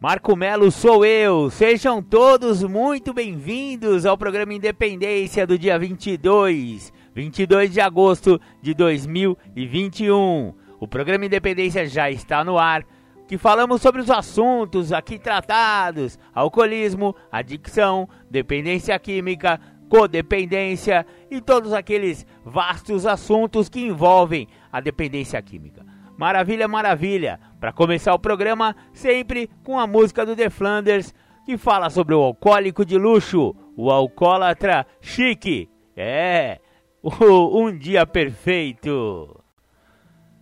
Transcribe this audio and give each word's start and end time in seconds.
Marco 0.00 0.34
Melo 0.34 0.70
sou 0.70 1.04
eu. 1.04 1.50
Sejam 1.50 2.02
todos 2.02 2.62
muito 2.62 3.12
bem-vindos 3.12 4.06
ao 4.06 4.16
programa 4.16 4.54
Independência 4.54 5.46
do 5.46 5.58
dia 5.58 5.78
22, 5.78 6.90
22 7.14 7.70
de 7.70 7.82
agosto 7.82 8.40
de 8.62 8.72
2021. 8.72 10.54
O 10.80 10.88
programa 10.88 11.26
Independência 11.26 11.86
já 11.86 12.10
está 12.10 12.42
no 12.42 12.56
ar, 12.56 12.82
que 13.28 13.36
falamos 13.36 13.82
sobre 13.82 14.00
os 14.00 14.10
assuntos 14.10 14.90
aqui 14.90 15.18
tratados: 15.18 16.18
alcoolismo, 16.34 17.14
adicção, 17.30 18.08
dependência 18.30 18.98
química, 18.98 19.60
codependência 19.90 21.06
e 21.30 21.42
todos 21.42 21.74
aqueles 21.74 22.24
vastos 22.42 23.04
assuntos 23.04 23.68
que 23.68 23.82
envolvem 23.82 24.48
a 24.72 24.80
dependência 24.80 25.42
química. 25.42 25.84
Maravilha, 26.20 26.68
maravilha! 26.68 27.40
Para 27.58 27.72
começar 27.72 28.12
o 28.12 28.18
programa, 28.18 28.76
sempre 28.92 29.48
com 29.64 29.80
a 29.80 29.86
música 29.86 30.26
do 30.26 30.36
The 30.36 30.50
Flanders, 30.50 31.14
que 31.46 31.56
fala 31.56 31.88
sobre 31.88 32.14
o 32.14 32.20
alcoólico 32.20 32.84
de 32.84 32.98
luxo, 32.98 33.56
o 33.74 33.90
alcoólatra 33.90 34.86
chique. 35.00 35.70
É, 35.96 36.60
um 37.02 37.74
dia 37.74 38.04
perfeito. 38.04 39.34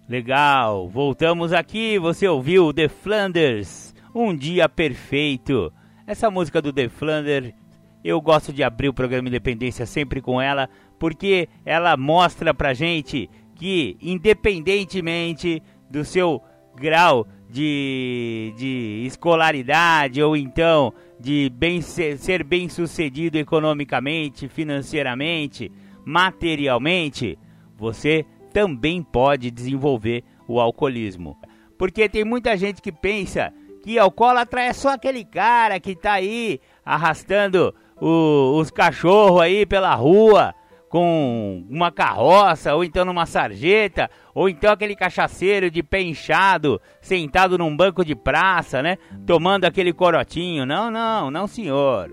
Legal, 0.09 0.89
voltamos 0.89 1.53
aqui. 1.53 1.97
Você 1.97 2.27
ouviu 2.27 2.73
The 2.73 2.89
Flanders, 2.89 3.95
um 4.13 4.35
dia 4.35 4.69
perfeito. 4.69 5.73
Essa 6.09 6.29
música 6.29 6.61
do 6.61 6.73
The 6.73 6.89
Flanders, 6.89 7.55
eu 8.03 8.21
gosto 8.21 8.53
de 8.53 8.65
abrir 8.65 8.89
o 8.89 8.95
programa 8.95 9.29
Independência 9.29 9.87
sempre 9.87 10.21
com 10.21 10.43
ela, 10.43 10.69
porque 10.99 11.49
ela 11.65 11.97
mostra 11.97 12.53
pra 12.53 12.75
gente 12.75 13.31
que, 13.59 13.99
independentemente 14.01 15.61
do 15.91 16.05
seu 16.05 16.41
grau 16.77 17.27
de, 17.51 18.55
de 18.57 19.03
escolaridade 19.05 20.23
ou 20.23 20.37
então 20.37 20.95
de 21.19 21.51
bem 21.51 21.81
ser, 21.81 22.17
ser 22.19 22.45
bem 22.45 22.69
sucedido 22.69 23.37
economicamente, 23.37 24.49
financeiramente, 24.49 25.73
materialmente, 26.05 27.37
você 27.77 28.25
também 28.53 29.03
pode 29.03 29.51
desenvolver 29.51 30.23
o 30.47 30.61
alcoolismo. 30.61 31.37
Porque 31.77 32.09
tem 32.09 32.25
muita 32.25 32.57
gente 32.57 32.81
que 32.81 32.93
pensa 32.93 33.53
que 33.83 33.99
alcoólatra 33.99 34.63
é 34.63 34.73
só 34.73 34.91
aquele 34.91 35.25
cara 35.25 35.81
que 35.81 35.93
está 35.93 36.13
aí 36.13 36.61
arrastando 36.85 37.75
o, 38.01 38.57
os 38.59 38.71
cachorros 38.71 39.41
aí 39.41 39.67
pela 39.67 39.95
rua 39.95 40.55
com 40.89 41.65
uma 41.69 41.93
carroça, 41.93 42.75
ou 42.75 42.83
então 42.83 43.05
numa 43.05 43.27
sarjeta, 43.27 44.11
ou 44.35 44.49
então 44.49 44.73
aquele 44.73 44.97
cachaceiro 44.97 45.71
de 45.71 45.83
pé 45.83 46.01
inchado, 46.01 46.81
sentado 47.01 47.59
num 47.59 47.77
banco 47.77 48.05
de 48.05 48.15
praça, 48.15 48.83
né? 48.83 48.97
Tomando 49.27 49.65
aquele 49.65 49.93
corotinho. 49.93 50.65
Não, 50.65 50.91
não, 50.91 51.31
não, 51.31 51.47
senhor. 51.47 52.11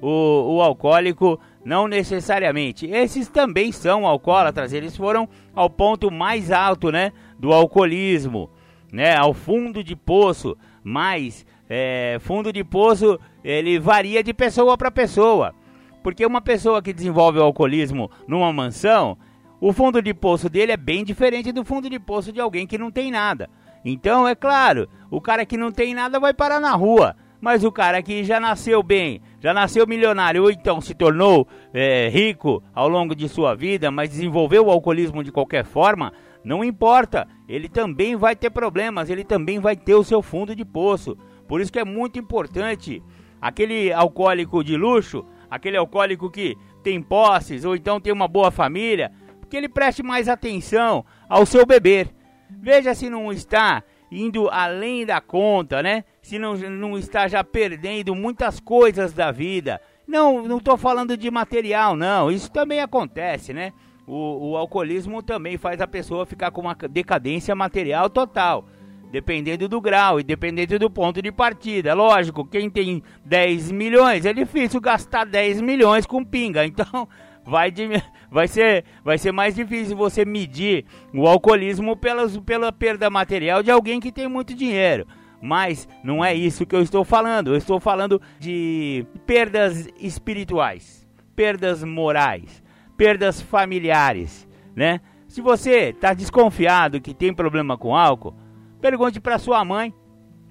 O, 0.00 0.56
o 0.56 0.62
alcoólico, 0.62 1.38
não 1.64 1.88
necessariamente. 1.88 2.86
Esses 2.86 3.28
também 3.28 3.72
são 3.72 4.06
alcoólatras, 4.06 4.72
eles 4.72 4.96
foram 4.96 5.28
ao 5.54 5.68
ponto 5.68 6.10
mais 6.10 6.52
alto, 6.52 6.90
né? 6.90 7.12
Do 7.38 7.52
alcoolismo, 7.52 8.50
né? 8.92 9.16
Ao 9.16 9.34
fundo 9.34 9.82
de 9.82 9.96
poço. 9.96 10.56
Mas, 10.84 11.46
é, 11.68 12.18
fundo 12.20 12.52
de 12.52 12.62
poço, 12.62 13.18
ele 13.42 13.78
varia 13.78 14.22
de 14.22 14.32
pessoa 14.32 14.76
para 14.76 14.90
pessoa. 14.90 15.54
Porque 16.02 16.26
uma 16.26 16.40
pessoa 16.40 16.82
que 16.82 16.92
desenvolve 16.92 17.38
o 17.38 17.42
alcoolismo 17.42 18.10
numa 18.26 18.52
mansão, 18.52 19.16
o 19.60 19.72
fundo 19.72 20.02
de 20.02 20.12
poço 20.12 20.48
dele 20.48 20.72
é 20.72 20.76
bem 20.76 21.04
diferente 21.04 21.52
do 21.52 21.64
fundo 21.64 21.88
de 21.88 21.98
poço 21.98 22.32
de 22.32 22.40
alguém 22.40 22.66
que 22.66 22.76
não 22.78 22.90
tem 22.90 23.10
nada. 23.10 23.48
Então, 23.84 24.26
é 24.26 24.34
claro, 24.34 24.88
o 25.10 25.20
cara 25.20 25.46
que 25.46 25.56
não 25.56 25.70
tem 25.70 25.94
nada 25.94 26.18
vai 26.18 26.34
parar 26.34 26.60
na 26.60 26.72
rua. 26.72 27.16
Mas 27.40 27.64
o 27.64 27.72
cara 27.72 28.00
que 28.00 28.22
já 28.22 28.38
nasceu 28.38 28.84
bem, 28.84 29.20
já 29.40 29.52
nasceu 29.52 29.84
milionário, 29.84 30.44
ou 30.44 30.50
então 30.50 30.80
se 30.80 30.94
tornou 30.94 31.48
é, 31.74 32.08
rico 32.08 32.62
ao 32.72 32.88
longo 32.88 33.16
de 33.16 33.28
sua 33.28 33.52
vida, 33.56 33.90
mas 33.90 34.10
desenvolveu 34.10 34.66
o 34.66 34.70
alcoolismo 34.70 35.24
de 35.24 35.32
qualquer 35.32 35.64
forma, 35.64 36.12
não 36.44 36.64
importa, 36.64 37.26
ele 37.48 37.68
também 37.68 38.14
vai 38.14 38.36
ter 38.36 38.50
problemas, 38.50 39.10
ele 39.10 39.24
também 39.24 39.58
vai 39.58 39.76
ter 39.76 39.94
o 39.94 40.04
seu 40.04 40.22
fundo 40.22 40.54
de 40.54 40.64
poço. 40.64 41.16
Por 41.48 41.60
isso 41.60 41.72
que 41.72 41.80
é 41.80 41.84
muito 41.84 42.16
importante 42.16 43.02
aquele 43.40 43.92
alcoólico 43.92 44.62
de 44.62 44.76
luxo 44.76 45.24
aquele 45.52 45.76
alcoólico 45.76 46.30
que 46.30 46.56
tem 46.82 47.02
posses 47.02 47.62
ou 47.66 47.76
então 47.76 48.00
tem 48.00 48.10
uma 48.10 48.26
boa 48.26 48.50
família, 48.50 49.12
que 49.50 49.56
ele 49.56 49.68
preste 49.68 50.02
mais 50.02 50.26
atenção 50.26 51.04
ao 51.28 51.44
seu 51.44 51.66
beber. 51.66 52.08
Veja 52.48 52.94
se 52.94 53.10
não 53.10 53.30
está 53.30 53.82
indo 54.10 54.48
além 54.48 55.04
da 55.04 55.20
conta, 55.20 55.82
né? 55.82 56.04
Se 56.22 56.38
não, 56.38 56.56
não 56.56 56.98
está 56.98 57.28
já 57.28 57.44
perdendo 57.44 58.14
muitas 58.14 58.60
coisas 58.60 59.12
da 59.12 59.30
vida. 59.30 59.78
Não, 60.06 60.42
não 60.48 60.56
estou 60.56 60.78
falando 60.78 61.18
de 61.18 61.30
material, 61.30 61.94
não. 61.96 62.30
Isso 62.30 62.50
também 62.50 62.80
acontece, 62.80 63.52
né? 63.52 63.74
O, 64.06 64.52
o 64.52 64.56
alcoolismo 64.56 65.22
também 65.22 65.58
faz 65.58 65.82
a 65.82 65.86
pessoa 65.86 66.24
ficar 66.24 66.50
com 66.50 66.62
uma 66.62 66.74
decadência 66.74 67.54
material 67.54 68.08
total 68.08 68.64
dependendo 69.12 69.68
do 69.68 69.78
grau 69.78 70.18
e 70.18 70.22
dependendo 70.22 70.78
do 70.78 70.90
ponto 70.90 71.20
de 71.20 71.30
partida. 71.30 71.92
Lógico, 71.92 72.46
quem 72.46 72.70
tem 72.70 73.02
10 73.26 73.70
milhões 73.70 74.24
é 74.24 74.32
difícil 74.32 74.80
gastar 74.80 75.26
10 75.26 75.60
milhões 75.60 76.06
com 76.06 76.24
pinga, 76.24 76.64
então 76.66 77.06
vai, 77.44 77.70
de, 77.70 77.88
vai, 78.30 78.48
ser, 78.48 78.86
vai 79.04 79.18
ser 79.18 79.30
mais 79.30 79.54
difícil 79.54 79.94
você 79.94 80.24
medir 80.24 80.86
o 81.12 81.28
alcoolismo 81.28 81.94
pelas, 81.94 82.38
pela 82.38 82.72
perda 82.72 83.10
material 83.10 83.62
de 83.62 83.70
alguém 83.70 84.00
que 84.00 84.10
tem 84.10 84.26
muito 84.26 84.54
dinheiro. 84.54 85.06
Mas 85.42 85.86
não 86.02 86.24
é 86.24 86.32
isso 86.32 86.64
que 86.64 86.74
eu 86.74 86.80
estou 86.80 87.04
falando, 87.04 87.48
eu 87.48 87.56
estou 87.56 87.78
falando 87.78 88.22
de 88.38 89.04
perdas 89.26 89.88
espirituais, 90.00 91.06
perdas 91.36 91.84
morais, 91.84 92.62
perdas 92.96 93.42
familiares, 93.42 94.48
né? 94.74 95.00
Se 95.26 95.40
você 95.40 95.88
está 95.88 96.14
desconfiado 96.14 97.00
que 97.00 97.12
tem 97.12 97.34
problema 97.34 97.76
com 97.76 97.96
álcool, 97.96 98.34
Pergunte 98.82 99.20
para 99.20 99.38
sua 99.38 99.64
mãe, 99.64 99.94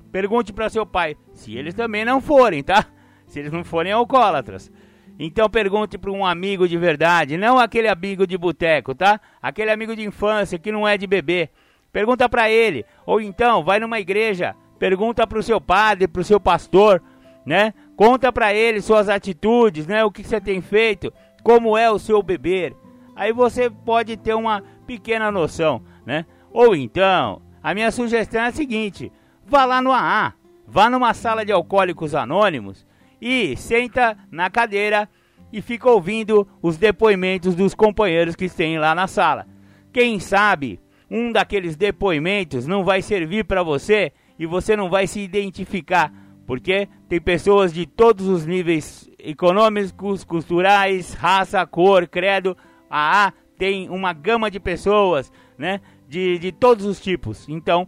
pergunte 0.10 0.54
para 0.54 0.70
seu 0.70 0.86
pai, 0.86 1.18
se 1.34 1.54
eles 1.54 1.74
também 1.74 2.06
não 2.06 2.22
forem, 2.22 2.64
tá? 2.64 2.86
Se 3.28 3.42
eles 3.42 3.52
não 3.52 3.62
forem 3.62 3.92
alcoólatras. 3.92 4.72
Então 5.20 5.50
pergunte 5.50 5.98
para 5.98 6.10
um 6.10 6.26
amigo 6.26 6.66
de 6.66 6.78
verdade, 6.78 7.36
não 7.36 7.60
aquele 7.60 7.90
amigo 7.90 8.26
de 8.26 8.38
boteco, 8.38 8.96
tá? 8.96 9.20
Aquele 9.42 9.70
amigo 9.70 9.94
de 9.98 10.04
infância 10.04 10.58
que 10.58 10.72
não 10.72 10.88
é 10.88 10.98
de 10.98 11.06
bebê. 11.06 11.50
Pergunta 11.92 12.30
para 12.30 12.50
ele, 12.50 12.86
ou 13.06 13.20
então 13.20 13.66
vai 13.66 13.82
numa 13.82 14.00
igreja, 14.00 14.56
pergunta 14.80 15.28
para 15.28 15.38
o 15.38 15.44
seu 15.44 15.60
padre, 15.60 16.08
para 16.08 16.22
o 16.22 16.26
seu 16.26 16.40
pastor, 16.40 17.04
né? 17.46 17.74
Conta 17.98 18.32
para 18.32 18.54
ele 18.54 18.80
suas 18.80 19.10
atitudes, 19.10 19.86
né? 19.86 20.06
O 20.06 20.12
que 20.12 20.24
você 20.24 20.40
tem 20.40 20.62
feito, 20.62 21.12
como 21.44 21.78
é 21.78 21.92
o 21.92 22.00
seu 22.00 22.24
beber. 22.24 22.74
Aí 23.14 23.34
você 23.34 23.70
pode 23.70 24.16
ter 24.16 24.36
uma 24.36 24.64
pequena 24.88 25.30
noção, 25.30 25.84
né? 26.06 26.26
Ou 26.54 26.74
então, 26.74 27.42
a 27.64 27.74
minha 27.74 27.92
sugestão 27.92 28.42
é 28.42 28.48
a 28.48 28.52
seguinte: 28.52 29.12
vá 29.46 29.66
lá 29.66 29.82
no 29.82 29.92
AA, 29.92 30.34
vá 30.68 30.90
numa 30.90 31.14
sala 31.14 31.46
de 31.46 31.52
alcoólicos 31.52 32.16
anônimos 32.16 32.86
e 33.22 33.56
senta 33.56 34.18
na 34.32 34.50
cadeira 34.50 35.08
e 35.52 35.62
fica 35.62 35.90
ouvindo 35.90 36.48
os 36.62 36.78
depoimentos 36.78 37.56
dos 37.56 37.76
companheiros 37.76 38.36
que 38.36 38.50
têm 38.50 38.80
lá 38.80 38.96
na 38.96 39.08
sala. 39.08 39.46
Quem 39.94 40.20
sabe 40.20 40.80
um 41.10 41.32
daqueles 41.32 41.76
depoimentos 41.76 42.66
não 42.66 42.84
vai 42.84 43.02
servir 43.02 43.44
para 43.44 43.62
você 43.62 44.14
e 44.40 44.46
você 44.46 44.76
não 44.76 44.90
vai 44.90 45.06
se 45.06 45.20
identificar, 45.20 46.12
porque 46.48 46.88
tem 47.08 47.20
pessoas 47.20 47.74
de 47.74 47.86
todos 47.86 48.28
os 48.28 48.46
níveis 48.46 49.10
econômicos, 49.20 50.24
culturais, 50.24 51.14
raça, 51.14 51.66
cor, 51.66 52.08
credo. 52.08 52.58
A 52.90 53.26
AA 53.26 53.34
tem 53.58 53.90
uma 53.90 54.14
gama 54.14 54.50
de 54.50 54.60
pessoas, 54.60 55.32
né? 55.58 55.82
De, 56.12 56.38
de 56.38 56.52
todos 56.52 56.86
os 56.86 57.00
tipos. 57.00 57.48
Então, 57.48 57.88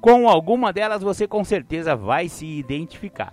com 0.00 0.28
alguma 0.28 0.72
delas 0.72 1.02
você 1.02 1.28
com 1.28 1.44
certeza 1.44 1.94
vai 1.94 2.28
se 2.28 2.44
identificar. 2.44 3.32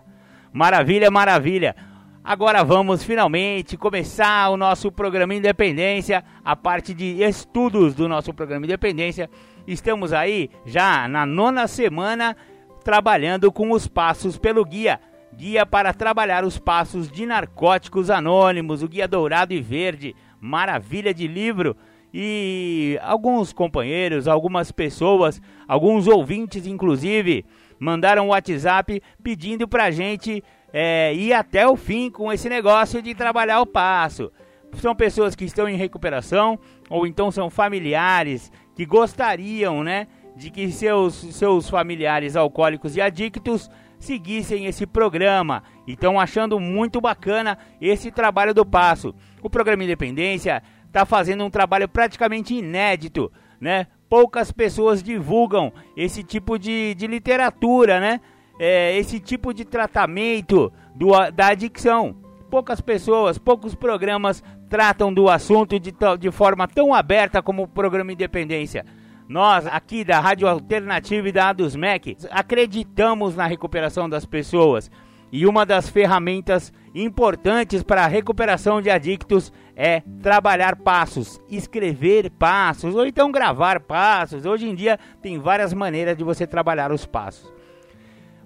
Maravilha, 0.54 1.10
maravilha. 1.10 1.76
Agora 2.24 2.64
vamos 2.64 3.04
finalmente 3.04 3.76
começar 3.76 4.50
o 4.50 4.58
nosso 4.58 4.92
programa 4.92 5.34
Independência, 5.34 6.24
a 6.46 6.56
parte 6.56 6.94
de 6.94 7.24
estudos 7.24 7.96
do 7.96 8.08
nosso 8.08 8.32
programa 8.32 8.66
Independência. 8.66 9.28
Estamos 9.66 10.14
aí 10.14 10.52
já 10.68 11.08
na 11.08 11.26
nona 11.26 11.68
semana 11.68 12.38
trabalhando 12.84 13.52
com 13.52 13.72
os 13.72 13.88
passos 13.88 14.38
pelo 14.38 14.64
guia 14.64 15.00
guia 15.36 15.68
para 15.68 15.94
trabalhar 15.94 16.44
os 16.44 16.58
passos 16.58 17.12
de 17.12 17.24
narcóticos 17.26 18.10
anônimos, 18.10 18.82
o 18.82 18.88
guia 18.88 19.08
dourado 19.08 19.54
e 19.54 19.62
verde, 19.62 20.16
maravilha 20.40 21.14
de 21.14 21.28
livro. 21.28 21.78
E 22.14 22.98
alguns 23.02 23.52
companheiros, 23.54 24.28
algumas 24.28 24.72
pessoas, 24.72 25.42
alguns 25.68 26.08
ouvintes 26.08 26.66
inclusive, 26.66 27.46
mandaram 27.80 28.28
um 28.28 28.30
WhatsApp 28.30 29.02
pedindo 29.22 29.68
pra 29.68 29.92
gente 29.92 30.44
é, 30.72 31.14
ir 31.14 31.34
até 31.34 31.68
o 31.68 31.76
fim 31.76 32.10
com 32.10 32.32
esse 32.32 32.50
negócio 32.50 33.02
de 33.02 33.14
trabalhar 33.14 33.62
o 33.62 33.66
passo. 33.66 34.32
São 34.76 34.96
pessoas 34.96 35.36
que 35.36 35.46
estão 35.46 35.68
em 35.68 35.78
recuperação 35.78 36.60
ou 36.90 37.08
então 37.08 37.32
são 37.32 37.50
familiares 37.50 38.52
que 38.76 38.86
gostariam, 38.86 39.84
né, 39.84 40.08
de 40.36 40.52
que 40.52 40.72
seus, 40.72 41.16
seus 41.16 41.70
familiares 41.70 42.36
alcoólicos 42.36 42.96
e 42.96 43.02
adictos 43.02 43.70
seguissem 44.00 44.66
esse 44.66 44.86
programa. 44.86 45.64
Estão 45.88 46.20
achando 46.20 46.60
muito 46.60 47.02
bacana 47.02 47.58
esse 47.82 48.12
trabalho 48.12 48.54
do 48.54 48.66
passo. 48.66 49.16
O 49.42 49.50
programa 49.50 49.84
Independência 49.84 50.62
está 50.98 51.06
fazendo 51.06 51.46
um 51.46 51.50
trabalho 51.50 51.88
praticamente 51.88 52.56
inédito, 52.56 53.32
né? 53.62 53.86
Poucas 54.10 54.52
pessoas 54.52 55.04
divulgam 55.04 55.72
esse 55.96 56.24
tipo 56.24 56.58
de, 56.58 56.96
de 56.96 57.06
literatura, 57.06 58.00
né? 58.00 58.20
É, 58.60 58.98
esse 58.98 59.20
tipo 59.20 59.54
de 59.54 59.64
tratamento 59.64 60.74
do, 60.96 61.12
da 61.32 61.48
adicção. 61.48 62.16
Poucas 62.50 62.82
pessoas, 62.82 63.38
poucos 63.38 63.76
programas 63.76 64.44
tratam 64.70 65.14
do 65.14 65.30
assunto 65.30 65.80
de, 65.80 65.94
de 66.20 66.32
forma 66.32 66.68
tão 66.68 66.94
aberta 66.94 67.44
como 67.44 67.64
o 67.64 67.68
programa 67.68 68.12
Independência. 68.12 68.84
Nós, 69.30 69.68
aqui 69.68 70.04
da 70.04 70.20
Rádio 70.20 70.48
Alternativa 70.48 71.30
e 71.30 71.32
da 71.32 71.50
ADUSMEC, 71.50 72.18
acreditamos 72.32 73.36
na 73.36 73.46
recuperação 73.46 74.10
das 74.10 74.26
pessoas. 74.26 74.90
E 75.32 75.46
uma 75.46 75.66
das 75.66 75.90
ferramentas 75.90 76.72
importantes 77.04 77.84
para 77.84 78.04
a 78.04 78.08
recuperação 78.08 78.82
de 78.82 78.90
adictos 78.90 79.54
é 79.76 80.02
trabalhar 80.22 80.76
passos, 80.78 81.40
escrever 81.50 82.32
passos 82.32 82.96
ou 82.96 83.06
então 83.06 83.32
gravar 83.32 83.80
passos. 83.82 84.46
Hoje 84.46 84.68
em 84.68 84.74
dia 84.74 85.00
tem 85.22 85.38
várias 85.38 85.74
maneiras 85.74 86.18
de 86.18 86.24
você 86.24 86.48
trabalhar 86.48 86.92
os 86.92 87.06
passos. 87.06 87.54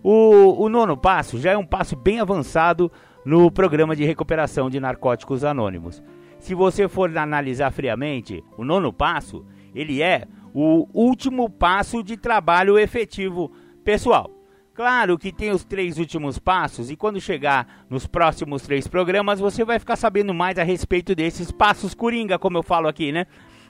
O, 0.04 0.64
o 0.64 0.68
nono 0.68 0.98
passo 0.98 1.40
já 1.40 1.52
é 1.52 1.58
um 1.58 1.66
passo 1.66 1.96
bem 1.96 2.20
avançado 2.20 2.92
no 3.24 3.52
programa 3.52 3.96
de 3.96 4.04
recuperação 4.04 4.70
de 4.70 4.80
narcóticos 4.80 5.44
anônimos. 5.44 6.04
Se 6.40 6.56
você 6.56 6.88
for 6.88 7.16
analisar 7.18 7.72
friamente, 7.72 8.44
o 8.58 8.66
nono 8.66 8.92
passo, 8.92 9.46
ele 9.76 10.02
é 10.02 10.28
o 10.54 10.88
último 10.94 11.50
passo 11.50 12.04
de 12.04 12.18
trabalho 12.18 12.78
efetivo 12.78 13.52
pessoal. 13.84 14.41
Claro 14.74 15.18
que 15.18 15.34
tem 15.34 15.52
os 15.52 15.66
três 15.66 15.98
últimos 15.98 16.40
passos 16.40 16.90
e 16.90 16.96
quando 16.96 17.20
chegar 17.20 17.86
nos 17.90 18.08
próximos 18.08 18.62
três 18.62 18.88
programas 18.88 19.40
você 19.40 19.66
vai 19.66 19.78
ficar 19.78 19.98
sabendo 19.98 20.34
mais 20.34 20.58
a 20.58 20.64
respeito 20.64 21.14
desses 21.14 21.52
passos 21.52 21.94
coringa, 21.94 22.40
como 22.40 22.58
eu 22.58 22.64
falo 22.64 22.88
aqui, 22.88 23.12
né? 23.12 23.28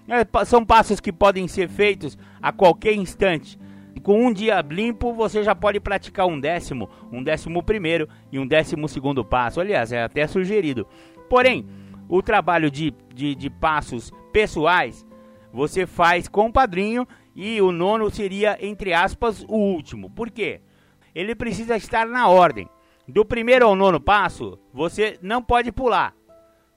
É, 0.07 0.45
são 0.45 0.63
passos 0.63 0.99
que 0.99 1.11
podem 1.11 1.47
ser 1.47 1.67
feitos 1.67 2.17
a 2.41 2.51
qualquer 2.51 2.93
instante. 2.93 3.59
Com 4.03 4.25
um 4.25 4.31
dia 4.31 4.61
limpo 4.61 5.11
você 5.13 5.43
já 5.43 5.55
pode 5.55 5.79
praticar 5.79 6.27
um 6.27 6.39
décimo, 6.39 6.89
um 7.11 7.23
décimo 7.23 7.63
primeiro 7.63 8.07
e 8.31 8.37
um 8.37 8.45
décimo 8.45 8.87
segundo 8.87 9.25
passo. 9.25 9.59
Aliás, 9.59 9.91
é 9.91 10.03
até 10.03 10.27
sugerido. 10.27 10.87
Porém, 11.29 11.67
o 12.07 12.21
trabalho 12.21 12.69
de, 12.69 12.93
de, 13.13 13.33
de 13.33 13.49
passos 13.49 14.11
pessoais 14.31 15.05
você 15.51 15.85
faz 15.85 16.27
com 16.27 16.47
o 16.47 16.53
padrinho 16.53 17.07
e 17.35 17.59
o 17.59 17.71
nono 17.71 18.09
seria, 18.09 18.57
entre 18.61 18.93
aspas, 18.93 19.43
o 19.47 19.57
último. 19.57 20.09
Por 20.09 20.29
quê? 20.29 20.61
Ele 21.13 21.35
precisa 21.35 21.75
estar 21.75 22.05
na 22.05 22.27
ordem. 22.27 22.67
Do 23.07 23.25
primeiro 23.25 23.65
ao 23.65 23.75
nono 23.75 23.99
passo, 23.99 24.57
você 24.73 25.17
não 25.21 25.41
pode 25.41 25.71
pular. 25.71 26.13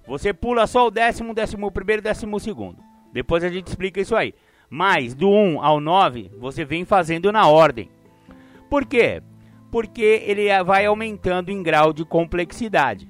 Você 0.07 0.33
pula 0.33 0.67
só 0.67 0.87
o 0.87 0.91
décimo, 0.91 1.33
décimo 1.33 1.71
primeiro 1.71 2.03
décimo 2.03 2.39
segundo. 2.41 2.79
Depois 3.13 3.45
a 3.45 3.49
gente 3.49 3.69
explica 3.69 4.01
isso 4.01 4.17
aí. 4.17 4.35
Mas 4.69 5.15
do 5.15 5.31
1 5.31 5.63
ao 5.63 5.81
9, 5.81 6.33
você 6.39 6.65
vem 6.65 6.85
fazendo 6.85 7.31
na 7.31 7.47
ordem. 7.47 7.89
Por 8.69 8.85
quê? 8.85 9.23
Porque 9.71 10.23
ele 10.27 10.47
vai 10.65 10.87
aumentando 10.87 11.51
em 11.51 11.63
grau 11.63 11.93
de 11.93 12.05
complexidade. 12.05 13.09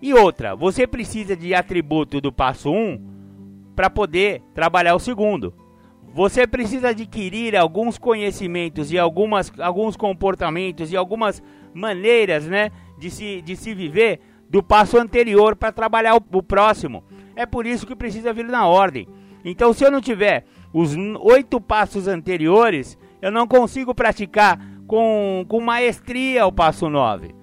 E 0.00 0.14
outra, 0.14 0.56
você 0.56 0.86
precisa 0.86 1.36
de 1.36 1.54
atributo 1.54 2.20
do 2.20 2.32
passo 2.32 2.72
1 2.72 3.72
para 3.76 3.90
poder 3.90 4.42
trabalhar 4.54 4.94
o 4.94 4.98
segundo. 4.98 5.54
Você 6.14 6.46
precisa 6.46 6.90
adquirir 6.90 7.56
alguns 7.56 7.96
conhecimentos 7.96 8.92
e 8.92 8.98
algumas, 8.98 9.50
alguns 9.58 9.96
comportamentos 9.96 10.92
e 10.92 10.96
algumas 10.96 11.42
maneiras 11.72 12.46
né, 12.46 12.70
de, 12.98 13.10
se, 13.10 13.40
de 13.40 13.56
se 13.56 13.74
viver 13.74 14.20
do 14.48 14.62
passo 14.62 14.98
anterior 14.98 15.56
para 15.56 15.72
trabalhar 15.72 16.14
o, 16.14 16.22
o, 16.32 16.42
próximo. 16.42 17.02
É 17.34 17.46
por 17.46 17.64
isso 17.66 17.86
que 17.86 17.96
precisa 17.96 18.32
vir 18.32 18.44
na 18.44 18.66
ordem. 18.66 19.08
Então, 19.42 19.72
se 19.72 19.84
eu 19.84 19.90
não 19.90 20.02
tiver 20.02 20.44
os 20.70 20.94
oito 21.20 21.58
passos 21.58 22.06
anteriores, 22.06 22.98
eu 23.22 23.32
não 23.32 23.46
consigo 23.46 23.94
praticar 23.94 24.60
com, 24.86 25.46
com 25.48 25.60
maestria 25.60 26.46
o 26.46 26.52
passo 26.52 26.90
9. 26.90 27.34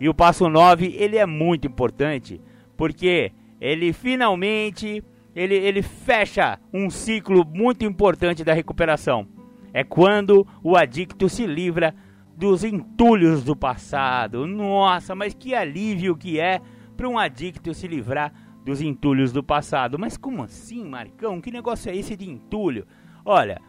E 0.00 0.08
o 0.08 0.14
passo 0.14 0.48
9 0.48 0.94
ele 0.98 1.18
é 1.18 1.26
muito 1.26 1.66
importante, 1.66 2.40
porque 2.76 3.30
ele 3.60 3.92
finalmente 3.92 5.04
ele, 5.36 5.54
ele 5.54 5.82
fecha 5.82 6.58
um 6.72 6.88
ciclo 6.88 7.44
muito 7.44 7.84
importante 7.84 8.42
da 8.42 8.54
recuperação. 8.54 9.28
É 9.70 9.84
quando 9.84 10.46
o 10.62 10.74
adicto 10.74 11.28
se 11.28 11.46
livra 11.46 11.94
dos 12.34 12.64
entulhos 12.64 13.44
do 13.44 13.54
passado. 13.54 14.46
Nossa, 14.46 15.14
mas 15.14 15.34
que 15.34 15.54
alívio 15.54 16.16
que 16.16 16.40
é 16.40 16.62
para 16.96 17.06
um 17.06 17.18
adicto 17.18 17.74
se 17.74 17.86
livrar 17.86 18.32
dos 18.64 18.80
entulhos 18.80 19.30
do 19.30 19.44
passado. 19.44 19.98
Mas 19.98 20.16
como 20.16 20.42
assim, 20.42 20.82
Marcão? 20.88 21.38
Que 21.38 21.50
negócio 21.50 21.90
é 21.90 21.96
esse 21.96 22.16
de 22.16 22.26
entulho? 22.26 22.86
Olha, 23.22 23.60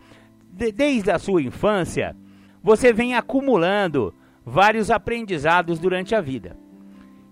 de, 0.50 0.72
desde 0.72 1.12
a 1.12 1.19
sua 1.19 1.42
infância, 1.42 2.16
você 2.64 2.94
vem 2.94 3.14
acumulando 3.14 4.16
vários 4.46 4.90
aprendizados 4.90 5.80
durante 5.80 6.16
a 6.16 6.21
vida. 6.21 6.57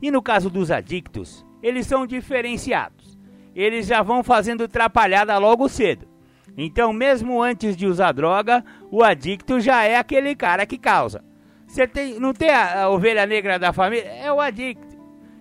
E 0.02 0.12
no 0.12 0.22
caso 0.22 0.50
dos 0.50 0.72
adictos, 0.72 1.46
eles 1.64 1.88
são 1.88 2.06
diferenciados 2.06 3.15
eles 3.56 3.88
já 3.88 4.02
vão 4.02 4.24
fazendo 4.24 4.68
trapalhada 4.68 5.38
logo 5.38 5.70
cedo. 5.70 6.08
Então, 6.58 6.94
mesmo 6.94 7.42
antes 7.42 7.76
de 7.76 7.88
usar 7.88 8.12
droga, 8.12 8.64
o 8.92 9.04
adicto 9.04 9.60
já 9.60 9.84
é 9.84 9.98
aquele 9.98 10.36
cara 10.36 10.66
que 10.66 10.78
causa. 10.78 11.24
Você 11.68 11.88
tem, 11.88 12.20
não 12.20 12.34
tem 12.34 12.50
a, 12.50 12.84
a 12.84 12.90
ovelha 12.90 13.26
negra 13.26 13.58
da 13.58 13.74
família? 13.74 14.10
É 14.10 14.32
o 14.32 14.40
adicto. 14.40 14.96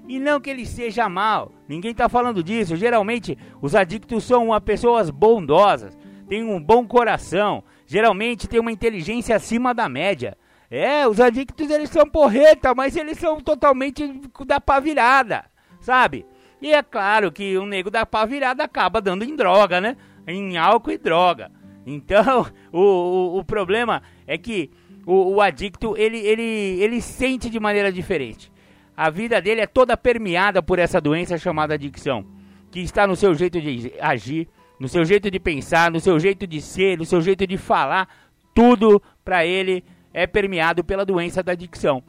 E 0.08 0.18
não 0.18 0.40
que 0.40 0.50
ele 0.50 0.66
seja 0.66 1.08
mal. 1.08 1.52
Ninguém 1.68 1.92
está 1.92 2.08
falando 2.08 2.42
disso. 2.42 2.76
Geralmente, 2.76 3.38
os 3.62 3.74
adictos 3.74 4.24
são 4.24 4.46
uma 4.46 4.60
pessoas 4.60 5.10
bondosas, 5.10 5.96
têm 6.28 6.44
um 6.44 6.60
bom 6.60 6.86
coração, 6.86 7.62
geralmente 7.86 8.48
têm 8.48 8.60
uma 8.60 8.72
inteligência 8.72 9.36
acima 9.36 9.72
da 9.72 9.88
média. 9.88 10.36
É, 10.70 11.06
os 11.06 11.20
adictos 11.20 11.70
eles 11.70 11.90
são 11.90 12.04
porreta, 12.06 12.74
mas 12.74 12.96
eles 12.96 13.18
são 13.18 13.40
totalmente 13.40 14.20
da 14.44 14.60
pavilhada, 14.60 15.44
sabe? 15.80 16.26
E 16.64 16.72
é 16.72 16.82
claro 16.82 17.30
que 17.30 17.58
o 17.58 17.66
nego 17.66 17.90
da 17.90 18.06
pá 18.06 18.24
virada 18.24 18.64
acaba 18.64 18.98
dando 18.98 19.22
em 19.22 19.36
droga, 19.36 19.82
né? 19.82 19.98
Em 20.26 20.56
álcool 20.56 20.92
e 20.92 20.96
droga. 20.96 21.52
Então, 21.84 22.46
o, 22.72 22.80
o, 22.80 23.38
o 23.38 23.44
problema 23.44 24.02
é 24.26 24.38
que 24.38 24.70
o, 25.04 25.34
o 25.34 25.40
adicto, 25.42 25.94
ele, 25.94 26.16
ele, 26.16 26.42
ele 26.80 27.02
sente 27.02 27.50
de 27.50 27.60
maneira 27.60 27.92
diferente. 27.92 28.50
A 28.96 29.10
vida 29.10 29.42
dele 29.42 29.60
é 29.60 29.66
toda 29.66 29.94
permeada 29.94 30.62
por 30.62 30.78
essa 30.78 31.02
doença 31.02 31.36
chamada 31.36 31.74
adicção, 31.74 32.24
que 32.70 32.80
está 32.80 33.06
no 33.06 33.14
seu 33.14 33.34
jeito 33.34 33.60
de 33.60 33.92
agir, 34.00 34.48
no 34.80 34.88
seu 34.88 35.04
jeito 35.04 35.30
de 35.30 35.38
pensar, 35.38 35.90
no 35.90 36.00
seu 36.00 36.18
jeito 36.18 36.46
de 36.46 36.62
ser, 36.62 36.96
no 36.96 37.04
seu 37.04 37.20
jeito 37.20 37.46
de 37.46 37.58
falar, 37.58 38.08
tudo 38.54 39.02
para 39.22 39.44
ele 39.44 39.84
é 40.14 40.26
permeado 40.26 40.82
pela 40.82 41.04
doença 41.04 41.42
da 41.42 41.52
adicção. 41.52 42.02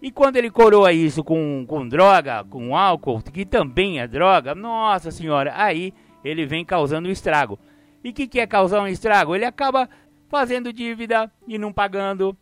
E 0.00 0.10
quando 0.12 0.36
ele 0.36 0.50
coroa 0.50 0.92
isso 0.92 1.24
com, 1.24 1.64
com 1.66 1.88
droga, 1.88 2.44
com 2.44 2.76
álcool, 2.76 3.20
que 3.20 3.44
também 3.44 4.00
é 4.00 4.06
droga, 4.06 4.54
nossa 4.54 5.10
senhora, 5.10 5.52
aí 5.56 5.92
ele 6.24 6.46
vem 6.46 6.64
causando 6.64 7.10
estrago. 7.10 7.58
E 8.02 8.10
o 8.10 8.12
que, 8.12 8.28
que 8.28 8.38
é 8.38 8.46
causar 8.46 8.80
um 8.80 8.86
estrago? 8.86 9.34
Ele 9.34 9.44
acaba 9.44 9.88
fazendo 10.28 10.72
dívida 10.72 11.30
e 11.48 11.58
não 11.58 11.72
pagando, 11.72 12.36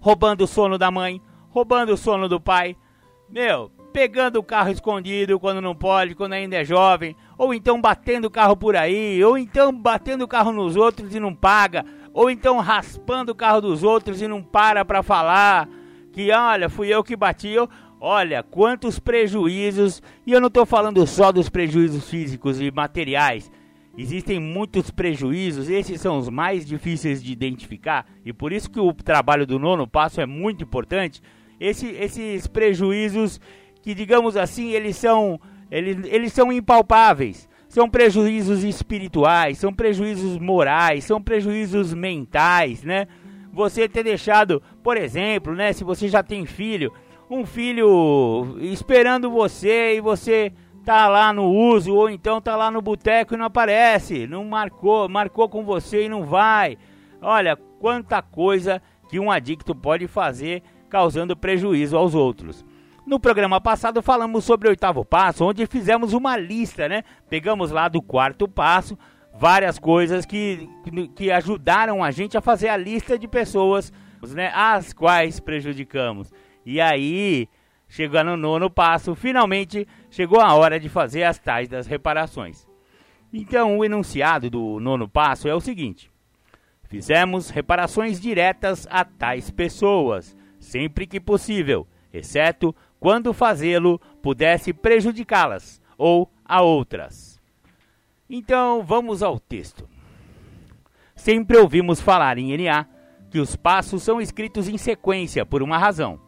roubando 0.00 0.42
o 0.42 0.46
sono 0.46 0.76
da 0.76 0.90
mãe, 0.90 1.22
roubando 1.50 1.92
o 1.92 1.96
sono 1.96 2.28
do 2.28 2.40
pai, 2.40 2.76
meu, 3.28 3.70
pegando 3.92 4.40
o 4.40 4.42
carro 4.42 4.70
escondido 4.70 5.38
quando 5.38 5.60
não 5.60 5.74
pode, 5.74 6.16
quando 6.16 6.32
ainda 6.32 6.56
é 6.56 6.64
jovem, 6.64 7.14
ou 7.38 7.54
então 7.54 7.80
batendo 7.80 8.24
o 8.24 8.30
carro 8.30 8.56
por 8.56 8.74
aí, 8.74 9.22
ou 9.22 9.38
então 9.38 9.72
batendo 9.72 10.24
o 10.24 10.28
carro 10.28 10.52
nos 10.52 10.74
outros 10.74 11.14
e 11.14 11.20
não 11.20 11.34
paga, 11.34 11.84
ou 12.12 12.28
então 12.28 12.58
raspando 12.58 13.30
o 13.30 13.36
carro 13.36 13.60
dos 13.60 13.84
outros 13.84 14.20
e 14.20 14.26
não 14.26 14.42
para 14.42 14.84
para 14.84 15.02
falar 15.02 15.68
que 16.12 16.30
olha, 16.32 16.68
fui 16.68 16.88
eu 16.88 17.02
que 17.02 17.16
bati, 17.16 17.48
eu, 17.48 17.68
olha, 18.00 18.42
quantos 18.42 18.98
prejuízos, 18.98 20.02
e 20.26 20.32
eu 20.32 20.40
não 20.40 20.48
estou 20.48 20.66
falando 20.66 21.06
só 21.06 21.30
dos 21.30 21.48
prejuízos 21.48 22.08
físicos 22.08 22.60
e 22.60 22.70
materiais, 22.70 23.50
existem 23.96 24.40
muitos 24.40 24.90
prejuízos, 24.90 25.68
esses 25.68 26.00
são 26.00 26.18
os 26.18 26.28
mais 26.28 26.64
difíceis 26.66 27.22
de 27.22 27.32
identificar, 27.32 28.06
e 28.24 28.32
por 28.32 28.52
isso 28.52 28.70
que 28.70 28.80
o 28.80 28.92
trabalho 28.92 29.46
do 29.46 29.58
nono 29.58 29.86
passo 29.86 30.20
é 30.20 30.26
muito 30.26 30.64
importante, 30.64 31.22
esse, 31.60 31.86
esses 31.88 32.46
prejuízos 32.46 33.38
que, 33.82 33.94
digamos 33.94 34.36
assim, 34.36 34.70
eles 34.70 34.96
são, 34.96 35.38
eles, 35.70 35.98
eles 36.06 36.32
são 36.32 36.50
impalpáveis. 36.50 37.48
São 37.68 37.88
prejuízos 37.88 38.64
espirituais, 38.64 39.58
são 39.58 39.72
prejuízos 39.72 40.36
morais, 40.38 41.04
são 41.04 41.22
prejuízos 41.22 41.94
mentais, 41.94 42.82
né? 42.82 43.06
Você 43.52 43.88
ter 43.88 44.04
deixado, 44.04 44.62
por 44.82 44.96
exemplo, 44.96 45.54
né, 45.54 45.72
se 45.72 45.82
você 45.82 46.08
já 46.08 46.22
tem 46.22 46.46
filho, 46.46 46.92
um 47.28 47.44
filho 47.44 48.56
esperando 48.60 49.30
você 49.30 49.96
e 49.96 50.00
você 50.00 50.52
tá 50.84 51.08
lá 51.08 51.32
no 51.32 51.44
uso 51.44 51.94
ou 51.94 52.08
então 52.08 52.40
tá 52.40 52.56
lá 52.56 52.70
no 52.70 52.80
boteco 52.80 53.34
e 53.34 53.36
não 53.36 53.46
aparece, 53.46 54.26
não 54.26 54.44
marcou, 54.44 55.08
marcou 55.08 55.48
com 55.48 55.64
você 55.64 56.04
e 56.04 56.08
não 56.08 56.24
vai. 56.24 56.78
Olha, 57.20 57.56
quanta 57.56 58.22
coisa 58.22 58.80
que 59.08 59.18
um 59.18 59.30
adicto 59.30 59.74
pode 59.74 60.06
fazer 60.06 60.62
causando 60.88 61.36
prejuízo 61.36 61.96
aos 61.96 62.14
outros. 62.14 62.64
No 63.06 63.18
programa 63.18 63.60
passado 63.60 64.02
falamos 64.02 64.44
sobre 64.44 64.68
o 64.68 64.70
oitavo 64.70 65.04
passo, 65.04 65.44
onde 65.44 65.66
fizemos 65.66 66.12
uma 66.12 66.36
lista, 66.36 66.88
né? 66.88 67.02
Pegamos 67.28 67.70
lá 67.70 67.88
do 67.88 68.00
quarto 68.00 68.46
passo 68.46 68.96
várias 69.40 69.78
coisas 69.78 70.26
que, 70.26 70.68
que 71.16 71.32
ajudaram 71.32 72.04
a 72.04 72.10
gente 72.10 72.36
a 72.36 72.42
fazer 72.42 72.68
a 72.68 72.76
lista 72.76 73.18
de 73.18 73.26
pessoas 73.26 73.90
né, 74.34 74.52
as 74.54 74.92
quais 74.92 75.40
prejudicamos. 75.40 76.30
E 76.64 76.78
aí, 76.78 77.48
chegando 77.88 78.32
no 78.32 78.36
nono 78.36 78.68
passo, 78.68 79.14
finalmente 79.14 79.88
chegou 80.10 80.42
a 80.42 80.52
hora 80.52 80.78
de 80.78 80.90
fazer 80.90 81.24
as 81.24 81.38
tais 81.38 81.70
das 81.70 81.86
reparações. 81.86 82.68
Então, 83.32 83.78
o 83.78 83.84
enunciado 83.84 84.50
do 84.50 84.78
nono 84.78 85.08
passo 85.08 85.48
é 85.48 85.54
o 85.54 85.60
seguinte: 85.60 86.10
Fizemos 86.84 87.48
reparações 87.48 88.20
diretas 88.20 88.86
a 88.90 89.06
tais 89.06 89.50
pessoas, 89.50 90.36
sempre 90.58 91.06
que 91.06 91.18
possível, 91.18 91.88
exceto 92.12 92.76
quando 92.98 93.32
fazê-lo 93.32 93.98
pudesse 94.20 94.74
prejudicá-las 94.74 95.80
ou 95.96 96.30
a 96.44 96.60
outras. 96.60 97.29
Então, 98.32 98.84
vamos 98.84 99.24
ao 99.24 99.40
texto. 99.40 99.88
Sempre 101.16 101.56
ouvimos 101.56 102.00
falar 102.00 102.38
em 102.38 102.56
NA 102.56 102.86
que 103.28 103.40
os 103.40 103.56
passos 103.56 104.04
são 104.04 104.20
escritos 104.20 104.68
em 104.68 104.78
sequência 104.78 105.44
por 105.44 105.64
uma 105.64 105.76
razão. 105.76 106.20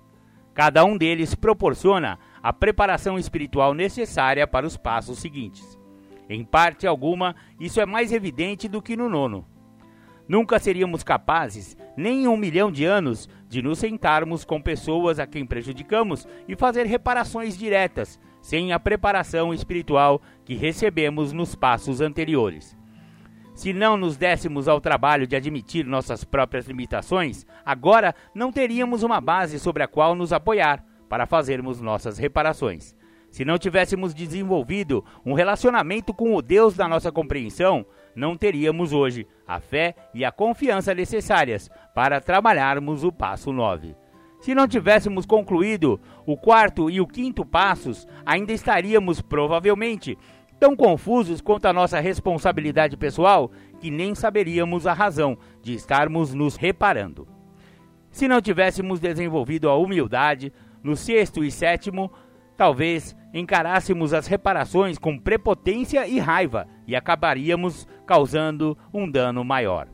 Cada 0.52 0.84
um 0.84 0.98
deles 0.98 1.36
proporciona 1.36 2.18
a 2.42 2.52
preparação 2.52 3.20
espiritual 3.20 3.72
necessária 3.72 4.48
para 4.48 4.66
os 4.66 4.76
passos 4.76 5.20
seguintes. 5.20 5.78
Em 6.28 6.44
parte 6.44 6.88
alguma, 6.88 7.36
isso 7.60 7.80
é 7.80 7.86
mais 7.86 8.10
evidente 8.10 8.66
do 8.66 8.82
que 8.82 8.96
no 8.96 9.08
nono. 9.08 9.46
Nunca 10.26 10.58
seríamos 10.58 11.04
capazes, 11.04 11.76
nem 11.96 12.24
em 12.24 12.28
um 12.28 12.36
milhão 12.36 12.72
de 12.72 12.84
anos, 12.84 13.28
de 13.48 13.62
nos 13.62 13.78
sentarmos 13.78 14.44
com 14.44 14.60
pessoas 14.60 15.20
a 15.20 15.26
quem 15.26 15.46
prejudicamos 15.46 16.26
e 16.48 16.56
fazer 16.56 16.84
reparações 16.84 17.56
diretas, 17.56 18.18
sem 18.42 18.72
a 18.72 18.78
preparação 18.78 19.54
espiritual 19.54 20.20
que 20.44 20.54
recebemos 20.54 21.32
nos 21.32 21.54
passos 21.54 22.02
anteriores. 22.02 22.76
Se 23.54 23.72
não 23.72 23.96
nos 23.96 24.16
dessemos 24.16 24.66
ao 24.66 24.80
trabalho 24.80 25.26
de 25.26 25.36
admitir 25.36 25.86
nossas 25.86 26.24
próprias 26.24 26.66
limitações, 26.66 27.46
agora 27.64 28.14
não 28.34 28.50
teríamos 28.50 29.02
uma 29.02 29.20
base 29.20 29.58
sobre 29.58 29.82
a 29.82 29.88
qual 29.88 30.14
nos 30.14 30.32
apoiar 30.32 30.84
para 31.08 31.26
fazermos 31.26 31.80
nossas 31.80 32.18
reparações. 32.18 32.96
Se 33.30 33.44
não 33.44 33.56
tivéssemos 33.56 34.12
desenvolvido 34.12 35.04
um 35.24 35.32
relacionamento 35.32 36.12
com 36.12 36.34
o 36.34 36.42
Deus 36.42 36.74
da 36.74 36.86
nossa 36.86 37.10
compreensão, 37.10 37.86
não 38.14 38.36
teríamos 38.36 38.92
hoje 38.92 39.26
a 39.46 39.58
fé 39.58 39.94
e 40.12 40.24
a 40.24 40.32
confiança 40.32 40.94
necessárias 40.94 41.70
para 41.94 42.20
trabalharmos 42.20 43.04
o 43.04 43.12
passo 43.12 43.52
9. 43.52 44.01
Se 44.42 44.56
não 44.56 44.66
tivéssemos 44.66 45.24
concluído 45.24 46.00
o 46.26 46.36
quarto 46.36 46.90
e 46.90 47.00
o 47.00 47.06
quinto 47.06 47.46
passos, 47.46 48.08
ainda 48.26 48.52
estaríamos 48.52 49.22
provavelmente 49.22 50.18
tão 50.58 50.74
confusos 50.74 51.40
quanto 51.40 51.66
a 51.66 51.72
nossa 51.72 52.00
responsabilidade 52.00 52.96
pessoal 52.96 53.52
que 53.78 53.88
nem 53.88 54.16
saberíamos 54.16 54.84
a 54.84 54.92
razão 54.92 55.38
de 55.62 55.74
estarmos 55.74 56.34
nos 56.34 56.56
reparando. 56.56 57.28
Se 58.10 58.26
não 58.26 58.42
tivéssemos 58.42 58.98
desenvolvido 58.98 59.68
a 59.68 59.76
humildade, 59.76 60.52
no 60.82 60.96
sexto 60.96 61.44
e 61.44 61.50
sétimo, 61.52 62.10
talvez 62.56 63.14
encarássemos 63.32 64.12
as 64.12 64.26
reparações 64.26 64.98
com 64.98 65.16
prepotência 65.16 66.04
e 66.08 66.18
raiva 66.18 66.66
e 66.84 66.96
acabaríamos 66.96 67.86
causando 68.04 68.76
um 68.92 69.08
dano 69.08 69.44
maior. 69.44 69.86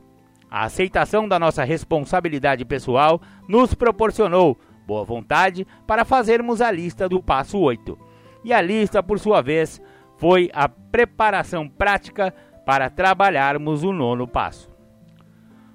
A 0.49 0.63
aceitação 0.65 1.27
da 1.27 1.37
nossa 1.37 1.63
responsabilidade 1.63 2.65
pessoal 2.65 3.21
nos 3.47 3.73
proporcionou 3.73 4.57
boa 4.85 5.03
vontade 5.03 5.67
para 5.85 6.03
fazermos 6.03 6.61
a 6.61 6.71
lista 6.71 7.07
do 7.07 7.21
passo 7.21 7.59
8. 7.59 7.97
E 8.43 8.51
a 8.51 8.61
lista, 8.61 9.03
por 9.03 9.19
sua 9.19 9.41
vez, 9.41 9.79
foi 10.17 10.49
a 10.53 10.67
preparação 10.67 11.69
prática 11.69 12.33
para 12.65 12.89
trabalharmos 12.89 13.83
o 13.83 13.91
nono 13.91 14.27
passo. 14.27 14.69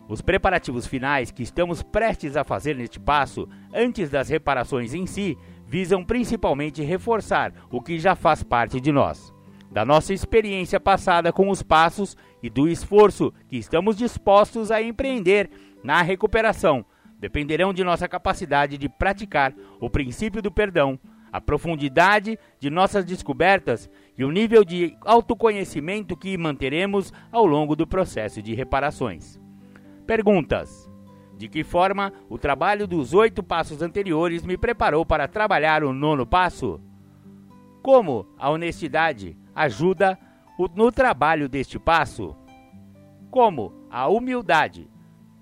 Os 0.09 0.21
preparativos 0.21 0.87
finais 0.87 1.31
que 1.31 1.43
estamos 1.43 1.83
prestes 1.83 2.37
a 2.37 2.45
fazer 2.45 2.77
neste 2.77 3.01
passo, 3.01 3.49
antes 3.73 4.11
das 4.11 4.29
reparações 4.29 4.93
em 4.93 5.07
si, 5.07 5.37
visam 5.67 6.05
principalmente 6.05 6.83
reforçar 6.83 7.53
o 7.69 7.81
que 7.81 7.99
já 7.99 8.15
faz 8.15 8.45
parte 8.45 8.81
de 8.81 8.93
nós, 8.93 9.34
da 9.75 9.85
nossa 9.85 10.15
experiência 10.15 10.79
passada 10.79 11.33
com 11.33 11.51
os 11.51 11.61
passos 11.61 12.17
e 12.41 12.49
do 12.49 12.69
esforço 12.69 13.35
que 13.49 13.57
estamos 13.57 13.97
dispostos 13.97 14.71
a 14.71 14.81
empreender 14.81 15.51
na 15.83 16.01
recuperação. 16.01 16.87
Dependerão 17.19 17.75
de 17.75 17.83
nossa 17.83 18.07
capacidade 18.07 18.79
de 18.79 18.89
praticar 18.89 19.53
o 19.81 19.91
princípio 19.91 20.41
do 20.41 20.53
perdão 20.53 20.97
a 21.33 21.41
profundidade 21.41 22.39
de 22.61 22.71
nossas 22.71 23.05
descobertas 23.05 23.91
e 24.17 24.25
o 24.25 24.31
nível 24.31 24.65
de 24.65 24.97
autoconhecimento 25.01 26.17
que 26.17 26.39
manteremos 26.39 27.13
ao 27.33 27.45
longo 27.45 27.75
do 27.75 27.85
processo 27.85 28.41
de 28.41 28.55
reparações. 28.55 29.41
Perguntas: 30.07 30.89
De 31.37 31.49
que 31.49 31.65
forma 31.65 32.13
o 32.29 32.39
trabalho 32.39 32.87
dos 32.87 33.13
oito 33.13 33.43
passos 33.43 33.83
anteriores 33.83 34.45
me 34.45 34.57
preparou 34.57 35.05
para 35.05 35.27
trabalhar 35.27 35.83
o 35.83 35.93
nono 35.93 36.25
passo? 36.25 36.81
Como 37.83 38.25
a 38.39 38.49
honestidade 38.49 39.37
ajuda 39.55 40.19
no 40.75 40.91
trabalho 40.91 41.49
deste 41.49 41.79
passo? 41.79 42.37
Como 43.31 43.73
a 43.91 44.09
humildade 44.09 44.89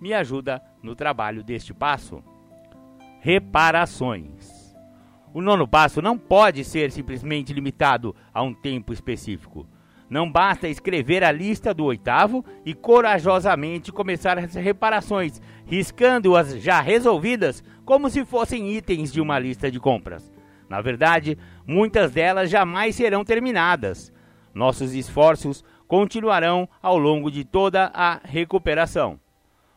me 0.01 0.13
ajuda 0.13 0.63
no 0.83 0.95
trabalho 0.95 1.43
deste 1.43 1.73
passo? 1.73 2.23
Reparações. 3.21 4.75
O 5.35 5.41
nono 5.41 5.67
passo 5.67 6.03
não 6.03 6.19
pode 6.19 6.65
ser 6.65 6.91
simplesmente 6.91 7.53
limitado 7.53 8.15
a 8.35 8.43
um 8.43 8.53
tempo 8.53 8.93
específico. 8.93 9.67
Não 10.11 10.31
basta 10.31 10.69
escrever 10.69 11.25
a 11.25 11.33
lista 11.33 11.73
do 11.73 11.85
oitavo 11.85 12.45
e 12.67 12.75
corajosamente 12.75 13.91
começar 13.91 14.39
as 14.39 14.55
reparações, 14.55 15.41
riscando-as 15.65 16.61
já 16.63 16.83
resolvidas 16.83 17.65
como 17.83 18.11
se 18.11 18.23
fossem 18.23 18.71
itens 18.73 19.11
de 19.11 19.23
uma 19.23 19.39
lista 19.39 19.71
de 19.71 19.81
compras. 19.81 20.31
Na 20.69 20.83
verdade, 20.83 21.39
muitas 21.67 22.13
delas 22.13 22.51
jamais 22.51 22.95
serão 22.95 23.25
terminadas. 23.25 24.13
Nossos 24.55 24.95
esforços 24.95 25.65
continuarão 25.87 26.69
ao 26.83 26.99
longo 26.99 27.31
de 27.31 27.45
toda 27.45 27.91
a 27.95 28.21
recuperação. 28.25 29.19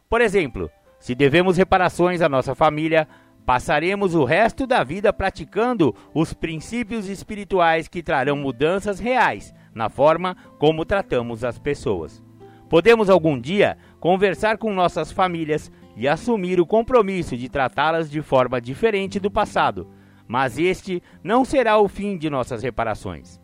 Por 0.09 0.21
exemplo, 0.21 0.69
se 0.99 1.13
devemos 1.13 1.57
reparações 1.57 2.21
à 2.21 2.29
nossa 2.29 2.55
família, 2.55 3.07
Passaremos 3.45 4.15
o 4.15 4.23
resto 4.23 4.65
da 4.65 4.83
vida 4.83 5.13
praticando 5.13 5.95
os 6.15 6.33
princípios 6.33 7.07
espirituais 7.07 7.87
que 7.87 8.01
trarão 8.01 8.35
mudanças 8.35 8.99
reais 8.99 9.53
na 9.71 9.87
forma 9.87 10.35
como 10.57 10.83
tratamos 10.83 11.43
as 11.43 11.59
pessoas. 11.59 12.23
Podemos 12.67 13.07
algum 13.07 13.39
dia 13.39 13.77
conversar 13.99 14.57
com 14.57 14.73
nossas 14.73 15.11
famílias 15.11 15.71
e 15.95 16.07
assumir 16.07 16.59
o 16.59 16.65
compromisso 16.65 17.37
de 17.37 17.47
tratá-las 17.47 18.09
de 18.09 18.19
forma 18.23 18.59
diferente 18.59 19.19
do 19.19 19.29
passado, 19.29 19.87
mas 20.27 20.57
este 20.57 21.01
não 21.23 21.45
será 21.45 21.77
o 21.77 21.87
fim 21.87 22.17
de 22.17 22.29
nossas 22.29 22.63
reparações. 22.63 23.39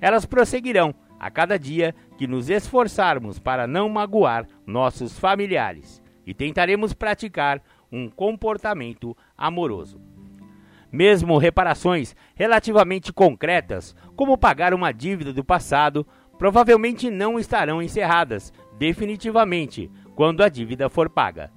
Elas 0.00 0.24
prosseguirão 0.24 0.94
a 1.18 1.30
cada 1.30 1.58
dia 1.58 1.94
que 2.16 2.26
nos 2.26 2.48
esforçarmos 2.48 3.38
para 3.38 3.66
não 3.66 3.88
magoar 3.88 4.46
nossos 4.66 5.18
familiares 5.18 6.02
e 6.26 6.32
tentaremos 6.32 6.92
praticar 6.94 7.62
um 7.92 8.08
comportamento 8.08 9.16
amoroso. 9.36 10.00
Mesmo 10.90 11.38
reparações 11.38 12.16
relativamente 12.34 13.12
concretas, 13.12 13.94
como 14.16 14.38
pagar 14.38 14.74
uma 14.74 14.92
dívida 14.92 15.32
do 15.32 15.44
passado, 15.44 16.06
provavelmente 16.38 17.10
não 17.10 17.38
estarão 17.38 17.82
encerradas 17.82 18.52
definitivamente 18.78 19.90
quando 20.16 20.42
a 20.42 20.48
dívida 20.48 20.88
for 20.88 21.08
paga. 21.08 21.52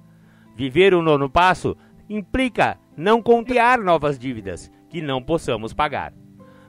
Viver 0.54 0.94
o 0.94 1.02
nono 1.02 1.28
passo 1.28 1.76
implica 2.08 2.78
não 2.96 3.22
contear 3.22 3.78
novas 3.78 4.18
dívidas 4.18 4.70
que 4.88 5.00
não 5.00 5.22
possamos 5.22 5.72
pagar. 5.72 6.12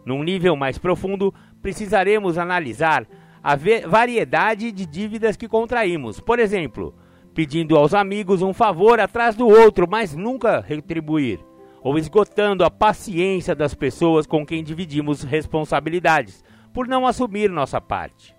Num 0.05 0.23
nível 0.23 0.55
mais 0.55 0.77
profundo, 0.77 1.33
precisaremos 1.61 2.37
analisar 2.37 3.07
a 3.43 3.55
variedade 3.87 4.71
de 4.71 4.85
dívidas 4.85 5.35
que 5.37 5.47
contraímos. 5.47 6.19
Por 6.19 6.39
exemplo, 6.39 6.95
pedindo 7.33 7.75
aos 7.75 7.93
amigos 7.93 8.41
um 8.41 8.53
favor 8.53 8.99
atrás 8.99 9.35
do 9.35 9.47
outro, 9.47 9.87
mas 9.89 10.15
nunca 10.15 10.61
retribuir. 10.61 11.39
ou 11.85 11.99
esgotando 11.99 12.63
a 12.63 12.71
paciência 12.71 13.53
das 13.53 13.75
pessoas 13.75 14.25
com 14.25 14.43
quem 14.43 14.63
dividimos 14.63 15.21
responsabilidades, 15.21 16.43
por 16.73 16.87
não 16.87 17.05
assumir 17.05 17.47
nossa 17.47 17.79
parte. 17.79 18.35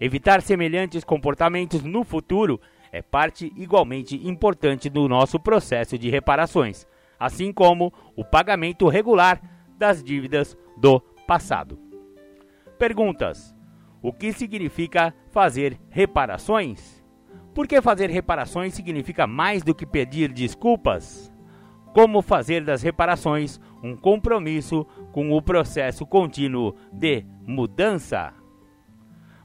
Evitar 0.00 0.40
semelhantes 0.40 1.02
comportamentos 1.02 1.82
no 1.82 2.04
futuro 2.04 2.60
é 2.92 3.02
parte 3.02 3.52
igualmente 3.56 4.24
importante 4.24 4.88
do 4.88 5.08
nosso 5.08 5.40
processo 5.40 5.98
de 5.98 6.08
reparações, 6.08 6.86
assim 7.18 7.52
como 7.52 7.92
o 8.16 8.24
pagamento 8.24 8.88
regular 8.88 9.40
das 9.78 10.02
dívidas 10.02 10.56
do 10.76 11.00
passado. 11.26 11.78
Perguntas: 12.78 13.54
O 14.02 14.12
que 14.12 14.32
significa 14.32 15.14
fazer 15.30 15.78
reparações? 15.88 17.04
Por 17.54 17.68
que 17.68 17.80
fazer 17.80 18.10
reparações 18.10 18.74
significa 18.74 19.26
mais 19.26 19.62
do 19.62 19.74
que 19.74 19.86
pedir 19.86 20.32
desculpas? 20.32 21.32
Como 21.92 22.20
fazer 22.20 22.64
das 22.64 22.82
reparações 22.82 23.60
um 23.80 23.96
compromisso 23.96 24.84
com 25.12 25.30
o 25.30 25.40
processo 25.40 26.04
contínuo 26.04 26.74
de 26.92 27.24
mudança? 27.46 28.34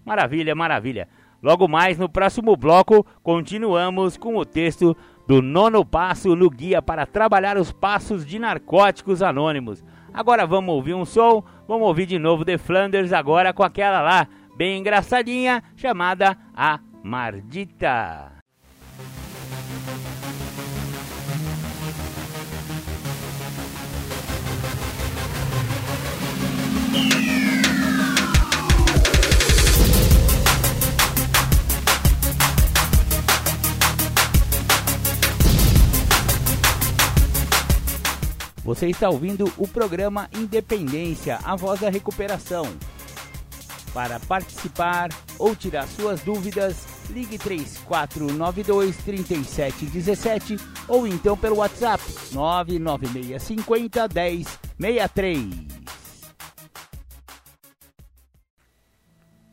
Maravilha, 0.04 0.56
maravilha. 0.56 1.08
Logo 1.42 1.68
mais 1.68 1.98
no 2.00 2.10
próximo 2.10 2.58
bloco, 2.58 3.06
continuamos 3.22 4.18
com 4.18 4.36
o 4.36 4.44
texto 4.44 4.98
do 5.30 5.44
nono 5.44 5.86
passo 5.86 6.36
no 6.36 6.50
guia 6.50 6.82
para 6.82 7.06
trabalhar 7.06 7.56
os 7.56 7.72
passos 7.72 8.26
de 8.26 8.40
narcóticos 8.40 9.22
anônimos. 9.22 9.86
Agora 10.12 10.48
vamos 10.48 10.74
ouvir 10.74 10.96
um 10.96 11.06
som, 11.06 11.44
vamos 11.68 11.88
ouvir 11.88 12.08
de 12.08 12.18
novo 12.18 12.44
The 12.44 12.58
Flanders 12.58 13.14
agora 13.14 13.54
com 13.54 13.62
aquela 13.62 14.02
lá, 14.02 14.28
bem 14.58 14.80
engraçadinha, 14.80 15.62
chamada 15.76 16.36
A 16.56 16.80
Mardita. 17.04 18.40
Você 38.70 38.88
está 38.88 39.10
ouvindo 39.10 39.52
o 39.58 39.68
programa 39.68 40.30
Independência, 40.32 41.40
a 41.44 41.56
voz 41.56 41.80
da 41.80 41.90
recuperação. 41.90 42.68
Para 43.92 44.20
participar 44.20 45.10
ou 45.40 45.56
tirar 45.56 45.88
suas 45.88 46.22
dúvidas, 46.22 46.86
ligue 47.10 47.40
3492 47.40 48.96
3717 48.98 50.58
ou 50.88 51.08
então 51.08 51.36
pelo 51.36 51.56
WhatsApp 51.56 52.04
99650 52.32 54.08
1063. 54.78 55.50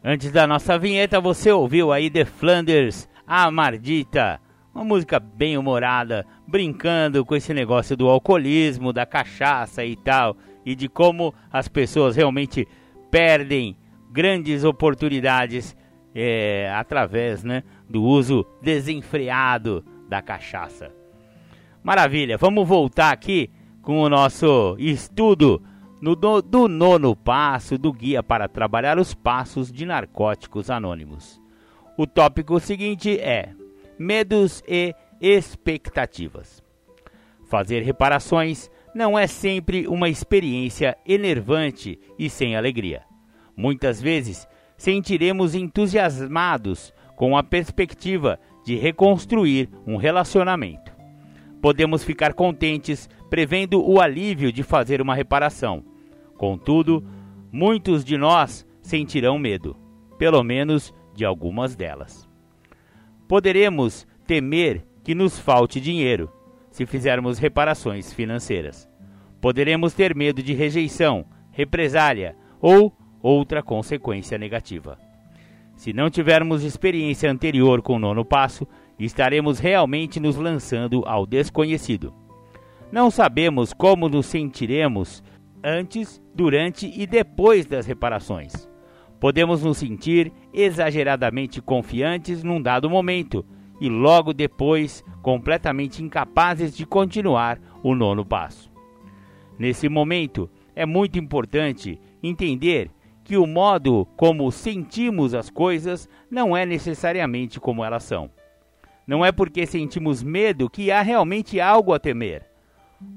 Antes 0.05 0.31
da 0.31 0.47
nossa 0.47 0.79
vinheta, 0.79 1.23
você 1.23 1.51
ouviu 1.51 1.91
aí 1.91 2.11
The 2.11 2.27
Flanders, 2.27 3.09
a 3.27 3.51
Mardita 3.51 4.39
uma 4.77 4.85
música 4.85 5.19
bem 5.19 5.57
humorada, 5.57 6.27
brincando 6.47 7.25
com 7.25 7.35
esse 7.35 7.55
negócio 7.55 7.97
do 7.97 8.09
alcoolismo, 8.09 8.93
da 8.93 9.07
cachaça 9.07 9.83
e 9.83 9.97
tal, 9.97 10.37
e 10.67 10.75
de 10.75 10.87
como 10.87 11.35
as 11.51 11.67
pessoas 11.67 12.15
realmente 12.15 12.69
perdem 13.11 13.75
grandes 14.13 14.65
oportunidades 14.65 15.75
é, 16.15 16.71
através 16.75 17.43
né, 17.43 17.63
do 17.89 18.03
uso 18.03 18.45
desenfreado 18.61 19.83
da 20.07 20.21
cachaça. 20.21 20.93
Maravilha, 21.83 22.37
vamos 22.37 22.69
voltar 22.69 23.13
aqui 23.13 23.51
com 23.81 24.01
o 24.01 24.11
nosso 24.11 24.77
estudo 24.79 25.63
no, 26.03 26.15
do, 26.15 26.43
do 26.43 26.69
nono 26.69 27.17
passo 27.17 27.79
do 27.79 27.91
Guia 27.91 28.23
para 28.23 28.47
Trabalhar 28.47 28.99
os 28.99 29.15
Passos 29.15 29.73
de 29.73 29.87
Narcóticos 29.87 30.69
Anônimos. 30.69 31.41
O 31.97 32.07
tópico 32.07 32.61
seguinte 32.61 33.19
é 33.19 33.55
medos 33.99 34.63
e 34.67 34.95
expectativas. 35.21 36.63
Fazer 37.49 37.83
reparações 37.83 38.71
não 38.95 39.19
é 39.19 39.27
sempre 39.27 39.87
uma 39.87 40.09
experiência 40.09 40.97
enervante 41.07 41.99
e 42.19 42.29
sem 42.31 42.57
alegria. 42.57 43.03
Muitas 43.57 44.01
vezes 44.01 44.47
sentiremos 44.77 45.55
entusiasmados 45.55 46.93
com 47.15 47.37
a 47.37 47.43
perspectiva 47.43 48.39
de 48.65 48.77
reconstruir 48.77 49.71
um 49.87 49.97
relacionamento. 49.97 50.93
Podemos 51.63 52.05
ficar 52.05 52.35
contentes 52.35 53.09
prevendo 53.31 53.83
o 53.83 54.01
alívio 54.01 54.53
de 54.53 54.63
fazer 54.63 55.01
uma 55.01 55.15
reparação. 55.15 55.85
Contudo, 56.37 57.05
muitos 57.51 58.05
de 58.05 58.17
nós 58.17 58.67
sentirão 58.83 59.39
medo, 59.39 59.77
pelo 60.19 60.43
menos 60.43 60.93
de 61.15 61.25
algumas 61.25 61.75
delas. 61.75 62.26
Poderemos 63.29 64.07
temer 64.27 64.87
que 65.03 65.15
nos 65.15 65.39
falte 65.39 65.81
dinheiro 65.81 66.31
se 66.71 66.87
fizermos 66.87 67.39
reparações 67.39 68.13
financeiras. 68.13 68.89
Poderemos 69.41 69.95
ter 69.95 70.15
medo 70.15 70.43
de 70.43 70.53
rejeição, 70.53 71.25
represália 71.51 72.37
ou 72.61 72.93
outra 73.23 73.63
consequência 73.63 74.39
negativa. 74.39 74.99
Se 75.75 75.93
não 75.93 76.09
tivermos 76.09 76.63
experiência 76.63 77.31
anterior 77.31 77.83
com 77.83 77.97
o 77.97 77.99
nono 77.99 78.25
passo, 78.25 78.67
estaremos 78.99 79.59
realmente 79.59 80.21
nos 80.21 80.37
lançando 80.37 81.03
ao 81.07 81.27
desconhecido. 81.27 82.15
Não 82.93 83.11
sabemos 83.11 83.73
como 83.73 84.09
nos 84.09 84.27
sentiremos 84.27 85.23
antes, 85.63 86.23
durante 86.35 86.93
e 86.97 87.07
depois 87.07 87.67
das 87.67 87.87
reparações. 87.87 88.69
Podemos 89.21 89.63
nos 89.63 89.79
sentir 89.79 90.33
exageradamente 90.53 91.61
confiantes 91.63 92.43
num 92.43 92.61
dado 92.61 92.91
momento 92.91 93.45
e 93.81 93.89
logo 93.89 94.33
depois 94.33 95.05
completamente 95.23 96.03
incapazes 96.03 96.77
de 96.77 96.87
continuar 96.87 97.59
o 97.83 97.95
nono 97.95 98.25
passo. 98.25 98.71
Nesse 99.59 99.89
momento, 99.89 100.51
é 100.75 100.85
muito 100.85 101.19
importante 101.19 101.99
entender 102.23 102.91
que 103.25 103.37
o 103.37 103.47
modo 103.47 104.07
como 104.17 104.53
sentimos 104.53 105.35
as 105.35 105.51
coisas 105.51 106.09
não 106.31 106.57
é 106.57 106.65
necessariamente 106.65 107.59
como 107.59 107.85
elas 107.85 108.05
são. 108.05 108.31
Não 109.07 109.25
é 109.25 109.33
porque 109.33 109.67
sentimos 109.67 110.23
medo 110.23 110.69
que 110.69 110.91
há 110.91 111.01
realmente 111.01 111.61
algo 111.61 111.93
a 111.93 111.99
temer. 111.99 112.47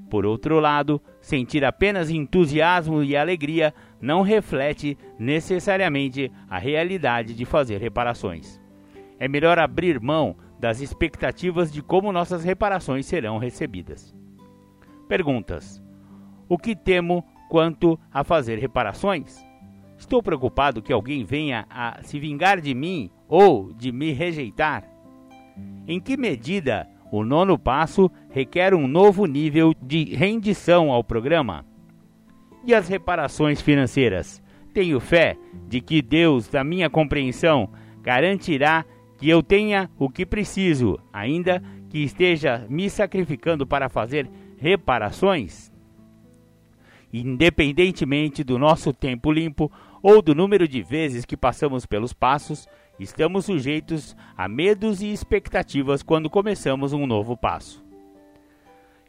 Por 0.08 0.26
outro 0.26 0.60
lado, 0.60 1.00
sentir 1.20 1.64
apenas 1.64 2.10
entusiasmo 2.10 3.02
e 3.02 3.16
alegria 3.16 3.74
não 4.00 4.22
reflete 4.22 4.96
necessariamente 5.18 6.32
a 6.48 6.58
realidade 6.58 7.34
de 7.34 7.44
fazer 7.44 7.78
reparações. 7.78 8.60
É 9.18 9.28
melhor 9.28 9.58
abrir 9.58 10.00
mão 10.00 10.36
das 10.58 10.80
expectativas 10.80 11.70
de 11.72 11.82
como 11.82 12.12
nossas 12.12 12.44
reparações 12.44 13.06
serão 13.06 13.38
recebidas. 13.38 14.14
Perguntas: 15.08 15.82
O 16.48 16.56
que 16.56 16.74
temo 16.74 17.24
quanto 17.48 17.98
a 18.12 18.24
fazer 18.24 18.58
reparações? 18.58 19.44
Estou 19.98 20.22
preocupado 20.22 20.80
que 20.80 20.92
alguém 20.92 21.24
venha 21.24 21.66
a 21.68 22.02
se 22.02 22.18
vingar 22.18 22.60
de 22.60 22.74
mim 22.74 23.10
ou 23.28 23.72
de 23.72 23.92
me 23.92 24.12
rejeitar? 24.12 24.84
Em 25.86 26.00
que 26.00 26.16
medida 26.16 26.88
o 27.12 27.22
nono 27.22 27.58
passo 27.58 28.10
requer 28.30 28.72
um 28.72 28.86
novo 28.86 29.26
nível 29.26 29.74
de 29.82 30.04
rendição 30.04 30.90
ao 30.90 31.04
programa? 31.04 31.69
E 32.64 32.74
as 32.74 32.88
reparações 32.88 33.60
financeiras? 33.60 34.42
Tenho 34.72 35.00
fé 35.00 35.36
de 35.68 35.80
que 35.80 36.02
Deus, 36.02 36.48
da 36.48 36.62
minha 36.62 36.90
compreensão, 36.90 37.70
garantirá 38.02 38.84
que 39.18 39.28
eu 39.28 39.42
tenha 39.42 39.90
o 39.98 40.08
que 40.08 40.24
preciso, 40.24 40.98
ainda 41.12 41.62
que 41.88 41.98
esteja 41.98 42.66
me 42.68 42.88
sacrificando 42.88 43.66
para 43.66 43.88
fazer 43.88 44.30
reparações? 44.58 45.72
Independentemente 47.12 48.44
do 48.44 48.58
nosso 48.58 48.92
tempo 48.92 49.32
limpo 49.32 49.70
ou 50.02 50.22
do 50.22 50.34
número 50.34 50.68
de 50.68 50.82
vezes 50.82 51.24
que 51.24 51.36
passamos 51.36 51.84
pelos 51.84 52.12
passos, 52.12 52.68
estamos 52.98 53.46
sujeitos 53.46 54.16
a 54.36 54.48
medos 54.48 55.02
e 55.02 55.12
expectativas 55.12 56.02
quando 56.02 56.30
começamos 56.30 56.92
um 56.92 57.06
novo 57.06 57.36
passo. 57.36 57.84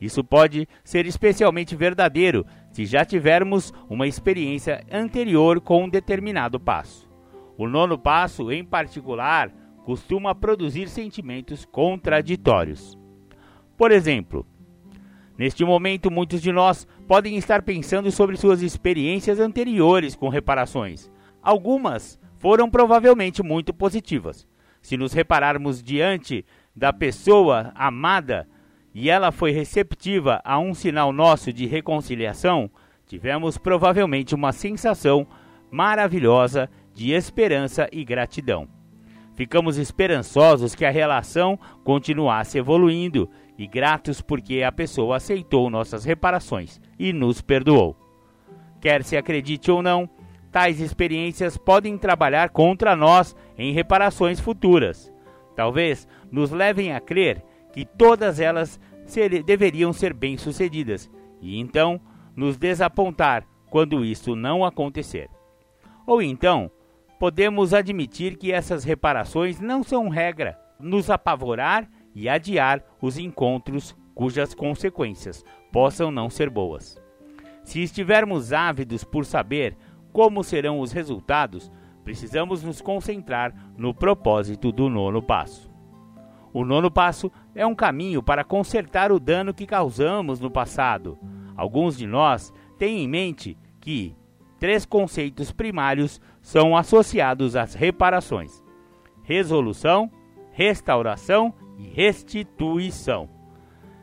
Isso 0.02 0.24
pode 0.24 0.68
ser 0.84 1.06
especialmente 1.06 1.76
verdadeiro 1.76 2.44
se 2.72 2.86
já 2.86 3.04
tivermos 3.04 3.74
uma 3.90 4.08
experiência 4.08 4.84
anterior 4.92 5.60
com 5.60 5.84
um 5.84 5.90
determinado 5.90 6.60
passo. 6.60 7.10
O 7.58 7.68
nono 7.68 7.98
passo, 7.98 8.52
em 8.52 8.64
particular, 8.64 9.52
costuma 9.84 10.34
produzir 10.34 10.88
sentimentos 10.88 11.66
contraditórios. 11.66 12.98
Por 13.78 13.92
exemplo, 13.92 14.46
neste 15.38 15.66
momento, 15.66 16.10
muitos 16.10 16.42
de 16.42 16.52
nós 16.52 16.88
podem 17.08 17.36
estar 17.38 17.62
pensando 17.62 18.12
sobre 18.12 18.38
suas 18.38 18.62
experiências 18.62 19.40
anteriores 19.40 20.16
com 20.16 20.30
reparações. 20.30 21.12
Algumas 21.42 22.20
foram 22.38 22.70
provavelmente 22.70 23.44
muito 23.44 23.74
positivas. 23.74 24.48
Se 24.82 24.98
nos 24.98 25.14
repararmos 25.14 25.84
diante 25.84 26.46
da 26.76 26.92
pessoa 26.94 27.72
amada 27.76 28.48
e 28.94 29.10
ela 29.10 29.32
foi 29.32 29.52
receptiva 29.52 30.42
a 30.44 30.60
um 30.60 30.74
sinal 30.74 31.14
nosso 31.14 31.52
de 31.54 31.66
reconciliação, 31.66 32.70
tivemos 33.08 33.58
provavelmente 33.58 34.36
uma 34.36 34.52
sensação 34.52 35.26
maravilhosa 35.70 36.70
de 36.94 37.12
esperança 37.12 37.88
e 37.92 38.04
gratidão. 38.04 38.68
Ficamos 39.34 39.78
esperançosos 39.78 40.76
que 40.76 40.86
a 40.86 40.92
relação 40.92 41.58
continuasse 41.84 42.58
evoluindo 42.58 43.30
e 43.58 43.66
gratos 43.66 44.22
porque 44.22 44.62
a 44.62 44.72
pessoa 44.72 45.18
aceitou 45.18 45.70
nossas 45.70 46.04
reparações 46.04 46.82
e 47.00 47.14
nos 47.14 47.42
perdoou. 47.42 47.96
Quer 48.82 49.04
se 49.04 49.16
acredite 49.16 49.72
ou 49.72 49.82
não, 49.82 50.10
tais 50.52 50.82
experiências 50.82 51.58
podem 51.58 51.98
trabalhar 51.98 52.50
contra 52.50 52.96
nós 52.96 53.36
em 53.58 53.72
reparações 53.72 54.40
futuras. 54.40 55.12
Talvez 55.56 56.08
nos 56.30 56.52
levem 56.52 56.94
a 56.94 57.00
crer 57.00 57.44
que 57.72 57.86
todas 57.86 58.40
elas 58.40 58.80
ser, 59.06 59.44
deveriam 59.44 59.92
ser 59.94 60.14
bem-sucedidas 60.14 61.10
e 61.42 61.60
então 61.60 62.00
nos 62.36 62.58
desapontar 62.58 63.46
quando 63.70 64.04
isso 64.06 64.36
não 64.36 64.66
acontecer. 64.66 65.30
Ou 66.06 66.22
então, 66.22 66.70
podemos 67.20 67.74
admitir 67.74 68.38
que 68.38 68.52
essas 68.52 68.84
reparações 68.84 69.60
não 69.60 69.84
são 69.84 70.10
regra, 70.10 70.60
nos 70.80 71.10
apavorar 71.10 71.90
e 72.14 72.28
adiar 72.28 72.84
os 73.02 73.18
encontros 73.18 73.96
cujas 74.14 74.54
consequências 74.54 75.44
possam 75.72 76.12
não 76.12 76.30
ser 76.30 76.50
boas. 76.50 77.02
Se 77.64 77.82
estivermos 77.82 78.52
ávidos 78.52 79.04
por 79.04 79.26
saber 79.26 79.78
como 80.12 80.44
serão 80.44 80.80
os 80.80 80.92
resultados, 80.92 81.72
precisamos 82.04 82.64
nos 82.64 82.82
concentrar 82.82 83.54
no 83.78 83.94
propósito 83.94 84.72
do 84.72 84.90
nono 84.90 85.22
passo. 85.22 85.72
O 86.54 86.66
nono 86.66 86.92
passo 86.92 87.32
é 87.56 87.66
um 87.66 87.76
caminho 87.76 88.24
para 88.24 88.44
consertar 88.44 89.12
o 89.12 89.20
dano 89.20 89.54
que 89.54 89.66
causamos 89.66 90.40
no 90.40 90.50
passado. 90.50 91.18
Alguns 91.56 91.98
de 91.98 92.08
nós 92.08 92.54
têm 92.78 93.04
em 93.04 93.08
mente 93.08 93.58
que 93.80 94.16
três 94.60 94.86
conceitos 94.86 95.52
primários 95.52 96.22
são 96.42 96.76
associados 96.76 97.56
às 97.56 97.74
reparações: 97.74 98.64
resolução, 99.24 100.10
restauração 100.52 101.54
e 101.78 101.88
restituição. 101.88 103.30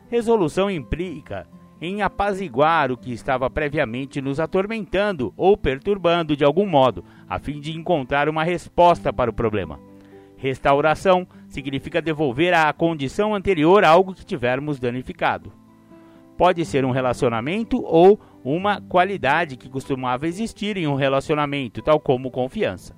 Resolução 0.09 0.69
implica 0.69 1.47
em 1.81 2.01
apaziguar 2.01 2.91
o 2.91 2.97
que 2.97 3.11
estava 3.11 3.49
previamente 3.49 4.21
nos 4.21 4.39
atormentando 4.39 5.33
ou 5.37 5.55
perturbando 5.55 6.35
de 6.35 6.43
algum 6.43 6.65
modo, 6.65 7.05
a 7.27 7.39
fim 7.39 7.59
de 7.59 7.71
encontrar 7.77 8.27
uma 8.27 8.43
resposta 8.43 9.13
para 9.13 9.29
o 9.29 9.33
problema. 9.33 9.79
Restauração 10.41 11.27
significa 11.49 12.01
devolver 12.01 12.53
à 12.53 12.71
condição 12.71 13.35
anterior 13.35 13.83
algo 13.83 14.13
que 14.13 14.25
tivermos 14.25 14.79
danificado. 14.79 15.51
Pode 16.37 16.63
ser 16.63 16.85
um 16.85 16.91
relacionamento 16.91 17.83
ou 17.83 18.17
uma 18.41 18.79
qualidade 18.79 19.57
que 19.57 19.67
costumava 19.67 20.25
existir 20.25 20.77
em 20.77 20.87
um 20.87 20.95
relacionamento, 20.95 21.81
tal 21.81 21.99
como 21.99 22.31
confiança. 22.31 22.95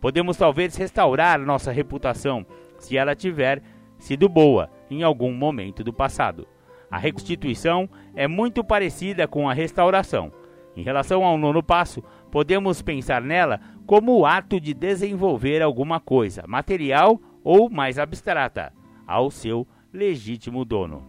Podemos 0.00 0.36
talvez 0.36 0.74
restaurar 0.74 1.38
nossa 1.38 1.70
reputação 1.70 2.44
se 2.76 2.96
ela 2.96 3.14
tiver 3.14 3.62
sido 3.96 4.28
boa 4.28 4.68
em 4.90 5.04
algum 5.04 5.32
momento 5.32 5.84
do 5.84 5.92
passado. 5.92 6.44
A 6.90 6.98
reconstituição 6.98 7.88
é 8.16 8.26
muito 8.26 8.64
parecida 8.64 9.28
com 9.28 9.48
a 9.48 9.54
restauração. 9.54 10.32
Em 10.76 10.82
relação 10.82 11.24
ao 11.24 11.38
nono 11.38 11.62
passo, 11.62 12.02
podemos 12.30 12.80
pensar 12.80 13.22
nela 13.22 13.60
como 13.86 14.18
o 14.18 14.26
ato 14.26 14.60
de 14.60 14.72
desenvolver 14.72 15.62
alguma 15.62 15.98
coisa, 15.98 16.44
material 16.46 17.20
ou 17.42 17.68
mais 17.68 17.98
abstrata, 17.98 18.72
ao 19.06 19.30
seu 19.30 19.66
legítimo 19.92 20.64
dono. 20.64 21.04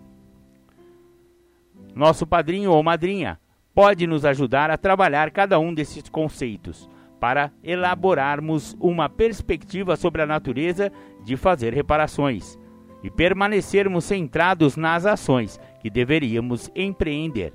Nosso 1.94 2.26
padrinho 2.26 2.72
ou 2.72 2.82
madrinha 2.82 3.40
pode 3.74 4.08
nos 4.08 4.26
ajudar 4.26 4.70
a 4.72 4.78
trabalhar 4.78 5.32
cada 5.32 5.60
um 5.60 5.74
desses 5.74 6.08
conceitos 6.10 6.90
para 7.20 7.52
elaborarmos 7.64 8.76
uma 8.80 9.08
perspectiva 9.08 9.96
sobre 9.96 10.24
a 10.24 10.26
natureza 10.26 10.92
de 11.24 11.38
fazer 11.38 11.74
reparações 11.74 12.58
e 13.04 13.12
permanecermos 13.12 14.06
centrados 14.06 14.76
nas 14.76 15.06
ações 15.06 15.60
que 15.80 15.90
deveríamos 15.90 16.72
empreender. 16.76 17.54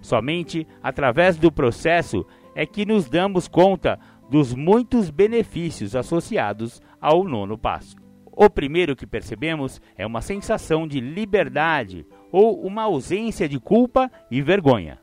Somente 0.00 0.66
através 0.82 1.36
do 1.36 1.50
processo 1.50 2.26
é 2.54 2.66
que 2.66 2.84
nos 2.84 3.08
damos 3.08 3.48
conta 3.48 3.98
dos 4.30 4.54
muitos 4.54 5.10
benefícios 5.10 5.94
associados 5.94 6.80
ao 7.00 7.24
nono 7.24 7.58
passo. 7.58 7.96
O 8.24 8.48
primeiro 8.48 8.96
que 8.96 9.06
percebemos 9.06 9.80
é 9.96 10.06
uma 10.06 10.22
sensação 10.22 10.88
de 10.88 11.00
liberdade 11.00 12.06
ou 12.30 12.64
uma 12.64 12.84
ausência 12.84 13.46
de 13.46 13.60
culpa 13.60 14.10
e 14.30 14.40
vergonha. 14.40 14.98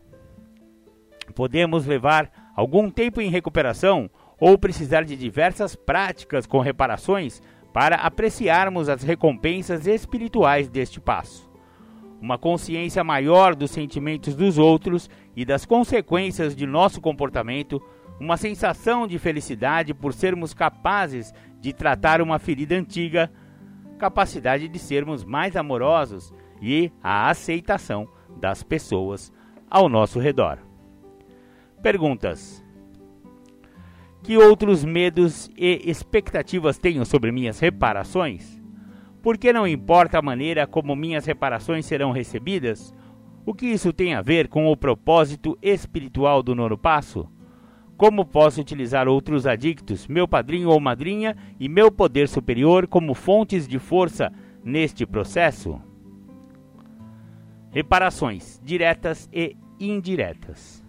Podemos 1.35 1.85
levar 1.85 2.51
algum 2.55 2.89
tempo 2.89 3.21
em 3.21 3.29
recuperação 3.29 4.09
ou 4.39 4.57
precisar 4.57 5.03
de 5.03 5.15
diversas 5.15 5.75
práticas 5.75 6.47
com 6.47 6.59
reparações 6.59 7.41
para 7.71 7.97
apreciarmos 7.97 8.89
as 8.89 9.03
recompensas 9.03 9.85
espirituais 9.85 10.67
deste 10.67 10.99
passo. 10.99 11.49
Uma 12.19 12.37
consciência 12.37 13.03
maior 13.03 13.55
dos 13.55 13.71
sentimentos 13.71 14.35
dos 14.35 14.57
outros 14.57 15.09
e 15.39 15.45
das 15.45 15.65
consequências 15.65 16.53
de 16.53 16.67
nosso 16.67 16.99
comportamento, 16.99 17.81
uma 18.19 18.35
sensação 18.35 19.07
de 19.07 19.17
felicidade 19.17 19.93
por 19.93 20.13
sermos 20.13 20.53
capazes 20.53 21.33
de 21.61 21.71
tratar 21.71 22.21
uma 22.21 22.37
ferida 22.37 22.75
antiga, 22.75 23.31
capacidade 23.97 24.67
de 24.67 24.77
sermos 24.77 25.23
mais 25.23 25.55
amorosos 25.55 26.33
e 26.61 26.91
a 27.01 27.29
aceitação 27.29 28.05
das 28.35 28.63
pessoas 28.63 29.31
ao 29.69 29.87
nosso 29.87 30.19
redor. 30.19 30.59
Perguntas: 31.81 32.61
que 34.21 34.35
outros 34.35 34.83
medos 34.83 35.49
e 35.57 35.89
expectativas 35.89 36.77
tenho 36.77 37.05
sobre 37.05 37.31
minhas 37.31 37.59
reparações? 37.61 38.61
Por 39.21 39.37
que 39.37 39.53
não 39.53 39.65
importa 39.65 40.19
a 40.19 40.21
maneira 40.21 40.67
como 40.67 40.97
minhas 40.97 41.25
reparações 41.25 41.85
serão 41.85 42.11
recebidas? 42.11 42.93
O 43.49 43.53
que 43.55 43.65
isso 43.65 43.91
tem 43.91 44.13
a 44.13 44.21
ver 44.21 44.47
com 44.47 44.67
o 44.67 44.77
propósito 44.77 45.57
espiritual 45.59 46.43
do 46.43 46.53
nono 46.53 46.77
passo? 46.77 47.27
Como 47.97 48.23
posso 48.23 48.61
utilizar 48.61 49.07
outros 49.07 49.47
adictos, 49.47 50.07
meu 50.07 50.27
padrinho 50.27 50.69
ou 50.69 50.79
madrinha 50.79 51.35
e 51.59 51.67
meu 51.67 51.91
poder 51.91 52.27
superior 52.27 52.85
como 52.85 53.15
fontes 53.15 53.67
de 53.67 53.79
força 53.79 54.31
neste 54.63 55.03
processo? 55.03 55.81
Reparações 57.71 58.61
diretas 58.63 59.27
e 59.33 59.57
indiretas. 59.79 60.85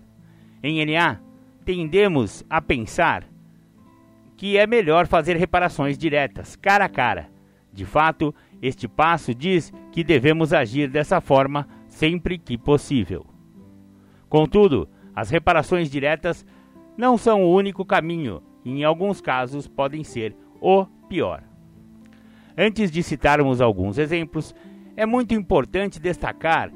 Em 0.62 0.84
NA, 0.84 1.18
tendemos 1.64 2.44
a 2.50 2.60
pensar 2.60 3.24
que 4.36 4.58
é 4.58 4.66
melhor 4.66 5.06
fazer 5.06 5.34
reparações 5.34 5.96
diretas, 5.96 6.56
cara 6.56 6.84
a 6.84 6.90
cara. 6.90 7.30
De 7.72 7.86
fato, 7.86 8.34
este 8.60 8.86
passo 8.86 9.34
diz 9.34 9.72
que 9.90 10.04
devemos 10.04 10.52
agir 10.52 10.90
dessa 10.90 11.22
forma 11.22 11.66
sempre 12.00 12.38
que 12.38 12.56
possível. 12.56 13.26
Contudo, 14.26 14.88
as 15.14 15.28
reparações 15.28 15.90
diretas 15.90 16.46
não 16.96 17.18
são 17.18 17.44
o 17.44 17.54
único 17.54 17.84
caminho 17.84 18.42
e, 18.64 18.70
em 18.70 18.84
alguns 18.84 19.20
casos, 19.20 19.68
podem 19.68 20.02
ser 20.02 20.34
o 20.62 20.86
pior. 21.10 21.42
Antes 22.56 22.90
de 22.90 23.02
citarmos 23.02 23.60
alguns 23.60 23.98
exemplos, 23.98 24.54
é 24.96 25.04
muito 25.04 25.34
importante 25.34 26.00
destacar 26.00 26.72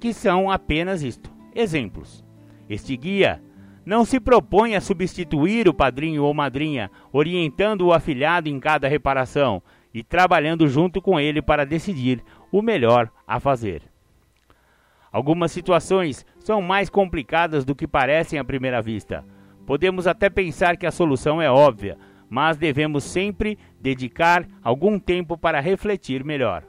que 0.00 0.12
são 0.12 0.50
apenas 0.50 1.04
isto: 1.04 1.30
exemplos. 1.54 2.24
Este 2.68 2.96
guia 2.96 3.40
não 3.86 4.04
se 4.04 4.18
propõe 4.18 4.74
a 4.74 4.80
substituir 4.80 5.68
o 5.68 5.74
padrinho 5.74 6.24
ou 6.24 6.34
madrinha, 6.34 6.90
orientando 7.12 7.82
o 7.82 7.92
afilhado 7.92 8.48
em 8.48 8.58
cada 8.58 8.88
reparação 8.88 9.62
e 9.92 10.02
trabalhando 10.02 10.66
junto 10.66 11.00
com 11.00 11.20
ele 11.20 11.40
para 11.40 11.64
decidir 11.64 12.24
o 12.50 12.60
melhor 12.60 13.08
a 13.24 13.38
fazer. 13.38 13.93
Algumas 15.14 15.52
situações 15.52 16.26
são 16.40 16.60
mais 16.60 16.90
complicadas 16.90 17.64
do 17.64 17.72
que 17.72 17.86
parecem 17.86 18.36
à 18.36 18.44
primeira 18.44 18.82
vista. 18.82 19.24
Podemos 19.64 20.08
até 20.08 20.28
pensar 20.28 20.76
que 20.76 20.86
a 20.86 20.90
solução 20.90 21.40
é 21.40 21.48
óbvia, 21.48 21.96
mas 22.28 22.56
devemos 22.56 23.04
sempre 23.04 23.56
dedicar 23.80 24.44
algum 24.60 24.98
tempo 24.98 25.38
para 25.38 25.60
refletir 25.60 26.24
melhor. 26.24 26.64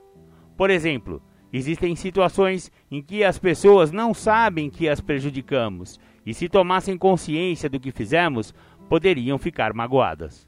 Por 0.55 0.69
exemplo, 0.69 1.23
existem 1.51 1.95
situações 1.95 2.71
em 2.91 3.01
que 3.01 3.23
as 3.23 3.39
pessoas 3.39 3.91
não 3.91 4.13
sabem 4.13 4.69
que 4.69 4.87
as 4.87 5.01
prejudicamos 5.01 5.99
e 6.23 6.31
se 6.31 6.47
tomassem 6.47 6.95
consciência 6.99 7.67
do 7.67 7.79
que 7.79 7.91
fizemos, 7.91 8.53
poderiam 8.87 9.39
ficar 9.39 9.73
magoadas. 9.73 10.47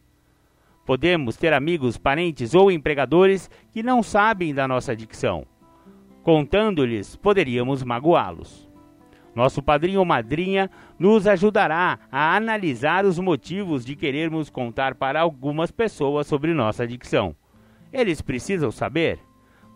Podemos 0.86 1.36
ter 1.36 1.52
amigos, 1.52 1.98
parentes 1.98 2.54
ou 2.54 2.70
empregadores 2.70 3.50
que 3.72 3.82
não 3.82 4.04
sabem 4.04 4.54
da 4.54 4.68
nossa 4.68 4.92
adicção. 4.92 5.48
Contando-lhes, 6.28 7.16
poderíamos 7.16 7.84
magoá-los. 7.84 8.70
Nosso 9.34 9.64
padrinho 9.64 10.00
ou 10.00 10.06
madrinha 10.06 10.70
nos 11.00 11.26
ajudará 11.26 12.00
a 12.12 12.36
analisar 12.36 13.06
os 13.06 13.18
motivos 13.18 13.86
de 13.86 13.96
querermos 13.96 14.50
contar 14.50 14.96
para 14.96 15.22
algumas 15.22 15.72
pessoas 15.72 16.28
sobre 16.28 16.54
nossa 16.54 16.84
adicção. 16.84 17.34
Eles 17.94 18.22
precisam 18.22 18.72
saber 18.72 19.22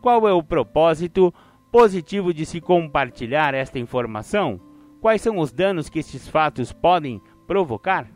qual 0.02 0.28
é 0.28 0.34
o 0.34 0.44
propósito 0.44 1.34
positivo 1.72 2.34
de 2.34 2.46
se 2.46 2.60
compartilhar 2.60 3.54
esta 3.54 3.80
informação? 3.80 4.60
Quais 5.00 5.22
são 5.22 5.38
os 5.38 5.54
danos 5.54 5.88
que 5.88 6.00
estes 6.00 6.28
fatos 6.28 6.74
podem 6.74 7.22
provocar? 7.48 8.10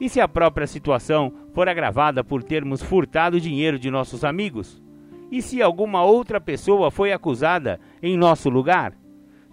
E 0.00 0.08
se 0.08 0.20
a 0.20 0.26
própria 0.26 0.66
situação 0.66 1.32
for 1.54 1.68
agravada 1.68 2.24
por 2.24 2.42
termos 2.42 2.82
furtado 2.82 3.40
dinheiro 3.40 3.78
de 3.78 3.88
nossos 3.88 4.24
amigos? 4.24 4.82
E 5.30 5.42
se 5.42 5.62
alguma 5.62 6.04
outra 6.04 6.40
pessoa 6.40 6.90
foi 6.90 7.12
acusada 7.12 7.80
em 8.02 8.16
nosso 8.16 8.48
lugar? 8.48 8.94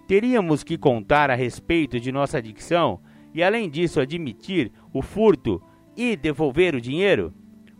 Teríamos 0.06 0.62
que 0.62 0.76
contar 0.76 1.30
a 1.30 1.34
respeito 1.34 1.98
de 1.98 2.12
nossa 2.12 2.38
adicção 2.38 3.00
e, 3.34 3.42
além 3.42 3.70
disso, 3.70 4.00
admitir 4.00 4.70
o 4.92 5.00
furto 5.00 5.62
e 5.96 6.16
devolver 6.16 6.74
o 6.74 6.80
dinheiro? 6.80 7.32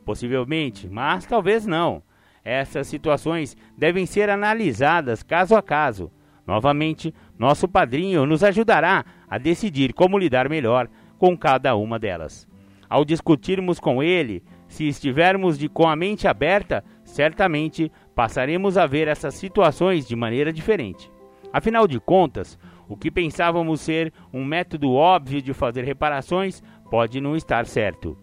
Possivelmente, 0.05 0.89
mas 0.89 1.27
talvez 1.27 1.67
não. 1.67 2.03
Essas 2.45 2.87
situações 2.89 3.57
devem 3.77 4.07
ser 4.07 4.29
analisadas 4.29 5.23
caso 5.23 5.55
a 5.55 5.63
caso. 5.63 6.11
Novamente, 6.47 7.15
nosso 7.39 7.69
padrinho 7.69 8.27
nos 8.27 8.43
ajudará 8.43 9.05
a 9.29 9.39
decidir 9.39 9.93
como 9.93 10.19
lidar 10.19 10.49
melhor 10.49 10.89
com 11.19 11.37
cada 11.37 11.77
uma 11.77 11.99
delas. 11.99 12.49
Ao 12.89 13.05
discutirmos 13.05 13.79
com 13.79 14.03
ele, 14.03 14.43
se 14.67 14.89
estivermos 14.89 15.57
de, 15.57 15.69
com 15.69 15.89
a 15.89 15.95
mente 15.95 16.27
aberta, 16.27 16.85
certamente 17.13 17.93
passaremos 18.15 18.79
a 18.79 18.87
ver 18.87 19.07
essas 19.07 19.35
situações 19.35 20.09
de 20.09 20.17
maneira 20.17 20.51
diferente. 20.51 21.11
Afinal 21.53 21.87
de 21.87 22.01
contas, 22.01 22.59
o 22.89 22.97
que 22.97 23.11
pensávamos 23.11 23.83
ser 23.83 24.11
um 24.33 24.43
método 24.43 24.95
óbvio 24.95 25.43
de 25.43 25.53
fazer 25.53 25.85
reparações 25.85 26.63
pode 26.91 27.21
não 27.21 27.37
estar 27.37 27.67
certo. 27.67 28.17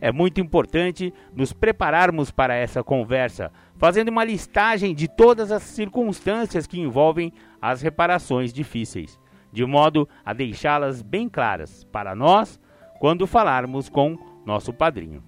É 0.00 0.12
muito 0.12 0.40
importante 0.40 1.12
nos 1.34 1.52
prepararmos 1.52 2.30
para 2.30 2.54
essa 2.54 2.84
conversa, 2.84 3.50
fazendo 3.78 4.10
uma 4.10 4.22
listagem 4.22 4.94
de 4.94 5.08
todas 5.08 5.50
as 5.50 5.64
circunstâncias 5.64 6.68
que 6.68 6.78
envolvem 6.78 7.32
as 7.60 7.82
reparações 7.82 8.52
difíceis, 8.52 9.18
de 9.52 9.64
modo 9.64 10.08
a 10.24 10.32
deixá-las 10.32 11.02
bem 11.02 11.28
claras 11.28 11.82
para 11.82 12.14
nós 12.14 12.60
quando 13.00 13.26
falarmos 13.26 13.88
com 13.88 14.16
nosso 14.44 14.72
padrinho. 14.72 15.20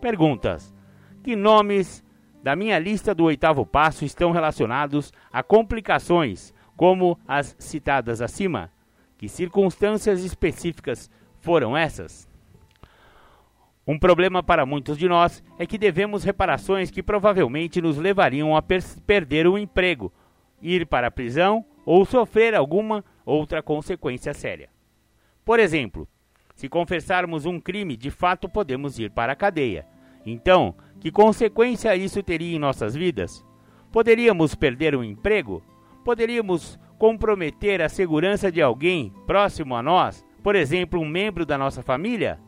Perguntas: 0.00 0.74
Que 1.22 1.36
nomes 1.36 2.02
da 2.44 2.54
minha 2.54 2.78
lista 2.78 3.14
do 3.14 3.24
oitavo 3.24 3.64
passo 3.64 4.04
estão 4.04 4.30
relacionados 4.30 5.10
a 5.32 5.42
complicações 5.42 6.52
como 6.76 7.18
as 7.26 7.56
citadas 7.58 8.20
acima? 8.20 8.70
Que 9.16 9.30
circunstâncias 9.30 10.22
específicas 10.22 11.10
foram 11.40 11.74
essas? 11.74 12.28
Um 13.86 13.98
problema 13.98 14.42
para 14.42 14.66
muitos 14.66 14.98
de 14.98 15.08
nós 15.08 15.42
é 15.58 15.64
que 15.64 15.78
devemos 15.78 16.22
reparações 16.22 16.90
que 16.90 17.02
provavelmente 17.02 17.80
nos 17.80 17.96
levariam 17.96 18.54
a 18.54 18.60
per 18.60 18.82
perder 19.06 19.46
o 19.46 19.56
emprego, 19.56 20.12
ir 20.60 20.86
para 20.86 21.06
a 21.06 21.10
prisão 21.10 21.64
ou 21.86 22.04
sofrer 22.04 22.54
alguma 22.54 23.02
outra 23.24 23.62
consequência 23.62 24.34
séria. 24.34 24.68
Por 25.46 25.58
exemplo, 25.58 26.06
se 26.54 26.68
confessarmos 26.68 27.46
um 27.46 27.58
crime, 27.58 27.96
de 27.96 28.10
fato 28.10 28.50
podemos 28.50 28.98
ir 28.98 29.10
para 29.10 29.32
a 29.32 29.36
cadeia. 29.36 29.86
Então, 30.26 30.74
que 31.04 31.10
consequência 31.10 31.94
isso 31.94 32.22
teria 32.22 32.56
em 32.56 32.58
nossas 32.58 32.94
vidas? 32.94 33.44
Poderíamos 33.92 34.54
perder 34.54 34.96
o 34.96 35.04
emprego? 35.04 35.62
Poderíamos 36.02 36.78
comprometer 36.98 37.82
a 37.82 37.90
segurança 37.90 38.50
de 38.50 38.62
alguém 38.62 39.12
próximo 39.26 39.76
a 39.76 39.82
nós, 39.82 40.24
por 40.42 40.56
exemplo, 40.56 40.98
um 40.98 41.06
membro 41.06 41.44
da 41.44 41.58
nossa 41.58 41.82
família? 41.82 42.40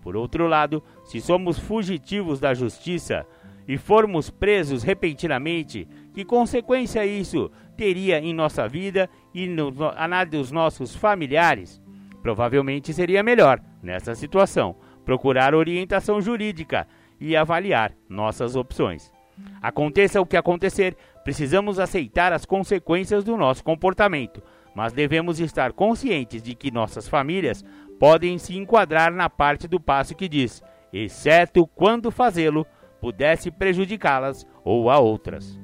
Por 0.00 0.14
outro 0.14 0.46
lado, 0.46 0.80
se 1.02 1.20
somos 1.20 1.58
fugitivos 1.58 2.38
da 2.38 2.54
justiça 2.54 3.26
e 3.66 3.76
formos 3.76 4.30
presos 4.30 4.84
repentinamente, 4.84 5.88
que 6.14 6.24
consequência 6.24 7.04
isso 7.04 7.50
teria 7.76 8.20
em 8.20 8.32
nossa 8.32 8.68
vida 8.68 9.10
e 9.34 9.48
no, 9.48 9.72
na 9.72 10.22
dos 10.22 10.52
nossos 10.52 10.94
familiares? 10.94 11.82
Provavelmente 12.22 12.92
seria 12.92 13.24
melhor, 13.24 13.60
nessa 13.82 14.14
situação, 14.14 14.76
procurar 15.04 15.52
orientação 15.52 16.20
jurídica 16.20 16.86
e 17.20 17.36
avaliar 17.36 17.92
nossas 18.08 18.56
opções. 18.56 19.12
Aconteça 19.60 20.20
o 20.20 20.26
que 20.26 20.36
acontecer, 20.36 20.96
precisamos 21.24 21.78
aceitar 21.78 22.32
as 22.32 22.44
consequências 22.44 23.24
do 23.24 23.36
nosso 23.36 23.64
comportamento, 23.64 24.42
mas 24.74 24.92
devemos 24.92 25.40
estar 25.40 25.72
conscientes 25.72 26.42
de 26.42 26.54
que 26.54 26.70
nossas 26.70 27.08
famílias 27.08 27.64
podem 27.98 28.38
se 28.38 28.56
enquadrar 28.56 29.12
na 29.12 29.30
parte 29.30 29.66
do 29.66 29.80
passo 29.80 30.14
que 30.14 30.28
diz, 30.28 30.62
exceto 30.92 31.66
quando 31.66 32.10
fazê-lo 32.10 32.66
pudesse 33.00 33.50
prejudicá-las 33.50 34.46
ou 34.64 34.90
a 34.90 34.98
outras. 34.98 35.60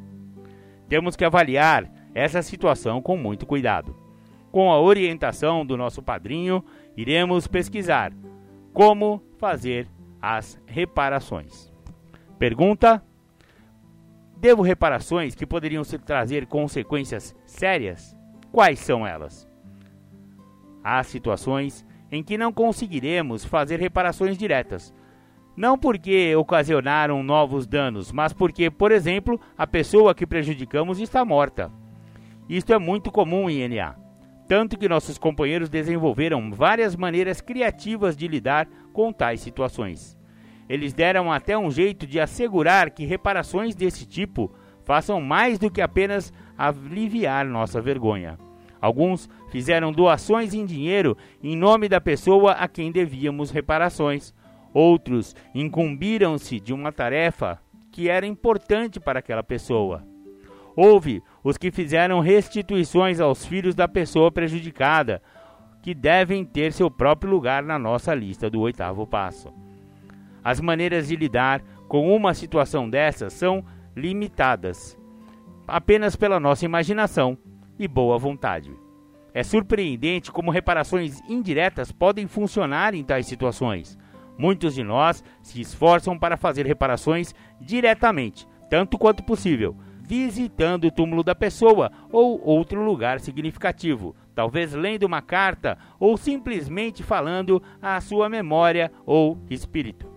Temos 0.88 1.16
que 1.16 1.24
avaliar 1.24 1.90
essa 2.14 2.42
situação 2.42 3.00
com 3.00 3.16
muito 3.16 3.46
cuidado. 3.46 3.96
Com 4.50 4.72
a 4.72 4.80
orientação 4.80 5.64
do 5.64 5.76
nosso 5.76 6.02
padrinho, 6.02 6.64
iremos 6.96 7.46
pesquisar 7.46 8.12
como 8.72 9.22
fazer 9.38 9.86
as 10.20 10.60
reparações. 10.66 11.72
Pergunta: 12.38 13.02
Devo 14.36 14.62
reparações 14.62 15.34
que 15.34 15.46
poderiam 15.46 15.82
trazer 15.84 16.46
consequências 16.46 17.36
sérias? 17.44 18.16
Quais 18.50 18.78
são 18.78 19.06
elas? 19.06 19.46
Há 20.82 21.02
situações 21.02 21.84
em 22.10 22.22
que 22.22 22.38
não 22.38 22.52
conseguiremos 22.52 23.44
fazer 23.44 23.78
reparações 23.78 24.38
diretas. 24.38 24.94
Não 25.56 25.76
porque 25.76 26.34
ocasionaram 26.36 27.22
novos 27.22 27.66
danos, 27.66 28.10
mas 28.10 28.32
porque, 28.32 28.70
por 28.70 28.90
exemplo, 28.90 29.38
a 29.58 29.66
pessoa 29.66 30.14
que 30.14 30.26
prejudicamos 30.26 30.98
está 30.98 31.22
morta. 31.22 31.70
Isto 32.48 32.72
é 32.72 32.78
muito 32.78 33.12
comum 33.12 33.48
em 33.50 33.68
NA, 33.68 33.94
tanto 34.48 34.78
que 34.78 34.88
nossos 34.88 35.18
companheiros 35.18 35.68
desenvolveram 35.68 36.50
várias 36.50 36.96
maneiras 36.96 37.40
criativas 37.40 38.16
de 38.16 38.26
lidar 38.26 38.66
com 38.92 39.12
tais 39.12 39.40
situações. 39.40 40.18
Eles 40.68 40.92
deram 40.92 41.32
até 41.32 41.58
um 41.58 41.70
jeito 41.70 42.06
de 42.06 42.20
assegurar 42.20 42.90
que 42.90 43.04
reparações 43.04 43.74
desse 43.74 44.06
tipo 44.06 44.52
façam 44.84 45.20
mais 45.20 45.58
do 45.58 45.70
que 45.70 45.80
apenas 45.80 46.32
aliviar 46.56 47.44
nossa 47.44 47.80
vergonha. 47.80 48.38
Alguns 48.80 49.28
fizeram 49.50 49.92
doações 49.92 50.54
em 50.54 50.64
dinheiro 50.64 51.16
em 51.42 51.56
nome 51.56 51.88
da 51.88 52.00
pessoa 52.00 52.52
a 52.52 52.66
quem 52.66 52.90
devíamos 52.90 53.50
reparações. 53.50 54.32
Outros 54.72 55.34
incumbiram-se 55.54 56.60
de 56.60 56.72
uma 56.72 56.92
tarefa 56.92 57.60
que 57.90 58.08
era 58.08 58.26
importante 58.26 58.98
para 59.00 59.18
aquela 59.18 59.42
pessoa. 59.42 60.06
Houve 60.76 61.22
os 61.42 61.58
que 61.58 61.70
fizeram 61.70 62.20
restituições 62.20 63.20
aos 63.20 63.44
filhos 63.44 63.74
da 63.74 63.88
pessoa 63.88 64.30
prejudicada, 64.30 65.20
que 65.82 65.94
devem 65.94 66.44
ter 66.44 66.72
seu 66.72 66.90
próprio 66.90 67.30
lugar 67.30 67.62
na 67.62 67.78
nossa 67.78 68.14
lista 68.14 68.50
do 68.50 68.60
oitavo 68.60 69.06
passo. 69.06 69.52
As 70.42 70.60
maneiras 70.60 71.08
de 71.08 71.16
lidar 71.16 71.62
com 71.88 72.14
uma 72.14 72.34
situação 72.34 72.88
dessas 72.88 73.32
são 73.32 73.64
limitadas 73.96 74.98
apenas 75.66 76.16
pela 76.16 76.40
nossa 76.40 76.64
imaginação 76.64 77.38
e 77.78 77.86
boa 77.86 78.18
vontade. 78.18 78.72
É 79.32 79.42
surpreendente 79.42 80.32
como 80.32 80.50
reparações 80.50 81.20
indiretas 81.28 81.92
podem 81.92 82.26
funcionar 82.26 82.94
em 82.94 83.04
tais 83.04 83.26
situações. 83.26 83.96
Muitos 84.36 84.74
de 84.74 84.82
nós 84.82 85.22
se 85.42 85.60
esforçam 85.60 86.18
para 86.18 86.36
fazer 86.36 86.66
reparações 86.66 87.34
diretamente, 87.60 88.48
tanto 88.68 88.98
quanto 88.98 89.22
possível, 89.22 89.76
visitando 90.10 90.86
o 90.86 90.90
túmulo 90.90 91.22
da 91.22 91.36
pessoa 91.36 91.92
ou 92.10 92.44
outro 92.44 92.82
lugar 92.82 93.20
significativo, 93.20 94.16
talvez 94.34 94.72
lendo 94.72 95.04
uma 95.04 95.22
carta 95.22 95.78
ou 96.00 96.16
simplesmente 96.16 97.00
falando 97.00 97.62
à 97.80 98.00
sua 98.00 98.28
memória 98.28 98.90
ou 99.06 99.38
espírito. 99.48 100.08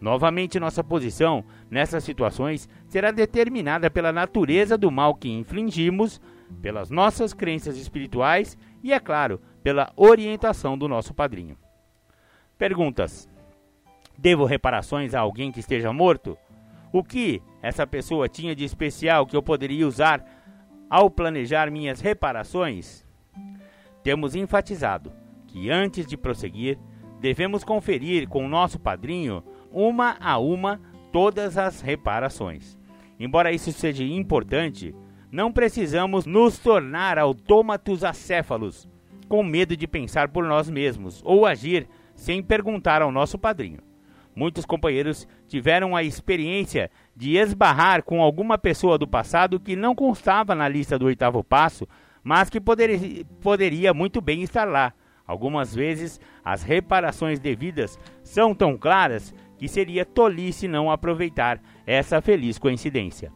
Novamente, 0.00 0.60
nossa 0.60 0.84
posição 0.84 1.44
nessas 1.68 2.04
situações 2.04 2.68
será 2.86 3.10
determinada 3.10 3.90
pela 3.90 4.12
natureza 4.12 4.78
do 4.78 4.88
mal 4.88 5.16
que 5.16 5.28
infligimos 5.28 6.20
pelas 6.62 6.88
nossas 6.88 7.34
crenças 7.34 7.76
espirituais 7.76 8.56
e, 8.84 8.92
é 8.92 9.00
claro, 9.00 9.40
pela 9.64 9.92
orientação 9.96 10.78
do 10.78 10.86
nosso 10.86 11.12
padrinho. 11.12 11.56
Perguntas: 12.56 13.28
Devo 14.16 14.44
reparações 14.44 15.12
a 15.12 15.18
alguém 15.18 15.50
que 15.50 15.58
esteja 15.58 15.92
morto? 15.92 16.38
O 16.92 17.02
que 17.02 17.42
essa 17.64 17.86
pessoa 17.86 18.28
tinha 18.28 18.54
de 18.54 18.62
especial 18.62 19.26
que 19.26 19.34
eu 19.34 19.42
poderia 19.42 19.88
usar 19.88 20.22
ao 20.90 21.08
planejar 21.08 21.70
minhas 21.70 21.98
reparações? 21.98 23.06
Temos 24.02 24.34
enfatizado 24.34 25.10
que 25.46 25.70
antes 25.70 26.06
de 26.06 26.14
prosseguir, 26.14 26.78
devemos 27.22 27.64
conferir 27.64 28.28
com 28.28 28.44
o 28.44 28.48
nosso 28.48 28.78
padrinho 28.78 29.42
uma 29.72 30.14
a 30.20 30.36
uma 30.36 30.78
todas 31.10 31.56
as 31.56 31.80
reparações. 31.80 32.76
Embora 33.18 33.50
isso 33.50 33.72
seja 33.72 34.04
importante, 34.04 34.94
não 35.32 35.50
precisamos 35.50 36.26
nos 36.26 36.58
tornar 36.58 37.18
autômatos 37.18 38.04
acéfalos, 38.04 38.86
com 39.26 39.42
medo 39.42 39.74
de 39.74 39.86
pensar 39.86 40.28
por 40.28 40.44
nós 40.44 40.68
mesmos 40.68 41.22
ou 41.24 41.46
agir 41.46 41.88
sem 42.14 42.42
perguntar 42.42 43.00
ao 43.00 43.10
nosso 43.10 43.38
padrinho. 43.38 43.80
Muitos 44.36 44.66
companheiros 44.66 45.28
tiveram 45.46 45.94
a 45.94 46.02
experiência 46.02 46.90
de 47.16 47.36
esbarrar 47.36 48.02
com 48.02 48.20
alguma 48.20 48.58
pessoa 48.58 48.98
do 48.98 49.06
passado 49.06 49.60
que 49.60 49.76
não 49.76 49.94
constava 49.94 50.54
na 50.54 50.68
lista 50.68 50.98
do 50.98 51.06
oitavo 51.06 51.44
passo, 51.44 51.86
mas 52.22 52.50
que 52.50 52.60
poderia, 52.60 53.24
poderia 53.40 53.94
muito 53.94 54.20
bem 54.20 54.42
estar 54.42 54.64
lá. 54.64 54.92
Algumas 55.26 55.74
vezes, 55.74 56.20
as 56.44 56.62
reparações 56.62 57.38
devidas 57.38 57.98
são 58.22 58.54
tão 58.54 58.76
claras 58.76 59.34
que 59.56 59.68
seria 59.68 60.04
tolice 60.04 60.68
não 60.68 60.90
aproveitar 60.90 61.60
essa 61.86 62.20
feliz 62.20 62.58
coincidência. 62.58 63.32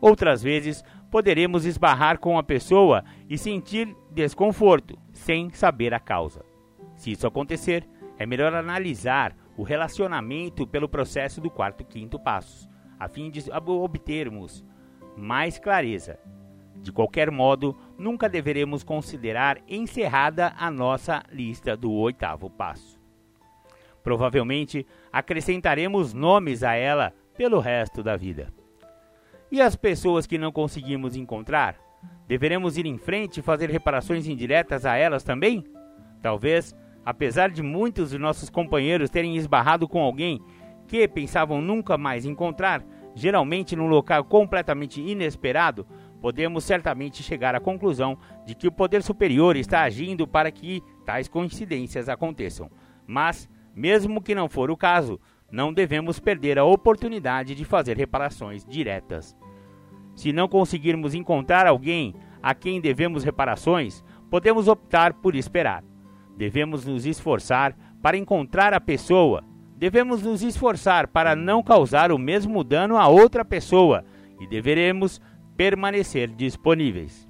Outras 0.00 0.42
vezes, 0.42 0.84
poderemos 1.10 1.64
esbarrar 1.64 2.18
com 2.18 2.38
a 2.38 2.42
pessoa 2.42 3.04
e 3.28 3.36
sentir 3.36 3.94
desconforto, 4.10 4.98
sem 5.12 5.50
saber 5.50 5.94
a 5.94 6.00
causa. 6.00 6.44
Se 6.96 7.12
isso 7.12 7.26
acontecer, 7.26 7.88
é 8.18 8.26
melhor 8.26 8.54
analisar 8.54 9.36
o 9.56 9.62
relacionamento 9.62 10.66
pelo 10.66 10.88
processo 10.88 11.40
do 11.40 11.50
quarto 11.50 11.82
e 11.82 11.84
quinto 11.84 12.18
passos, 12.18 12.68
a 13.02 13.08
fim 13.08 13.30
de 13.30 13.42
obtermos 13.50 14.64
mais 15.16 15.58
clareza. 15.58 16.20
De 16.76 16.92
qualquer 16.92 17.32
modo, 17.32 17.76
nunca 17.98 18.28
deveremos 18.28 18.84
considerar 18.84 19.58
encerrada 19.68 20.54
a 20.56 20.70
nossa 20.70 21.22
lista 21.30 21.76
do 21.76 21.90
oitavo 21.90 22.48
passo. 22.48 23.00
Provavelmente 24.04 24.86
acrescentaremos 25.12 26.12
nomes 26.12 26.62
a 26.62 26.74
ela 26.74 27.12
pelo 27.36 27.58
resto 27.58 28.04
da 28.04 28.16
vida. 28.16 28.52
E 29.50 29.60
as 29.60 29.74
pessoas 29.74 30.24
que 30.24 30.38
não 30.38 30.52
conseguimos 30.52 31.16
encontrar? 31.16 31.76
Deveremos 32.28 32.78
ir 32.78 32.86
em 32.86 32.98
frente 32.98 33.40
e 33.40 33.42
fazer 33.42 33.68
reparações 33.68 34.28
indiretas 34.28 34.86
a 34.86 34.96
elas 34.96 35.24
também? 35.24 35.64
Talvez 36.22 36.72
Apesar 37.04 37.50
de 37.50 37.62
muitos 37.62 38.10
de 38.10 38.18
nossos 38.18 38.48
companheiros 38.48 39.10
terem 39.10 39.36
esbarrado 39.36 39.88
com 39.88 40.00
alguém 40.00 40.40
que 40.92 41.08
pensavam 41.08 41.62
nunca 41.62 41.96
mais 41.96 42.26
encontrar, 42.26 42.84
geralmente 43.14 43.74
num 43.74 43.86
local 43.86 44.22
completamente 44.24 45.00
inesperado, 45.00 45.86
podemos 46.20 46.64
certamente 46.64 47.22
chegar 47.22 47.54
à 47.54 47.60
conclusão 47.60 48.18
de 48.44 48.54
que 48.54 48.68
o 48.68 48.72
poder 48.72 49.02
superior 49.02 49.56
está 49.56 49.84
agindo 49.84 50.26
para 50.28 50.50
que 50.50 50.82
tais 51.06 51.28
coincidências 51.28 52.10
aconteçam. 52.10 52.70
Mas, 53.06 53.48
mesmo 53.74 54.20
que 54.20 54.34
não 54.34 54.50
for 54.50 54.70
o 54.70 54.76
caso, 54.76 55.18
não 55.50 55.72
devemos 55.72 56.20
perder 56.20 56.58
a 56.58 56.64
oportunidade 56.66 57.54
de 57.54 57.64
fazer 57.64 57.96
reparações 57.96 58.62
diretas. 58.62 59.34
Se 60.14 60.30
não 60.30 60.46
conseguirmos 60.46 61.14
encontrar 61.14 61.66
alguém 61.66 62.14
a 62.42 62.54
quem 62.54 62.82
devemos 62.82 63.24
reparações, 63.24 64.04
podemos 64.30 64.68
optar 64.68 65.14
por 65.14 65.34
esperar. 65.34 65.82
Devemos 66.36 66.84
nos 66.84 67.06
esforçar 67.06 67.74
para 68.02 68.18
encontrar 68.18 68.74
a 68.74 68.80
pessoa. 68.80 69.42
Devemos 69.82 70.22
nos 70.22 70.44
esforçar 70.44 71.08
para 71.08 71.34
não 71.34 71.60
causar 71.60 72.12
o 72.12 72.16
mesmo 72.16 72.62
dano 72.62 72.96
a 72.96 73.08
outra 73.08 73.44
pessoa 73.44 74.04
e 74.40 74.46
deveremos 74.46 75.20
permanecer 75.56 76.28
disponíveis. 76.28 77.28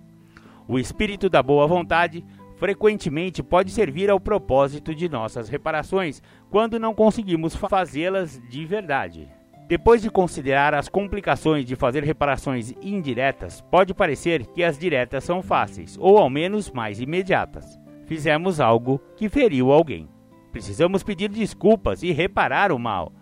O 0.69 0.79
espírito 0.79 1.31
da 1.31 1.43
boa 1.43 1.67
vontade 1.67 2.23
frequentemente 2.59 3.43
pode 3.43 3.71
servir 3.71 4.11
ao 4.11 4.21
propósito 4.21 4.95
de 4.95 5.09
nossas 5.09 5.49
reparações 5.49 6.23
quando 6.51 6.79
não 6.79 6.95
conseguimos 6.95 7.57
fazê-las 7.57 8.39
de 8.51 8.67
verdade. 8.67 9.31
Depois 9.67 10.03
de 10.03 10.11
considerar 10.11 10.75
as 10.75 10.91
complicações 10.91 11.65
de 11.65 11.75
fazer 11.75 12.05
reparações 12.05 12.75
indiretas, 12.83 13.63
pode 13.71 13.95
parecer 13.95 14.45
que 14.49 14.63
as 14.63 14.77
diretas 14.77 15.25
são 15.25 15.41
fáceis, 15.41 15.97
ou 15.99 16.19
ao 16.19 16.29
menos 16.29 16.71
mais 16.71 17.01
imediatas 17.01 17.81
fizemos 18.05 18.61
algo 18.61 19.01
que 19.17 19.27
feriu 19.31 19.73
alguém. 19.73 20.07
Precisamos 20.53 21.03
pedir 21.03 21.31
desculpas 21.31 22.03
e 22.03 22.13
reparar 22.13 22.71
o 22.71 22.79
mal. 22.79 23.13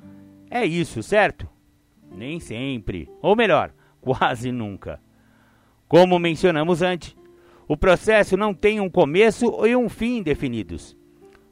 É 0.50 0.66
isso, 0.66 1.02
certo? 1.02 1.48
Nem 2.10 2.40
sempre. 2.40 3.08
Ou 3.22 3.36
melhor, 3.36 3.72
quase 4.02 4.50
nunca. 4.50 5.00
Como 5.88 6.18
mencionamos 6.18 6.82
antes, 6.82 7.16
o 7.68 7.76
processo 7.76 8.36
não 8.36 8.52
tem 8.52 8.80
um 8.80 8.90
começo 8.90 9.64
e 9.64 9.76
um 9.76 9.88
fim 9.88 10.22
definidos. 10.22 10.96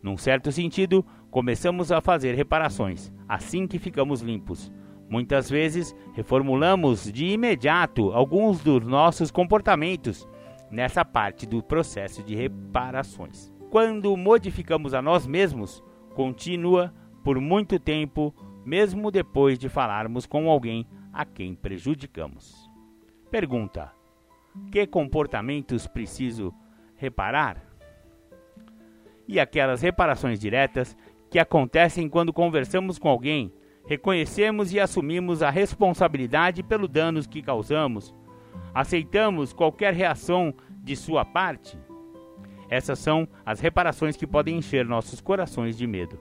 Num 0.02 0.16
certo 0.16 0.50
sentido, 0.50 1.06
começamos 1.30 1.92
a 1.92 2.00
fazer 2.00 2.34
reparações 2.34 3.12
assim 3.28 3.66
que 3.66 3.78
ficamos 3.78 4.20
limpos. 4.20 4.72
Muitas 5.08 5.48
vezes, 5.48 5.94
reformulamos 6.12 7.10
de 7.10 7.26
imediato 7.26 8.12
alguns 8.12 8.60
dos 8.60 8.84
nossos 8.84 9.30
comportamentos 9.30 10.28
nessa 10.70 11.04
parte 11.04 11.46
do 11.46 11.62
processo 11.62 12.22
de 12.22 12.34
reparações. 12.34 13.52
Quando 13.70 14.16
modificamos 14.16 14.94
a 14.94 15.02
nós 15.02 15.26
mesmos, 15.26 15.82
continua 16.14 16.94
por 17.22 17.40
muito 17.40 17.78
tempo, 17.78 18.34
mesmo 18.64 19.10
depois 19.10 19.58
de 19.58 19.68
falarmos 19.68 20.26
com 20.26 20.48
alguém 20.50 20.86
a 21.12 21.24
quem 21.24 21.54
prejudicamos. 21.54 22.70
Pergunta: 23.30 23.92
Que 24.70 24.86
comportamentos 24.86 25.86
preciso 25.86 26.54
reparar? 26.96 27.62
E 29.26 29.38
aquelas 29.38 29.82
reparações 29.82 30.40
diretas 30.40 30.96
que 31.30 31.38
acontecem 31.38 32.08
quando 32.08 32.32
conversamos 32.32 32.98
com 32.98 33.08
alguém, 33.08 33.52
reconhecemos 33.86 34.72
e 34.72 34.80
assumimos 34.80 35.42
a 35.42 35.50
responsabilidade 35.50 36.62
pelos 36.62 36.88
danos 36.88 37.26
que 37.26 37.42
causamos 37.42 38.14
Aceitamos 38.74 39.52
qualquer 39.52 39.94
reação 39.94 40.54
de 40.82 40.94
sua 40.94 41.24
parte? 41.24 41.78
Essas 42.70 42.98
são 42.98 43.26
as 43.44 43.60
reparações 43.60 44.16
que 44.16 44.26
podem 44.26 44.58
encher 44.58 44.84
nossos 44.84 45.20
corações 45.20 45.76
de 45.76 45.86
medo. 45.86 46.18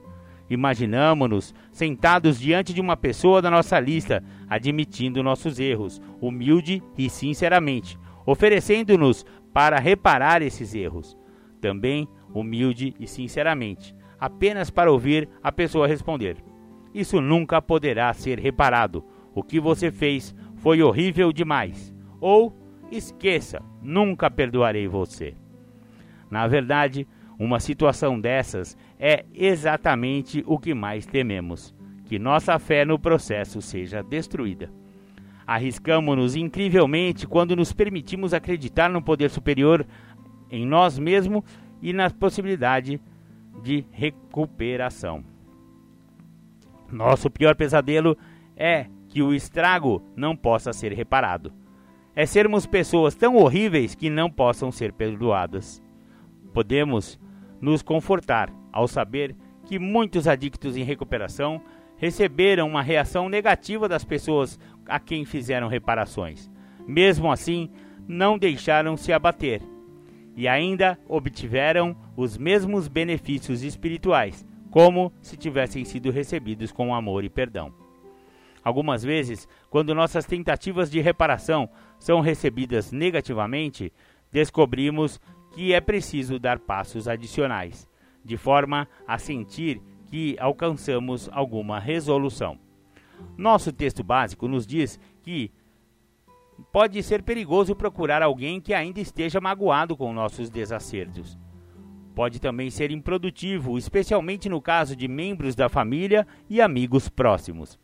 Imaginamos-nos 0.50 1.54
sentados 1.70 2.40
diante 2.40 2.72
de 2.72 2.80
uma 2.80 2.96
pessoa 2.96 3.42
da 3.42 3.50
nossa 3.50 3.78
lista, 3.78 4.24
admitindo 4.48 5.22
nossos 5.22 5.60
erros, 5.60 6.00
humilde 6.20 6.82
e 6.96 7.10
sinceramente, 7.10 7.98
oferecendo-nos 8.24 9.26
para 9.52 9.78
reparar 9.78 10.40
esses 10.40 10.74
erros. 10.74 11.16
Também 11.60 12.08
humilde 12.32 12.94
e 12.98 13.06
sinceramente, 13.06 13.94
apenas 14.18 14.70
para 14.70 14.90
ouvir 14.90 15.28
a 15.42 15.52
pessoa 15.52 15.86
responder: 15.86 16.36
Isso 16.94 17.20
nunca 17.20 17.60
poderá 17.60 18.12
ser 18.14 18.38
reparado. 18.38 19.04
O 19.34 19.42
que 19.42 19.60
você 19.60 19.90
fez 19.90 20.34
foi 20.56 20.82
horrível 20.82 21.32
demais 21.32 21.94
ou 22.20 22.56
esqueça, 22.90 23.60
nunca 23.82 24.30
perdoarei 24.30 24.88
você. 24.88 25.34
Na 26.30 26.46
verdade, 26.46 27.06
uma 27.38 27.60
situação 27.60 28.20
dessas 28.20 28.76
é 28.98 29.24
exatamente 29.34 30.42
o 30.46 30.58
que 30.58 30.74
mais 30.74 31.06
tememos: 31.06 31.74
que 32.04 32.18
nossa 32.18 32.58
fé 32.58 32.84
no 32.84 32.98
processo 32.98 33.60
seja 33.62 34.02
destruída. 34.02 34.70
Arriscamos-nos 35.46 36.36
incrivelmente 36.36 37.26
quando 37.26 37.56
nos 37.56 37.72
permitimos 37.72 38.34
acreditar 38.34 38.90
no 38.90 39.00
poder 39.00 39.30
superior 39.30 39.86
em 40.50 40.66
nós 40.66 40.98
mesmos 40.98 41.42
e 41.80 41.92
na 41.92 42.10
possibilidade 42.10 43.00
de 43.62 43.84
recuperação. 43.90 45.24
Nosso 46.90 47.30
pior 47.30 47.54
pesadelo 47.54 48.16
é 48.56 48.86
que 49.08 49.22
o 49.22 49.32
estrago 49.32 50.02
não 50.14 50.36
possa 50.36 50.72
ser 50.72 50.92
reparado 50.92 51.52
é 52.18 52.26
sermos 52.26 52.66
pessoas 52.66 53.14
tão 53.14 53.36
horríveis 53.36 53.94
que 53.94 54.10
não 54.10 54.28
possam 54.28 54.72
ser 54.72 54.92
perdoadas. 54.92 55.80
Podemos 56.58 57.20
nos 57.60 57.82
confortar 57.82 58.52
ao 58.72 58.88
saber 58.88 59.36
que 59.64 59.78
muitos 59.78 60.26
adictos 60.26 60.76
em 60.76 60.82
recuperação 60.82 61.62
receberam 61.96 62.66
uma 62.66 62.82
reação 62.82 63.28
negativa 63.28 63.88
das 63.88 64.04
pessoas 64.04 64.58
a 64.84 64.98
quem 64.98 65.24
fizeram 65.24 65.68
reparações. 65.68 66.50
Mesmo 66.84 67.30
assim, 67.30 67.70
não 68.08 68.36
deixaram 68.36 68.96
se 68.96 69.12
abater 69.12 69.62
e 70.34 70.48
ainda 70.48 70.98
obtiveram 71.08 71.96
os 72.16 72.36
mesmos 72.36 72.88
benefícios 72.88 73.62
espirituais, 73.62 74.44
como 74.68 75.12
se 75.22 75.36
tivessem 75.36 75.84
sido 75.84 76.10
recebidos 76.10 76.72
com 76.72 76.92
amor 76.92 77.22
e 77.22 77.30
perdão. 77.30 77.72
Algumas 78.64 79.04
vezes, 79.04 79.46
quando 79.70 79.94
nossas 79.94 80.26
tentativas 80.26 80.90
de 80.90 81.00
reparação 81.00 81.70
são 82.00 82.20
recebidas 82.20 82.90
negativamente, 82.90 83.92
descobrimos 84.32 85.20
que 85.58 85.72
é 85.72 85.80
preciso 85.80 86.38
dar 86.38 86.60
passos 86.60 87.08
adicionais, 87.08 87.88
de 88.24 88.36
forma 88.36 88.86
a 89.08 89.18
sentir 89.18 89.82
que 90.06 90.36
alcançamos 90.38 91.28
alguma 91.32 91.80
resolução. 91.80 92.56
Nosso 93.36 93.72
texto 93.72 94.04
básico 94.04 94.46
nos 94.46 94.64
diz 94.64 95.00
que 95.20 95.50
pode 96.70 97.02
ser 97.02 97.24
perigoso 97.24 97.74
procurar 97.74 98.22
alguém 98.22 98.60
que 98.60 98.72
ainda 98.72 99.00
esteja 99.00 99.40
magoado 99.40 99.96
com 99.96 100.12
nossos 100.12 100.48
desacertos. 100.48 101.36
Pode 102.14 102.38
também 102.38 102.70
ser 102.70 102.92
improdutivo, 102.92 103.76
especialmente 103.76 104.48
no 104.48 104.62
caso 104.62 104.94
de 104.94 105.08
membros 105.08 105.56
da 105.56 105.68
família 105.68 106.24
e 106.48 106.60
amigos 106.60 107.08
próximos 107.08 107.76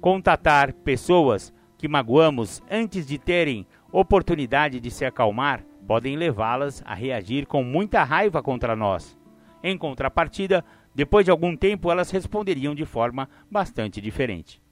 contatar 0.00 0.72
pessoas 0.72 1.52
que 1.78 1.88
magoamos 1.88 2.62
antes 2.70 3.06
de 3.06 3.18
terem 3.18 3.66
oportunidade 3.92 4.80
de 4.80 4.90
se 4.90 5.04
acalmar 5.04 5.64
podem 5.86 6.16
levá-las 6.16 6.82
a 6.84 6.94
reagir 6.94 7.46
com 7.46 7.62
muita 7.62 8.02
raiva 8.02 8.42
contra 8.42 8.74
nós. 8.74 9.18
Em 9.62 9.76
contrapartida, 9.76 10.64
depois 10.94 11.24
de 11.24 11.30
algum 11.30 11.56
tempo 11.56 11.90
elas 11.90 12.10
responderiam 12.10 12.74
de 12.74 12.84
forma 12.84 13.28
bastante 13.50 14.00
diferente. 14.00 14.62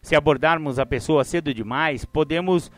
Se 0.00 0.14
abordarmos 0.14 0.78
a 0.78 0.86
pessoa 0.86 1.24
cedo 1.24 1.52
demais, 1.52 2.04
podemos 2.04 2.70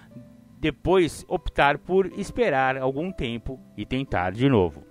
depois 0.58 1.24
optar 1.28 1.78
por 1.78 2.06
esperar 2.18 2.76
algum 2.76 3.10
tempo 3.10 3.60
e 3.76 3.84
tentar 3.84 4.32
de 4.32 4.48
novo. 4.48 4.84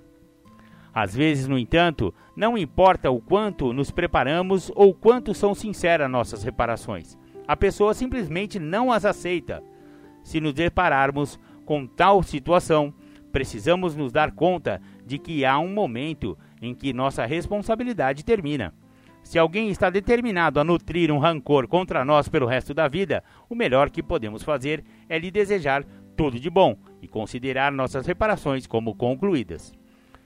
Às 0.94 1.16
vezes, 1.16 1.48
no 1.48 1.58
entanto, 1.58 2.14
não 2.36 2.58
importa 2.58 3.12
o 3.12 3.22
quanto 3.22 3.72
nos 3.72 3.92
preparamos 3.92 4.72
ou 4.76 4.94
quanto 4.94 5.34
são 5.34 5.54
sinceras 5.54 6.10
nossas 6.10 6.44
reparações, 6.44 7.18
a 7.48 7.56
pessoa 7.56 7.94
simplesmente 7.94 8.60
não 8.60 8.92
as 8.92 9.06
aceita. 9.06 9.64
Se 10.24 10.40
nos 10.40 10.54
depararmos 10.54 11.40
com 11.70 11.86
tal 11.86 12.24
situação, 12.24 12.92
precisamos 13.32 13.96
nos 13.96 14.12
dar 14.12 14.32
conta 14.32 14.82
de 15.06 15.20
que 15.20 15.46
há 15.46 15.60
um 15.60 15.72
momento 15.72 16.36
em 16.60 16.74
que 16.74 16.92
nossa 16.92 17.28
responsabilidade 17.28 18.26
termina. 18.26 18.74
Se 19.22 19.38
alguém 19.38 19.70
está 19.70 19.88
determinado 19.92 20.60
a 20.60 20.64
nutrir 20.64 21.12
um 21.12 21.20
rancor 21.20 21.68
contra 21.68 22.04
nós 22.04 22.28
pelo 22.28 22.48
resto 22.48 22.74
da 22.74 22.88
vida, 22.88 23.24
o 23.48 23.54
melhor 23.54 23.92
que 23.92 24.02
podemos 24.02 24.42
fazer 24.42 24.84
é 25.08 25.20
lhe 25.20 25.30
desejar 25.30 25.86
tudo 26.18 26.40
de 26.40 26.50
bom 26.50 26.76
e 27.04 27.08
considerar 27.08 27.72
nossas 27.72 28.08
reparações 28.08 28.66
como 28.66 28.96
concluídas. 28.96 29.72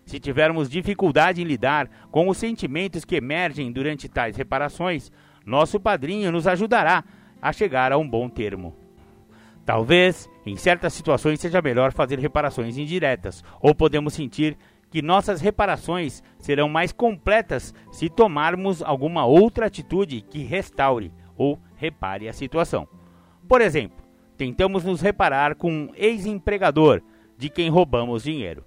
Se 0.06 0.22
tivermos 0.22 0.70
dificuldade 0.70 1.42
em 1.42 1.46
lidar 1.46 1.90
com 2.10 2.30
os 2.30 2.38
sentimentos 2.38 3.04
que 3.04 3.18
emergem 3.18 3.70
durante 3.70 4.08
tais 4.08 4.38
reparações, 4.38 5.12
nosso 5.46 5.78
padrinho 5.78 6.32
nos 6.32 6.48
ajudará 6.48 7.04
a 7.42 7.52
chegar 7.52 7.92
a 7.92 7.98
um 7.98 8.08
bom 8.08 8.30
termo. 8.30 8.83
Talvez, 9.66 10.30
em 10.46 10.58
certas 10.58 10.94
situações, 10.94 11.40
seja 11.40 11.62
melhor 11.62 11.94
fazer 11.94 12.20
reparações 12.20 12.78
indiretas, 12.78 13.44
ou 13.62 13.74
podemos 13.74 14.14
sentir 14.14 14.58
que 14.90 15.02
nossas 15.02 15.42
reparações 15.42 16.22
serão 16.38 16.70
mais 16.70 16.92
completas 16.92 17.74
se 17.92 18.10
tomarmos 18.10 18.84
alguma 18.84 19.26
outra 19.26 19.66
atitude 19.66 20.22
que 20.22 20.44
restaure 20.44 21.12
ou 21.36 21.58
repare 21.76 22.28
a 22.28 22.34
situação. 22.34 22.88
Por 23.48 23.62
exemplo, 23.62 24.04
tentamos 24.38 24.84
nos 24.84 25.02
reparar 25.02 25.56
com 25.56 25.72
um 25.72 25.90
ex-empregador 25.96 27.02
de 27.38 27.50
quem 27.50 27.70
roubamos 27.70 28.24
dinheiro. 28.24 28.66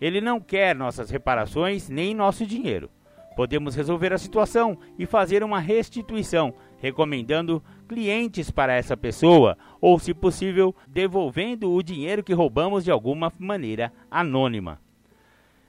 Ele 0.00 0.20
não 0.20 0.40
quer 0.40 0.74
nossas 0.74 1.10
reparações 1.10 1.88
nem 1.88 2.12
nosso 2.12 2.44
dinheiro. 2.44 2.90
Podemos 3.36 3.74
resolver 3.74 4.12
a 4.12 4.18
situação 4.18 4.76
e 4.98 5.06
fazer 5.06 5.44
uma 5.44 5.60
restituição, 5.60 6.52
recomendando 6.78 7.62
clientes 7.92 8.50
para 8.50 8.72
essa 8.72 8.96
pessoa 8.96 9.54
ou, 9.78 9.98
se 9.98 10.14
possível, 10.14 10.74
devolvendo 10.88 11.70
o 11.70 11.82
dinheiro 11.82 12.22
que 12.22 12.32
roubamos 12.32 12.84
de 12.84 12.90
alguma 12.90 13.30
maneira 13.38 13.92
anônima. 14.10 14.80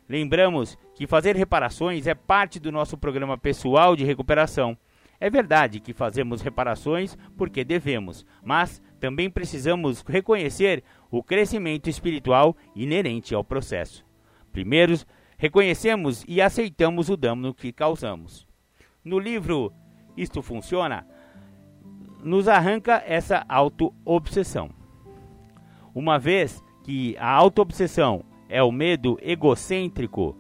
Lembramos 0.08 0.78
que 0.96 1.06
fazer 1.06 1.36
reparações 1.36 2.08
é 2.08 2.16
parte 2.16 2.62
do 2.62 2.72
nosso 2.72 2.98
programa 2.98 3.38
pessoal 3.38 3.94
de 3.94 4.06
recuperação. 4.06 4.78
É 5.20 5.30
verdade 5.30 5.82
que 5.82 5.92
fazemos 5.92 6.42
reparações 6.42 7.18
porque 7.36 7.66
devemos, 7.66 8.26
mas 8.42 8.82
também 9.02 9.30
precisamos 9.30 10.02
reconhecer 10.08 10.82
o 11.12 11.22
crescimento 11.22 11.90
espiritual 11.90 12.56
inerente 12.74 13.36
ao 13.36 13.44
processo. 13.44 14.06
Primeiro, 14.50 14.94
reconhecemos 15.38 16.24
e 16.26 16.42
aceitamos 16.42 17.10
o 17.10 17.18
dano 17.18 17.54
que 17.54 17.74
causamos. 17.74 18.48
No 19.04 19.20
livro 19.20 19.74
Isto 20.16 20.42
Funciona, 20.42 21.06
nos 22.24 22.48
arranca 22.48 23.04
essa 23.06 23.46
auto-obsessão. 23.48 24.70
Uma 25.94 26.18
vez 26.18 26.64
que 26.84 27.16
a 27.20 27.30
auto-obsessão 27.30 28.24
é 28.50 28.62
o 28.62 28.72
medo 28.72 29.18
egocêntrico 29.22 30.36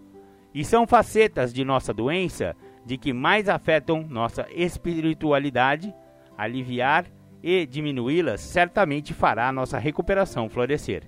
e 0.53 0.63
são 0.63 0.85
facetas 0.85 1.53
de 1.53 1.63
nossa 1.63 1.93
doença 1.93 2.55
de 2.85 2.97
que 2.97 3.13
mais 3.13 3.47
afetam 3.49 4.05
nossa 4.09 4.45
espiritualidade, 4.51 5.93
aliviar 6.37 7.05
e 7.41 7.65
diminuí-las 7.65 8.41
certamente 8.41 9.13
fará 9.13 9.51
nossa 9.51 9.77
recuperação 9.77 10.49
florescer. 10.49 11.03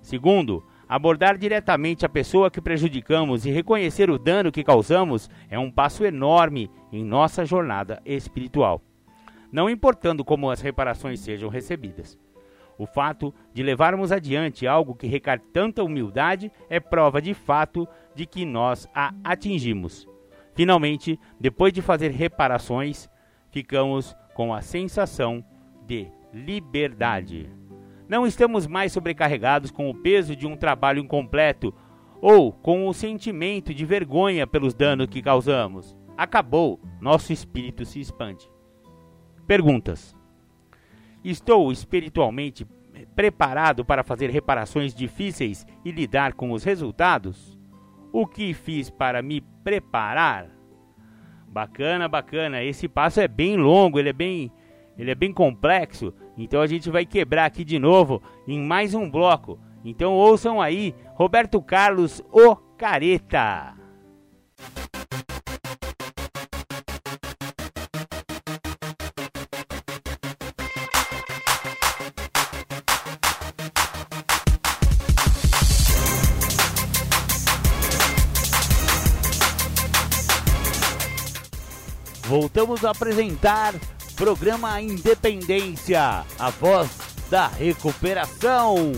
Segundo, 0.00 0.64
abordar 0.88 1.38
diretamente 1.38 2.04
a 2.04 2.08
pessoa 2.08 2.50
que 2.50 2.60
prejudicamos 2.60 3.46
e 3.46 3.50
reconhecer 3.50 4.10
o 4.10 4.18
dano 4.18 4.52
que 4.52 4.62
causamos 4.62 5.30
é 5.48 5.58
um 5.58 5.70
passo 5.70 6.04
enorme 6.04 6.70
em 6.92 7.04
nossa 7.04 7.44
jornada 7.44 8.02
espiritual, 8.04 8.82
não 9.54 9.70
importando 9.70 10.24
como 10.24 10.50
as 10.50 10.60
reparações 10.60 11.20
sejam 11.20 11.48
recebidas. 11.48 12.18
O 12.76 12.86
fato 12.86 13.32
de 13.52 13.62
levarmos 13.62 14.10
adiante 14.10 14.66
algo 14.66 14.96
que 14.96 15.06
requer 15.06 15.38
tanta 15.52 15.84
humildade 15.84 16.50
é 16.68 16.80
prova 16.80 17.22
de 17.22 17.34
fato 17.34 17.86
de 18.16 18.26
que 18.26 18.44
nós 18.44 18.88
a 18.92 19.14
atingimos. 19.22 20.08
Finalmente, 20.56 21.20
depois 21.38 21.72
de 21.72 21.80
fazer 21.80 22.10
reparações, 22.10 23.08
ficamos 23.52 24.16
com 24.34 24.52
a 24.52 24.60
sensação 24.60 25.44
de 25.86 26.08
liberdade. 26.32 27.48
Não 28.08 28.26
estamos 28.26 28.66
mais 28.66 28.90
sobrecarregados 28.90 29.70
com 29.70 29.88
o 29.88 29.94
peso 29.94 30.34
de 30.34 30.48
um 30.48 30.56
trabalho 30.56 30.98
incompleto 30.98 31.72
ou 32.20 32.50
com 32.50 32.88
o 32.88 32.92
sentimento 32.92 33.72
de 33.72 33.86
vergonha 33.86 34.48
pelos 34.48 34.74
danos 34.74 35.06
que 35.06 35.22
causamos. 35.22 35.96
Acabou, 36.16 36.80
nosso 37.00 37.32
espírito 37.32 37.84
se 37.84 38.00
expande. 38.00 38.52
Perguntas: 39.46 40.14
Estou 41.22 41.70
espiritualmente 41.70 42.66
preparado 43.14 43.84
para 43.84 44.04
fazer 44.04 44.30
reparações 44.30 44.94
difíceis 44.94 45.66
e 45.84 45.90
lidar 45.90 46.34
com 46.34 46.52
os 46.52 46.64
resultados? 46.64 47.58
O 48.12 48.26
que 48.26 48.54
fiz 48.54 48.90
para 48.90 49.22
me 49.22 49.40
preparar? 49.40 50.48
Bacana, 51.48 52.08
bacana. 52.08 52.62
Esse 52.62 52.88
passo 52.88 53.20
é 53.20 53.28
bem 53.28 53.56
longo, 53.56 53.98
ele 53.98 54.10
é 54.10 54.12
bem, 54.12 54.52
ele 54.96 55.10
é 55.10 55.14
bem 55.14 55.32
complexo. 55.32 56.12
Então 56.36 56.60
a 56.60 56.66
gente 56.66 56.90
vai 56.90 57.04
quebrar 57.04 57.46
aqui 57.46 57.64
de 57.64 57.78
novo 57.78 58.22
em 58.46 58.60
mais 58.60 58.94
um 58.94 59.10
bloco. 59.10 59.58
Então 59.84 60.12
ouçam 60.14 60.60
aí 60.60 60.94
Roberto 61.14 61.60
Carlos 61.60 62.22
O 62.32 62.56
Careta. 62.76 63.74
Voltamos 82.26 82.84
a 82.84 82.90
apresentar 82.90 83.74
programa 84.16 84.80
Independência, 84.80 86.24
a 86.38 86.50
voz 86.50 86.90
da 87.30 87.48
recuperação. 87.48 88.92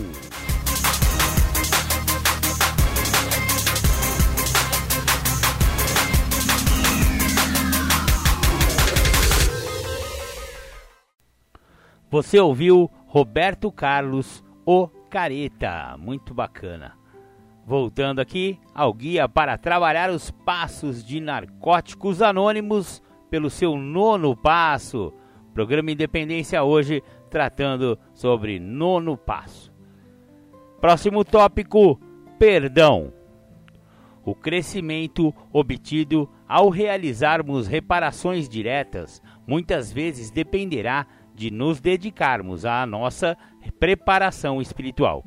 Você 12.08 12.38
ouviu 12.38 12.90
Roberto 13.06 13.72
Carlos, 13.72 14.44
o 14.64 14.86
Careta, 15.10 15.96
muito 15.98 16.32
bacana. 16.32 16.94
Voltando 17.66 18.20
aqui 18.20 18.60
ao 18.72 18.94
guia 18.94 19.28
para 19.28 19.58
trabalhar 19.58 20.10
os 20.10 20.30
passos 20.30 21.04
de 21.04 21.20
narcóticos 21.20 22.22
anônimos 22.22 23.02
pelo 23.30 23.50
seu 23.50 23.76
nono 23.76 24.36
passo. 24.36 25.12
Programa 25.52 25.90
Independência 25.90 26.62
hoje 26.62 27.02
tratando 27.30 27.98
sobre 28.14 28.58
nono 28.58 29.16
passo. 29.16 29.72
Próximo 30.80 31.24
tópico: 31.24 32.00
perdão. 32.38 33.12
O 34.24 34.34
crescimento 34.34 35.32
obtido 35.52 36.28
ao 36.48 36.68
realizarmos 36.68 37.66
reparações 37.66 38.48
diretas 38.48 39.22
muitas 39.46 39.92
vezes 39.92 40.30
dependerá 40.30 41.06
de 41.34 41.50
nos 41.50 41.80
dedicarmos 41.80 42.64
à 42.64 42.84
nossa 42.86 43.36
preparação 43.78 44.60
espiritual. 44.60 45.24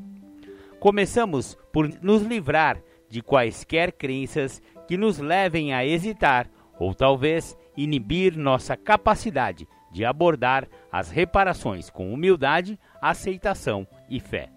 Começamos 0.80 1.58
por 1.72 1.90
nos 2.02 2.24
livrar 2.24 2.82
de 3.10 3.22
quaisquer 3.22 3.92
crenças 3.92 4.62
que 4.88 4.98
nos 4.98 5.20
levem 5.20 5.74
a 5.74 5.86
hesitar 5.86 6.50
ou 6.80 6.94
talvez 6.94 7.58
inibir 7.84 8.38
nossa 8.38 8.76
capacidade 8.76 9.68
de 9.92 10.06
abordar 10.06 10.68
as 10.92 11.10
reparações 11.10 11.90
com 11.90 12.14
humildade, 12.14 12.80
aceitação 13.02 13.88
e 14.10 14.20
fé. 14.20 14.50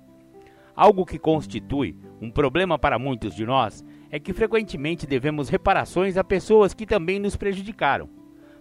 Algo 0.74 1.06
que 1.06 1.18
constitui 1.18 1.96
um 2.20 2.30
problema 2.30 2.78
para 2.78 2.98
muitos 2.98 3.34
de 3.34 3.44
nós 3.44 3.84
é 4.10 4.18
que 4.18 4.32
frequentemente 4.32 5.06
devemos 5.06 5.48
reparações 5.48 6.16
a 6.16 6.24
pessoas 6.24 6.74
que 6.74 6.86
também 6.86 7.18
nos 7.18 7.36
prejudicaram. 7.36 8.08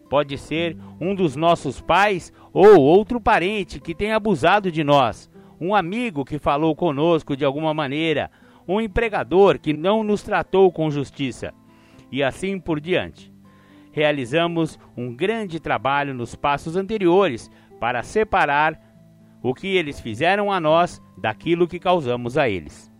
Pode 0.09 0.37
ser 0.37 0.77
um 0.99 1.15
dos 1.15 1.35
nossos 1.35 1.81
pais 1.81 2.33
ou 2.53 2.81
outro 2.81 3.19
parente 3.19 3.79
que 3.79 3.95
tenha 3.95 4.17
abusado 4.17 4.71
de 4.71 4.83
nós, 4.83 5.29
um 5.59 5.73
amigo 5.73 6.25
que 6.25 6.37
falou 6.37 6.75
conosco 6.75 7.35
de 7.35 7.45
alguma 7.45 7.73
maneira, 7.73 8.29
um 8.67 8.81
empregador 8.81 9.57
que 9.57 9.73
não 9.73 10.03
nos 10.03 10.21
tratou 10.21 10.71
com 10.71 10.91
justiça 10.91 11.53
e 12.11 12.21
assim 12.21 12.59
por 12.59 12.79
diante. 12.79 13.30
Realizamos 13.91 14.79
um 14.95 15.13
grande 15.13 15.59
trabalho 15.59 16.13
nos 16.13 16.35
passos 16.35 16.75
anteriores 16.75 17.51
para 17.79 18.03
separar 18.03 18.79
o 19.41 19.53
que 19.53 19.67
eles 19.67 19.99
fizeram 19.99 20.51
a 20.51 20.59
nós 20.59 21.01
daquilo 21.17 21.67
que 21.67 21.79
causamos 21.79 22.37
a 22.37 22.47
eles. 22.47 22.91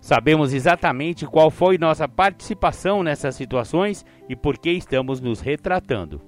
Sabemos 0.00 0.52
exatamente 0.52 1.26
qual 1.26 1.50
foi 1.50 1.78
nossa 1.78 2.06
participação 2.06 3.02
nessas 3.02 3.34
situações 3.36 4.04
e 4.28 4.36
por 4.36 4.58
que 4.58 4.70
estamos 4.70 5.20
nos 5.20 5.40
retratando. 5.40 6.20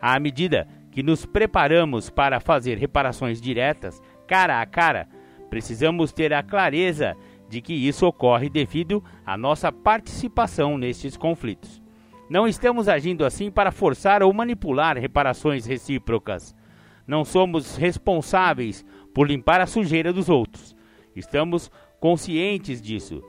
À 0.00 0.18
medida 0.18 0.66
que 0.90 1.02
nos 1.02 1.26
preparamos 1.26 2.08
para 2.08 2.40
fazer 2.40 2.78
reparações 2.78 3.40
diretas, 3.40 4.00
cara 4.26 4.60
a 4.60 4.66
cara, 4.66 5.08
precisamos 5.50 6.12
ter 6.12 6.32
a 6.32 6.42
clareza 6.42 7.16
de 7.48 7.60
que 7.60 7.72
isso 7.72 8.06
ocorre 8.06 8.48
devido 8.48 9.02
à 9.26 9.36
nossa 9.36 9.72
participação 9.72 10.78
nestes 10.78 11.16
conflitos. 11.16 11.82
Não 12.28 12.46
estamos 12.46 12.88
agindo 12.88 13.24
assim 13.24 13.50
para 13.50 13.72
forçar 13.72 14.22
ou 14.22 14.32
manipular 14.32 14.98
reparações 14.98 15.64
recíprocas. 15.64 16.54
Não 17.06 17.24
somos 17.24 17.76
responsáveis 17.76 18.84
por 19.14 19.26
limpar 19.26 19.62
a 19.62 19.66
sujeira 19.66 20.12
dos 20.12 20.28
outros. 20.28 20.76
Estamos 21.16 21.70
conscientes 21.98 22.82
disso. 22.82 23.22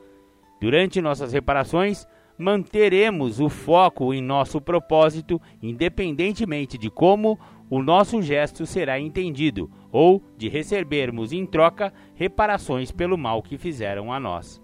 Durante 0.59 1.01
nossas 1.01 1.31
reparações, 1.31 2.05
manteremos 2.37 3.39
o 3.39 3.47
foco 3.47 4.13
em 4.13 4.21
nosso 4.21 4.59
propósito, 4.59 5.41
independentemente 5.61 6.77
de 6.77 6.89
como 6.89 7.39
o 7.69 7.81
nosso 7.81 8.21
gesto 8.21 8.65
será 8.65 8.99
entendido 8.99 9.71
ou 9.91 10.21
de 10.37 10.49
recebermos 10.49 11.31
em 11.31 11.45
troca 11.45 11.93
reparações 12.15 12.91
pelo 12.91 13.17
mal 13.17 13.41
que 13.41 13.57
fizeram 13.57 14.11
a 14.11 14.19
nós. 14.19 14.61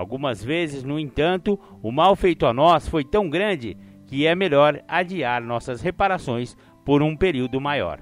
Algumas 0.00 0.42
vezes, 0.42 0.82
no 0.82 0.98
entanto, 0.98 1.60
o 1.82 1.92
mal 1.92 2.16
feito 2.16 2.46
a 2.46 2.54
nós 2.54 2.88
foi 2.88 3.04
tão 3.04 3.28
grande 3.28 3.76
que 4.06 4.26
é 4.26 4.34
melhor 4.34 4.82
adiar 4.88 5.42
nossas 5.42 5.82
reparações 5.82 6.56
por 6.86 7.02
um 7.02 7.14
período 7.14 7.60
maior. 7.60 8.00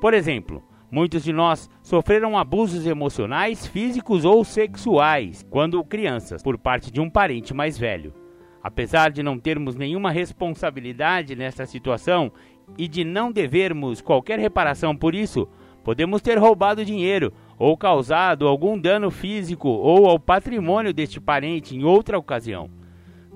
Por 0.00 0.12
exemplo, 0.12 0.64
Muitos 0.90 1.24
de 1.24 1.32
nós 1.32 1.68
sofreram 1.82 2.38
abusos 2.38 2.86
emocionais, 2.86 3.66
físicos 3.66 4.24
ou 4.24 4.44
sexuais 4.44 5.44
quando 5.50 5.82
crianças, 5.84 6.42
por 6.42 6.56
parte 6.56 6.92
de 6.92 7.00
um 7.00 7.10
parente 7.10 7.52
mais 7.52 7.76
velho. 7.76 8.14
Apesar 8.62 9.10
de 9.10 9.22
não 9.22 9.38
termos 9.38 9.76
nenhuma 9.76 10.10
responsabilidade 10.10 11.36
nessa 11.36 11.66
situação 11.66 12.32
e 12.78 12.88
de 12.88 13.04
não 13.04 13.30
devermos 13.30 14.00
qualquer 14.00 14.38
reparação 14.38 14.96
por 14.96 15.14
isso, 15.14 15.48
podemos 15.84 16.22
ter 16.22 16.38
roubado 16.38 16.84
dinheiro 16.84 17.32
ou 17.58 17.76
causado 17.76 18.46
algum 18.46 18.78
dano 18.78 19.10
físico 19.10 19.68
ou 19.68 20.06
ao 20.06 20.18
patrimônio 20.18 20.92
deste 20.92 21.20
parente 21.20 21.76
em 21.76 21.84
outra 21.84 22.18
ocasião. 22.18 22.70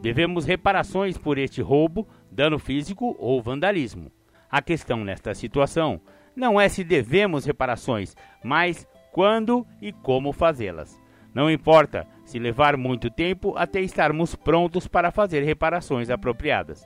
Devemos 0.01 0.45
reparações 0.45 1.19
por 1.19 1.39
este 1.39 1.61
roubo, 1.61 2.07
dano 2.31 2.59
físico 2.59 3.17
ou 3.19 3.43
vandalismo. 3.43 4.11
A 4.51 4.63
questão 4.63 5.05
nesta 5.05 5.35
situação 5.35 6.01
não 6.35 6.61
é 6.61 6.69
se 6.69 6.83
devemos 6.83 7.45
reparações, 7.45 8.17
mas 8.43 8.87
quando 9.13 9.67
e 9.81 9.93
como 9.93 10.33
fazê-las. 10.33 10.99
Não 11.35 11.51
importa 11.51 12.07
se 12.25 12.39
levar 12.39 12.77
muito 12.77 13.11
tempo 13.11 13.55
até 13.57 13.81
estarmos 13.81 14.35
prontos 14.35 14.89
para 14.89 15.11
fazer 15.11 15.43
reparações 15.43 16.11
apropriadas. 16.11 16.85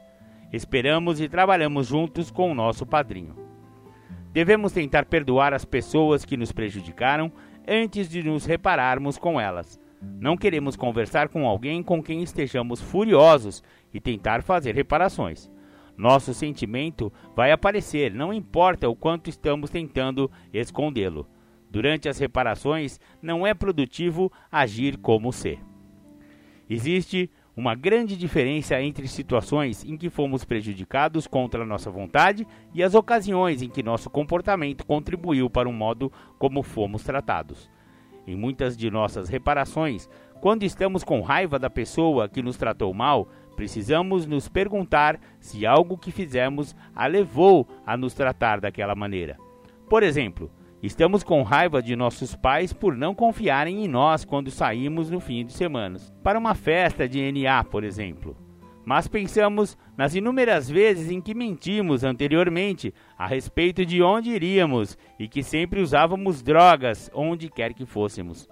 Esperamos 0.53 1.21
e 1.21 1.29
trabalhamos 1.29 1.87
juntos 1.87 2.31
com 2.31 2.51
o 2.51 2.55
nosso 2.55 2.85
padrinho. 2.85 3.54
Devemos 4.35 4.73
tentar 4.73 5.05
perdoar 5.05 5.55
as 5.55 5.65
pessoas 5.65 6.25
que 6.25 6.37
nos 6.37 6.51
prejudicaram 6.51 7.31
antes 7.69 8.09
de 8.09 8.21
nos 8.21 8.45
repararmos 8.45 9.17
com 9.17 9.41
elas. 9.41 9.79
Não 10.03 10.37
queremos 10.37 10.75
conversar 10.75 11.29
com 11.29 11.47
alguém 11.47 11.85
com 11.85 12.03
quem 12.03 12.21
estejamos 12.21 12.81
furiosos 12.81 13.63
e 13.93 14.01
tentar 14.01 14.43
fazer 14.43 14.75
reparações. 14.75 15.49
Nosso 15.97 16.35
sentimento 16.35 17.13
vai 17.37 17.53
aparecer, 17.53 18.13
não 18.13 18.35
importa 18.35 18.89
o 18.89 18.97
quanto 18.97 19.31
estamos 19.31 19.71
tentando 19.71 20.29
escondê-lo. 20.53 21.29
Durante 21.71 22.09
as 22.09 22.19
reparações, 22.19 22.99
não 23.23 23.47
é 23.47 23.55
produtivo 23.55 24.33
agir 24.51 24.97
como 24.97 25.33
ser. 25.33 25.61
Existe 26.69 27.31
uma 27.57 27.75
grande 27.75 28.17
diferença 28.17 28.81
entre 28.83 29.07
situações 29.07 29.85
em 29.85 29.97
que 29.97 30.11
fomos 30.11 30.45
prejudicados 30.45 31.27
contra 31.27 31.65
nossa 31.65 31.91
vontade 31.91 32.47
e 32.73 32.83
as 32.83 32.95
ocasiões 32.95 33.63
em 33.63 33.69
que 33.69 33.83
nosso 33.83 34.11
comportamento 34.11 34.85
contribuiu 34.85 35.49
para 35.49 35.69
o 35.69 35.73
modo 35.73 36.13
como 36.39 36.63
fomos 36.63 37.05
tratados. 37.05 37.71
Em 38.27 38.35
muitas 38.37 38.77
de 38.77 38.91
nossas 38.91 39.29
reparações, 39.29 40.09
quando 40.41 40.63
estamos 40.63 41.05
com 41.05 41.21
raiva 41.21 41.59
da 41.59 41.71
pessoa 41.71 42.29
que 42.29 42.43
nos 42.43 42.57
tratou 42.57 42.93
mal, 42.93 43.29
Precisamos 43.55 44.27
nos 44.27 44.49
perguntar 44.49 45.21
se 45.39 45.65
algo 45.65 45.97
que 45.97 46.11
fizemos 46.11 46.75
a 46.95 47.07
levou 47.07 47.67
a 47.87 47.97
nos 47.97 48.13
tratar 48.13 48.61
daquela 48.61 48.95
maneira. 48.95 49.39
Por 49.89 50.03
exemplo, 50.03 50.51
estamos 50.87 51.23
com 51.23 51.43
raiva 51.43 51.83
de 51.83 51.97
nossos 51.97 52.35
pais 52.35 52.73
por 52.73 52.97
não 52.97 53.15
confiarem 53.15 53.85
em 53.85 53.89
nós 53.89 54.25
quando 54.25 54.51
saímos 54.51 55.11
no 55.11 55.21
fim 55.21 55.45
de 55.45 55.53
semana, 55.53 55.99
para 56.23 56.39
uma 56.39 56.55
festa 56.55 57.09
de 57.09 57.33
NA, 57.33 57.65
por 57.65 57.85
exemplo. 57.85 58.37
Mas 58.85 59.09
pensamos 59.09 59.79
nas 59.97 60.15
inúmeras 60.15 60.69
vezes 60.69 61.11
em 61.11 61.21
que 61.21 61.35
mentimos 61.35 62.05
anteriormente 62.05 62.93
a 63.17 63.27
respeito 63.27 63.87
de 63.87 64.03
onde 64.03 64.31
iríamos 64.31 64.99
e 65.19 65.27
que 65.27 65.43
sempre 65.43 65.81
usávamos 65.81 66.43
drogas 66.43 67.11
onde 67.15 67.49
quer 67.49 67.73
que 67.73 67.87
fôssemos. 67.87 68.47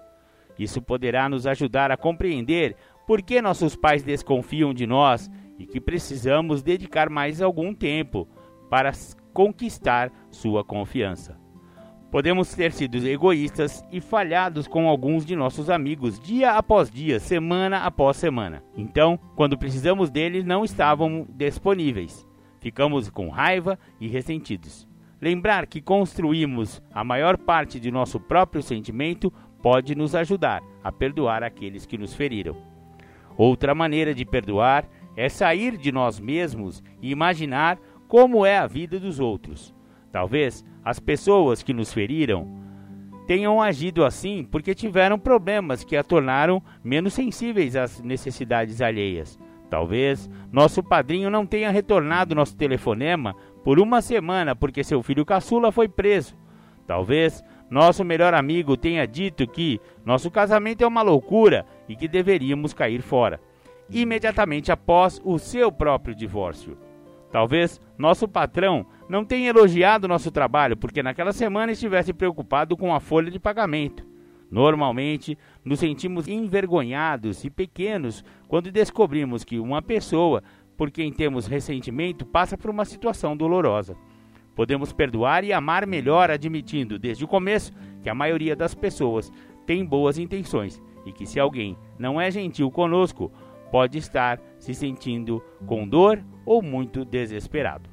Isso 0.57 0.81
poderá 0.81 1.29
nos 1.29 1.45
ajudar 1.45 1.91
a 1.91 1.97
compreender 1.97 2.75
por 3.05 3.21
que 3.21 3.41
nossos 3.41 3.75
pais 3.75 4.01
desconfiam 4.01 4.73
de 4.73 4.87
nós 4.87 5.29
e 5.59 5.67
que 5.67 5.79
precisamos 5.79 6.63
dedicar 6.63 7.09
mais 7.09 7.41
algum 7.41 7.75
tempo 7.75 8.27
para 8.69 8.91
conquistar 9.33 10.11
sua 10.31 10.63
confiança. 10.63 11.42
Podemos 12.13 12.53
ter 12.53 12.71
sido 12.71 12.97
egoístas 13.07 13.83
e 13.91 13.99
falhados 13.99 14.67
com 14.67 14.87
alguns 14.87 15.25
de 15.25 15.35
nossos 15.35 15.67
amigos 15.67 16.19
dia 16.19 16.51
após 16.51 16.87
dia, 16.87 17.19
semana 17.19 17.79
após 17.79 18.17
semana. 18.17 18.63
Então, 18.77 19.17
quando 19.35 19.57
precisamos 19.57 20.11
deles, 20.11 20.45
não 20.45 20.63
estavam 20.63 21.25
disponíveis. 21.27 22.23
Ficamos 22.59 23.09
com 23.09 23.29
raiva 23.29 23.79
e 23.99 24.07
ressentidos. 24.07 24.87
Lembrar 25.19 25.65
que 25.65 25.81
construímos 25.81 26.83
a 26.93 27.03
maior 27.03 27.35
parte 27.35 27.79
de 27.79 27.89
nosso 27.89 28.19
próprio 28.19 28.61
sentimento 28.61 29.33
pode 29.59 29.95
nos 29.95 30.13
ajudar 30.13 30.61
a 30.83 30.91
perdoar 30.91 31.41
aqueles 31.41 31.83
que 31.83 31.97
nos 31.97 32.13
feriram. 32.13 32.55
Outra 33.35 33.73
maneira 33.73 34.13
de 34.13 34.23
perdoar 34.23 34.87
é 35.17 35.27
sair 35.29 35.77
de 35.77 35.91
nós 35.91 36.19
mesmos 36.19 36.83
e 37.01 37.09
imaginar 37.09 37.79
como 38.07 38.45
é 38.45 38.59
a 38.59 38.67
vida 38.67 38.99
dos 38.99 39.19
outros. 39.19 39.73
Talvez 40.13 40.63
as 40.85 40.99
pessoas 40.99 41.63
que 41.63 41.73
nos 41.73 41.91
feriram 41.91 42.47
tenham 43.25 43.59
agido 43.59 44.05
assim 44.05 44.43
porque 44.43 44.75
tiveram 44.75 45.17
problemas 45.17 45.83
que 45.83 45.97
a 45.97 46.03
tornaram 46.03 46.61
menos 46.83 47.15
sensíveis 47.15 47.75
às 47.75 47.99
necessidades 47.99 48.79
alheias. 48.79 49.39
Talvez 49.71 50.29
nosso 50.51 50.83
padrinho 50.83 51.31
não 51.31 51.47
tenha 51.47 51.71
retornado 51.71 52.35
nosso 52.35 52.55
telefonema 52.55 53.35
por 53.63 53.79
uma 53.79 54.03
semana 54.03 54.55
porque 54.55 54.83
seu 54.83 55.01
filho 55.01 55.25
caçula 55.25 55.71
foi 55.71 55.87
preso. 55.89 56.37
Talvez 56.85 57.43
nosso 57.67 58.03
melhor 58.03 58.35
amigo 58.35 58.77
tenha 58.77 59.07
dito 59.07 59.47
que 59.47 59.81
nosso 60.05 60.29
casamento 60.29 60.83
é 60.83 60.87
uma 60.87 61.01
loucura 61.01 61.65
e 61.89 61.95
que 61.95 62.07
deveríamos 62.07 62.71
cair 62.71 63.01
fora, 63.01 63.41
imediatamente 63.89 64.71
após 64.71 65.19
o 65.23 65.39
seu 65.39 65.71
próprio 65.71 66.13
divórcio. 66.13 66.77
Talvez 67.31 67.81
nosso 67.97 68.27
patrão 68.27 68.85
não 69.09 69.25
tenha 69.25 69.49
elogiado 69.49 70.07
nosso 70.07 70.31
trabalho 70.31 70.77
porque 70.77 71.03
naquela 71.03 71.33
semana 71.33 71.71
estivesse 71.71 72.13
preocupado 72.13 72.75
com 72.77 72.93
a 72.93 72.99
folha 72.99 73.29
de 73.29 73.39
pagamento. 73.39 74.05
Normalmente, 74.49 75.37
nos 75.65 75.79
sentimos 75.79 76.27
envergonhados 76.27 77.43
e 77.43 77.49
pequenos 77.49 78.23
quando 78.47 78.71
descobrimos 78.71 79.43
que 79.43 79.59
uma 79.59 79.81
pessoa 79.81 80.43
por 80.77 80.91
quem 80.91 81.11
temos 81.11 81.47
ressentimento 81.47 82.25
passa 82.25 82.57
por 82.57 82.69
uma 82.69 82.85
situação 82.85 83.35
dolorosa. 83.35 83.95
Podemos 84.55 84.93
perdoar 84.93 85.43
e 85.43 85.51
amar 85.51 85.87
melhor 85.87 86.29
admitindo 86.29 86.99
desde 86.99 87.23
o 87.23 87.27
começo 87.27 87.73
que 88.01 88.09
a 88.09 88.15
maioria 88.15 88.55
das 88.55 88.75
pessoas 88.75 89.31
tem 89.65 89.83
boas 89.83 90.17
intenções 90.17 90.81
e 91.05 91.11
que 91.11 91.25
se 91.25 91.39
alguém 91.39 91.75
não 91.97 92.21
é 92.21 92.29
gentil 92.29 92.69
conosco, 92.69 93.31
pode 93.71 93.97
estar 93.97 94.39
se 94.59 94.73
sentindo 94.73 95.43
com 95.65 95.87
dor 95.87 96.23
ou 96.45 96.61
muito 96.61 97.03
desesperado. 97.03 97.92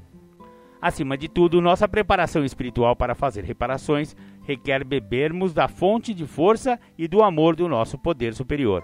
Acima 0.81 1.15
de 1.15 1.29
tudo, 1.29 1.61
nossa 1.61 1.87
preparação 1.87 2.43
espiritual 2.43 2.95
para 2.95 3.13
fazer 3.13 3.43
reparações 3.43 4.15
requer 4.41 4.83
bebermos 4.83 5.53
da 5.53 5.67
fonte 5.67 6.11
de 6.11 6.25
força 6.25 6.79
e 6.97 7.07
do 7.07 7.21
amor 7.21 7.55
do 7.55 7.67
nosso 7.67 7.99
poder 7.99 8.33
superior. 8.33 8.83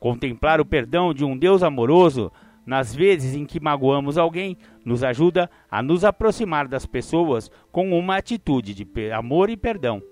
Contemplar 0.00 0.58
o 0.58 0.64
perdão 0.64 1.12
de 1.12 1.22
um 1.22 1.36
Deus 1.36 1.62
amoroso 1.62 2.32
nas 2.64 2.94
vezes 2.94 3.34
em 3.34 3.44
que 3.44 3.60
magoamos 3.60 4.16
alguém, 4.16 4.56
nos 4.86 5.04
ajuda 5.04 5.50
a 5.70 5.82
nos 5.82 6.02
aproximar 6.02 6.66
das 6.66 6.86
pessoas 6.86 7.50
com 7.70 7.96
uma 7.98 8.16
atitude 8.16 8.72
de 8.72 9.12
amor 9.12 9.50
e 9.50 9.56
perdão. 9.56 10.02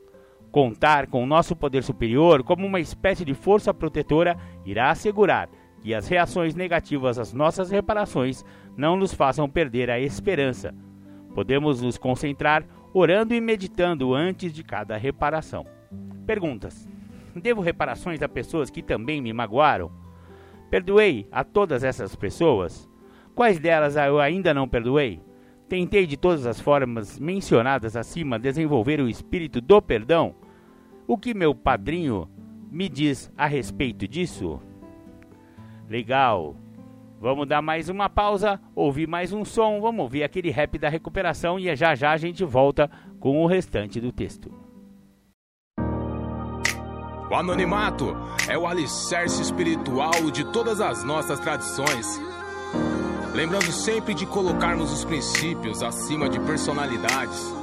Contar 0.50 1.06
com 1.06 1.22
o 1.22 1.26
nosso 1.26 1.56
poder 1.56 1.82
superior 1.82 2.42
como 2.42 2.66
uma 2.66 2.78
espécie 2.78 3.24
de 3.24 3.32
força 3.32 3.72
protetora 3.72 4.36
irá 4.66 4.90
assegurar 4.90 5.48
que 5.80 5.94
as 5.94 6.06
reações 6.08 6.54
negativas 6.54 7.18
às 7.18 7.32
nossas 7.32 7.70
reparações 7.70 8.44
não 8.76 8.96
nos 8.96 9.14
façam 9.14 9.48
perder 9.48 9.90
a 9.90 9.98
esperança. 9.98 10.74
Podemos 11.34 11.80
nos 11.80 11.96
concentrar 11.96 12.64
orando 12.92 13.34
e 13.34 13.40
meditando 13.40 14.14
antes 14.14 14.52
de 14.52 14.62
cada 14.62 14.96
reparação. 14.96 15.66
Perguntas: 16.26 16.88
Devo 17.34 17.60
reparações 17.60 18.20
a 18.22 18.28
pessoas 18.28 18.70
que 18.70 18.82
também 18.82 19.20
me 19.20 19.32
magoaram? 19.32 19.90
Perdoei 20.70 21.26
a 21.30 21.44
todas 21.44 21.84
essas 21.84 22.14
pessoas? 22.14 22.88
Quais 23.34 23.58
delas 23.58 23.96
eu 23.96 24.20
ainda 24.20 24.52
não 24.52 24.68
perdoei? 24.68 25.20
Tentei 25.68 26.06
de 26.06 26.18
todas 26.18 26.46
as 26.46 26.60
formas 26.60 27.18
mencionadas 27.18 27.96
acima 27.96 28.38
desenvolver 28.38 29.00
o 29.00 29.08
espírito 29.08 29.60
do 29.60 29.80
perdão? 29.80 30.34
O 31.06 31.16
que 31.16 31.32
meu 31.32 31.54
padrinho 31.54 32.28
me 32.70 32.88
diz 32.88 33.32
a 33.36 33.46
respeito 33.46 34.06
disso? 34.06 34.60
Legal. 35.88 36.56
Vamos 37.22 37.46
dar 37.46 37.62
mais 37.62 37.88
uma 37.88 38.10
pausa, 38.10 38.60
ouvir 38.74 39.06
mais 39.06 39.32
um 39.32 39.44
som, 39.44 39.80
vamos 39.80 40.02
ouvir 40.02 40.24
aquele 40.24 40.50
rap 40.50 40.76
da 40.76 40.88
recuperação 40.88 41.56
e 41.56 41.74
já 41.76 41.94
já 41.94 42.10
a 42.10 42.16
gente 42.16 42.44
volta 42.44 42.90
com 43.20 43.40
o 43.40 43.46
restante 43.46 44.00
do 44.00 44.10
texto. 44.10 44.52
O 47.30 47.34
anonimato 47.34 48.14
é 48.48 48.58
o 48.58 48.66
alicerce 48.66 49.40
espiritual 49.40 50.30
de 50.32 50.44
todas 50.52 50.80
as 50.80 51.04
nossas 51.04 51.38
tradições 51.38 52.20
lembrando 53.34 53.72
sempre 53.72 54.14
de 54.14 54.26
colocarmos 54.26 54.92
os 54.92 55.04
princípios 55.04 55.82
acima 55.82 56.28
de 56.28 56.38
personalidades. 56.40 57.54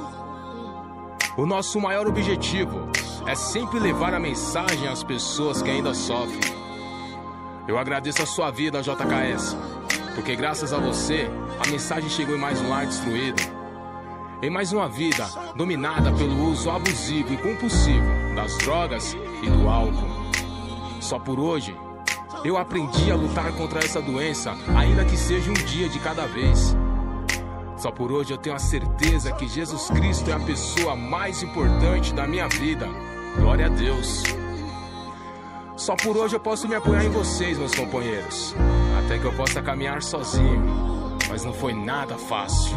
O 1.36 1.46
nosso 1.46 1.80
maior 1.80 2.06
objetivo 2.08 2.88
é 3.26 3.34
sempre 3.34 3.78
levar 3.78 4.12
a 4.12 4.20
mensagem 4.20 4.88
às 4.88 5.04
pessoas 5.04 5.62
que 5.62 5.70
ainda 5.70 5.94
sofrem. 5.94 6.59
Eu 7.70 7.78
agradeço 7.78 8.20
a 8.20 8.26
sua 8.26 8.50
vida, 8.50 8.82
JKS, 8.82 9.56
porque 10.16 10.34
graças 10.34 10.72
a 10.72 10.78
você 10.78 11.30
a 11.64 11.70
mensagem 11.70 12.10
chegou 12.10 12.34
em 12.34 12.38
mais 12.38 12.60
um 12.60 12.68
lar 12.68 12.84
destruído, 12.84 13.40
em 14.42 14.50
mais 14.50 14.72
uma 14.72 14.88
vida 14.88 15.24
dominada 15.54 16.10
pelo 16.10 16.50
uso 16.50 16.68
abusivo 16.68 17.32
e 17.32 17.36
compulsivo 17.36 18.34
das 18.34 18.58
drogas 18.58 19.16
e 19.40 19.48
do 19.48 19.68
álcool. 19.68 20.10
Só 21.00 21.20
por 21.20 21.38
hoje 21.38 21.72
eu 22.44 22.58
aprendi 22.58 23.08
a 23.08 23.14
lutar 23.14 23.52
contra 23.52 23.78
essa 23.78 24.02
doença, 24.02 24.52
ainda 24.76 25.04
que 25.04 25.16
seja 25.16 25.48
um 25.48 25.54
dia 25.54 25.88
de 25.88 26.00
cada 26.00 26.26
vez. 26.26 26.76
Só 27.76 27.92
por 27.92 28.10
hoje 28.10 28.32
eu 28.32 28.38
tenho 28.38 28.56
a 28.56 28.58
certeza 28.58 29.30
que 29.30 29.46
Jesus 29.46 29.88
Cristo 29.90 30.28
é 30.28 30.32
a 30.32 30.40
pessoa 30.40 30.96
mais 30.96 31.40
importante 31.44 32.12
da 32.12 32.26
minha 32.26 32.48
vida. 32.48 32.88
Glória 33.36 33.66
a 33.66 33.68
Deus. 33.68 34.24
Só 35.80 35.96
por 35.96 36.14
hoje 36.14 36.36
eu 36.36 36.40
posso 36.40 36.68
me 36.68 36.74
apoiar 36.74 37.06
em 37.06 37.08
vocês, 37.08 37.56
meus 37.56 37.74
companheiros. 37.74 38.54
Até 39.02 39.18
que 39.18 39.24
eu 39.24 39.32
possa 39.32 39.62
caminhar 39.62 40.02
sozinho. 40.02 40.62
Mas 41.26 41.42
não 41.42 41.54
foi 41.54 41.72
nada 41.72 42.18
fácil. 42.18 42.76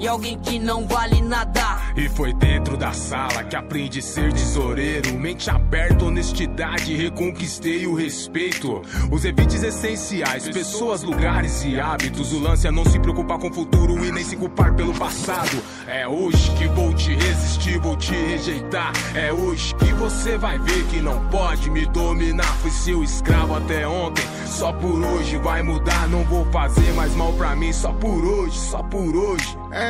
e 0.00 0.08
alguém 0.08 0.38
que 0.38 0.58
não 0.58 0.86
vale 0.86 1.20
nada. 1.20 1.78
E 1.94 2.08
foi 2.08 2.32
dentro 2.32 2.76
da 2.76 2.92
sala 2.92 3.44
que 3.44 3.54
aprendi 3.54 3.98
a 3.98 4.02
ser 4.02 4.32
tesoureiro. 4.32 5.18
Mente 5.18 5.50
aberta, 5.50 6.06
honestidade, 6.06 6.96
reconquistei 6.96 7.86
o 7.86 7.94
respeito. 7.94 8.80
Os 9.10 9.24
evites 9.24 9.62
essenciais, 9.62 10.48
pessoas, 10.48 11.02
lugares 11.02 11.62
e 11.64 11.78
hábitos. 11.78 12.32
O 12.32 12.38
lance 12.38 12.66
é 12.66 12.70
não 12.70 12.84
se 12.84 12.98
preocupar 12.98 13.38
com 13.38 13.48
o 13.48 13.52
futuro 13.52 14.02
e 14.04 14.10
nem 14.10 14.24
se 14.24 14.36
culpar 14.36 14.74
pelo 14.74 14.94
passado. 14.94 15.62
É 15.86 16.08
hoje 16.08 16.50
que 16.56 16.66
vou 16.68 16.94
te 16.94 17.14
resistir, 17.14 17.78
vou 17.78 17.96
te 17.96 18.12
rejeitar. 18.12 18.92
É 19.14 19.30
hoje 19.30 19.74
que 19.74 19.92
você 19.92 20.38
vai 20.38 20.58
ver 20.58 20.86
que 20.86 21.00
não 21.00 21.28
pode 21.28 21.68
me 21.70 21.84
dominar. 21.84 22.50
Fui 22.62 22.70
seu 22.70 23.04
escravo 23.04 23.54
até 23.54 23.86
ontem, 23.86 24.24
só 24.46 24.72
por 24.72 25.02
hoje 25.02 25.36
vai 25.36 25.62
mudar. 25.62 26.08
Não 26.08 26.24
vou 26.24 26.46
fazer 26.46 26.90
mais 26.94 27.14
mal 27.14 27.34
pra 27.34 27.54
mim, 27.54 27.72
só 27.72 27.92
por 27.92 28.24
hoje, 28.24 28.58
só 28.58 28.82
por 28.82 29.14
hoje. 29.14 29.58
É 29.72 29.89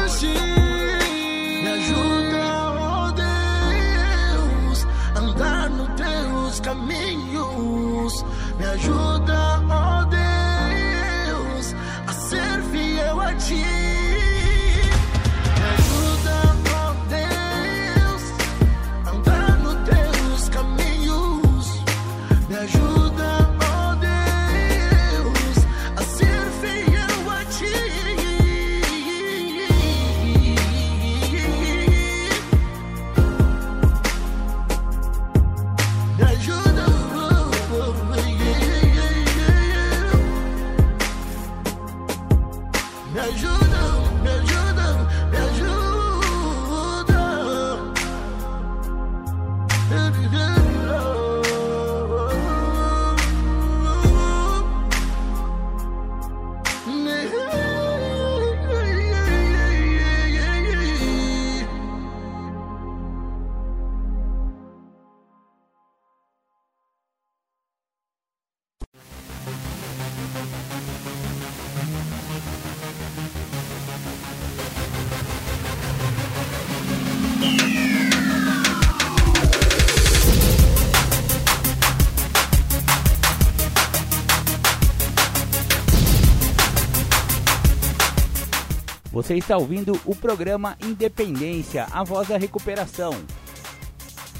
Você 89.31 89.37
está 89.37 89.57
ouvindo 89.57 89.97
o 90.05 90.13
programa 90.13 90.75
Independência, 90.83 91.87
a 91.89 92.03
voz 92.03 92.27
da 92.27 92.35
recuperação. 92.35 93.13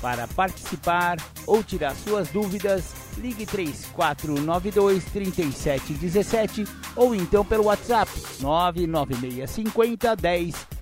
Para 0.01 0.27
participar 0.27 1.15
ou 1.47 1.63
tirar 1.63 1.95
suas 1.95 2.27
dúvidas, 2.27 2.93
ligue 3.17 3.45
3492 3.45 5.05
3717 5.05 6.65
ou 6.93 7.15
então 7.15 7.45
pelo 7.45 7.67
WhatsApp 7.67 8.11
99650 8.41 10.17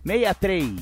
1063. 0.04 0.74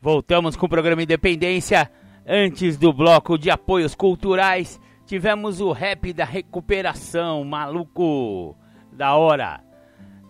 Voltamos 0.00 0.54
com 0.54 0.66
o 0.66 0.68
programa 0.68 1.02
Independência. 1.02 1.90
Antes 2.24 2.76
do 2.76 2.92
bloco 2.92 3.36
de 3.36 3.50
apoios 3.50 3.96
culturais, 3.96 4.80
tivemos 5.04 5.60
o 5.60 5.72
rap 5.72 6.12
da 6.12 6.24
recuperação, 6.24 7.42
maluco, 7.42 8.56
da 8.92 9.16
hora. 9.16 9.65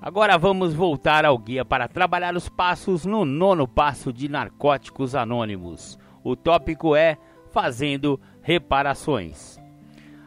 Agora 0.00 0.36
vamos 0.36 0.74
voltar 0.74 1.24
ao 1.24 1.38
guia 1.38 1.64
para 1.64 1.88
trabalhar 1.88 2.36
os 2.36 2.48
passos 2.48 3.06
no 3.06 3.24
nono 3.24 3.66
passo 3.66 4.12
de 4.12 4.28
Narcóticos 4.28 5.14
Anônimos. 5.14 5.98
O 6.22 6.36
tópico 6.36 6.94
é 6.94 7.16
fazendo 7.50 8.20
reparações. 8.42 9.58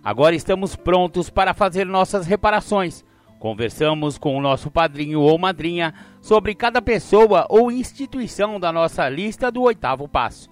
Agora 0.04 0.36
estamos 0.36 0.76
prontos 0.76 1.30
para 1.30 1.54
fazer 1.54 1.86
nossas 1.86 2.26
reparações. 2.26 3.06
Conversamos 3.40 4.18
com 4.18 4.36
o 4.36 4.42
nosso 4.42 4.72
padrinho 4.72 5.22
ou 5.22 5.38
madrinha 5.38 5.94
sobre 6.20 6.56
cada 6.56 6.82
pessoa 6.82 7.46
ou 7.48 7.72
instituição 7.72 8.60
da 8.60 8.74
nossa 8.74 9.08
lista 9.08 9.52
do 9.52 9.62
oitavo 9.62 10.08
passo 10.08 10.50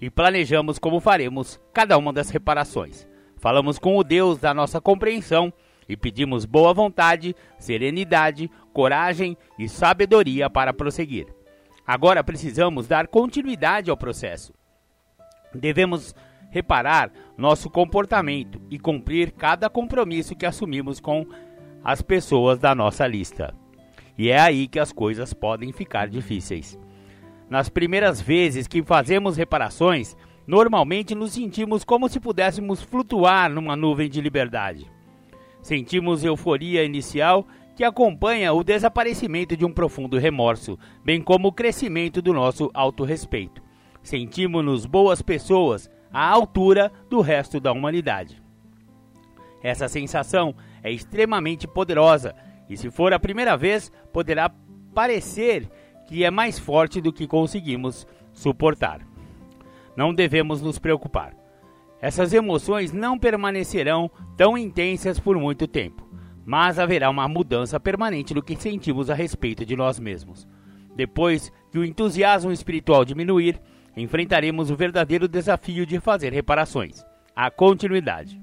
e 0.00 0.10
planejamos 0.10 0.78
como 0.78 1.00
faremos 1.00 1.60
cada 1.72 1.96
uma 1.96 2.12
das 2.12 2.30
reparações. 2.30 3.06
Falamos 3.36 3.78
com 3.78 3.96
o 3.96 4.02
Deus 4.02 4.38
da 4.38 4.54
nossa 4.54 4.80
compreensão 4.80 5.52
e 5.88 5.96
pedimos 5.96 6.44
boa 6.44 6.72
vontade, 6.72 7.34
serenidade, 7.58 8.50
coragem 8.72 9.36
e 9.58 9.68
sabedoria 9.68 10.48
para 10.48 10.72
prosseguir. 10.72 11.26
Agora 11.86 12.24
precisamos 12.24 12.86
dar 12.86 13.08
continuidade 13.08 13.90
ao 13.90 13.96
processo. 13.96 14.54
Devemos 15.54 16.14
reparar 16.50 17.10
nosso 17.36 17.68
comportamento 17.68 18.60
e 18.70 18.78
cumprir 18.78 19.32
cada 19.32 19.68
compromisso 19.68 20.36
que 20.36 20.46
assumimos 20.46 21.00
com 21.00 21.26
as 21.82 22.00
pessoas 22.00 22.58
da 22.58 22.74
nossa 22.74 23.06
lista. 23.06 23.54
E 24.16 24.30
é 24.30 24.38
aí 24.38 24.68
que 24.68 24.78
as 24.78 24.92
coisas 24.92 25.34
podem 25.34 25.72
ficar 25.72 26.08
difíceis. 26.08 26.78
Nas 27.50 27.68
primeiras 27.68 28.20
vezes 28.20 28.66
que 28.66 28.82
fazemos 28.82 29.36
reparações, 29.36 30.16
normalmente 30.46 31.14
nos 31.14 31.32
sentimos 31.32 31.84
como 31.84 32.08
se 32.08 32.18
pudéssemos 32.18 32.82
flutuar 32.82 33.50
numa 33.50 33.76
nuvem 33.76 34.08
de 34.08 34.20
liberdade. 34.20 34.90
Sentimos 35.64 36.22
euforia 36.22 36.84
inicial 36.84 37.46
que 37.74 37.82
acompanha 37.82 38.52
o 38.52 38.62
desaparecimento 38.62 39.56
de 39.56 39.64
um 39.64 39.72
profundo 39.72 40.18
remorso, 40.18 40.78
bem 41.02 41.22
como 41.22 41.48
o 41.48 41.52
crescimento 41.52 42.20
do 42.20 42.34
nosso 42.34 42.70
autorrespeito. 42.74 43.62
Sentimos-nos 44.02 44.84
boas 44.84 45.22
pessoas 45.22 45.90
à 46.12 46.28
altura 46.28 46.92
do 47.08 47.22
resto 47.22 47.58
da 47.60 47.72
humanidade. 47.72 48.42
Essa 49.62 49.88
sensação 49.88 50.54
é 50.82 50.92
extremamente 50.92 51.66
poderosa 51.66 52.36
e, 52.68 52.76
se 52.76 52.90
for 52.90 53.14
a 53.14 53.18
primeira 53.18 53.56
vez, 53.56 53.90
poderá 54.12 54.52
parecer 54.94 55.66
que 56.06 56.24
é 56.24 56.30
mais 56.30 56.58
forte 56.58 57.00
do 57.00 57.10
que 57.10 57.26
conseguimos 57.26 58.06
suportar. 58.34 59.00
Não 59.96 60.12
devemos 60.12 60.60
nos 60.60 60.78
preocupar. 60.78 61.34
Essas 62.04 62.34
emoções 62.34 62.92
não 62.92 63.18
permanecerão 63.18 64.10
tão 64.36 64.58
intensas 64.58 65.18
por 65.18 65.38
muito 65.38 65.66
tempo, 65.66 66.06
mas 66.44 66.78
haverá 66.78 67.08
uma 67.08 67.26
mudança 67.26 67.80
permanente 67.80 68.34
no 68.34 68.42
que 68.42 68.60
sentimos 68.60 69.08
a 69.08 69.14
respeito 69.14 69.64
de 69.64 69.74
nós 69.74 69.98
mesmos. 69.98 70.46
Depois 70.94 71.50
que 71.72 71.78
o 71.78 71.84
entusiasmo 71.84 72.52
espiritual 72.52 73.06
diminuir, 73.06 73.58
enfrentaremos 73.96 74.70
o 74.70 74.76
verdadeiro 74.76 75.26
desafio 75.26 75.86
de 75.86 75.98
fazer 75.98 76.30
reparações 76.30 77.02
a 77.34 77.50
continuidade. 77.50 78.38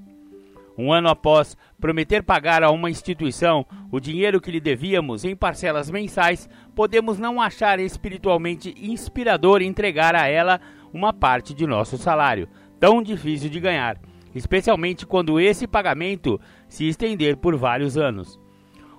Um 0.76 0.92
ano 0.92 1.08
após 1.08 1.56
prometer 1.80 2.24
pagar 2.24 2.64
a 2.64 2.70
uma 2.72 2.90
instituição 2.90 3.64
o 3.92 4.00
dinheiro 4.00 4.40
que 4.40 4.50
lhe 4.50 4.58
devíamos 4.58 5.24
em 5.24 5.36
parcelas 5.36 5.88
mensais, 5.88 6.48
podemos 6.74 7.16
não 7.16 7.40
achar 7.40 7.78
espiritualmente 7.78 8.74
inspirador 8.76 9.62
entregar 9.62 10.16
a 10.16 10.26
ela 10.26 10.60
uma 10.92 11.12
parte 11.12 11.54
de 11.54 11.64
nosso 11.64 11.96
salário, 11.96 12.48
tão 12.82 13.00
difícil 13.00 13.48
de 13.48 13.60
ganhar, 13.60 13.96
especialmente 14.34 15.06
quando 15.06 15.38
esse 15.38 15.68
pagamento 15.68 16.40
se 16.68 16.88
estender 16.88 17.36
por 17.36 17.54
vários 17.54 17.96
anos. 17.96 18.40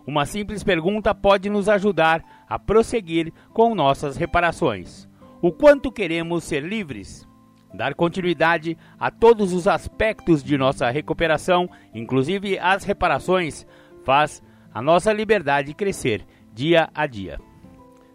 Uma 0.08 0.26
simples 0.26 0.64
pergunta 0.64 1.14
pode 1.14 1.50
nos 1.50 1.68
ajudar 1.68 2.24
a 2.48 2.58
prosseguir 2.58 3.34
com 3.52 3.76
nossas 3.76 4.16
reparações. 4.16 5.06
O 5.42 5.52
quanto 5.52 5.92
queremos 5.92 6.46
ser 6.46 6.64
livres? 6.64 7.28
dar 7.74 7.96
continuidade 7.96 8.78
a 9.00 9.10
todos 9.10 9.52
os 9.52 9.68
aspectos 9.68 10.44
de 10.44 10.58
nossa 10.60 10.90
recuperação, 10.92 11.68
inclusive 11.92 12.60
as 12.60 12.84
reparações, 12.84 13.66
faz 14.04 14.44
a 14.72 14.80
nossa 14.80 15.12
liberdade 15.12 15.74
crescer 15.74 16.24
dia 16.54 16.88
a 16.94 17.08
dia. 17.08 17.40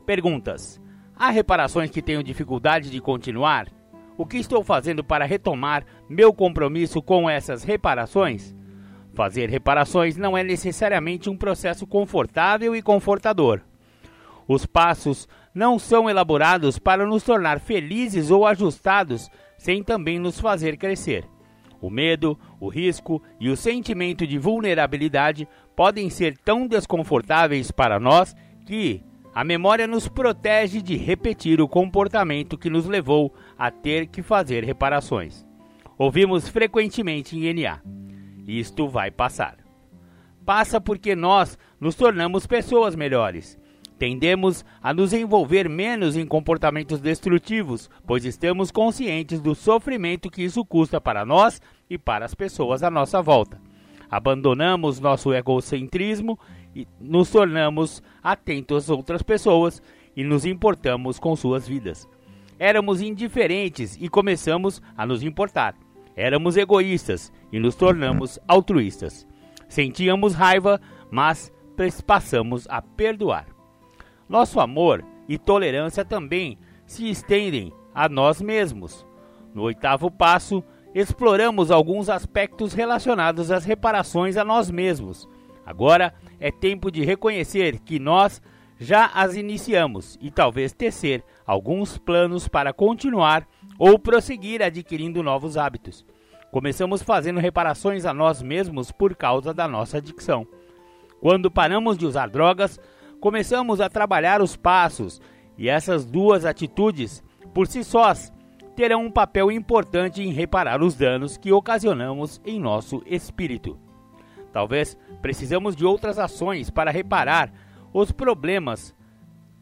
Perguntas: 0.07 0.81
Há 1.17 1.31
reparações 1.31 1.91
que 1.91 2.01
tenho 2.01 2.23
dificuldade 2.23 2.89
de 2.89 3.01
continuar? 3.01 3.78
O 4.19 4.27
que 4.27 4.37
estou 4.37 4.65
fazendo 4.65 5.05
para 5.05 5.25
retomar 5.25 5.87
meu 6.09 6.35
compromisso 6.35 7.01
com 7.01 7.31
essas 7.31 7.63
reparações? 7.63 8.53
Fazer 9.15 9.49
reparações 9.49 10.17
não 10.17 10.37
é 10.37 10.43
necessariamente 10.43 11.31
um 11.31 11.37
processo 11.37 11.87
confortável 11.87 12.75
e 12.75 12.83
confortador. 12.83 13.61
Os 14.49 14.67
passos 14.67 15.29
não 15.55 15.79
são 15.79 16.11
elaborados 16.11 16.81
para 16.81 17.07
nos 17.07 17.23
tornar 17.23 17.61
felizes 17.61 18.29
ou 18.29 18.45
ajustados 18.45 19.31
sem 19.57 19.85
também 19.85 20.19
nos 20.19 20.41
fazer 20.41 20.77
crescer. 20.77 21.25
O 21.81 21.89
medo, 21.89 22.37
o 22.59 22.69
risco 22.69 23.23
e 23.39 23.49
o 23.49 23.57
sentimento 23.57 24.27
de 24.27 24.37
vulnerabilidade 24.37 25.47
podem 25.77 26.11
ser 26.11 26.37
tão 26.39 26.67
desconfortáveis 26.67 27.71
para 27.71 28.01
nós 28.01 28.35
que 28.67 29.01
a 29.39 29.45
memória 29.45 29.87
nos 29.87 30.09
protege 30.09 30.83
de 30.83 30.97
repetir 30.97 31.61
o 31.61 31.69
comportamento 31.69 32.59
que 32.59 32.69
nos 32.69 32.87
levou 32.87 33.33
a 33.59 33.71
ter 33.71 34.07
que 34.07 34.23
fazer 34.23 34.65
reparações. 34.65 35.45
Ouvimos 35.99 36.49
frequentemente 36.49 37.37
em 37.37 37.53
NA: 37.53 37.81
Isto 38.47 38.89
vai 38.89 39.11
passar. 39.11 39.57
Passa 40.47 40.81
porque 40.81 41.17
nós 41.17 41.59
nos 41.79 41.95
tornamos 41.95 42.47
pessoas 42.47 42.95
melhores 42.95 43.59
Tendemos 43.99 44.65
a 44.81 44.95
nos 44.95 45.13
envolver 45.13 45.69
menos 45.69 46.17
em 46.17 46.25
comportamentos 46.25 47.01
destrutivos, 47.01 47.91
pois 48.07 48.25
estamos 48.25 48.71
conscientes 48.71 49.41
do 49.41 49.57
sofrimento 49.57 50.31
que 50.31 50.43
isso 50.43 50.65
custa 50.65 51.01
para 51.01 51.27
nós 51.27 51.61
e 51.91 51.99
para 51.99 52.25
as 52.25 52.33
pessoas 52.33 52.85
à 52.85 52.91
nossa 52.91 53.21
volta. 53.21 53.61
Abandonamos 54.09 55.01
nosso 55.01 55.35
egocentrismo 55.35 56.39
e 56.75 56.87
nos 57.01 57.29
tornamos 57.31 58.01
atentos 58.23 58.85
às 58.85 58.91
outras 58.91 59.21
pessoas 59.21 59.83
e 60.17 60.23
nos 60.23 60.47
importamos 60.47 61.19
com 61.19 61.35
suas 61.35 61.67
vidas. 61.67 62.09
Éramos 62.59 63.01
indiferentes 63.01 63.97
e 64.01 64.09
começamos 64.09 64.83
a 64.97 65.07
nos 65.07 65.23
importar. 65.23 65.75
Éramos 66.17 66.57
egoístas 66.57 67.33
e 67.53 67.61
nos 67.61 67.77
tornamos 67.77 68.39
altruístas. 68.49 69.27
Sentíamos 69.69 70.35
raiva, 70.35 70.81
mas 71.11 71.53
passamos 72.05 72.67
a 72.69 72.83
perdoar. 72.83 73.47
Nosso 74.29 74.59
amor 74.59 75.05
e 75.29 75.39
tolerância 75.39 76.05
também 76.05 76.59
se 76.85 77.09
estendem 77.09 77.73
a 77.95 78.09
nós 78.09 78.43
mesmos. 78.43 79.07
No 79.55 79.63
oitavo 79.63 80.11
passo, 80.11 80.65
exploramos 80.95 81.71
alguns 81.71 82.09
aspectos 82.09 82.73
relacionados 82.73 83.51
às 83.53 83.65
reparações 83.65 84.37
a 84.37 84.45
nós 84.45 84.71
mesmos. 84.71 85.29
Agora 85.65 86.13
é 86.41 86.51
tempo 86.51 86.91
de 86.91 87.05
reconhecer 87.05 87.79
que 87.79 87.99
nós 87.99 88.43
já 88.81 89.07
as 89.07 89.37
iniciamos 89.37 90.19
e 90.21 90.31
talvez 90.31 90.73
tecer 90.73 91.23
alguns 91.49 91.97
planos 91.97 92.47
para 92.47 92.75
continuar 92.75 93.49
ou 93.79 93.99
prosseguir 93.99 94.63
adquirindo 94.63 95.23
novos 95.23 95.57
hábitos. 95.57 96.05
Começamos 96.53 97.03
fazendo 97.03 97.41
reparações 97.41 98.05
a 98.05 98.13
nós 98.13 98.43
mesmos 98.43 98.93
por 98.93 99.17
causa 99.17 99.55
da 99.55 99.67
nossa 99.67 99.97
adicção. 99.97 100.47
Quando 101.23 101.51
paramos 101.51 101.97
de 101.97 102.05
usar 102.05 102.29
drogas, 102.29 102.79
começamos 103.19 103.81
a 103.81 103.89
trabalhar 103.89 104.43
os 104.43 104.57
passos, 104.57 105.23
e 105.57 105.71
essas 105.71 106.05
duas 106.05 106.45
atitudes, 106.45 107.25
por 107.55 107.67
si 107.67 107.83
sós, 107.83 108.31
terão 108.77 109.07
um 109.07 109.11
papel 109.11 109.51
importante 109.51 110.23
em 110.23 110.31
reparar 110.31 110.83
os 110.83 110.95
danos 110.95 111.39
que 111.39 111.51
ocasionamos 111.51 112.43
em 112.45 112.61
nosso 112.61 113.03
espírito. 113.07 113.79
Talvez 114.53 114.99
precisamos 115.23 115.75
de 115.75 115.87
outras 115.87 116.19
ações 116.19 116.69
para 116.69 116.91
reparar 116.91 117.51
os 117.93 118.13
problemas 118.13 118.95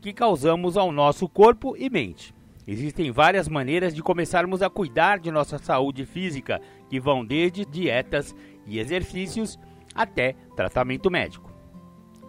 que 0.01 0.13
causamos 0.13 0.77
ao 0.77 0.93
nosso 0.93 1.29
corpo 1.29 1.77
e 1.77 1.89
mente. 1.91 2.35
Existem 2.67 3.11
várias 3.13 3.49
maneiras 3.49 3.95
de 3.95 4.03
começarmos 4.03 4.61
a 4.61 4.69
cuidar 4.69 5.19
de 5.19 5.31
nossa 5.31 5.57
saúde 5.57 6.05
física, 6.05 6.61
que 6.91 6.99
vão 6.99 7.25
desde 7.25 7.65
dietas 7.65 8.35
e 8.67 8.79
exercícios 8.79 9.59
até 9.95 10.35
tratamento 10.57 11.11
médico. 11.11 11.53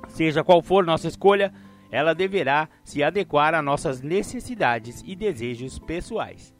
Seja 0.07 0.43
qual 0.43 0.61
for 0.61 0.85
nossa 0.85 1.07
escolha, 1.07 1.51
ela 1.91 2.13
deverá 2.13 2.69
se 2.83 3.03
adequar 3.03 3.55
a 3.55 3.61
nossas 3.61 4.01
necessidades 4.01 5.03
e 5.05 5.15
desejos 5.15 5.79
pessoais. 5.79 6.53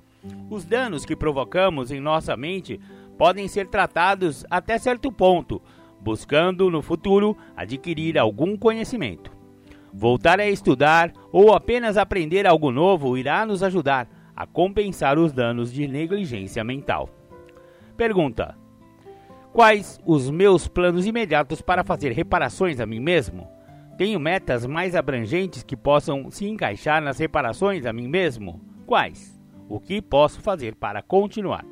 Os 0.49 0.65
danos 0.65 1.05
que 1.05 1.15
provocamos 1.15 1.91
em 1.91 1.99
nossa 1.99 2.35
mente 2.35 2.79
podem 3.17 3.47
ser 3.47 3.67
tratados 3.67 4.43
até 4.49 4.77
certo 4.77 5.11
ponto, 5.11 5.61
buscando 6.01 6.69
no 6.69 6.81
futuro 6.81 7.37
adquirir 7.55 8.17
algum 8.17 8.57
conhecimento. 8.57 9.36
Voltar 9.93 10.39
a 10.39 10.47
estudar 10.47 11.11
ou 11.31 11.53
apenas 11.53 11.97
aprender 11.97 12.45
algo 12.45 12.71
novo 12.71 13.17
irá 13.17 13.45
nos 13.45 13.63
ajudar 13.63 14.07
a 14.35 14.45
compensar 14.45 15.17
os 15.17 15.31
danos 15.31 15.71
de 15.73 15.88
negligência 15.88 16.63
mental. 16.63 17.09
Pergunta: 17.95 18.55
Quais 19.51 19.99
os 20.05 20.29
meus 20.29 20.67
planos 20.67 21.07
imediatos 21.07 21.61
para 21.61 21.83
fazer 21.83 22.11
reparações 22.11 22.79
a 22.79 22.85
mim 22.85 22.99
mesmo? 22.99 23.47
Tenho 23.97 24.19
metas 24.19 24.63
mais 24.67 24.95
abrangentes 24.95 25.63
que 25.63 25.75
possam 25.75 26.29
se 26.29 26.45
encaixar 26.45 27.01
nas 27.01 27.17
reparações 27.17 27.83
a 27.88 27.91
mim 27.91 28.07
mesmo? 28.07 28.61
Quais? 28.85 29.35
O 29.67 29.79
que 29.79 29.99
posso 29.99 30.39
fazer 30.39 30.75
para 30.75 31.01
continuar? 31.01 31.65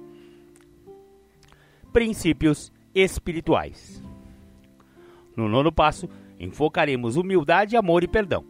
Princípios 1.93 2.73
espirituais. 2.95 4.03
No 5.37 5.47
nono 5.47 5.71
passo, 5.71 6.09
enfocaremos 6.39 7.15
humildade, 7.15 7.77
amor 7.77 8.03
e 8.03 8.07
perdão. 8.07 8.45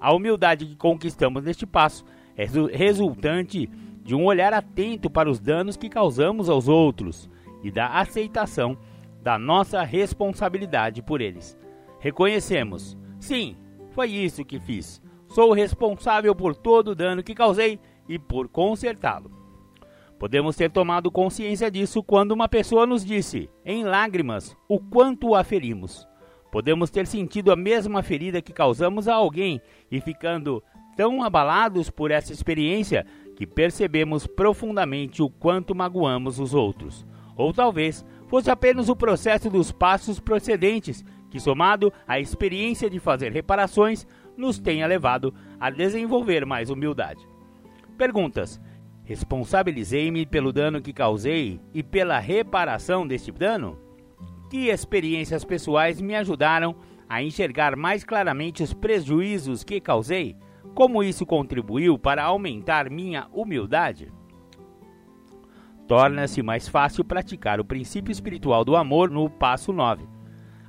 A 0.00 0.12
humildade 0.12 0.66
que 0.66 0.76
conquistamos 0.76 1.44
neste 1.44 1.66
passo 1.66 2.04
é 2.36 2.44
resultante 2.76 3.68
de 4.02 4.14
um 4.14 4.24
olhar 4.24 4.52
atento 4.52 5.08
para 5.08 5.30
os 5.30 5.38
danos 5.38 5.76
que 5.76 5.88
causamos 5.88 6.48
aos 6.48 6.66
outros 6.66 7.30
e 7.62 7.70
da 7.70 7.86
aceitação 8.00 8.76
da 9.22 9.38
nossa 9.38 9.82
responsabilidade 9.82 11.00
por 11.02 11.20
eles. 11.20 11.56
Reconhecemos, 12.00 12.96
sim, 13.20 13.56
foi 13.92 14.10
isso 14.10 14.44
que 14.44 14.58
fiz. 14.58 15.00
Sou 15.28 15.52
responsável 15.52 16.34
por 16.34 16.54
todo 16.56 16.88
o 16.88 16.94
dano 16.94 17.22
que 17.22 17.34
causei 17.34 17.78
e 18.08 18.18
por 18.18 18.48
consertá-lo. 18.48 19.30
Podemos 20.18 20.56
ter 20.56 20.70
tomado 20.70 21.10
consciência 21.10 21.70
disso 21.70 22.02
quando 22.02 22.32
uma 22.32 22.48
pessoa 22.48 22.86
nos 22.86 23.04
disse, 23.04 23.48
em 23.64 23.84
lágrimas, 23.84 24.56
o 24.68 24.78
quanto 24.78 25.34
a 25.34 25.42
ferimos. 25.42 26.06
Podemos 26.52 26.90
ter 26.90 27.06
sentido 27.06 27.50
a 27.50 27.56
mesma 27.56 28.02
ferida 28.02 28.42
que 28.42 28.52
causamos 28.52 29.08
a 29.08 29.14
alguém 29.14 29.58
e 29.90 30.02
ficando 30.02 30.62
tão 30.94 31.22
abalados 31.22 31.88
por 31.88 32.10
essa 32.10 32.30
experiência 32.30 33.06
que 33.34 33.46
percebemos 33.46 34.26
profundamente 34.26 35.22
o 35.22 35.30
quanto 35.30 35.74
magoamos 35.74 36.38
os 36.38 36.52
outros. 36.52 37.06
Ou 37.34 37.54
talvez 37.54 38.04
fosse 38.28 38.50
apenas 38.50 38.90
o 38.90 38.94
processo 38.94 39.48
dos 39.48 39.72
passos 39.72 40.20
procedentes 40.20 41.02
que, 41.30 41.40
somado 41.40 41.90
à 42.06 42.20
experiência 42.20 42.90
de 42.90 42.98
fazer 42.98 43.32
reparações, 43.32 44.06
nos 44.36 44.58
tenha 44.58 44.86
levado 44.86 45.32
a 45.58 45.70
desenvolver 45.70 46.44
mais 46.44 46.68
humildade. 46.68 47.26
Perguntas: 47.96 48.60
Responsabilizei-me 49.04 50.26
pelo 50.26 50.52
dano 50.52 50.82
que 50.82 50.92
causei 50.92 51.58
e 51.72 51.82
pela 51.82 52.18
reparação 52.18 53.06
deste 53.06 53.32
dano? 53.32 53.81
Que 54.52 54.68
experiências 54.68 55.46
pessoais 55.46 55.98
me 55.98 56.14
ajudaram 56.14 56.76
a 57.08 57.22
enxergar 57.22 57.74
mais 57.74 58.04
claramente 58.04 58.62
os 58.62 58.74
prejuízos 58.74 59.64
que 59.64 59.80
causei? 59.80 60.36
Como 60.74 61.02
isso 61.02 61.24
contribuiu 61.24 61.98
para 61.98 62.22
aumentar 62.22 62.90
minha 62.90 63.26
humildade? 63.32 64.12
Torna-se 65.88 66.42
mais 66.42 66.68
fácil 66.68 67.02
praticar 67.02 67.60
o 67.60 67.64
princípio 67.64 68.12
espiritual 68.12 68.62
do 68.62 68.76
amor 68.76 69.10
no 69.10 69.30
passo 69.30 69.72
9, 69.72 70.04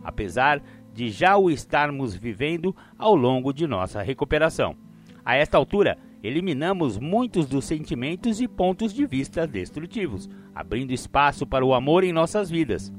apesar 0.01 0.63
de 0.93 1.09
já 1.09 1.35
o 1.35 1.49
estarmos 1.51 2.15
vivendo 2.15 2.73
ao 2.97 3.13
longo 3.13 3.51
de 3.51 3.67
nossa 3.67 4.01
recuperação. 4.01 4.77
A 5.25 5.35
esta 5.35 5.57
altura, 5.57 5.97
eliminamos 6.23 6.97
muitos 6.97 7.47
dos 7.47 7.65
sentimentos 7.65 8.39
e 8.39 8.47
pontos 8.47 8.93
de 8.93 9.05
vista 9.05 9.45
destrutivos, 9.45 10.29
abrindo 10.55 10.93
espaço 10.93 11.45
para 11.45 11.65
o 11.65 11.73
amor 11.73 12.05
em 12.05 12.13
nossas 12.13 12.49
vidas. 12.49 12.89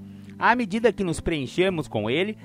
À 0.47 0.55
medida 0.55 0.93
que 0.93 1.03
nos 1.03 1.21
preenchemos 1.21 1.89
com 1.89 2.11
ele, 2.11 2.37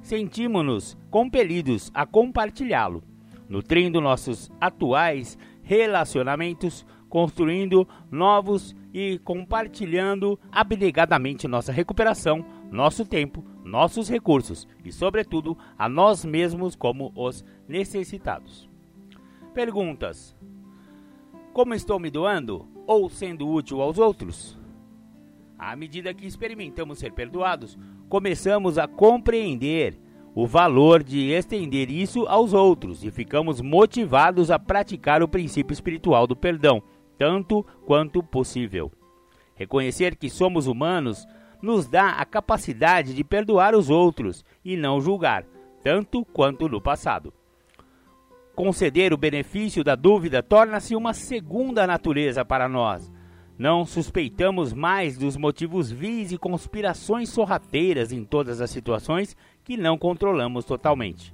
sentimos-nos 0.00 0.96
compelidos 1.10 1.90
a 1.92 2.06
compartilhá-lo 2.06 3.04
nutrindo 3.46 4.00
nossos 4.00 4.50
atuais 4.58 5.36
relacionamentos, 5.62 6.86
construindo 7.10 7.86
novos 8.10 8.74
e 8.90 9.18
compartilhando 9.18 10.40
abnegadamente 10.50 11.46
nossa 11.46 11.70
recuperação, 11.72 12.42
nosso 12.70 13.04
tempo, 13.04 13.44
nossos 13.62 14.08
recursos 14.08 14.66
e, 14.82 14.90
sobretudo, 14.90 15.54
a 15.76 15.90
nós 15.90 16.24
mesmos 16.24 16.74
como 16.74 17.12
os 17.14 17.44
necessitados. 17.68 18.66
Perguntas: 19.52 20.34
Como 21.52 21.74
estou 21.74 22.00
me 22.00 22.10
doando 22.10 22.66
ou 22.86 23.10
sendo 23.10 23.46
útil 23.46 23.82
aos 23.82 23.98
outros? 23.98 24.61
À 25.64 25.76
medida 25.76 26.12
que 26.12 26.26
experimentamos 26.26 26.98
ser 26.98 27.12
perdoados, 27.12 27.78
começamos 28.08 28.78
a 28.78 28.88
compreender 28.88 29.96
o 30.34 30.44
valor 30.44 31.04
de 31.04 31.30
estender 31.30 31.88
isso 31.88 32.26
aos 32.26 32.52
outros 32.52 33.04
e 33.04 33.12
ficamos 33.12 33.60
motivados 33.60 34.50
a 34.50 34.58
praticar 34.58 35.22
o 35.22 35.28
princípio 35.28 35.72
espiritual 35.72 36.26
do 36.26 36.34
perdão, 36.34 36.82
tanto 37.16 37.62
quanto 37.86 38.24
possível. 38.24 38.90
Reconhecer 39.54 40.16
que 40.16 40.28
somos 40.28 40.66
humanos 40.66 41.24
nos 41.62 41.86
dá 41.86 42.08
a 42.08 42.24
capacidade 42.24 43.14
de 43.14 43.22
perdoar 43.22 43.72
os 43.72 43.88
outros 43.88 44.44
e 44.64 44.76
não 44.76 45.00
julgar, 45.00 45.44
tanto 45.80 46.24
quanto 46.24 46.68
no 46.68 46.80
passado. 46.80 47.32
Conceder 48.56 49.12
o 49.12 49.16
benefício 49.16 49.84
da 49.84 49.94
dúvida 49.94 50.42
torna-se 50.42 50.96
uma 50.96 51.14
segunda 51.14 51.86
natureza 51.86 52.44
para 52.44 52.68
nós. 52.68 53.12
Não 53.62 53.86
suspeitamos 53.86 54.72
mais 54.72 55.16
dos 55.16 55.36
motivos 55.36 55.88
vis 55.88 56.32
e 56.32 56.36
conspirações 56.36 57.28
sorrateiras 57.28 58.10
em 58.10 58.24
todas 58.24 58.60
as 58.60 58.72
situações 58.72 59.36
que 59.62 59.76
não 59.76 59.96
controlamos 59.96 60.64
totalmente. 60.64 61.32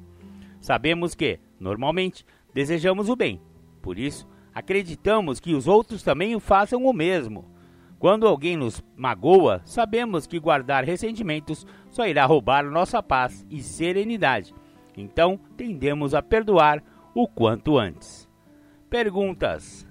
Sabemos 0.60 1.14
que, 1.14 1.40
normalmente, 1.58 2.26
desejamos 2.52 3.08
o 3.08 3.16
bem, 3.16 3.40
por 3.80 3.98
isso, 3.98 4.28
acreditamos 4.54 5.40
que 5.40 5.54
os 5.54 5.66
outros 5.66 6.02
também 6.02 6.36
o 6.36 6.38
façam 6.38 6.84
o 6.84 6.92
mesmo. 6.92 7.46
Quando 7.98 8.28
alguém 8.28 8.58
nos 8.58 8.84
magoa, 8.94 9.62
sabemos 9.64 10.26
que 10.26 10.38
guardar 10.38 10.84
ressentimentos 10.84 11.66
só 11.88 12.06
irá 12.06 12.26
roubar 12.26 12.70
nossa 12.70 13.02
paz 13.02 13.46
e 13.48 13.62
serenidade. 13.62 14.54
Então, 14.94 15.40
tendemos 15.56 16.12
a 16.12 16.20
perdoar 16.20 16.84
o 17.14 17.26
quanto 17.26 17.78
antes. 17.78 18.28
Perguntas: 18.90 19.88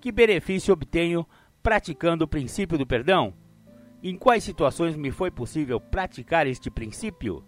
Que 0.00 0.12
benefício 0.12 0.72
obtenho 0.72 1.26
praticando 1.62 2.24
o 2.24 2.28
princípio 2.28 2.78
do 2.78 2.86
perdão? 2.86 3.34
Em 4.02 4.16
quais 4.16 4.44
situações 4.44 4.96
me 4.96 5.10
foi 5.10 5.30
possível 5.30 5.80
praticar 5.80 6.46
este 6.46 6.70
princípio? 6.70 7.44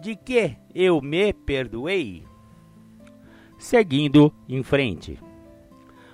de 0.00 0.16
que 0.16 0.56
eu 0.74 1.00
me 1.00 1.32
perdoei? 1.32 2.24
Seguindo 3.58 4.32
em 4.48 4.62
frente. 4.62 5.18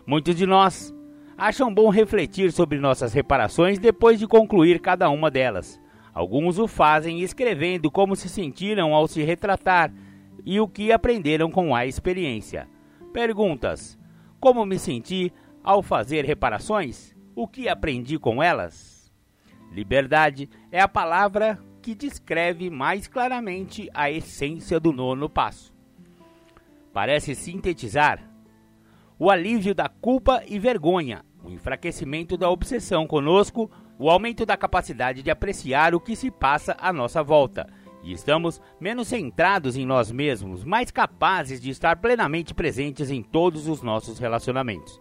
Muitos 0.06 0.36
de 0.36 0.46
nós 0.46 0.94
acham 1.36 1.72
bom 1.72 1.88
refletir 1.88 2.52
sobre 2.52 2.78
nossas 2.78 3.12
reparações 3.12 3.78
depois 3.78 4.18
de 4.18 4.26
concluir 4.26 4.80
cada 4.80 5.08
uma 5.08 5.30
delas. 5.30 5.80
Alguns 6.12 6.58
o 6.58 6.66
fazem 6.66 7.20
escrevendo 7.20 7.90
como 7.90 8.14
se 8.14 8.28
sentiram 8.28 8.94
ao 8.94 9.08
se 9.08 9.22
retratar 9.22 9.92
e 10.44 10.60
o 10.60 10.68
que 10.68 10.92
aprenderam 10.92 11.50
com 11.50 11.74
a 11.74 11.86
experiência. 11.86 12.68
Perguntas: 13.12 13.98
Como 14.38 14.66
me 14.66 14.78
senti 14.78 15.32
ao 15.62 15.82
fazer 15.82 16.24
reparações? 16.24 17.14
O 17.34 17.46
que 17.46 17.68
aprendi 17.68 18.18
com 18.18 18.42
elas? 18.42 19.12
Liberdade 19.72 20.48
é 20.72 20.80
a 20.80 20.88
palavra 20.88 21.58
que 21.80 21.94
descreve 21.94 22.68
mais 22.68 23.06
claramente 23.06 23.88
a 23.94 24.10
essência 24.10 24.78
do 24.78 24.92
nono 24.92 25.28
passo. 25.28 25.72
Parece 26.92 27.34
sintetizar 27.34 28.28
o 29.18 29.30
alívio 29.30 29.74
da 29.74 29.88
culpa 29.88 30.42
e 30.46 30.58
vergonha, 30.58 31.24
o 31.44 31.50
enfraquecimento 31.50 32.36
da 32.36 32.50
obsessão 32.50 33.06
conosco, 33.06 33.70
o 33.98 34.10
aumento 34.10 34.46
da 34.46 34.56
capacidade 34.56 35.22
de 35.22 35.30
apreciar 35.30 35.94
o 35.94 36.00
que 36.00 36.16
se 36.16 36.30
passa 36.30 36.74
à 36.80 36.92
nossa 36.92 37.22
volta. 37.22 37.68
E 38.02 38.12
estamos 38.12 38.60
menos 38.80 39.08
centrados 39.08 39.76
em 39.76 39.84
nós 39.84 40.10
mesmos, 40.10 40.64
mais 40.64 40.90
capazes 40.90 41.60
de 41.60 41.68
estar 41.68 41.96
plenamente 41.96 42.54
presentes 42.54 43.10
em 43.10 43.22
todos 43.22 43.68
os 43.68 43.82
nossos 43.82 44.18
relacionamentos. 44.18 44.98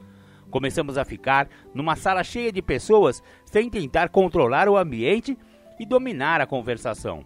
Começamos 0.49 0.97
a 0.97 1.05
ficar 1.05 1.47
numa 1.73 1.95
sala 1.95 2.23
cheia 2.23 2.51
de 2.51 2.61
pessoas 2.61 3.21
sem 3.45 3.69
tentar 3.69 4.09
controlar 4.09 4.67
o 4.67 4.77
ambiente 4.77 5.37
e 5.79 5.85
dominar 5.85 6.41
a 6.41 6.47
conversação. 6.47 7.23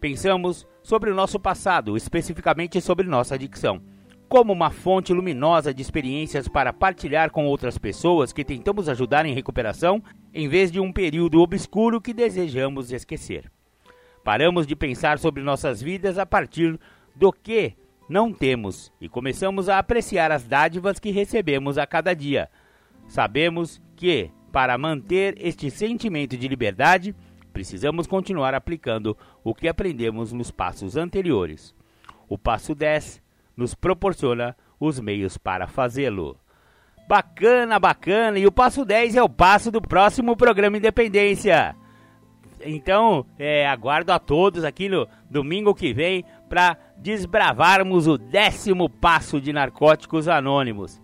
Pensamos 0.00 0.66
sobre 0.82 1.10
o 1.10 1.14
nosso 1.14 1.38
passado, 1.38 1.96
especificamente 1.96 2.80
sobre 2.80 3.06
nossa 3.06 3.36
adicção, 3.36 3.80
como 4.28 4.52
uma 4.52 4.70
fonte 4.70 5.12
luminosa 5.12 5.72
de 5.72 5.80
experiências 5.80 6.48
para 6.48 6.72
partilhar 6.72 7.30
com 7.30 7.46
outras 7.46 7.78
pessoas 7.78 8.32
que 8.32 8.44
tentamos 8.44 8.88
ajudar 8.88 9.24
em 9.26 9.34
recuperação, 9.34 10.02
em 10.32 10.48
vez 10.48 10.72
de 10.72 10.80
um 10.80 10.92
período 10.92 11.40
obscuro 11.40 12.00
que 12.00 12.12
desejamos 12.12 12.92
esquecer. 12.92 13.50
Paramos 14.24 14.66
de 14.66 14.74
pensar 14.74 15.18
sobre 15.18 15.42
nossas 15.42 15.80
vidas 15.82 16.18
a 16.18 16.26
partir 16.26 16.78
do 17.14 17.30
que 17.30 17.74
não 18.14 18.32
temos 18.32 18.92
e 19.00 19.08
começamos 19.08 19.68
a 19.68 19.76
apreciar 19.76 20.30
as 20.30 20.44
dádivas 20.44 21.00
que 21.00 21.10
recebemos 21.10 21.76
a 21.76 21.84
cada 21.84 22.14
dia. 22.14 22.48
Sabemos 23.08 23.82
que, 23.96 24.30
para 24.52 24.78
manter 24.78 25.34
este 25.36 25.68
sentimento 25.68 26.36
de 26.36 26.46
liberdade, 26.46 27.12
precisamos 27.52 28.06
continuar 28.06 28.54
aplicando 28.54 29.18
o 29.42 29.52
que 29.52 29.66
aprendemos 29.66 30.32
nos 30.32 30.52
passos 30.52 30.96
anteriores. 30.96 31.74
O 32.28 32.38
passo 32.38 32.72
10 32.72 33.20
nos 33.56 33.74
proporciona 33.74 34.56
os 34.78 35.00
meios 35.00 35.36
para 35.36 35.66
fazê-lo. 35.66 36.38
Bacana, 37.08 37.80
bacana. 37.80 38.38
E 38.38 38.46
o 38.46 38.52
passo 38.52 38.84
10 38.84 39.16
é 39.16 39.22
o 39.24 39.28
passo 39.28 39.72
do 39.72 39.82
próximo 39.82 40.36
programa 40.36 40.76
Independência. 40.76 41.74
Então, 42.64 43.26
é, 43.38 43.66
aguardo 43.66 44.12
a 44.12 44.20
todos 44.20 44.62
aqui 44.62 44.88
no 44.88 45.06
domingo 45.28 45.74
que 45.74 45.92
vem 45.92 46.24
para 46.54 46.78
desbravarmos 46.96 48.06
o 48.06 48.16
décimo 48.16 48.88
passo 48.88 49.40
de 49.40 49.52
Narcóticos 49.52 50.28
Anônimos. 50.28 51.02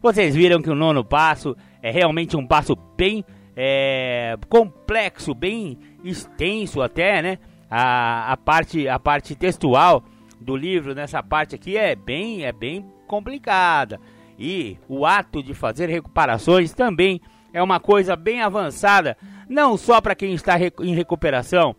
Vocês 0.00 0.36
viram 0.36 0.62
que 0.62 0.70
o 0.70 0.74
nono 0.76 1.04
passo 1.04 1.56
é 1.82 1.90
realmente 1.90 2.36
um 2.36 2.46
passo 2.46 2.76
bem 2.96 3.24
é, 3.56 4.36
complexo, 4.48 5.34
bem 5.34 5.76
extenso 6.04 6.80
até, 6.80 7.20
né? 7.20 7.38
A, 7.68 8.34
a, 8.34 8.36
parte, 8.36 8.86
a 8.86 8.96
parte 9.00 9.34
textual 9.34 10.04
do 10.40 10.54
livro 10.54 10.94
nessa 10.94 11.20
parte 11.24 11.56
aqui 11.56 11.76
é 11.76 11.96
bem, 11.96 12.44
é 12.44 12.52
bem 12.52 12.86
complicada. 13.08 13.98
E 14.38 14.78
o 14.88 15.04
ato 15.04 15.42
de 15.42 15.54
fazer 15.54 15.88
recuperações 15.88 16.72
também 16.72 17.20
é 17.52 17.60
uma 17.60 17.80
coisa 17.80 18.14
bem 18.14 18.40
avançada, 18.40 19.16
não 19.48 19.76
só 19.76 20.00
para 20.00 20.14
quem 20.14 20.34
está 20.34 20.54
em 20.80 20.94
recuperação, 20.94 21.74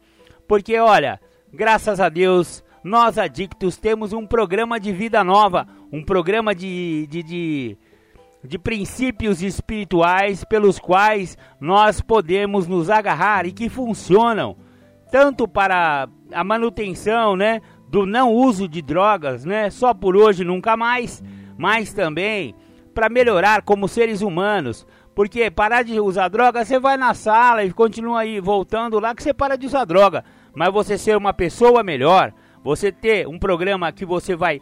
porque 0.46 0.78
olha, 0.78 1.18
graças 1.54 2.02
a 2.02 2.10
Deus, 2.10 2.65
nós 2.86 3.18
adictos 3.18 3.78
temos 3.78 4.14
um 4.14 4.28
programa 4.28 4.80
de 4.80 4.92
vida 4.94 5.24
nova, 5.24 5.68
um 5.92 6.04
programa 6.04 6.54
de, 6.54 7.08
de, 7.10 7.24
de, 7.24 7.78
de 8.44 8.60
princípios 8.60 9.42
espirituais 9.42 10.44
pelos 10.44 10.78
quais 10.78 11.36
nós 11.60 12.00
podemos 12.00 12.68
nos 12.68 12.92
agarrar 12.92 13.48
e 13.48 13.52
que 13.52 13.70
funcionam 13.70 14.56
tanto 15.12 15.48
para 15.48 16.08
a 16.32 16.44
manutenção, 16.44 17.36
né, 17.36 17.60
do 17.90 18.06
não 18.06 18.32
uso 18.32 18.68
de 18.68 18.84
drogas, 18.84 19.46
né, 19.46 19.72
só 19.72 19.92
por 19.92 20.16
hoje 20.16 20.44
nunca 20.44 20.78
mais, 20.78 21.24
mas 21.58 21.92
também 21.92 22.54
para 22.94 23.10
melhorar 23.10 23.64
como 23.64 23.88
seres 23.88 24.22
humanos, 24.22 24.86
porque 25.16 25.50
parar 25.50 25.82
de 25.82 26.00
usar 26.00 26.28
droga, 26.28 26.64
você 26.64 26.78
vai 26.78 26.98
na 26.98 27.16
sala 27.16 27.64
e 27.64 27.74
continua 27.74 28.20
aí 28.20 28.40
voltando 28.40 29.00
lá 29.00 29.16
que 29.16 29.24
você 29.24 29.34
para 29.34 29.56
de 29.56 29.66
usar 29.66 29.86
droga. 29.86 30.24
Mas 30.54 30.72
você 30.72 30.98
ser 30.98 31.18
uma 31.18 31.34
pessoa 31.34 31.84
melhor, 31.84 32.32
você 32.66 32.92
ter 32.92 33.28
um 33.28 33.38
programa 33.38 33.92
que 33.92 34.04
você 34.04 34.36
vai 34.36 34.60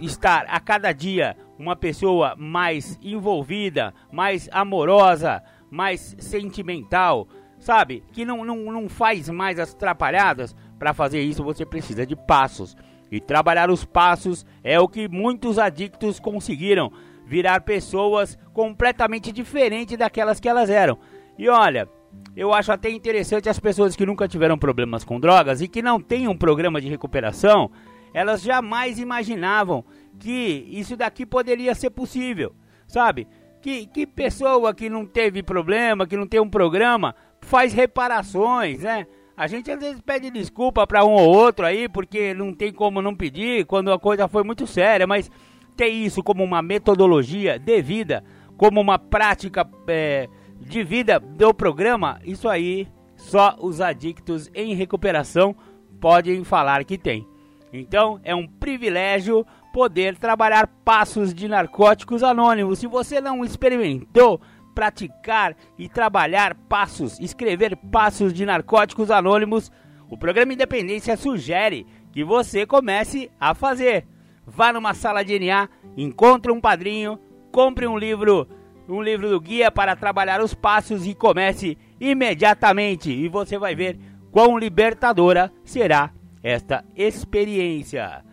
estar 0.00 0.46
a 0.48 0.60
cada 0.60 0.92
dia 0.92 1.36
uma 1.58 1.74
pessoa 1.74 2.36
mais 2.38 2.96
envolvida, 3.02 3.92
mais 4.12 4.48
amorosa, 4.52 5.42
mais 5.68 6.14
sentimental, 6.20 7.26
sabe? 7.58 8.04
Que 8.12 8.24
não, 8.24 8.44
não, 8.44 8.70
não 8.70 8.88
faz 8.88 9.28
mais 9.28 9.58
as 9.58 9.74
atrapalhadas. 9.74 10.54
Para 10.78 10.94
fazer 10.94 11.20
isso 11.20 11.42
você 11.42 11.66
precisa 11.66 12.06
de 12.06 12.14
passos. 12.14 12.76
E 13.10 13.20
trabalhar 13.20 13.72
os 13.72 13.84
passos 13.84 14.46
é 14.62 14.78
o 14.78 14.86
que 14.86 15.08
muitos 15.08 15.58
adictos 15.58 16.20
conseguiram 16.20 16.92
virar 17.26 17.62
pessoas 17.62 18.38
completamente 18.52 19.32
diferentes 19.32 19.98
daquelas 19.98 20.38
que 20.38 20.48
elas 20.48 20.70
eram. 20.70 20.96
E 21.36 21.48
olha, 21.48 21.88
eu 22.36 22.52
acho 22.52 22.72
até 22.72 22.90
interessante 22.90 23.48
as 23.48 23.60
pessoas 23.60 23.94
que 23.94 24.06
nunca 24.06 24.26
tiveram 24.26 24.56
problemas 24.56 25.04
com 25.04 25.20
drogas 25.20 25.60
e 25.60 25.68
que 25.68 25.82
não 25.82 26.00
têm 26.00 26.28
um 26.28 26.36
programa 26.36 26.80
de 26.80 26.88
recuperação, 26.88 27.70
elas 28.14 28.42
jamais 28.42 28.98
imaginavam 28.98 29.84
que 30.18 30.66
isso 30.70 30.96
daqui 30.96 31.26
poderia 31.26 31.74
ser 31.74 31.90
possível, 31.90 32.54
sabe? 32.86 33.26
Que, 33.60 33.86
que 33.86 34.06
pessoa 34.06 34.74
que 34.74 34.88
não 34.88 35.06
teve 35.06 35.42
problema, 35.42 36.06
que 36.06 36.16
não 36.16 36.26
tem 36.26 36.40
um 36.40 36.48
programa, 36.48 37.14
faz 37.40 37.72
reparações, 37.72 38.80
né? 38.80 39.06
A 39.36 39.46
gente 39.46 39.70
às 39.70 39.80
vezes 39.80 40.00
pede 40.00 40.30
desculpa 40.30 40.86
para 40.86 41.04
um 41.04 41.12
ou 41.12 41.34
outro 41.34 41.64
aí, 41.64 41.88
porque 41.88 42.34
não 42.34 42.52
tem 42.52 42.72
como 42.72 43.00
não 43.00 43.14
pedir 43.14 43.64
quando 43.66 43.92
a 43.92 43.98
coisa 43.98 44.28
foi 44.28 44.42
muito 44.42 44.66
séria, 44.66 45.06
mas 45.06 45.30
ter 45.76 45.88
isso 45.88 46.22
como 46.22 46.44
uma 46.44 46.62
metodologia 46.62 47.58
de 47.58 47.82
vida, 47.82 48.22
como 48.56 48.80
uma 48.80 48.98
prática 48.98 49.68
é, 49.88 50.28
de 50.62 50.82
vida 50.82 51.20
do 51.20 51.52
programa, 51.52 52.20
isso 52.24 52.48
aí 52.48 52.88
só 53.16 53.56
os 53.60 53.80
adictos 53.80 54.50
em 54.54 54.74
recuperação 54.74 55.54
podem 56.00 56.42
falar 56.44 56.84
que 56.84 56.98
tem. 56.98 57.26
Então 57.72 58.20
é 58.24 58.34
um 58.34 58.46
privilégio 58.46 59.46
poder 59.72 60.16
trabalhar 60.16 60.66
passos 60.84 61.32
de 61.32 61.48
narcóticos 61.48 62.22
anônimos. 62.22 62.78
Se 62.78 62.86
você 62.86 63.20
não 63.20 63.44
experimentou 63.44 64.40
praticar 64.74 65.56
e 65.78 65.88
trabalhar 65.88 66.54
passos, 66.54 67.18
escrever 67.20 67.76
passos 67.90 68.32
de 68.32 68.44
narcóticos 68.44 69.10
anônimos, 69.10 69.70
o 70.10 70.16
programa 70.16 70.52
Independência 70.52 71.16
sugere 71.16 71.86
que 72.12 72.24
você 72.24 72.66
comece 72.66 73.30
a 73.40 73.54
fazer 73.54 74.06
vá 74.46 74.72
numa 74.72 74.94
sala 74.94 75.24
de 75.24 75.38
NA, 75.38 75.68
encontre 75.96 76.52
um 76.52 76.60
padrinho, 76.60 77.18
compre 77.50 77.86
um 77.86 77.96
livro, 77.96 78.48
um 78.92 79.02
livro 79.02 79.28
do 79.28 79.40
guia 79.40 79.70
para 79.70 79.96
trabalhar 79.96 80.40
os 80.40 80.54
passos 80.54 81.06
e 81.06 81.14
comece 81.14 81.78
imediatamente. 82.00 83.10
E 83.10 83.28
você 83.28 83.58
vai 83.58 83.74
ver 83.74 83.98
quão 84.30 84.58
libertadora 84.58 85.52
será 85.64 86.10
esta 86.42 86.84
experiência. 86.94 88.24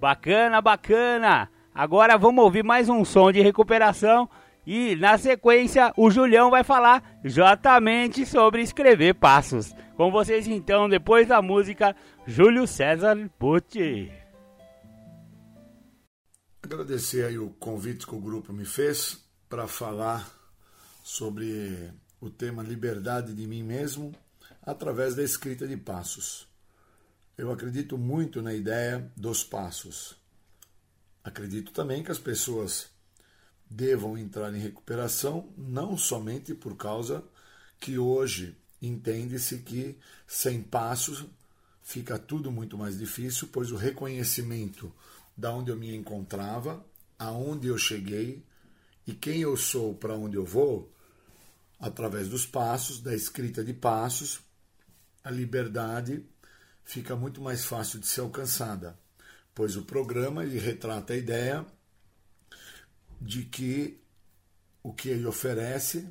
Bacana, 0.00 0.60
bacana. 0.60 1.50
Agora 1.74 2.18
vamos 2.18 2.44
ouvir 2.44 2.64
mais 2.64 2.88
um 2.88 3.04
som 3.04 3.30
de 3.30 3.40
recuperação 3.40 4.28
e 4.66 4.96
na 4.96 5.16
sequência 5.16 5.92
o 5.96 6.10
Julião 6.10 6.50
vai 6.50 6.64
falar 6.64 7.20
exatamente 7.22 8.26
sobre 8.26 8.62
escrever 8.62 9.14
passos. 9.14 9.72
Com 9.96 10.10
vocês 10.10 10.46
então, 10.46 10.88
depois 10.88 11.26
da 11.26 11.40
música, 11.40 11.94
Júlio 12.26 12.66
César 12.66 13.16
Pucci. 13.38 14.12
Agradecer 16.62 17.24
aí 17.24 17.38
o 17.38 17.50
convite 17.50 18.06
que 18.06 18.14
o 18.14 18.20
grupo 18.20 18.52
me 18.52 18.64
fez 18.64 19.27
para 19.48 19.66
falar 19.66 20.30
sobre 21.02 21.90
o 22.20 22.28
tema 22.28 22.62
liberdade 22.62 23.34
de 23.34 23.46
mim 23.46 23.62
mesmo 23.62 24.14
através 24.62 25.14
da 25.14 25.22
escrita 25.22 25.66
de 25.66 25.76
passos. 25.76 26.46
Eu 27.36 27.50
acredito 27.50 27.96
muito 27.96 28.42
na 28.42 28.52
ideia 28.52 29.10
dos 29.16 29.44
passos. 29.44 30.16
Acredito 31.22 31.72
também 31.72 32.02
que 32.02 32.10
as 32.10 32.18
pessoas 32.18 32.90
devam 33.70 34.18
entrar 34.18 34.54
em 34.54 34.60
recuperação 34.60 35.48
não 35.56 35.96
somente 35.96 36.54
por 36.54 36.76
causa 36.76 37.22
que 37.78 37.98
hoje 37.98 38.56
entende-se 38.80 39.58
que 39.58 39.98
sem 40.26 40.62
passos 40.62 41.24
fica 41.82 42.18
tudo 42.18 42.50
muito 42.50 42.76
mais 42.76 42.98
difícil, 42.98 43.48
pois 43.52 43.72
o 43.72 43.76
reconhecimento 43.76 44.92
da 45.36 45.52
onde 45.52 45.70
eu 45.70 45.76
me 45.76 45.94
encontrava, 45.94 46.84
aonde 47.18 47.68
eu 47.68 47.78
cheguei 47.78 48.44
e 49.08 49.14
quem 49.14 49.40
eu 49.40 49.56
sou 49.56 49.94
para 49.94 50.14
onde 50.14 50.36
eu 50.36 50.44
vou, 50.44 50.94
através 51.80 52.28
dos 52.28 52.44
passos, 52.44 53.00
da 53.00 53.14
escrita 53.14 53.64
de 53.64 53.72
passos, 53.72 54.38
a 55.24 55.30
liberdade 55.30 56.22
fica 56.84 57.16
muito 57.16 57.40
mais 57.40 57.64
fácil 57.64 57.98
de 58.00 58.06
ser 58.06 58.20
alcançada, 58.20 58.98
pois 59.54 59.76
o 59.76 59.82
programa 59.82 60.44
ele 60.44 60.58
retrata 60.58 61.14
a 61.14 61.16
ideia 61.16 61.64
de 63.18 63.44
que 63.44 63.98
o 64.82 64.92
que 64.92 65.08
ele 65.08 65.24
oferece 65.24 66.06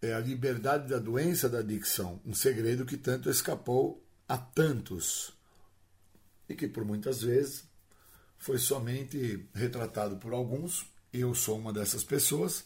é 0.00 0.14
a 0.14 0.20
liberdade 0.20 0.88
da 0.88 1.00
doença 1.00 1.48
da 1.48 1.58
adicção, 1.58 2.20
um 2.24 2.32
segredo 2.32 2.86
que 2.86 2.96
tanto 2.96 3.28
escapou 3.28 4.00
a 4.28 4.38
tantos. 4.38 5.32
E 6.48 6.54
que 6.54 6.68
por 6.68 6.84
muitas 6.84 7.22
vezes 7.22 7.64
foi 8.38 8.58
somente 8.58 9.48
retratado 9.52 10.16
por 10.18 10.32
alguns, 10.32 10.91
eu 11.12 11.34
sou 11.34 11.58
uma 11.58 11.72
dessas 11.72 12.02
pessoas, 12.02 12.64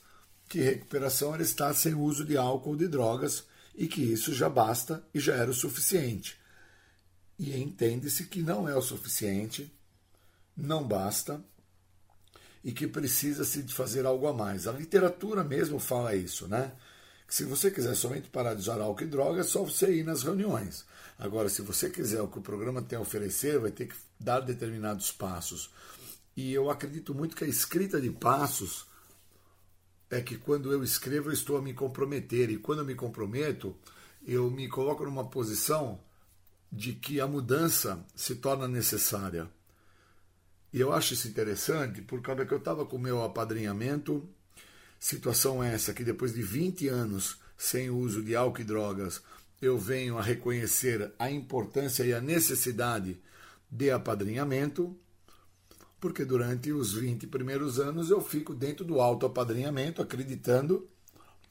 que 0.49 0.61
recuperação 0.61 1.35
era 1.35 1.43
estar 1.43 1.75
sem 1.75 1.95
uso 1.95 2.25
de 2.25 2.37
álcool 2.37 2.71
ou 2.71 2.77
de 2.77 2.87
drogas 2.87 3.45
e 3.75 3.87
que 3.87 4.01
isso 4.01 4.33
já 4.33 4.49
basta 4.49 5.05
e 5.13 5.19
já 5.19 5.35
era 5.35 5.51
o 5.51 5.55
suficiente. 5.55 6.39
E 7.39 7.55
entende-se 7.57 8.25
que 8.25 8.43
não 8.43 8.69
é 8.69 8.75
o 8.75 8.81
suficiente, 8.83 9.71
não 10.57 10.87
basta 10.87 11.45
e 12.65 12.73
que 12.73 12.87
precisa-se 12.87 13.63
de 13.63 13.75
fazer 13.75 14.07
algo 14.07 14.27
a 14.27 14.33
mais. 14.33 14.67
A 14.67 14.73
literatura 14.73 15.45
mesmo 15.45 15.79
fala 15.79 16.17
isso, 16.17 16.49
né? 16.49 16.73
Que 17.27 17.35
se 17.35 17.45
você 17.45 17.71
quiser 17.71 17.95
somente 17.95 18.29
parar 18.29 18.55
de 18.55 18.61
usar 18.61 18.81
álcool 18.81 19.05
e 19.05 19.07
drogas, 19.07 19.47
é 19.47 19.49
só 19.49 19.63
você 19.63 19.93
ir 19.97 20.05
nas 20.05 20.23
reuniões. 20.23 20.85
Agora, 21.19 21.49
se 21.49 21.63
você 21.63 21.91
quiser 21.91 22.21
o 22.23 22.29
que 22.29 22.39
o 22.39 22.43
programa 22.43 22.81
tem 22.83 22.99
a 22.99 23.03
oferecer, 23.03 23.59
vai 23.59 23.71
ter 23.71 23.87
que 23.87 23.97
dar 24.19 24.41
determinados 24.41 25.11
passos. 25.11 25.71
E 26.37 26.53
eu 26.53 26.71
acredito 26.71 27.15
muito 27.15 27.35
que 27.35 27.45
a 27.45 27.49
escrita 27.49 28.01
de 28.01 28.11
passos 28.11 28.87
é 30.11 30.21
que 30.21 30.37
quando 30.37 30.71
eu 30.71 30.85
escrevo, 30.85 31.31
eu 31.31 31.33
estou 31.33 31.57
a 31.57 31.63
me 31.63 31.73
comprometer. 31.73 32.51
E 32.51 32.59
quando 32.59 32.81
eu 32.81 32.85
me 32.85 32.95
comprometo, 32.95 33.75
eu 34.27 34.51
me 34.51 34.69
coloco 34.69 35.05
numa 35.05 35.29
posição 35.29 35.99
de 36.71 36.93
que 36.93 37.21
a 37.21 37.27
mudança 37.27 38.05
se 38.15 38.37
torna 38.37 38.69
necessária. 38.69 39.49
E 40.73 40.81
eu 40.81 40.93
acho 40.93 41.15
isso 41.15 41.29
interessante 41.29 42.03
por 42.03 42.21
causa 42.21 42.45
que 42.45 42.53
eu 42.53 42.59
estava 42.59 42.85
com 42.85 42.97
o 42.97 43.01
meu 43.01 43.23
apadrinhamento. 43.23 44.29
Situação 44.99 45.63
essa 45.63 45.95
que 45.95 46.05
depois 46.05 46.35
de 46.35 46.43
20 46.43 46.89
anos 46.89 47.39
sem 47.57 47.89
o 47.89 47.97
uso 47.97 48.23
de 48.23 48.37
álcool 48.37 48.61
e 48.61 48.65
drogas, 48.65 49.23
eu 49.63 49.79
venho 49.79 50.19
a 50.19 50.23
reconhecer 50.23 51.13
a 51.19 51.31
importância 51.31 52.05
e 52.05 52.13
a 52.13 52.21
necessidade 52.21 53.19
de 53.71 53.91
apadrinhamento, 53.91 54.95
porque 56.01 56.25
durante 56.25 56.73
os 56.73 56.93
20 56.93 57.27
primeiros 57.27 57.79
anos 57.79 58.11
eu 58.11 58.21
fico 58.21 58.55
dentro 58.55 58.85
do 58.85 59.01
auto-apadrinhamento, 59.01 60.03
acreditando 60.03 60.89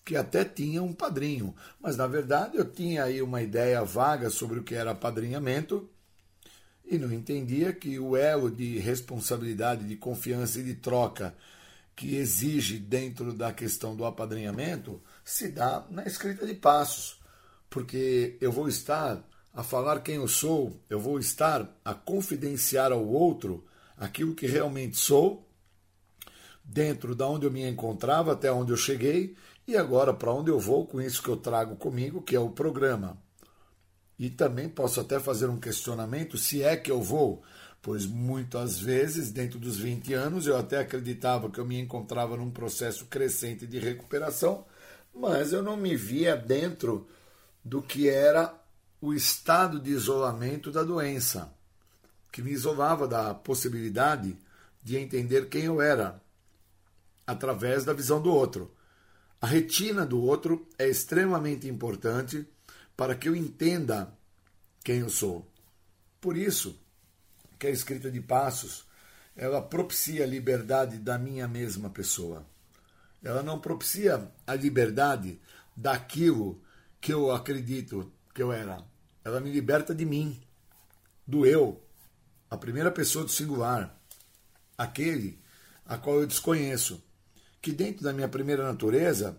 que 0.03 0.15
até 0.15 0.45
tinha 0.45 0.83
um 0.83 0.93
padrinho. 0.93 1.55
Mas 1.81 1.97
na 1.97 2.05
verdade 2.05 2.57
eu 2.57 2.65
tinha 2.65 3.03
aí 3.03 3.21
uma 3.21 3.41
ideia 3.41 3.83
vaga 3.83 4.29
sobre 4.29 4.59
o 4.59 4.63
que 4.63 4.75
era 4.75 4.91
apadrinhamento 4.91 5.89
e 6.85 6.99
não 6.99 7.11
entendia 7.11 7.73
que 7.73 7.97
o 7.97 8.15
elo 8.15 8.51
de 8.51 8.77
responsabilidade, 8.77 9.85
de 9.85 9.95
confiança 9.95 10.59
e 10.59 10.63
de 10.63 10.75
troca 10.75 11.35
que 11.95 12.15
exige 12.15 12.77
dentro 12.77 13.33
da 13.33 13.51
questão 13.51 13.95
do 13.95 14.05
apadrinhamento 14.05 15.01
se 15.23 15.47
dá 15.47 15.85
na 15.89 16.05
escrita 16.05 16.45
de 16.45 16.53
passos, 16.53 17.19
porque 17.69 18.37
eu 18.39 18.51
vou 18.51 18.67
estar 18.67 19.23
a 19.53 19.63
falar 19.63 20.01
quem 20.01 20.15
eu 20.15 20.27
sou, 20.27 20.79
eu 20.89 20.99
vou 20.99 21.17
estar 21.17 21.73
a 21.83 21.93
confidenciar 21.93 22.91
ao 22.91 23.07
outro 23.07 23.65
aquilo 23.97 24.35
que 24.35 24.47
realmente 24.47 24.97
sou, 24.97 25.47
dentro 26.63 27.15
da 27.15 27.27
onde 27.27 27.45
eu 27.45 27.51
me 27.51 27.67
encontrava 27.67 28.33
até 28.33 28.51
onde 28.51 28.71
eu 28.71 28.77
cheguei 28.77 29.35
e 29.67 29.77
agora 29.77 30.13
para 30.13 30.33
onde 30.33 30.49
eu 30.49 30.59
vou 30.59 30.85
com 30.85 31.01
isso 31.01 31.21
que 31.21 31.29
eu 31.29 31.37
trago 31.37 31.75
comigo, 31.75 32.21
que 32.21 32.35
é 32.35 32.39
o 32.39 32.49
programa. 32.49 33.17
E 34.17 34.29
também 34.29 34.69
posso 34.69 34.99
até 34.99 35.19
fazer 35.19 35.47
um 35.47 35.59
questionamento 35.59 36.37
se 36.37 36.63
é 36.63 36.77
que 36.77 36.89
eu 36.89 37.01
vou, 37.01 37.43
pois 37.81 38.05
muitas 38.05 38.79
vezes, 38.79 39.31
dentro 39.31 39.59
dos 39.59 39.77
20 39.77 40.13
anos, 40.13 40.47
eu 40.47 40.57
até 40.57 40.79
acreditava 40.79 41.49
que 41.49 41.59
eu 41.59 41.65
me 41.65 41.79
encontrava 41.79 42.37
num 42.37 42.49
processo 42.49 43.05
crescente 43.05 43.67
de 43.67 43.77
recuperação, 43.77 44.65
mas 45.13 45.53
eu 45.53 45.61
não 45.61 45.77
me 45.77 45.95
via 45.95 46.35
dentro 46.35 47.07
do 47.63 47.81
que 47.81 48.09
era 48.09 48.53
o 49.01 49.13
estado 49.13 49.79
de 49.79 49.91
isolamento 49.91 50.71
da 50.71 50.83
doença, 50.83 51.53
que 52.35 52.41
me 52.41 52.51
isolava 52.51 53.07
da 53.07 53.33
possibilidade 53.33 54.37
de 54.83 54.97
entender 54.97 55.47
quem 55.47 55.63
eu 55.63 55.81
era 55.81 56.21
através 57.25 57.85
da 57.85 57.93
visão 57.93 58.21
do 58.21 58.29
outro. 58.29 58.75
A 59.39 59.47
retina 59.47 60.05
do 60.05 60.21
outro 60.21 60.67
é 60.77 60.85
extremamente 60.85 61.65
importante 61.65 62.45
para 62.93 63.15
que 63.15 63.29
eu 63.29 63.35
entenda 63.37 64.13
quem 64.83 64.97
eu 64.97 65.09
sou. 65.09 65.49
Por 66.19 66.35
isso 66.35 66.77
que 67.57 67.67
a 67.67 67.69
escrita 67.69 68.11
de 68.11 68.19
passos 68.19 68.85
ela 69.33 69.61
propicia 69.61 70.25
a 70.25 70.27
liberdade 70.27 70.97
da 70.97 71.17
minha 71.17 71.47
mesma 71.47 71.89
pessoa. 71.89 72.45
Ela 73.23 73.43
não 73.43 73.61
propicia 73.61 74.29
a 74.45 74.55
liberdade 74.55 75.39
daquilo 75.73 76.61
que 76.99 77.13
eu 77.13 77.31
acredito 77.31 78.11
que 78.33 78.43
eu 78.43 78.51
era. 78.51 78.83
Ela 79.23 79.39
me 79.39 79.49
liberta 79.49 79.95
de 79.95 80.03
mim, 80.03 80.37
do 81.25 81.45
eu, 81.45 81.84
a 82.49 82.57
primeira 82.57 82.91
pessoa 82.91 83.25
do 83.25 83.31
singular, 83.31 83.95
aquele 84.77 85.39
a 85.85 85.97
qual 85.97 86.19
eu 86.19 86.27
desconheço, 86.27 87.03
que 87.61 87.71
dentro 87.71 88.03
da 88.03 88.13
minha 88.13 88.27
primeira 88.27 88.63
natureza 88.63 89.37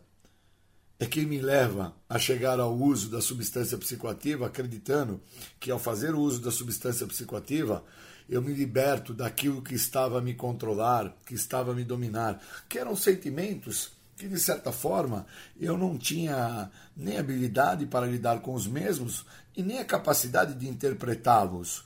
é 0.98 1.06
quem 1.06 1.26
me 1.26 1.40
leva 1.40 1.94
a 2.08 2.18
chegar 2.18 2.58
ao 2.58 2.74
uso 2.74 3.10
da 3.10 3.20
substância 3.20 3.76
psicoativa, 3.76 4.46
acreditando 4.46 5.20
que 5.60 5.70
ao 5.70 5.78
fazer 5.78 6.14
o 6.14 6.20
uso 6.20 6.40
da 6.40 6.50
substância 6.50 7.06
psicoativa, 7.06 7.84
eu 8.28 8.42
me 8.42 8.52
liberto 8.52 9.12
daquilo 9.12 9.62
que 9.62 9.74
estava 9.74 10.18
a 10.18 10.22
me 10.22 10.34
controlar, 10.34 11.14
que 11.26 11.34
estava 11.34 11.72
a 11.72 11.74
me 11.74 11.84
dominar, 11.84 12.42
que 12.68 12.78
eram 12.78 12.96
sentimentos 12.96 13.90
que, 14.16 14.26
de 14.26 14.40
certa 14.40 14.72
forma, 14.72 15.26
eu 15.60 15.76
não 15.76 15.98
tinha 15.98 16.70
nem 16.96 17.18
habilidade 17.18 17.86
para 17.86 18.06
lidar 18.06 18.40
com 18.40 18.54
os 18.54 18.66
mesmos 18.66 19.26
e 19.54 19.62
nem 19.62 19.78
a 19.78 19.84
capacidade 19.84 20.54
de 20.54 20.66
interpretá-los. 20.66 21.85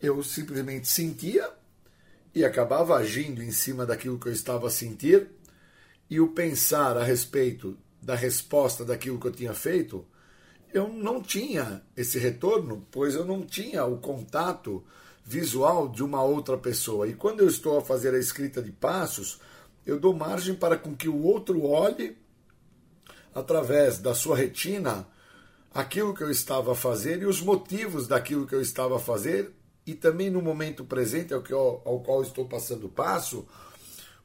Eu 0.00 0.22
simplesmente 0.22 0.88
sentia 0.88 1.50
e 2.34 2.44
acabava 2.44 2.96
agindo 2.96 3.42
em 3.42 3.50
cima 3.50 3.84
daquilo 3.84 4.18
que 4.18 4.28
eu 4.28 4.32
estava 4.32 4.68
a 4.68 4.70
sentir, 4.70 5.28
e 6.10 6.20
o 6.20 6.28
pensar 6.28 6.96
a 6.96 7.04
respeito 7.04 7.76
da 8.00 8.14
resposta 8.14 8.84
daquilo 8.84 9.18
que 9.18 9.26
eu 9.26 9.32
tinha 9.32 9.52
feito, 9.52 10.06
eu 10.72 10.88
não 10.88 11.22
tinha 11.22 11.82
esse 11.96 12.18
retorno, 12.18 12.86
pois 12.90 13.14
eu 13.14 13.24
não 13.24 13.42
tinha 13.42 13.84
o 13.84 13.98
contato 13.98 14.84
visual 15.24 15.88
de 15.88 16.02
uma 16.02 16.22
outra 16.22 16.56
pessoa. 16.56 17.06
E 17.06 17.14
quando 17.14 17.40
eu 17.40 17.48
estou 17.48 17.76
a 17.76 17.82
fazer 17.82 18.14
a 18.14 18.18
escrita 18.18 18.62
de 18.62 18.72
passos, 18.72 19.40
eu 19.84 19.98
dou 19.98 20.14
margem 20.14 20.54
para 20.54 20.76
com 20.76 20.94
que 20.94 21.08
o 21.08 21.22
outro 21.22 21.64
olhe 21.64 22.16
através 23.34 23.98
da 23.98 24.14
sua 24.14 24.36
retina 24.36 25.06
aquilo 25.72 26.14
que 26.14 26.22
eu 26.22 26.30
estava 26.30 26.72
a 26.72 26.74
fazer 26.74 27.20
e 27.22 27.26
os 27.26 27.40
motivos 27.40 28.08
daquilo 28.08 28.46
que 28.46 28.54
eu 28.54 28.60
estava 28.60 28.96
a 28.96 29.00
fazer 29.00 29.52
e 29.88 29.94
também 29.94 30.28
no 30.28 30.42
momento 30.42 30.84
presente 30.84 31.32
ao, 31.32 31.40
que 31.40 31.50
eu, 31.50 31.80
ao 31.82 32.00
qual 32.00 32.20
estou 32.20 32.46
passando 32.46 32.84
o 32.84 32.90
passo, 32.90 33.48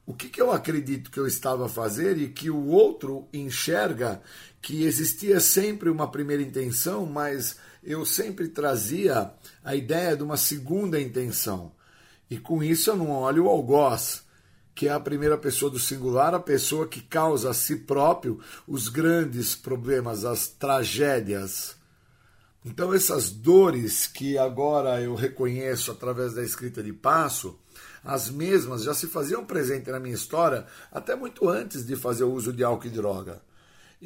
o 0.04 0.12
que, 0.12 0.28
que 0.28 0.42
eu 0.42 0.52
acredito 0.52 1.10
que 1.10 1.18
eu 1.18 1.26
estava 1.26 1.64
a 1.64 1.70
fazer 1.70 2.18
e 2.18 2.28
que 2.28 2.50
o 2.50 2.66
outro 2.66 3.26
enxerga 3.32 4.20
que 4.60 4.84
existia 4.84 5.40
sempre 5.40 5.88
uma 5.88 6.10
primeira 6.10 6.42
intenção, 6.42 7.06
mas 7.06 7.56
eu 7.82 8.04
sempre 8.04 8.48
trazia 8.48 9.32
a 9.64 9.74
ideia 9.74 10.14
de 10.14 10.22
uma 10.22 10.36
segunda 10.36 11.00
intenção. 11.00 11.72
E 12.28 12.36
com 12.36 12.62
isso 12.62 12.90
eu 12.90 12.96
não 12.96 13.10
olho 13.12 13.46
o 13.46 13.48
algoz, 13.48 14.22
que 14.74 14.86
é 14.86 14.92
a 14.92 15.00
primeira 15.00 15.38
pessoa 15.38 15.70
do 15.70 15.78
singular, 15.78 16.34
a 16.34 16.40
pessoa 16.40 16.86
que 16.86 17.00
causa 17.00 17.48
a 17.48 17.54
si 17.54 17.76
próprio 17.76 18.38
os 18.68 18.90
grandes 18.90 19.54
problemas, 19.54 20.26
as 20.26 20.46
tragédias. 20.46 21.82
Então, 22.64 22.94
essas 22.94 23.30
dores 23.30 24.06
que 24.06 24.38
agora 24.38 25.00
eu 25.00 25.14
reconheço 25.14 25.90
através 25.92 26.32
da 26.32 26.42
escrita 26.42 26.82
de 26.82 26.94
passo, 26.94 27.58
as 28.02 28.30
mesmas 28.30 28.82
já 28.82 28.94
se 28.94 29.06
faziam 29.06 29.44
presente 29.44 29.90
na 29.90 30.00
minha 30.00 30.14
história 30.14 30.66
até 30.90 31.14
muito 31.14 31.48
antes 31.48 31.84
de 31.84 31.94
fazer 31.94 32.24
o 32.24 32.32
uso 32.32 32.52
de 32.52 32.64
álcool 32.64 32.86
e 32.86 32.90
droga. 32.90 33.42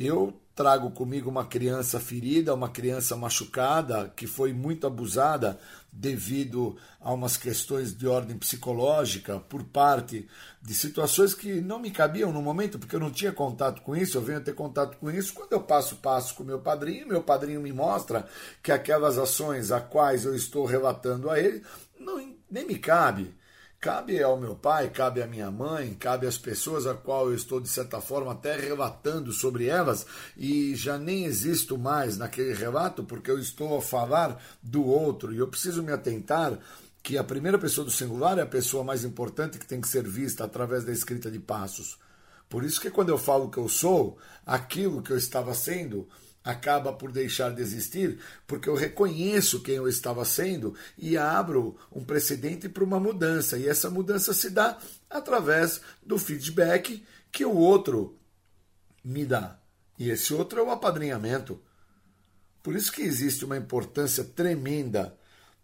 Eu 0.00 0.32
trago 0.54 0.92
comigo 0.92 1.28
uma 1.28 1.44
criança 1.44 1.98
ferida, 1.98 2.54
uma 2.54 2.68
criança 2.68 3.16
machucada, 3.16 4.12
que 4.14 4.28
foi 4.28 4.52
muito 4.52 4.86
abusada 4.86 5.58
devido 5.92 6.76
a 7.00 7.12
umas 7.12 7.36
questões 7.36 7.92
de 7.92 8.06
ordem 8.06 8.38
psicológica 8.38 9.40
por 9.40 9.64
parte 9.64 10.28
de 10.62 10.72
situações 10.72 11.34
que 11.34 11.60
não 11.60 11.80
me 11.80 11.90
cabiam 11.90 12.32
no 12.32 12.40
momento, 12.40 12.78
porque 12.78 12.94
eu 12.94 13.00
não 13.00 13.10
tinha 13.10 13.32
contato 13.32 13.82
com 13.82 13.96
isso, 13.96 14.16
eu 14.16 14.22
venho 14.22 14.40
ter 14.40 14.54
contato 14.54 14.96
com 14.98 15.10
isso 15.10 15.34
quando 15.34 15.52
eu 15.52 15.62
passo 15.62 15.96
passo 15.96 16.32
com 16.36 16.44
meu 16.44 16.60
padrinho, 16.60 17.08
meu 17.08 17.22
padrinho 17.24 17.60
me 17.60 17.72
mostra 17.72 18.28
que 18.62 18.70
aquelas 18.70 19.18
ações 19.18 19.72
a 19.72 19.80
quais 19.80 20.24
eu 20.24 20.32
estou 20.32 20.64
relatando 20.64 21.28
a 21.28 21.40
ele 21.40 21.60
não, 21.98 22.24
nem 22.48 22.64
me 22.64 22.78
cabe. 22.78 23.34
Cabe 23.80 24.20
ao 24.20 24.36
meu 24.36 24.56
pai, 24.56 24.90
cabe 24.90 25.22
à 25.22 25.26
minha 25.28 25.52
mãe, 25.52 25.94
cabe 25.94 26.26
às 26.26 26.36
pessoas 26.36 26.84
a 26.84 26.94
qual 26.94 27.28
eu 27.28 27.34
estou, 27.36 27.60
de 27.60 27.68
certa 27.68 28.00
forma, 28.00 28.32
até 28.32 28.56
relatando 28.56 29.32
sobre 29.32 29.66
elas 29.66 30.04
e 30.36 30.74
já 30.74 30.98
nem 30.98 31.24
existo 31.24 31.78
mais 31.78 32.18
naquele 32.18 32.54
relato 32.54 33.04
porque 33.04 33.30
eu 33.30 33.38
estou 33.38 33.78
a 33.78 33.80
falar 33.80 34.42
do 34.60 34.84
outro 34.84 35.32
e 35.32 35.38
eu 35.38 35.46
preciso 35.46 35.80
me 35.80 35.92
atentar 35.92 36.58
que 37.04 37.16
a 37.16 37.22
primeira 37.22 37.56
pessoa 37.56 37.84
do 37.84 37.90
singular 37.92 38.36
é 38.38 38.42
a 38.42 38.46
pessoa 38.46 38.82
mais 38.82 39.04
importante 39.04 39.60
que 39.60 39.66
tem 39.66 39.80
que 39.80 39.88
ser 39.88 40.02
vista 40.02 40.42
através 40.42 40.84
da 40.84 40.90
escrita 40.90 41.30
de 41.30 41.38
passos. 41.38 42.00
Por 42.48 42.64
isso 42.64 42.80
que 42.80 42.90
quando 42.90 43.10
eu 43.10 43.18
falo 43.18 43.48
que 43.48 43.58
eu 43.58 43.68
sou 43.68 44.18
aquilo 44.44 45.02
que 45.02 45.12
eu 45.12 45.16
estava 45.16 45.54
sendo, 45.54 46.08
acaba 46.44 46.92
por 46.92 47.12
deixar 47.12 47.54
de 47.54 47.60
existir, 47.60 48.18
porque 48.46 48.68
eu 48.68 48.74
reconheço 48.74 49.62
quem 49.62 49.74
eu 49.74 49.88
estava 49.88 50.24
sendo 50.24 50.74
e 50.96 51.16
abro 51.16 51.76
um 51.92 52.04
precedente 52.04 52.68
para 52.68 52.84
uma 52.84 52.98
mudança. 52.98 53.58
E 53.58 53.68
essa 53.68 53.90
mudança 53.90 54.32
se 54.32 54.50
dá 54.50 54.78
através 55.10 55.80
do 56.02 56.18
feedback 56.18 57.04
que 57.30 57.44
o 57.44 57.54
outro 57.54 58.18
me 59.04 59.26
dá. 59.26 59.58
E 59.98 60.10
esse 60.10 60.32
outro 60.32 60.60
é 60.60 60.62
o 60.62 60.70
apadrinhamento. 60.70 61.60
Por 62.62 62.74
isso 62.74 62.92
que 62.92 63.02
existe 63.02 63.44
uma 63.44 63.56
importância 63.56 64.24
tremenda 64.24 65.16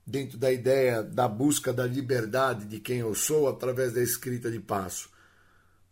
dentro 0.07 0.37
da 0.37 0.53
ideia 0.53 1.03
da 1.03 1.27
busca 1.27 1.73
da 1.73 1.87
liberdade 1.87 2.67
de 2.67 2.79
quem 2.79 2.99
eu 2.99 3.15
sou 3.15 3.49
através 3.49 3.93
da 3.93 4.03
escrita 4.03 4.51
de 4.51 4.61
passo 4.61 5.15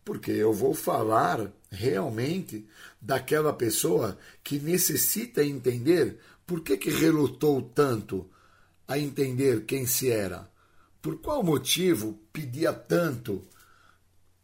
porque 0.05 0.31
eu 0.31 0.53
vou 0.53 0.75
falar 0.75 1.51
realmente 1.73 2.69
daquela 3.01 3.53
pessoa 3.53 4.19
que 4.45 4.59
necessita 4.59 5.43
entender 5.43 6.19
por 6.47 6.61
que, 6.61 6.77
que 6.77 6.91
relutou 6.91 7.63
tanto 7.63 8.29
a 8.87 8.99
entender 8.99 9.65
quem 9.65 9.87
se 9.87 10.11
era, 10.11 10.49
por 11.01 11.21
qual 11.21 11.43
motivo 11.43 12.19
pedia 12.31 12.73
tanto 12.73 13.43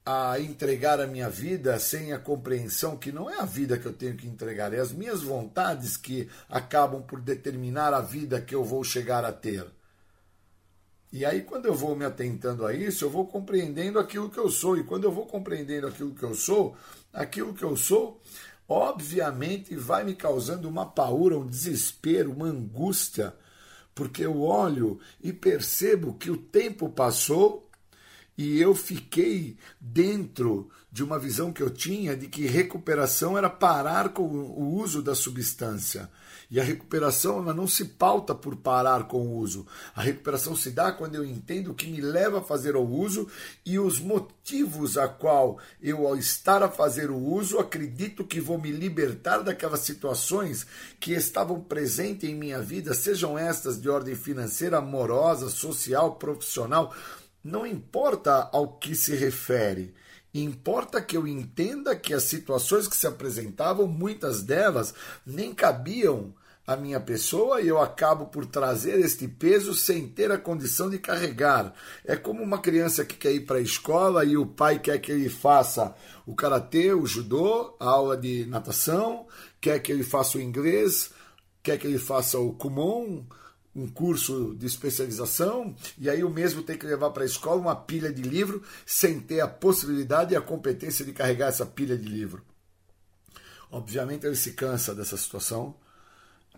a 0.06 0.40
entregar 0.40 1.00
a 1.00 1.06
minha 1.06 1.28
vida 1.28 1.78
sem 1.78 2.14
a 2.14 2.18
compreensão 2.18 2.96
que 2.96 3.12
não 3.12 3.28
é 3.28 3.38
a 3.38 3.44
vida 3.44 3.76
que 3.76 3.84
eu 3.84 3.92
tenho 3.92 4.16
que 4.16 4.26
entregar, 4.26 4.72
é 4.72 4.80
as 4.80 4.90
minhas 4.90 5.22
vontades 5.22 5.98
que 5.98 6.30
acabam 6.48 7.02
por 7.02 7.20
determinar 7.20 7.92
a 7.92 8.00
vida 8.00 8.40
que 8.40 8.54
eu 8.54 8.64
vou 8.64 8.82
chegar 8.82 9.22
a 9.22 9.32
ter. 9.32 9.66
E 11.10 11.24
aí, 11.24 11.42
quando 11.42 11.66
eu 11.66 11.74
vou 11.74 11.96
me 11.96 12.04
atentando 12.04 12.66
a 12.66 12.74
isso, 12.74 13.04
eu 13.04 13.10
vou 13.10 13.26
compreendendo 13.26 13.98
aquilo 13.98 14.28
que 14.28 14.38
eu 14.38 14.50
sou. 14.50 14.76
E 14.76 14.84
quando 14.84 15.04
eu 15.04 15.12
vou 15.12 15.24
compreendendo 15.24 15.86
aquilo 15.86 16.14
que 16.14 16.22
eu 16.22 16.34
sou, 16.34 16.76
aquilo 17.18 17.52
que 17.52 17.64
eu 17.64 17.76
sou, 17.76 18.22
obviamente 18.68 19.74
vai 19.74 20.04
me 20.04 20.14
causando 20.14 20.68
uma 20.68 20.86
paura, 20.86 21.36
um 21.36 21.46
desespero, 21.46 22.32
uma 22.32 22.46
angústia, 22.46 23.34
porque 23.94 24.24
eu 24.24 24.40
olho 24.40 25.00
e 25.20 25.32
percebo 25.32 26.14
que 26.14 26.30
o 26.30 26.36
tempo 26.36 26.88
passou 26.88 27.68
e 28.36 28.60
eu 28.60 28.72
fiquei 28.72 29.56
dentro 29.80 30.70
de 30.92 31.02
uma 31.02 31.18
visão 31.18 31.52
que 31.52 31.60
eu 31.60 31.70
tinha 31.70 32.16
de 32.16 32.28
que 32.28 32.46
recuperação 32.46 33.36
era 33.36 33.50
parar 33.50 34.10
com 34.10 34.22
o 34.22 34.74
uso 34.76 35.02
da 35.02 35.14
substância. 35.16 36.08
E 36.50 36.58
a 36.58 36.64
recuperação 36.64 37.40
ela 37.42 37.52
não 37.52 37.66
se 37.66 37.84
pauta 37.84 38.34
por 38.34 38.56
parar 38.56 39.06
com 39.06 39.18
o 39.18 39.36
uso. 39.36 39.66
A 39.94 40.00
recuperação 40.00 40.56
se 40.56 40.70
dá 40.70 40.90
quando 40.90 41.14
eu 41.14 41.24
entendo 41.24 41.70
o 41.70 41.74
que 41.74 41.86
me 41.86 42.00
leva 42.00 42.38
a 42.38 42.42
fazer 42.42 42.74
o 42.74 42.82
uso 42.82 43.28
e 43.66 43.78
os 43.78 43.98
motivos 43.98 44.96
a 44.96 45.06
qual 45.06 45.58
eu, 45.82 46.06
ao 46.06 46.16
estar 46.16 46.62
a 46.62 46.70
fazer 46.70 47.10
o 47.10 47.18
uso, 47.18 47.58
acredito 47.58 48.24
que 48.24 48.40
vou 48.40 48.58
me 48.58 48.70
libertar 48.70 49.42
daquelas 49.42 49.80
situações 49.80 50.66
que 50.98 51.12
estavam 51.12 51.60
presentes 51.60 52.28
em 52.28 52.34
minha 52.34 52.62
vida, 52.62 52.94
sejam 52.94 53.38
estas 53.38 53.78
de 53.78 53.90
ordem 53.90 54.14
financeira, 54.14 54.78
amorosa, 54.78 55.50
social, 55.50 56.14
profissional. 56.14 56.94
Não 57.44 57.66
importa 57.66 58.48
ao 58.52 58.78
que 58.78 58.94
se 58.94 59.14
refere. 59.14 59.94
Importa 60.42 61.00
que 61.00 61.16
eu 61.16 61.26
entenda 61.26 61.96
que 61.96 62.14
as 62.14 62.24
situações 62.24 62.86
que 62.86 62.96
se 62.96 63.06
apresentavam, 63.06 63.86
muitas 63.86 64.42
delas 64.42 64.94
nem 65.26 65.54
cabiam 65.54 66.34
à 66.66 66.76
minha 66.76 67.00
pessoa 67.00 67.62
e 67.62 67.68
eu 67.68 67.80
acabo 67.80 68.26
por 68.26 68.44
trazer 68.44 69.00
este 69.00 69.26
peso 69.26 69.74
sem 69.74 70.06
ter 70.06 70.30
a 70.30 70.36
condição 70.36 70.90
de 70.90 70.98
carregar. 70.98 71.72
É 72.04 72.14
como 72.14 72.42
uma 72.42 72.58
criança 72.58 73.04
que 73.04 73.16
quer 73.16 73.32
ir 73.32 73.46
para 73.46 73.56
a 73.56 73.62
escola 73.62 74.24
e 74.24 74.36
o 74.36 74.46
pai 74.46 74.78
quer 74.78 74.98
que 74.98 75.10
ele 75.10 75.30
faça 75.30 75.94
o 76.26 76.34
karatê, 76.34 76.92
o 76.92 77.06
judô, 77.06 77.74
a 77.80 77.86
aula 77.86 78.16
de 78.16 78.44
natação, 78.44 79.26
quer 79.60 79.78
que 79.78 79.90
ele 79.90 80.04
faça 80.04 80.36
o 80.36 80.40
inglês, 80.42 81.10
quer 81.62 81.78
que 81.78 81.86
ele 81.86 81.98
faça 81.98 82.38
o 82.38 82.52
kumon, 82.52 83.24
um 83.74 83.86
curso 83.86 84.54
de 84.56 84.66
especialização 84.66 85.74
e 85.98 86.08
aí 86.08 86.24
o 86.24 86.30
mesmo 86.30 86.62
tem 86.62 86.76
que 86.76 86.86
levar 86.86 87.10
para 87.10 87.22
a 87.22 87.26
escola 87.26 87.60
uma 87.60 87.76
pilha 87.76 88.12
de 88.12 88.22
livro 88.22 88.62
sem 88.84 89.20
ter 89.20 89.40
a 89.40 89.48
possibilidade 89.48 90.32
e 90.32 90.36
a 90.36 90.40
competência 90.40 91.04
de 91.04 91.12
carregar 91.12 91.48
essa 91.48 91.66
pilha 91.66 91.96
de 91.96 92.08
livro. 92.08 92.44
Obviamente 93.70 94.26
ele 94.26 94.36
se 94.36 94.52
cansa 94.52 94.94
dessa 94.94 95.16
situação 95.16 95.74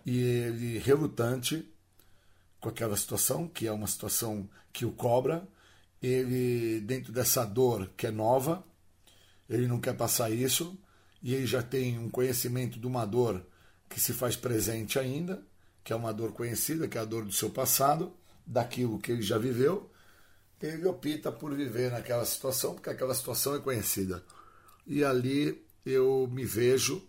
e 0.05 0.19
ele 0.19 0.77
relutante 0.79 1.67
com 2.59 2.69
aquela 2.69 2.95
situação, 2.95 3.47
que 3.47 3.67
é 3.67 3.71
uma 3.71 3.87
situação 3.87 4.47
que 4.71 4.85
o 4.85 4.91
cobra, 4.91 5.47
ele 6.01 6.79
dentro 6.81 7.11
dessa 7.11 7.43
dor 7.43 7.91
que 7.97 8.07
é 8.07 8.11
nova, 8.11 8.63
ele 9.49 9.67
não 9.67 9.79
quer 9.79 9.95
passar 9.95 10.31
isso 10.31 10.77
e 11.21 11.35
ele 11.35 11.45
já 11.45 11.61
tem 11.61 11.99
um 11.99 12.09
conhecimento 12.09 12.79
de 12.79 12.87
uma 12.87 13.05
dor 13.05 13.45
que 13.89 13.99
se 13.99 14.13
faz 14.13 14.35
presente 14.35 14.97
ainda 14.97 15.43
que 15.83 15.93
é 15.93 15.95
uma 15.95 16.13
dor 16.13 16.31
conhecida, 16.33 16.87
que 16.87 16.97
é 16.97 17.01
a 17.01 17.05
dor 17.05 17.25
do 17.25 17.31
seu 17.31 17.49
passado, 17.49 18.13
daquilo 18.45 18.99
que 18.99 19.11
ele 19.11 19.21
já 19.21 19.37
viveu, 19.37 19.89
ele 20.61 20.85
opta 20.85 21.31
por 21.31 21.53
viver 21.53 21.91
naquela 21.91 22.25
situação, 22.25 22.73
porque 22.75 22.89
aquela 22.89 23.15
situação 23.15 23.55
é 23.55 23.59
conhecida. 23.59 24.23
E 24.85 25.03
ali 25.03 25.65
eu 25.85 26.29
me 26.31 26.45
vejo 26.45 27.01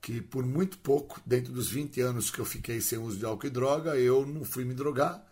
que 0.00 0.20
por 0.20 0.44
muito 0.44 0.78
pouco, 0.78 1.20
dentro 1.26 1.52
dos 1.52 1.68
20 1.68 2.00
anos 2.00 2.30
que 2.30 2.38
eu 2.38 2.44
fiquei 2.44 2.80
sem 2.80 2.98
uso 2.98 3.18
de 3.18 3.24
álcool 3.24 3.46
e 3.46 3.50
droga, 3.50 3.96
eu 3.96 4.24
não 4.24 4.44
fui 4.44 4.64
me 4.64 4.74
drogar, 4.74 5.26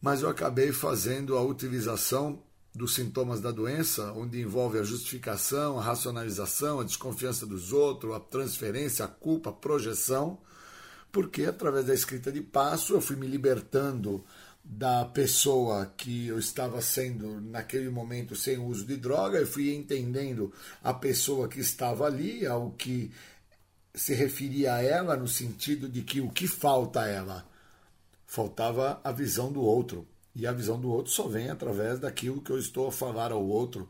mas 0.00 0.22
eu 0.22 0.28
acabei 0.28 0.72
fazendo 0.72 1.36
a 1.36 1.42
utilização 1.42 2.42
dos 2.74 2.94
sintomas 2.94 3.40
da 3.40 3.50
doença, 3.50 4.12
onde 4.12 4.40
envolve 4.40 4.78
a 4.78 4.82
justificação, 4.82 5.78
a 5.78 5.82
racionalização, 5.82 6.80
a 6.80 6.84
desconfiança 6.84 7.46
dos 7.46 7.72
outros, 7.72 8.14
a 8.14 8.20
transferência, 8.20 9.04
a 9.04 9.08
culpa, 9.08 9.50
a 9.50 9.54
projeção, 9.54 10.38
porque 11.12 11.44
através 11.44 11.86
da 11.86 11.94
escrita 11.94 12.30
de 12.30 12.40
passo 12.40 12.94
eu 12.94 13.00
fui 13.00 13.16
me 13.16 13.26
libertando 13.26 14.24
da 14.64 15.04
pessoa 15.04 15.86
que 15.96 16.28
eu 16.28 16.38
estava 16.38 16.80
sendo 16.80 17.40
naquele 17.40 17.88
momento 17.90 18.36
sem 18.36 18.58
uso 18.58 18.84
de 18.84 18.96
droga, 18.96 19.38
eu 19.38 19.46
fui 19.46 19.74
entendendo 19.74 20.52
a 20.82 20.94
pessoa 20.94 21.48
que 21.48 21.60
estava 21.60 22.06
ali, 22.06 22.46
ao 22.46 22.70
que 22.72 23.10
se 23.94 24.14
referia 24.14 24.74
a 24.74 24.82
ela, 24.82 25.16
no 25.16 25.26
sentido 25.26 25.88
de 25.88 26.02
que 26.02 26.20
o 26.20 26.30
que 26.30 26.46
falta 26.46 27.02
a 27.02 27.08
ela? 27.08 27.46
Faltava 28.26 29.00
a 29.02 29.10
visão 29.10 29.50
do 29.50 29.60
outro. 29.60 30.06
E 30.34 30.46
a 30.46 30.52
visão 30.52 30.80
do 30.80 30.88
outro 30.88 31.10
só 31.10 31.26
vem 31.26 31.50
através 31.50 31.98
daquilo 31.98 32.40
que 32.40 32.50
eu 32.50 32.58
estou 32.58 32.86
a 32.86 32.92
falar 32.92 33.32
ao 33.32 33.44
outro. 33.44 33.88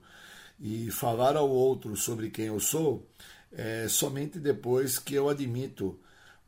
E 0.59 0.91
falar 0.91 1.37
ao 1.37 1.49
outro 1.49 1.97
sobre 1.97 2.31
quem 2.31 2.47
eu 2.47 2.61
sou 2.61 3.07
é 3.53 3.89
somente 3.89 4.39
depois 4.39 4.99
que 4.99 5.15
eu 5.15 5.29
admito 5.29 5.99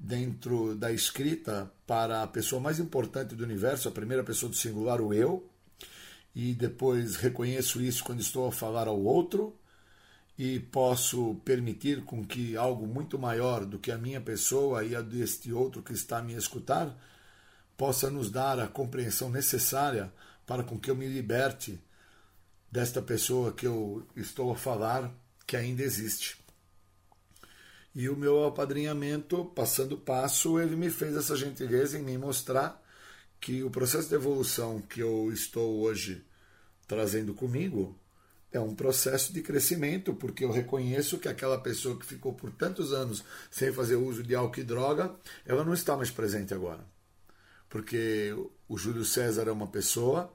dentro 0.02 0.74
da 0.74 0.90
escrita 0.90 1.70
para 1.86 2.24
a 2.24 2.26
pessoa 2.26 2.60
mais 2.60 2.80
importante 2.80 3.36
do 3.36 3.44
universo, 3.44 3.88
a 3.88 3.92
primeira 3.92 4.24
pessoa 4.24 4.50
do 4.50 4.56
singular, 4.56 5.00
o 5.00 5.14
eu, 5.14 5.48
e 6.34 6.54
depois 6.54 7.14
reconheço 7.14 7.80
isso 7.80 8.02
quando 8.02 8.20
estou 8.20 8.48
a 8.48 8.52
falar 8.52 8.88
ao 8.88 9.00
outro 9.00 9.56
e 10.36 10.58
posso 10.58 11.36
permitir 11.44 12.02
com 12.04 12.24
que 12.24 12.56
algo 12.56 12.84
muito 12.84 13.16
maior 13.16 13.64
do 13.64 13.78
que 13.78 13.92
a 13.92 13.98
minha 13.98 14.20
pessoa 14.20 14.84
e 14.84 14.96
a 14.96 15.00
deste 15.00 15.52
outro 15.52 15.82
que 15.82 15.92
está 15.92 16.18
a 16.18 16.22
me 16.22 16.34
escutar 16.34 16.98
possa 17.76 18.10
nos 18.10 18.28
dar 18.28 18.58
a 18.58 18.66
compreensão 18.66 19.30
necessária 19.30 20.12
para 20.44 20.64
com 20.64 20.80
que 20.80 20.90
eu 20.90 20.96
me 20.96 21.06
liberte 21.06 21.78
desta 22.70 23.00
pessoa 23.00 23.52
que 23.52 23.66
eu 23.66 24.04
estou 24.16 24.50
a 24.50 24.56
falar 24.56 25.12
que 25.46 25.56
ainda 25.56 25.82
existe. 25.82 26.41
E 27.94 28.08
o 28.08 28.16
meu 28.16 28.44
apadrinhamento, 28.44 29.44
passando 29.44 29.98
passo, 29.98 30.58
ele 30.58 30.76
me 30.76 30.88
fez 30.88 31.14
essa 31.14 31.36
gentileza 31.36 31.98
em 31.98 32.02
me 32.02 32.16
mostrar 32.16 32.82
que 33.38 33.62
o 33.62 33.70
processo 33.70 34.08
de 34.08 34.14
evolução 34.14 34.80
que 34.80 35.00
eu 35.00 35.30
estou 35.32 35.80
hoje 35.80 36.24
trazendo 36.86 37.34
comigo 37.34 37.98
é 38.52 38.60
um 38.60 38.74
processo 38.74 39.32
de 39.32 39.42
crescimento, 39.42 40.14
porque 40.14 40.44
eu 40.44 40.52
reconheço 40.52 41.18
que 41.18 41.28
aquela 41.28 41.58
pessoa 41.58 41.98
que 41.98 42.06
ficou 42.06 42.34
por 42.34 42.50
tantos 42.52 42.92
anos 42.92 43.24
sem 43.50 43.72
fazer 43.72 43.96
uso 43.96 44.22
de 44.22 44.34
álcool 44.34 44.60
e 44.60 44.64
droga, 44.64 45.14
ela 45.44 45.64
não 45.64 45.72
está 45.72 45.96
mais 45.96 46.10
presente 46.10 46.52
agora. 46.52 46.86
Porque 47.68 48.34
o 48.68 48.76
Júlio 48.76 49.04
César 49.04 49.48
é 49.48 49.52
uma 49.52 49.66
pessoa, 49.66 50.32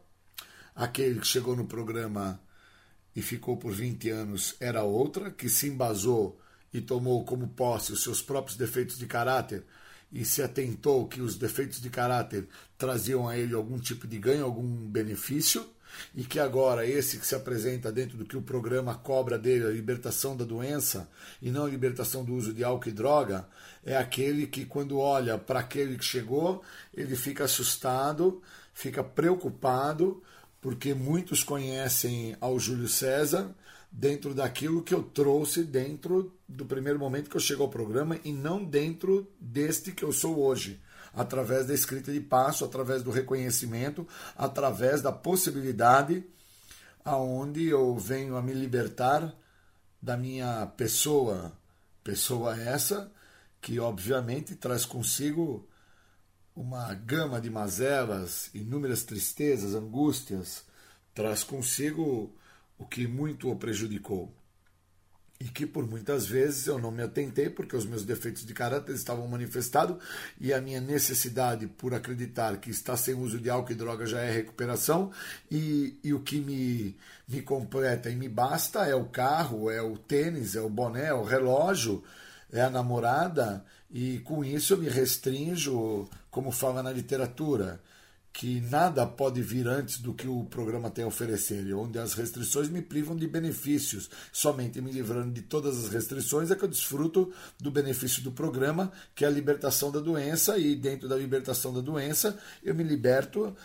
aquele 0.76 1.20
que 1.20 1.28
chegou 1.28 1.56
no 1.56 1.68
programa 1.68 2.42
e 3.16 3.22
ficou 3.22 3.58
por 3.58 3.72
20 3.72 4.10
anos 4.10 4.56
era 4.60 4.84
outra, 4.84 5.30
que 5.32 5.48
se 5.48 5.68
embasou 5.68 6.40
e 6.74 6.82
tomou 6.82 7.24
como 7.24 7.48
posse 7.48 7.92
os 7.92 8.04
seus 8.04 8.22
próprios 8.22 8.58
defeitos 8.58 8.98
de 8.98 9.06
caráter 9.06 9.64
e 10.12 10.24
se 10.24 10.42
atentou 10.42 11.08
que 11.08 11.22
os 11.22 11.36
defeitos 11.36 11.82
de 11.82 11.90
caráter 11.90 12.48
traziam 12.78 13.28
a 13.28 13.38
ele 13.38 13.54
algum 13.54 13.78
tipo 13.78 14.08
de 14.08 14.18
ganho, 14.18 14.46
algum 14.46 14.64
benefício, 14.64 15.66
e 16.16 16.24
que 16.24 16.40
agora 16.40 16.86
esse 16.86 17.18
que 17.18 17.26
se 17.26 17.36
apresenta 17.36 17.92
dentro 17.92 18.18
do 18.18 18.26
que 18.26 18.38
o 18.38 18.42
programa 18.42 18.96
cobra 18.96 19.38
dele, 19.38 19.66
a 19.66 19.70
libertação 19.70 20.36
da 20.36 20.46
doença 20.46 21.10
e 21.42 21.50
não 21.50 21.66
a 21.66 21.70
libertação 21.70 22.24
do 22.24 22.36
uso 22.36 22.54
de 22.54 22.64
álcool 22.64 22.90
e 22.90 22.92
droga, 22.92 23.48
é 23.84 23.96
aquele 23.96 24.48
que 24.48 24.66
quando 24.66 25.00
olha 25.00 25.38
para 25.38 25.60
aquele 25.62 25.98
que 25.98 26.06
chegou, 26.06 26.64
ele 26.94 27.16
fica 27.16 27.46
assustado, 27.46 28.42
fica 28.74 29.04
preocupado, 29.04 30.22
porque 30.62 30.94
muitos 30.94 31.44
conhecem 31.44 32.36
ao 32.40 32.60
Júlio 32.60 32.88
César, 32.88 33.50
dentro 33.92 34.34
daquilo 34.34 34.84
que 34.84 34.94
eu 34.94 35.04
trouxe 35.04 35.64
dentro 35.64 36.38
do 36.48 36.66
primeiro 36.66 37.00
momento 37.00 37.30
que 37.30 37.38
eu 37.38 37.42
chego 37.42 37.64
ao 37.64 37.70
programa 37.70 38.20
e 38.24 38.32
não 38.32 38.64
dentro 38.64 39.32
deste 39.40 39.92
que 39.92 40.04
eu 40.04 40.12
sou 40.12 40.40
hoje, 40.40 40.82
através 41.14 41.66
da 41.66 41.74
escrita 41.74 42.12
de 42.12 42.20
passo, 42.20 42.64
através 42.64 43.02
do 43.02 43.12
reconhecimento, 43.12 44.08
através 44.36 45.02
da 45.02 45.12
possibilidade 45.12 46.24
aonde 47.08 47.66
eu 47.66 47.96
venho 47.96 48.36
a 48.36 48.42
me 48.42 48.54
libertar 48.54 49.34
da 50.02 50.18
minha 50.18 50.66
pessoa, 50.66 51.54
pessoa 52.04 52.60
essa 52.60 53.10
que 53.62 53.80
obviamente 53.80 54.56
traz 54.56 54.86
consigo 54.86 55.68
uma 56.54 56.94
gama 56.94 57.40
de 57.40 57.50
mazelas, 57.50 58.50
inúmeras 58.54 59.04
tristezas, 59.04 59.74
angústias, 59.74 60.66
traz 61.14 61.44
consigo 61.44 62.36
o 62.78 62.86
que 62.86 63.08
muito 63.08 63.50
o 63.52 63.56
prejudicou. 63.56 64.34
e 65.40 65.46
que 65.46 65.68
por 65.68 65.88
muitas 65.88 66.26
vezes 66.26 66.66
eu 66.66 66.80
não 66.80 66.90
me 66.90 67.04
atentei 67.04 67.50
porque 67.50 67.76
os 67.76 67.86
meus 67.86 68.04
defeitos 68.04 68.44
de 68.44 68.54
caráter 68.56 68.96
estavam 68.96 69.28
manifestados 69.28 69.98
e 70.42 70.52
a 70.52 70.60
minha 70.60 70.82
necessidade 70.82 71.68
por 71.68 71.94
acreditar 71.94 72.58
que 72.58 72.72
estar 72.72 72.98
sem 72.98 73.14
uso 73.14 73.40
de 73.40 73.50
álcool 73.50 73.72
e 73.72 73.76
droga 73.76 74.06
já 74.08 74.20
é 74.22 74.32
recuperação 74.32 75.12
e, 75.52 76.00
e 76.04 76.12
o 76.12 76.22
que 76.22 76.40
me, 76.40 76.98
me 77.28 77.42
completa 77.44 78.10
e 78.10 78.16
me 78.16 78.28
basta 78.28 78.88
é 78.88 78.96
o 78.96 79.06
carro, 79.06 79.70
é 79.70 79.82
o 79.82 79.96
tênis, 79.96 80.56
é 80.56 80.62
o 80.62 80.70
boné, 80.70 81.06
é 81.10 81.14
o 81.14 81.24
relógio, 81.24 82.04
é 82.52 82.62
a 82.62 82.70
namorada 82.70 83.64
e 83.92 84.20
com 84.20 84.44
isso 84.44 84.74
eu 84.74 84.80
me 84.80 84.90
restringo, 84.90 86.10
como 86.32 86.52
fala 86.52 86.82
na 86.82 86.92
literatura 86.92 87.80
que 88.38 88.62
nada 88.62 89.04
pode 89.04 89.42
vir 89.42 89.68
antes 89.68 89.98
do 89.98 90.14
que 90.14 90.28
o 90.28 90.46
programa 90.46 90.92
tem 90.92 91.04
a 91.04 91.08
oferecer, 91.08 91.74
onde 91.74 91.98
as 91.98 92.14
restrições 92.14 92.70
me 92.70 92.84
privam 92.84 93.16
de 93.16 93.28
benefícios. 93.28 94.12
Somente 94.32 94.80
me 94.80 94.92
livrando 94.92 95.32
de 95.32 95.42
todas 95.42 95.84
as 95.84 95.92
restrições 95.92 96.52
é 96.52 96.56
que 96.56 96.64
eu 96.64 96.68
desfruto 96.68 97.34
do 97.60 97.72
benefício 97.72 98.22
do 98.22 98.32
programa, 98.32 98.92
que 99.16 99.26
é 99.26 99.28
a 99.28 99.32
libertação 99.32 99.92
da 99.92 100.00
doença, 100.00 100.56
e 100.56 100.76
dentro 100.76 101.10
da 101.10 101.16
libertação 101.16 101.74
da 101.74 101.82
doença 101.82 102.38
eu 102.62 102.76
me 102.76 102.84
liberto 102.84 103.56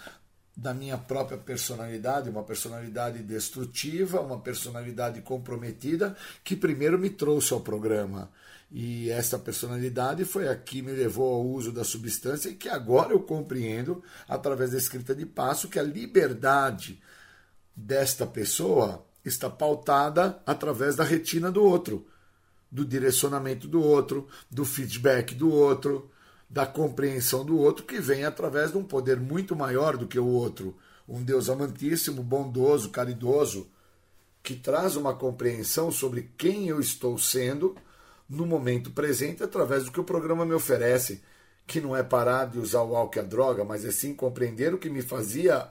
da 0.57 0.73
minha 0.73 0.97
própria 0.97 1.37
personalidade, 1.37 2.31
uma 2.31 2.43
personalidade 2.43 3.23
destrutiva, 3.23 4.23
uma 4.23 4.41
personalidade 4.41 5.21
comprometida, 5.21 6.17
que 6.43 6.57
primeiro 6.57 6.99
me 6.99 7.11
trouxe 7.11 7.53
ao 7.53 7.61
programa. 7.61 8.31
E 8.75 9.11
essa 9.11 9.39
personalidade 9.39 10.25
foi 10.25 10.49
a 10.49 10.57
que 10.57 10.81
me 10.81 10.93
levou 10.93 11.35
ao 11.35 11.47
uso 11.47 11.71
da 11.71 11.85
substância 11.85 12.49
e 12.49 12.55
que 12.55 12.71
agora 12.71 13.13
eu 13.13 13.21
compreendo, 13.21 14.03
através 14.27 14.71
da 14.71 14.79
escrita 14.79 15.15
de 15.15 15.27
passo, 15.27 15.69
que 15.69 15.79
a 15.79 15.83
liberdade 15.83 16.99
desta 17.77 18.27
pessoa 18.27 19.05
está 19.23 19.51
pautada 19.51 20.43
através 20.47 20.97
da 20.97 21.05
retina 21.05 21.53
do 21.53 21.63
outro, 21.63 22.07
do 22.71 22.83
direcionamento 22.83 23.69
do 23.69 23.83
outro, 23.83 24.27
do 24.51 24.65
feedback 24.65 25.35
do 25.35 25.53
outro, 25.53 26.11
da 26.49 26.65
compreensão 26.65 27.45
do 27.45 27.59
outro, 27.59 27.85
que 27.85 28.01
vem 28.01 28.25
através 28.25 28.73
de 28.73 28.79
um 28.79 28.85
poder 28.85 29.21
muito 29.21 29.55
maior 29.55 29.99
do 29.99 30.07
que 30.07 30.19
o 30.19 30.27
outro. 30.27 30.75
Um 31.07 31.23
Deus 31.23 31.51
amantíssimo, 31.51 32.23
bondoso, 32.23 32.89
caridoso, 32.89 33.71
que 34.43 34.55
traz 34.55 34.97
uma 34.97 35.15
compreensão 35.15 35.93
sobre 35.93 36.31
quem 36.39 36.69
eu 36.69 36.81
estou 36.81 37.19
sendo 37.19 37.77
no 38.29 38.47
momento 38.47 38.91
presente 38.91 39.43
através 39.43 39.85
do 39.85 39.93
que 39.93 40.01
o 40.01 40.05
programa 40.05 40.45
me 40.45 40.55
oferece, 40.55 41.23
que 41.67 41.81
não 41.81 41.97
é 41.97 42.03
parar 42.03 42.47
de 42.47 42.59
usar 42.59 42.83
o 42.83 42.97
álcool 42.97 43.19
e 43.19 43.21
a 43.21 43.23
droga, 43.23 43.65
mas 43.65 43.85
é 43.85 43.91
sim 43.91 44.15
compreender 44.15 44.75
o 44.75 44.79
que 44.79 44.91
me 44.91 45.03
fazia 45.03 45.69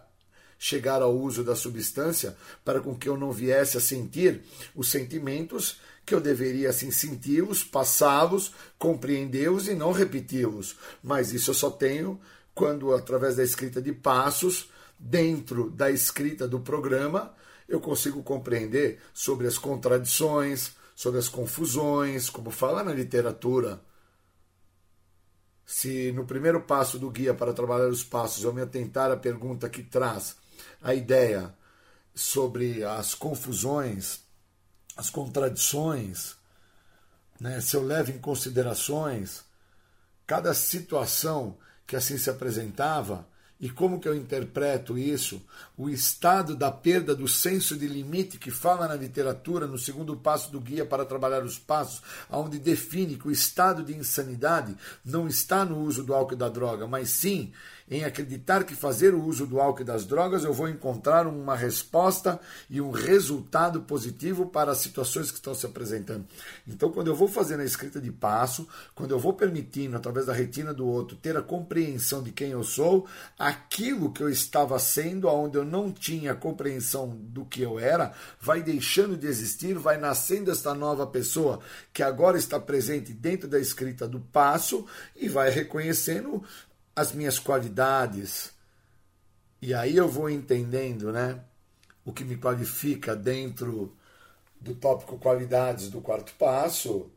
chegar 0.57 1.01
ao 1.01 1.15
uso 1.17 1.43
da 1.43 1.55
substância 1.55 2.37
para 2.63 2.79
com 2.79 2.95
que 2.95 3.09
eu 3.09 3.17
não 3.17 3.31
viesse 3.31 3.77
a 3.77 3.81
sentir 3.81 4.41
os 4.75 4.89
sentimentos 4.91 5.79
que 6.05 6.13
eu 6.13 6.21
deveria 6.21 6.69
assim 6.69 6.91
senti-los, 6.91 7.63
passá-los, 7.63 8.53
compreendê-los 8.77 9.67
e 9.67 9.73
não 9.73 9.91
repeti-los. 9.91 10.77
Mas 11.03 11.33
isso 11.33 11.49
eu 11.49 11.55
só 11.55 11.69
tenho 11.69 12.19
quando 12.53 12.93
através 12.93 13.35
da 13.37 13.43
escrita 13.43 13.81
de 13.81 13.91
passos, 13.91 14.69
dentro 14.99 15.69
da 15.71 15.89
escrita 15.89 16.47
do 16.47 16.59
programa, 16.59 17.33
eu 17.67 17.79
consigo 17.79 18.21
compreender 18.21 18.99
sobre 19.13 19.47
as 19.47 19.57
contradições, 19.57 20.73
sobre 21.01 21.17
as 21.17 21.27
confusões, 21.27 22.29
como 22.29 22.51
fala 22.51 22.83
na 22.83 22.93
literatura. 22.93 23.81
Se 25.65 26.11
no 26.11 26.27
primeiro 26.27 26.61
passo 26.61 26.99
do 26.99 27.09
guia 27.09 27.33
para 27.33 27.53
trabalhar 27.53 27.87
os 27.87 28.03
passos 28.03 28.43
eu 28.43 28.53
me 28.53 28.61
atentar 28.61 29.09
à 29.09 29.17
pergunta 29.17 29.67
que 29.67 29.81
traz 29.81 30.35
a 30.79 30.93
ideia 30.93 31.55
sobre 32.13 32.83
as 32.83 33.15
confusões, 33.15 34.21
as 34.95 35.09
contradições, 35.09 36.35
né? 37.39 37.59
se 37.61 37.75
eu 37.75 37.83
levo 37.83 38.11
em 38.11 38.19
considerações 38.19 39.43
cada 40.27 40.53
situação 40.53 41.57
que 41.87 41.95
assim 41.95 42.19
se 42.19 42.29
apresentava, 42.29 43.27
e 43.61 43.69
como 43.69 43.99
que 43.99 44.07
eu 44.07 44.15
interpreto 44.15 44.97
isso? 44.97 45.39
O 45.77 45.87
estado 45.87 46.55
da 46.55 46.71
perda 46.71 47.15
do 47.15 47.27
senso 47.27 47.77
de 47.77 47.87
limite 47.87 48.39
que 48.39 48.49
fala 48.49 48.87
na 48.87 48.95
literatura, 48.95 49.67
no 49.67 49.77
segundo 49.77 50.17
passo 50.17 50.51
do 50.51 50.59
guia 50.59 50.83
para 50.83 51.05
trabalhar 51.05 51.43
os 51.43 51.59
passos, 51.59 52.01
onde 52.27 52.57
define 52.57 53.17
que 53.17 53.27
o 53.27 53.31
estado 53.31 53.83
de 53.83 53.95
insanidade 53.95 54.75
não 55.05 55.27
está 55.27 55.63
no 55.63 55.79
uso 55.79 56.03
do 56.03 56.11
álcool 56.11 56.33
e 56.33 56.37
da 56.37 56.49
droga, 56.49 56.87
mas 56.87 57.11
sim 57.11 57.53
em 57.91 58.05
acreditar 58.05 58.63
que 58.63 58.73
fazer 58.73 59.13
o 59.13 59.21
uso 59.21 59.45
do 59.45 59.59
álcool 59.59 59.81
e 59.81 59.85
das 59.85 60.05
drogas 60.05 60.45
eu 60.45 60.53
vou 60.53 60.69
encontrar 60.69 61.27
uma 61.27 61.57
resposta 61.57 62.39
e 62.69 62.79
um 62.79 62.89
resultado 62.89 63.81
positivo 63.81 64.45
para 64.45 64.71
as 64.71 64.77
situações 64.77 65.29
que 65.29 65.35
estão 65.35 65.53
se 65.53 65.65
apresentando. 65.65 66.25
Então, 66.65 66.89
quando 66.89 67.07
eu 67.07 67.15
vou 67.15 67.27
fazendo 67.27 67.59
a 67.59 67.65
escrita 67.65 67.99
de 67.99 68.09
passo, 68.09 68.65
quando 68.95 69.11
eu 69.11 69.19
vou 69.19 69.33
permitindo, 69.33 69.97
através 69.97 70.27
da 70.27 70.33
retina 70.33 70.73
do 70.73 70.87
outro, 70.87 71.17
ter 71.17 71.35
a 71.35 71.41
compreensão 71.41 72.23
de 72.23 72.31
quem 72.31 72.51
eu 72.51 72.63
sou, 72.63 73.05
aquilo 73.37 74.13
que 74.13 74.23
eu 74.23 74.29
estava 74.29 74.79
sendo, 74.79 75.27
onde 75.27 75.57
eu 75.57 75.65
não 75.65 75.91
tinha 75.91 76.33
compreensão 76.33 77.09
do 77.09 77.43
que 77.43 77.61
eu 77.61 77.77
era, 77.77 78.13
vai 78.39 78.63
deixando 78.63 79.17
de 79.17 79.27
existir, 79.27 79.77
vai 79.77 79.97
nascendo 79.97 80.49
esta 80.49 80.73
nova 80.73 81.05
pessoa 81.05 81.59
que 81.91 82.01
agora 82.01 82.37
está 82.37 82.57
presente 82.57 83.11
dentro 83.11 83.49
da 83.49 83.59
escrita 83.59 84.07
do 84.07 84.21
passo 84.21 84.85
e 85.13 85.27
vai 85.27 85.49
reconhecendo 85.49 86.41
as 87.01 87.11
minhas 87.11 87.39
qualidades. 87.39 88.53
E 89.61 89.73
aí 89.73 89.97
eu 89.97 90.07
vou 90.07 90.29
entendendo, 90.29 91.11
né? 91.11 91.43
O 92.05 92.13
que 92.13 92.23
me 92.23 92.37
qualifica 92.37 93.15
dentro 93.15 93.95
do 94.59 94.75
tópico 94.75 95.17
qualidades 95.17 95.89
do 95.89 95.99
quarto 96.01 96.33
passo. 96.35 97.11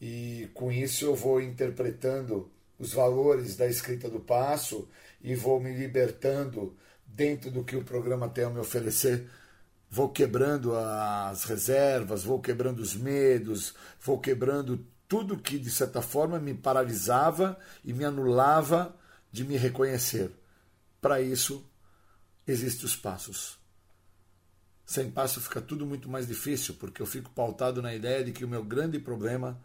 E 0.00 0.48
com 0.54 0.72
isso 0.72 1.04
eu 1.04 1.14
vou 1.14 1.40
interpretando 1.40 2.50
os 2.78 2.92
valores 2.94 3.56
da 3.56 3.66
escrita 3.66 4.08
do 4.08 4.20
passo 4.20 4.88
e 5.20 5.34
vou 5.34 5.60
me 5.60 5.76
libertando 5.76 6.74
dentro 7.04 7.50
do 7.50 7.64
que 7.64 7.76
o 7.76 7.84
programa 7.84 8.28
tem 8.28 8.44
a 8.44 8.50
me 8.50 8.58
oferecer. 8.58 9.28
Vou 9.90 10.08
quebrando 10.08 10.74
as 10.74 11.44
reservas, 11.44 12.22
vou 12.22 12.40
quebrando 12.40 12.78
os 12.78 12.94
medos, 12.94 13.74
vou 14.00 14.18
quebrando 14.18 14.86
tudo 15.08 15.36
que 15.36 15.58
de 15.58 15.70
certa 15.70 16.00
forma 16.00 16.38
me 16.38 16.54
paralisava 16.54 17.58
e 17.84 17.92
me 17.92 18.04
anulava 18.04 18.96
de 19.30 19.44
me 19.44 19.56
reconhecer. 19.56 20.30
Para 21.00 21.20
isso, 21.20 21.64
existem 22.46 22.86
os 22.86 22.96
passos. 22.96 23.58
Sem 24.84 25.10
passo 25.10 25.40
fica 25.40 25.60
tudo 25.60 25.86
muito 25.86 26.08
mais 26.08 26.26
difícil, 26.26 26.74
porque 26.74 27.00
eu 27.00 27.06
fico 27.06 27.30
pautado 27.30 27.80
na 27.80 27.94
ideia 27.94 28.24
de 28.24 28.32
que 28.32 28.44
o 28.44 28.48
meu 28.48 28.64
grande 28.64 28.98
problema 28.98 29.60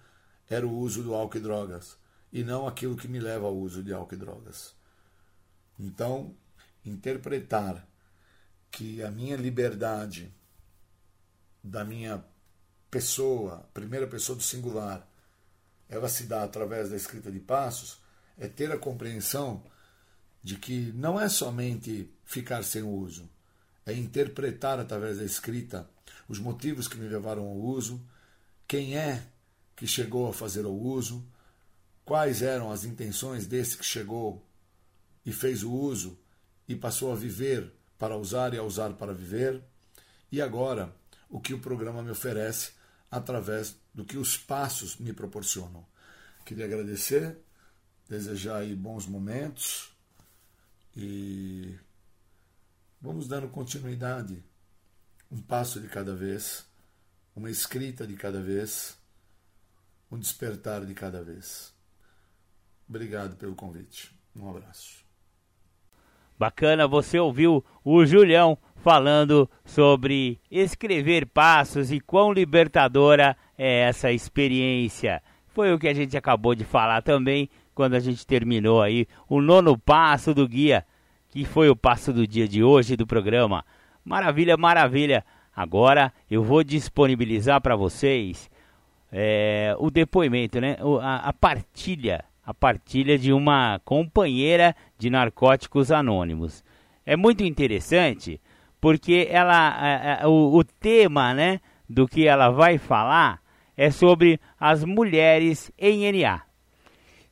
era 0.47 0.67
o 0.67 0.77
uso 0.77 1.01
do 1.01 1.15
álcool 1.15 1.37
e 1.37 1.41
drogas, 1.41 1.97
e 2.31 2.43
não 2.43 2.67
aquilo 2.67 2.95
que 2.95 3.07
me 3.07 3.19
leva 3.19 3.47
ao 3.47 3.55
uso 3.55 3.83
de 3.83 3.91
álcool 3.91 4.13
e 4.13 4.17
drogas. 4.17 4.75
Então, 5.79 6.35
interpretar 6.85 7.87
que 8.69 9.01
a 9.01 9.09
minha 9.09 9.35
liberdade 9.35 10.31
da 11.63 11.83
minha 11.83 12.23
pessoa, 12.91 13.67
primeira 13.73 14.05
pessoa 14.05 14.35
do 14.35 14.43
singular, 14.43 15.09
ela 15.89 16.07
se 16.07 16.23
dá 16.25 16.43
através 16.43 16.89
da 16.89 16.95
escrita 16.95 17.31
de 17.31 17.39
passos, 17.39 17.99
é 18.37 18.47
ter 18.47 18.71
a 18.71 18.77
compreensão 18.77 19.63
de 20.43 20.55
que 20.55 20.91
não 20.93 21.19
é 21.19 21.27
somente 21.27 22.09
ficar 22.23 22.63
sem 22.63 22.83
o 22.83 22.89
uso, 22.89 23.29
é 23.85 23.93
interpretar 23.93 24.79
através 24.79 25.17
da 25.17 25.23
escrita 25.23 25.89
os 26.27 26.39
motivos 26.39 26.87
que 26.87 26.97
me 26.97 27.07
levaram 27.07 27.43
ao 27.43 27.55
uso, 27.55 28.01
quem 28.67 28.97
é 28.97 29.23
que 29.75 29.87
chegou 29.87 30.29
a 30.29 30.33
fazer 30.33 30.65
o 30.65 30.73
uso, 30.73 31.25
quais 32.03 32.41
eram 32.41 32.71
as 32.71 32.83
intenções 32.83 33.45
desse 33.45 33.77
que 33.77 33.85
chegou 33.85 34.43
e 35.25 35.31
fez 35.31 35.63
o 35.63 35.71
uso 35.71 36.17
e 36.67 36.75
passou 36.75 37.11
a 37.11 37.15
viver 37.15 37.71
para 37.97 38.17
usar 38.17 38.53
e 38.53 38.57
a 38.57 38.63
usar 38.63 38.93
para 38.93 39.13
viver, 39.13 39.61
e 40.31 40.41
agora 40.41 40.93
o 41.29 41.39
que 41.39 41.53
o 41.53 41.59
programa 41.59 42.03
me 42.03 42.11
oferece 42.11 42.71
através 43.09 43.75
do 43.93 44.03
que 44.03 44.17
os 44.17 44.37
passos 44.37 44.97
me 44.97 45.13
proporcionam. 45.13 45.85
Queria 46.45 46.65
agradecer 46.65 47.37
desejar 48.07 48.57
aí 48.57 48.75
bons 48.75 49.05
momentos 49.05 49.91
e 50.95 51.75
vamos 53.01 53.27
dando 53.27 53.47
continuidade, 53.49 54.43
um 55.31 55.41
passo 55.41 55.79
de 55.79 55.87
cada 55.87 56.15
vez, 56.15 56.65
uma 57.35 57.49
escrita 57.49 58.05
de 58.07 58.15
cada 58.15 58.41
vez, 58.41 58.97
um 60.11 60.17
despertar 60.17 60.85
de 60.85 60.93
cada 60.93 61.23
vez. 61.23 61.73
Obrigado 62.87 63.35
pelo 63.35 63.55
convite. 63.55 64.13
Um 64.35 64.49
abraço. 64.49 65.03
Bacana, 66.37 66.87
você 66.87 67.17
ouviu 67.17 67.63
o 67.83 68.05
Julião 68.05 68.57
falando 68.75 69.49
sobre 69.63 70.39
escrever 70.51 71.25
passos 71.25 71.91
e 71.91 71.99
quão 71.99 72.31
libertadora 72.31 73.35
é 73.57 73.81
essa 73.81 74.11
experiência. 74.11 75.23
Foi 75.47 75.73
o 75.73 75.79
que 75.79 75.87
a 75.87 75.93
gente 75.93 76.17
acabou 76.17 76.53
de 76.53 76.65
falar 76.65 77.01
também 77.01 77.49
quando 77.75 77.93
a 77.93 77.99
gente 77.99 78.25
terminou 78.25 78.81
aí 78.81 79.05
o 79.29 79.41
nono 79.41 79.77
passo 79.77 80.33
do 80.33 80.47
guia, 80.47 80.85
que 81.29 81.43
foi 81.43 81.69
o 81.69 81.75
passo 81.75 82.13
do 82.13 82.25
dia 82.25 82.47
de 82.47 82.63
hoje 82.63 82.95
do 82.95 83.05
programa. 83.05 83.65
Maravilha, 84.03 84.55
maravilha. 84.55 85.23
Agora 85.53 86.11
eu 86.31 86.41
vou 86.41 86.63
disponibilizar 86.63 87.61
para 87.61 87.75
vocês 87.75 88.49
é, 89.11 89.75
o 89.77 89.91
depoimento, 89.91 90.59
né? 90.59 90.77
a, 91.01 91.29
a 91.29 91.33
partilha, 91.33 92.23
a 92.45 92.53
partilha 92.53 93.17
de 93.17 93.33
uma 93.33 93.79
companheira 93.83 94.73
de 94.97 95.09
narcóticos 95.09 95.91
anônimos. 95.91 96.63
É 97.05 97.15
muito 97.15 97.43
interessante 97.43 98.39
porque 98.79 99.27
ela, 99.29 100.21
o, 100.25 100.57
o 100.57 100.63
tema, 100.63 101.33
né, 101.33 101.59
do 101.89 102.07
que 102.07 102.27
ela 102.27 102.49
vai 102.49 102.77
falar 102.77 103.41
é 103.75 103.91
sobre 103.91 104.39
as 104.59 104.83
mulheres 104.83 105.71
em 105.77 106.11
NA. 106.11 106.44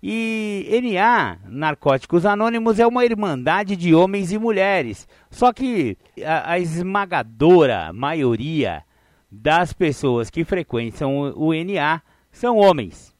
E 0.05 0.81
NA, 0.83 1.37
Narcóticos 1.47 2.25
Anônimos, 2.25 2.77
é 2.77 2.85
uma 2.85 3.05
irmandade 3.05 3.77
de 3.77 3.95
homens 3.95 4.33
e 4.33 4.37
mulheres. 4.37 5.07
Só 5.31 5.53
que 5.53 5.97
a, 6.21 6.51
a 6.51 6.59
esmagadora 6.59 7.93
maioria 7.93 8.83
das 9.31 9.71
pessoas 9.71 10.29
que 10.29 10.43
frequentam 10.43 11.17
o, 11.17 11.47
o 11.47 11.53
NA 11.53 12.01
são 12.33 12.57
homens. 12.57 13.15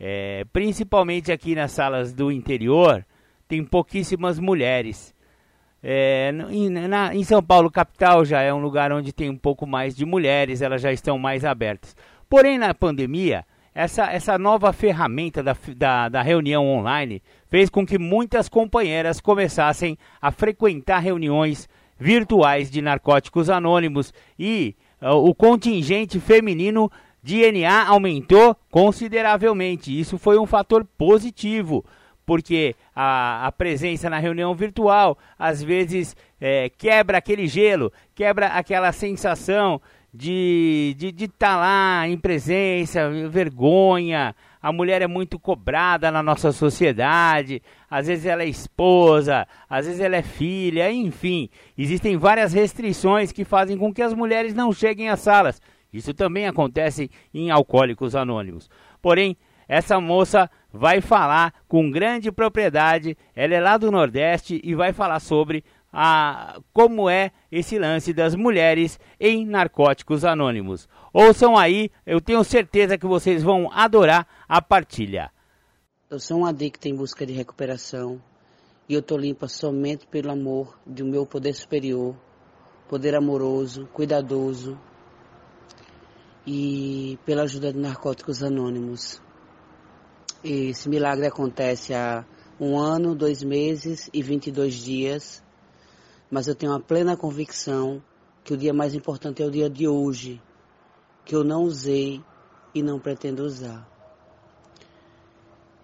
É, 0.00 0.46
principalmente 0.50 1.30
aqui 1.30 1.54
nas 1.54 1.72
salas 1.72 2.14
do 2.14 2.32
interior, 2.32 3.04
tem 3.46 3.62
pouquíssimas 3.62 4.38
mulheres. 4.38 5.14
É, 5.82 6.32
em, 6.50 6.70
na, 6.70 7.14
em 7.14 7.22
São 7.22 7.42
Paulo, 7.42 7.70
capital, 7.70 8.24
já 8.24 8.40
é 8.40 8.52
um 8.52 8.62
lugar 8.62 8.90
onde 8.92 9.12
tem 9.12 9.28
um 9.28 9.36
pouco 9.36 9.66
mais 9.66 9.94
de 9.94 10.06
mulheres, 10.06 10.62
elas 10.62 10.80
já 10.80 10.90
estão 10.90 11.18
mais 11.18 11.44
abertas. 11.44 11.94
Porém, 12.30 12.56
na 12.56 12.72
pandemia, 12.72 13.44
essa, 13.74 14.04
essa 14.12 14.38
nova 14.38 14.72
ferramenta 14.72 15.42
da, 15.42 15.56
da, 15.76 16.08
da, 16.08 16.22
reunião 16.22 16.66
online 16.66 17.20
fez 17.48 17.68
com 17.68 17.84
que 17.84 17.98
muitas 17.98 18.48
companheiras 18.48 19.20
começassem 19.20 19.98
a 20.22 20.30
frequentar 20.30 21.00
reuniões 21.00 21.68
virtuais 21.98 22.70
de 22.70 22.80
narcóticos 22.80 23.50
anônimos 23.50 24.12
e 24.38 24.76
uh, 25.02 25.14
o 25.14 25.34
contingente 25.34 26.20
feminino 26.20 26.90
de 27.22 27.50
NA 27.50 27.86
aumentou 27.86 28.56
consideravelmente. 28.70 29.98
Isso 29.98 30.18
foi 30.18 30.38
um 30.38 30.46
fator 30.46 30.86
positivo, 30.96 31.84
porque 32.24 32.76
a, 32.94 33.46
a 33.46 33.52
presença 33.52 34.08
na 34.08 34.18
reunião 34.18 34.54
virtual 34.54 35.18
às 35.38 35.62
vezes 35.62 36.14
é, 36.40 36.68
quebra 36.68 37.18
aquele 37.18 37.46
gelo, 37.48 37.92
quebra 38.14 38.48
aquela 38.48 38.92
sensação 38.92 39.80
de 40.14 40.92
estar 40.92 40.98
de, 40.98 41.12
de 41.12 41.28
tá 41.28 41.56
lá 41.56 42.08
em 42.08 42.16
presença, 42.16 43.10
vergonha. 43.28 44.34
A 44.62 44.72
mulher 44.72 45.02
é 45.02 45.08
muito 45.08 45.38
cobrada 45.38 46.10
na 46.10 46.22
nossa 46.22 46.52
sociedade. 46.52 47.60
Às 47.90 48.06
vezes 48.06 48.24
ela 48.24 48.44
é 48.44 48.48
esposa, 48.48 49.46
às 49.68 49.86
vezes 49.86 50.00
ela 50.00 50.14
é 50.14 50.22
filha, 50.22 50.90
enfim. 50.90 51.50
Existem 51.76 52.16
várias 52.16 52.52
restrições 52.52 53.32
que 53.32 53.44
fazem 53.44 53.76
com 53.76 53.92
que 53.92 54.02
as 54.02 54.14
mulheres 54.14 54.54
não 54.54 54.72
cheguem 54.72 55.08
às 55.08 55.20
salas. 55.20 55.60
Isso 55.92 56.14
também 56.14 56.46
acontece 56.46 57.10
em 57.32 57.50
Alcoólicos 57.50 58.14
Anônimos. 58.14 58.70
Porém, 59.02 59.36
essa 59.68 60.00
moça 60.00 60.50
vai 60.72 61.00
falar 61.00 61.52
com 61.66 61.90
grande 61.90 62.30
propriedade. 62.30 63.16
Ela 63.34 63.54
é 63.54 63.60
lá 63.60 63.76
do 63.76 63.90
Nordeste 63.90 64.60
e 64.62 64.74
vai 64.74 64.92
falar 64.92 65.20
sobre 65.20 65.64
a, 65.94 66.60
como 66.72 67.08
é 67.08 67.30
esse 67.52 67.78
lance 67.78 68.12
das 68.12 68.34
mulheres 68.34 68.98
em 69.20 69.46
narcóticos 69.46 70.24
anônimos. 70.24 70.88
Ouçam 71.12 71.56
aí, 71.56 71.88
eu 72.04 72.20
tenho 72.20 72.42
certeza 72.42 72.98
que 72.98 73.06
vocês 73.06 73.44
vão 73.44 73.70
adorar 73.72 74.26
a 74.48 74.60
partilha. 74.60 75.30
Eu 76.10 76.18
sou 76.18 76.40
um 76.40 76.46
adicto 76.46 76.88
em 76.88 76.96
busca 76.96 77.24
de 77.24 77.32
recuperação 77.32 78.20
e 78.88 78.94
eu 78.94 79.00
tô 79.00 79.16
limpa 79.16 79.46
somente 79.46 80.04
pelo 80.08 80.32
amor 80.32 80.76
do 80.84 81.04
meu 81.04 81.24
poder 81.24 81.54
superior, 81.54 82.16
poder 82.88 83.14
amoroso, 83.14 83.88
cuidadoso 83.92 84.76
e 86.44 87.16
pela 87.24 87.42
ajuda 87.44 87.72
de 87.72 87.78
narcóticos 87.78 88.42
anônimos. 88.42 89.22
Esse 90.42 90.88
milagre 90.88 91.26
acontece 91.26 91.94
há 91.94 92.24
um 92.58 92.76
ano, 92.76 93.14
dois 93.14 93.44
meses 93.44 94.10
e 94.12 94.20
22 94.20 94.74
dias 94.74 95.43
mas 96.34 96.48
eu 96.48 96.54
tenho 96.56 96.72
a 96.72 96.80
plena 96.80 97.16
convicção 97.16 98.02
que 98.42 98.52
o 98.52 98.56
dia 98.56 98.74
mais 98.74 98.92
importante 98.92 99.40
é 99.40 99.46
o 99.46 99.50
dia 99.52 99.70
de 99.70 99.86
hoje, 99.86 100.42
que 101.24 101.32
eu 101.32 101.44
não 101.44 101.62
usei 101.62 102.20
e 102.74 102.82
não 102.82 102.98
pretendo 102.98 103.44
usar. 103.44 103.88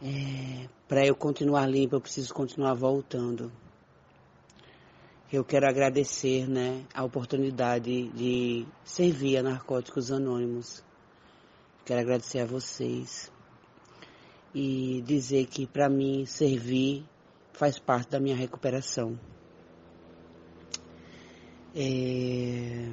É, 0.03 0.69
Para 0.89 1.07
eu 1.07 1.15
continuar 1.15 1.69
limpo, 1.69 1.95
eu 1.95 2.01
preciso 2.01 2.35
continuar 2.35 2.75
voltando. 2.75 3.53
Eu 5.33 5.45
quero 5.45 5.69
agradecer 5.69 6.51
né, 6.51 6.85
a 6.93 7.05
oportunidade 7.05 8.09
de 8.09 8.67
servir 8.83 9.37
a 9.37 9.45
Narcóticos 9.45 10.11
Anônimos. 10.11 10.83
Quero 11.85 12.01
agradecer 12.01 12.41
a 12.41 12.47
vocês 12.47 13.31
e 14.53 15.01
dizer 15.07 15.47
que 15.47 15.65
para 15.65 15.89
mim 15.89 16.27
servir 16.27 17.05
faz 17.53 17.79
parte 17.79 18.11
da 18.11 18.19
minha 18.19 18.35
recuperação. 18.35 19.17
É, 21.73 22.89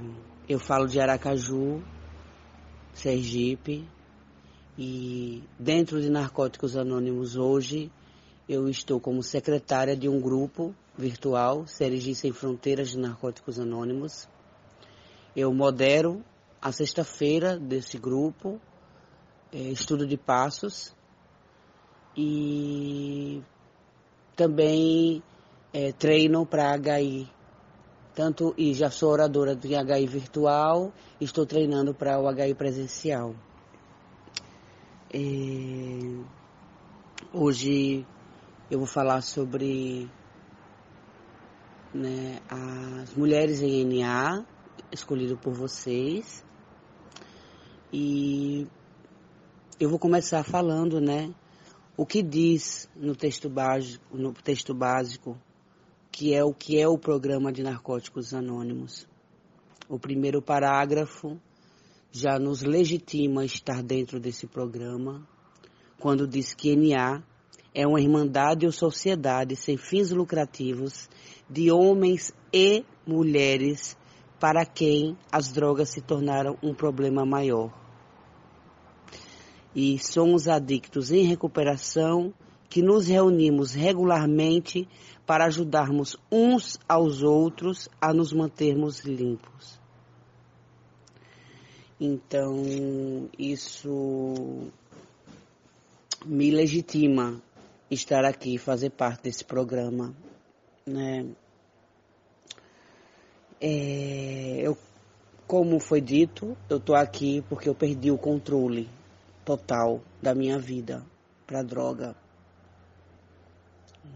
eu 0.48 0.60
falo 0.60 0.88
de 0.88 1.00
Aracaju, 1.00 1.82
Sergipe, 2.94 3.90
e 4.78 5.44
dentro 5.58 6.00
de 6.00 6.12
Narcóticos 6.12 6.78
Anônimos 6.78 7.36
hoje 7.36 7.92
eu 8.48 8.70
estou 8.70 9.00
como 9.00 9.24
secretária 9.24 9.98
de 9.98 10.08
um 10.08 10.22
grupo 10.22 10.76
virtual, 10.96 11.66
Sergi 11.66 12.14
Sem 12.14 12.32
Fronteiras 12.32 12.90
de 12.90 13.00
Narcóticos 13.00 13.60
Anônimos. 13.60 14.30
Eu 15.36 15.52
modero 15.52 16.24
a 16.62 16.72
sexta-feira 16.72 17.58
desse 17.58 17.98
grupo, 17.98 18.62
é, 19.52 19.58
estudo 19.58 20.06
de 20.06 20.18
passos, 20.18 20.96
e 22.16 23.42
também 24.36 25.24
é, 25.74 25.92
treino 25.92 26.46
para 26.46 26.78
HI, 26.78 27.28
tanto 28.18 28.52
e 28.58 28.74
já 28.74 28.90
sou 28.90 29.12
oradora 29.12 29.56
do 29.56 29.68
HI 29.68 30.08
virtual, 30.08 30.92
estou 31.22 31.46
treinando 31.46 31.94
para 31.94 32.20
o 32.20 32.28
HI 32.28 32.56
presencial. 32.56 33.36
É, 35.14 35.20
hoje 37.32 38.04
eu 38.72 38.80
vou 38.80 38.88
falar 38.88 39.22
sobre 39.22 40.10
né, 41.94 42.40
as 42.50 43.14
mulheres 43.14 43.62
em 43.62 43.86
NA, 43.86 44.44
escolhido 44.92 45.38
por 45.38 45.54
vocês. 45.54 46.44
E 47.94 48.68
eu 49.80 49.92
vou 49.92 50.00
começar 50.00 50.44
falando, 50.44 51.00
né, 51.00 51.32
o 51.96 52.04
que 52.04 52.24
diz 52.24 52.90
no 52.96 53.16
texto 53.16 53.48
básico, 53.48 54.18
no 54.18 54.34
texto 54.34 54.74
básico 54.74 55.38
que 56.18 56.34
é 56.34 56.44
o 56.44 56.52
que 56.52 56.82
é 56.82 56.88
o 56.88 56.98
programa 56.98 57.54
de 57.54 57.62
narcóticos 57.62 58.34
anônimos. 58.34 59.08
O 59.88 60.00
primeiro 60.00 60.42
parágrafo 60.42 61.40
já 62.12 62.40
nos 62.40 62.64
legitima 62.64 63.46
estar 63.46 63.84
dentro 63.84 64.20
desse 64.20 64.48
programa, 64.48 65.24
quando 66.00 66.28
diz 66.28 66.56
que 66.56 66.76
NA 66.76 67.22
é 67.72 67.86
uma 67.86 68.02
irmandade 68.02 68.66
ou 68.66 68.72
sociedade 68.72 69.56
sem 69.56 69.78
fins 69.78 70.10
lucrativos 70.10 71.08
de 71.48 71.72
homens 71.72 72.34
e 72.52 72.84
mulheres 73.06 73.96
para 74.40 74.66
quem 74.66 75.16
as 75.32 75.52
drogas 75.52 75.90
se 75.90 76.02
tornaram 76.02 76.58
um 76.64 76.74
problema 76.74 77.28
maior. 77.28 77.72
E 79.76 80.00
somos 80.00 80.48
adictos 80.48 81.12
em 81.12 81.22
recuperação 81.22 82.34
que 82.70 82.82
nos 82.82 83.08
reunimos 83.08 83.74
regularmente 83.74 84.88
para 85.26 85.46
ajudarmos 85.46 86.18
uns 86.32 86.80
aos 86.88 87.22
outros 87.22 87.90
a 88.00 88.14
nos 88.14 88.32
mantermos 88.32 89.02
limpos. 89.04 89.80
Então, 92.00 92.64
isso 93.38 94.70
me 96.26 96.52
legitima 96.52 97.42
estar 97.90 98.24
aqui, 98.24 98.58
fazer 98.58 98.92
parte 98.92 99.24
desse 99.24 99.44
programa, 99.44 100.14
né? 100.86 101.26
É, 103.60 104.60
eu, 104.62 104.78
como 105.48 105.80
foi 105.80 106.00
dito, 106.00 106.56
eu 106.70 106.78
estou 106.78 106.96
aqui 106.96 107.44
porque 107.50 107.68
eu 107.68 107.74
perdi 107.74 108.12
o 108.12 108.18
controle 108.18 108.88
total 109.44 110.02
da 110.22 110.36
minha 110.36 110.60
vida 110.60 111.04
para 111.48 111.64
droga. 111.64 112.16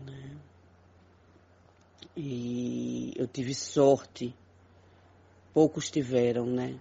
Né? 0.06 0.38
E 2.16 3.14
eu 3.16 3.28
tive 3.28 3.54
sorte, 3.54 4.36
poucos 5.54 5.90
tiveram, 5.90 6.46
né, 6.46 6.80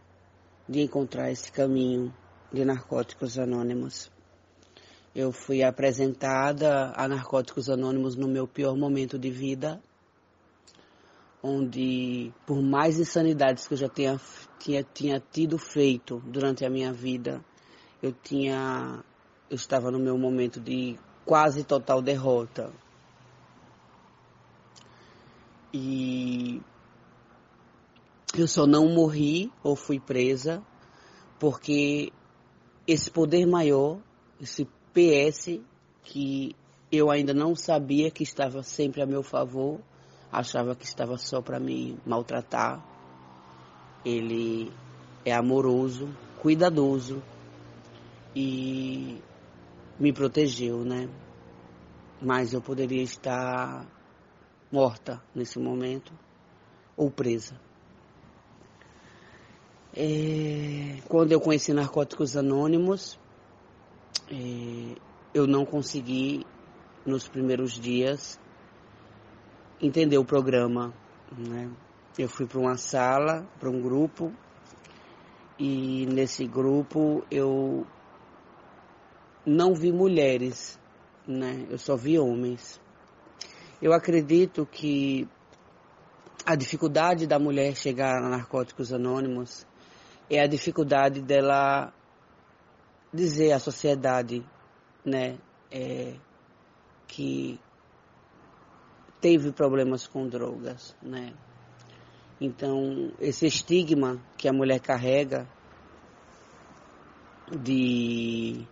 de 0.68 0.80
encontrar 0.80 1.30
esse 1.30 1.50
caminho 1.50 2.14
de 2.52 2.64
narcóticos 2.64 3.38
anônimos. 3.38 4.10
Eu 5.14 5.32
fui 5.32 5.62
apresentada 5.62 6.92
a 6.94 7.08
narcóticos 7.08 7.68
anônimos 7.68 8.14
no 8.16 8.28
meu 8.28 8.46
pior 8.46 8.76
momento 8.76 9.18
de 9.18 9.30
vida, 9.30 9.82
onde 11.42 12.32
por 12.46 12.62
mais 12.62 12.98
insanidades 12.98 13.66
que 13.66 13.74
eu 13.74 13.78
já 13.78 13.88
tinha, 13.88 14.20
tinha, 14.58 14.82
tinha 14.82 15.20
tido 15.32 15.58
feito 15.58 16.22
durante 16.26 16.64
a 16.64 16.70
minha 16.70 16.92
vida, 16.92 17.44
eu 18.02 18.12
tinha 18.12 19.02
eu 19.50 19.56
estava 19.56 19.90
no 19.90 19.98
meu 19.98 20.16
momento 20.16 20.60
de 20.60 20.96
quase 21.26 21.64
total 21.64 22.00
derrota. 22.00 22.72
E 25.72 26.60
eu 28.36 28.46
só 28.46 28.66
não 28.66 28.88
morri 28.88 29.52
ou 29.62 29.76
fui 29.76 30.00
presa 30.00 30.62
porque 31.38 32.12
esse 32.86 33.10
poder 33.10 33.46
maior, 33.46 33.98
esse 34.40 34.66
PS 34.92 35.60
que 36.02 36.54
eu 36.90 37.10
ainda 37.10 37.32
não 37.32 37.54
sabia 37.54 38.10
que 38.10 38.22
estava 38.22 38.62
sempre 38.62 39.00
a 39.00 39.06
meu 39.06 39.22
favor, 39.22 39.80
achava 40.30 40.74
que 40.74 40.84
estava 40.84 41.16
só 41.16 41.40
para 41.40 41.60
me 41.60 41.98
maltratar. 42.04 42.84
Ele 44.04 44.72
é 45.24 45.32
amoroso, 45.32 46.08
cuidadoso 46.40 47.22
e 48.34 49.20
me 49.98 50.12
protegeu, 50.12 50.84
né? 50.84 51.08
Mas 52.20 52.52
eu 52.52 52.60
poderia 52.60 53.02
estar 53.02 53.86
morta 54.70 55.22
nesse 55.34 55.58
momento 55.58 56.12
ou 56.96 57.10
presa. 57.10 57.54
É, 59.96 61.00
quando 61.08 61.32
eu 61.32 61.40
conheci 61.40 61.72
Narcóticos 61.72 62.36
Anônimos, 62.36 63.18
é, 64.30 64.96
eu 65.34 65.46
não 65.46 65.64
consegui, 65.64 66.46
nos 67.04 67.26
primeiros 67.26 67.72
dias, 67.72 68.38
entender 69.80 70.18
o 70.18 70.24
programa. 70.24 70.94
Né? 71.36 71.70
Eu 72.18 72.28
fui 72.28 72.46
para 72.46 72.58
uma 72.58 72.76
sala, 72.76 73.46
para 73.58 73.70
um 73.70 73.80
grupo, 73.80 74.32
e 75.58 76.06
nesse 76.06 76.46
grupo 76.46 77.24
eu 77.30 77.86
não 79.44 79.74
vi 79.74 79.90
mulheres, 79.92 80.78
né? 81.26 81.66
eu 81.68 81.78
só 81.78 81.96
vi 81.96 82.18
homens. 82.18 82.79
Eu 83.82 83.94
acredito 83.94 84.66
que 84.66 85.26
a 86.44 86.54
dificuldade 86.54 87.26
da 87.26 87.38
mulher 87.38 87.74
chegar 87.74 88.18
a 88.18 88.28
Narcóticos 88.28 88.92
Anônimos 88.92 89.66
é 90.28 90.38
a 90.38 90.46
dificuldade 90.46 91.22
dela 91.22 91.90
dizer 93.12 93.52
à 93.52 93.58
sociedade, 93.58 94.44
né, 95.02 95.38
é, 95.70 96.14
que 97.08 97.58
teve 99.18 99.50
problemas 99.50 100.06
com 100.06 100.28
drogas, 100.28 100.94
né? 101.02 101.32
Então, 102.38 103.12
esse 103.18 103.46
estigma 103.46 104.20
que 104.36 104.46
a 104.46 104.52
mulher 104.52 104.80
carrega 104.80 105.48
de 107.50 108.66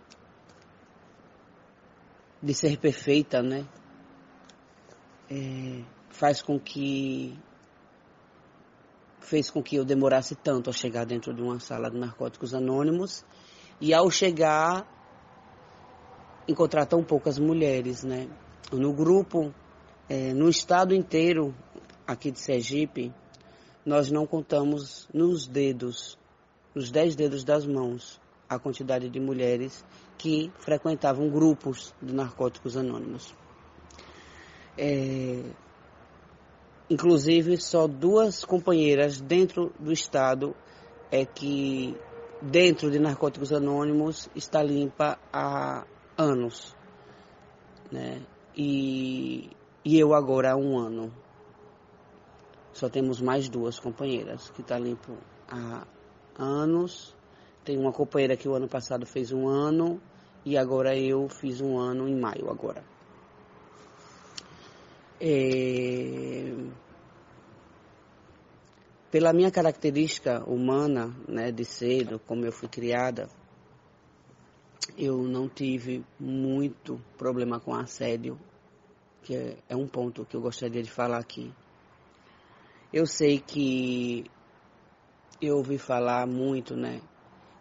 de 2.41 2.53
ser 2.53 2.77
perfeita, 2.77 3.43
né? 3.43 3.67
É, 5.29 5.83
faz 6.09 6.41
com 6.41 6.59
que 6.59 7.37
fez 9.19 9.51
com 9.51 9.61
que 9.61 9.75
eu 9.75 9.85
demorasse 9.85 10.35
tanto 10.35 10.69
a 10.69 10.73
chegar 10.73 11.05
dentro 11.05 11.33
de 11.33 11.41
uma 11.41 11.59
sala 11.59 11.91
de 11.91 11.97
narcóticos 11.97 12.53
anônimos 12.53 13.23
e 13.79 13.93
ao 13.93 14.09
chegar 14.09 14.87
encontrar 16.47 16.87
tão 16.87 17.03
poucas 17.03 17.37
mulheres, 17.37 18.03
né? 18.03 18.27
No 18.71 18.91
grupo, 18.91 19.53
é, 20.07 20.33
no 20.33 20.49
estado 20.49 20.95
inteiro 20.95 21.53
aqui 22.07 22.31
de 22.31 22.39
Sergipe, 22.39 23.13
nós 23.85 24.09
não 24.09 24.25
contamos 24.25 25.07
nos 25.13 25.47
dedos, 25.47 26.17
nos 26.73 26.89
dez 26.89 27.15
dedos 27.15 27.43
das 27.43 27.65
mãos, 27.67 28.19
a 28.49 28.57
quantidade 28.57 29.09
de 29.09 29.19
mulheres 29.19 29.85
que 30.17 30.51
frequentavam 30.57 31.29
grupos 31.29 31.93
de 32.01 32.13
narcóticos 32.13 32.75
anônimos. 32.75 33.35
É, 34.81 35.43
inclusive, 36.89 37.57
só 37.57 37.87
duas 37.87 38.45
companheiras 38.45 39.19
dentro 39.19 39.73
do 39.77 39.91
Estado 39.91 40.55
é 41.11 41.25
que, 41.25 41.97
dentro 42.41 42.89
de 42.89 42.99
narcóticos 42.99 43.51
anônimos, 43.51 44.29
está 44.33 44.63
limpa 44.63 45.19
há 45.33 45.85
anos. 46.17 46.73
Né? 47.91 48.21
E, 48.55 49.49
e 49.83 49.99
eu 49.99 50.13
agora 50.13 50.53
há 50.53 50.55
um 50.55 50.77
ano. 50.77 51.13
Só 52.71 52.87
temos 52.87 53.19
mais 53.19 53.49
duas 53.49 53.77
companheiras 53.77 54.49
que 54.51 54.61
está 54.61 54.79
limpo 54.79 55.17
há 55.49 55.85
anos 56.37 57.13
tem 57.69 57.77
uma 57.77 57.91
companheira 57.91 58.35
que 58.35 58.49
o 58.49 58.55
ano 58.55 58.67
passado 58.67 59.05
fez 59.05 59.31
um 59.31 59.47
ano 59.47 60.01
e 60.43 60.57
agora 60.57 60.97
eu 60.97 61.29
fiz 61.29 61.61
um 61.61 61.77
ano 61.77 62.07
em 62.07 62.19
maio 62.19 62.49
agora. 62.49 62.83
É... 65.21 66.53
Pela 69.11 69.33
minha 69.33 69.49
característica 69.49 70.43
humana, 70.43 71.15
né, 71.27 71.51
de 71.51 71.65
ser, 71.65 72.19
como 72.27 72.45
eu 72.45 72.51
fui 72.51 72.69
criada, 72.69 73.27
eu 74.97 75.23
não 75.23 75.49
tive 75.49 76.05
muito 76.19 77.01
problema 77.17 77.59
com 77.59 77.73
assédio, 77.73 78.39
que 79.23 79.35
é, 79.35 79.57
é 79.67 79.75
um 79.75 79.87
ponto 79.87 80.25
que 80.25 80.35
eu 80.35 80.41
gostaria 80.41 80.83
de 80.83 80.91
falar 80.91 81.17
aqui. 81.17 81.51
Eu 82.93 83.05
sei 83.07 83.39
que 83.39 84.25
eu 85.41 85.57
ouvi 85.57 85.77
falar 85.77 86.27
muito, 86.27 86.75
né, 86.75 87.01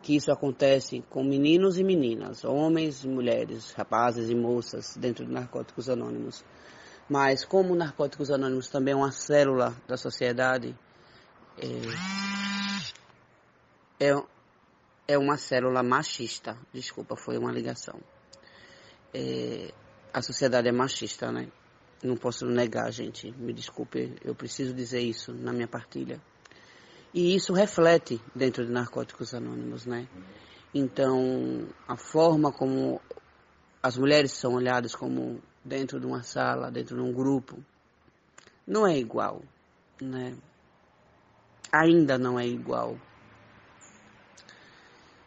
que 0.02 0.16
isso 0.16 0.30
acontece 0.30 1.02
com 1.08 1.24
meninos 1.24 1.78
e 1.78 1.84
meninas, 1.84 2.44
homens 2.44 3.04
e 3.04 3.08
mulheres, 3.08 3.72
rapazes 3.72 4.30
e 4.30 4.34
moças 4.34 4.96
dentro 4.96 5.24
de 5.24 5.32
Narcóticos 5.32 5.88
Anônimos. 5.88 6.44
Mas 7.08 7.44
como 7.44 7.74
Narcóticos 7.74 8.30
Anônimos 8.30 8.68
também 8.68 8.92
é 8.92 8.96
uma 8.96 9.10
célula 9.10 9.74
da 9.86 9.96
sociedade, 9.96 10.76
é, 11.58 14.08
é, 14.08 14.12
é 15.08 15.18
uma 15.18 15.38
célula 15.38 15.82
machista. 15.82 16.56
Desculpa, 16.72 17.16
foi 17.16 17.38
uma 17.38 17.50
ligação. 17.50 17.98
É, 19.14 19.72
a 20.12 20.20
sociedade 20.20 20.68
é 20.68 20.72
machista, 20.72 21.32
né? 21.32 21.48
Não 22.02 22.16
posso 22.16 22.46
negar, 22.46 22.92
gente. 22.92 23.32
Me 23.32 23.52
desculpe, 23.52 24.14
eu 24.22 24.34
preciso 24.34 24.74
dizer 24.74 25.00
isso 25.00 25.32
na 25.32 25.52
minha 25.52 25.66
partilha. 25.66 26.20
E 27.12 27.34
isso 27.34 27.54
reflete 27.54 28.20
dentro 28.34 28.66
de 28.66 28.70
Narcóticos 28.70 29.32
Anônimos, 29.32 29.86
né? 29.86 30.06
Então, 30.74 31.66
a 31.88 31.96
forma 31.96 32.52
como 32.52 33.00
as 33.82 33.96
mulheres 33.96 34.32
são 34.32 34.54
olhadas 34.54 34.94
como 34.94 35.40
dentro 35.64 36.00
de 36.00 36.06
uma 36.06 36.22
sala, 36.22 36.70
dentro 36.70 36.96
de 36.96 37.02
um 37.02 37.12
grupo, 37.12 37.58
não 38.66 38.86
é 38.86 38.98
igual, 38.98 39.42
né? 40.00 40.36
Ainda 41.72 42.18
não 42.18 42.38
é 42.38 42.46
igual. 42.46 42.98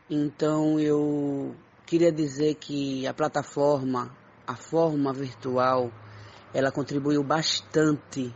Então, 0.10 0.80
eu 0.80 1.56
queria 1.86 2.12
dizer 2.12 2.56
que 2.56 3.08
a 3.08 3.14
plataforma, 3.14 4.16
a 4.46 4.56
forma 4.56 5.14
virtual, 5.14 5.92
ela 6.54 6.72
contribuiu 6.72 7.24
bastante 7.24 8.34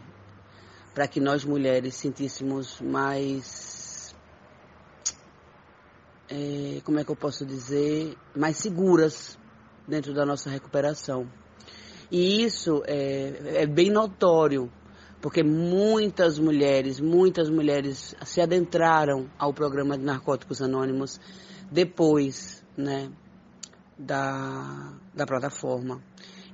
para 0.93 1.07
que 1.07 1.19
nós 1.19 1.43
mulheres 1.43 1.95
sentíssemos 1.95 2.80
mais. 2.80 4.15
É, 6.30 6.81
como 6.84 6.97
é 6.99 7.03
que 7.03 7.11
eu 7.11 7.15
posso 7.15 7.45
dizer? 7.45 8.17
Mais 8.35 8.57
seguras 8.57 9.38
dentro 9.88 10.13
da 10.13 10.26
nossa 10.26 10.49
recuperação. 10.49 11.30
E 12.17 12.45
isso 12.45 12.81
é, 12.87 13.63
é 13.63 13.67
bem 13.67 13.89
notório, 13.91 14.71
porque 15.21 15.43
muitas 15.43 16.39
mulheres, 16.39 16.97
muitas 16.97 17.49
mulheres 17.49 18.15
se 18.23 18.39
adentraram 18.39 19.29
ao 19.37 19.53
programa 19.53 19.97
de 19.97 20.05
Narcóticos 20.05 20.61
Anônimos 20.61 21.19
depois, 21.69 22.63
né, 22.77 23.11
da, 23.99 24.93
da 25.13 25.25
plataforma. 25.25 26.01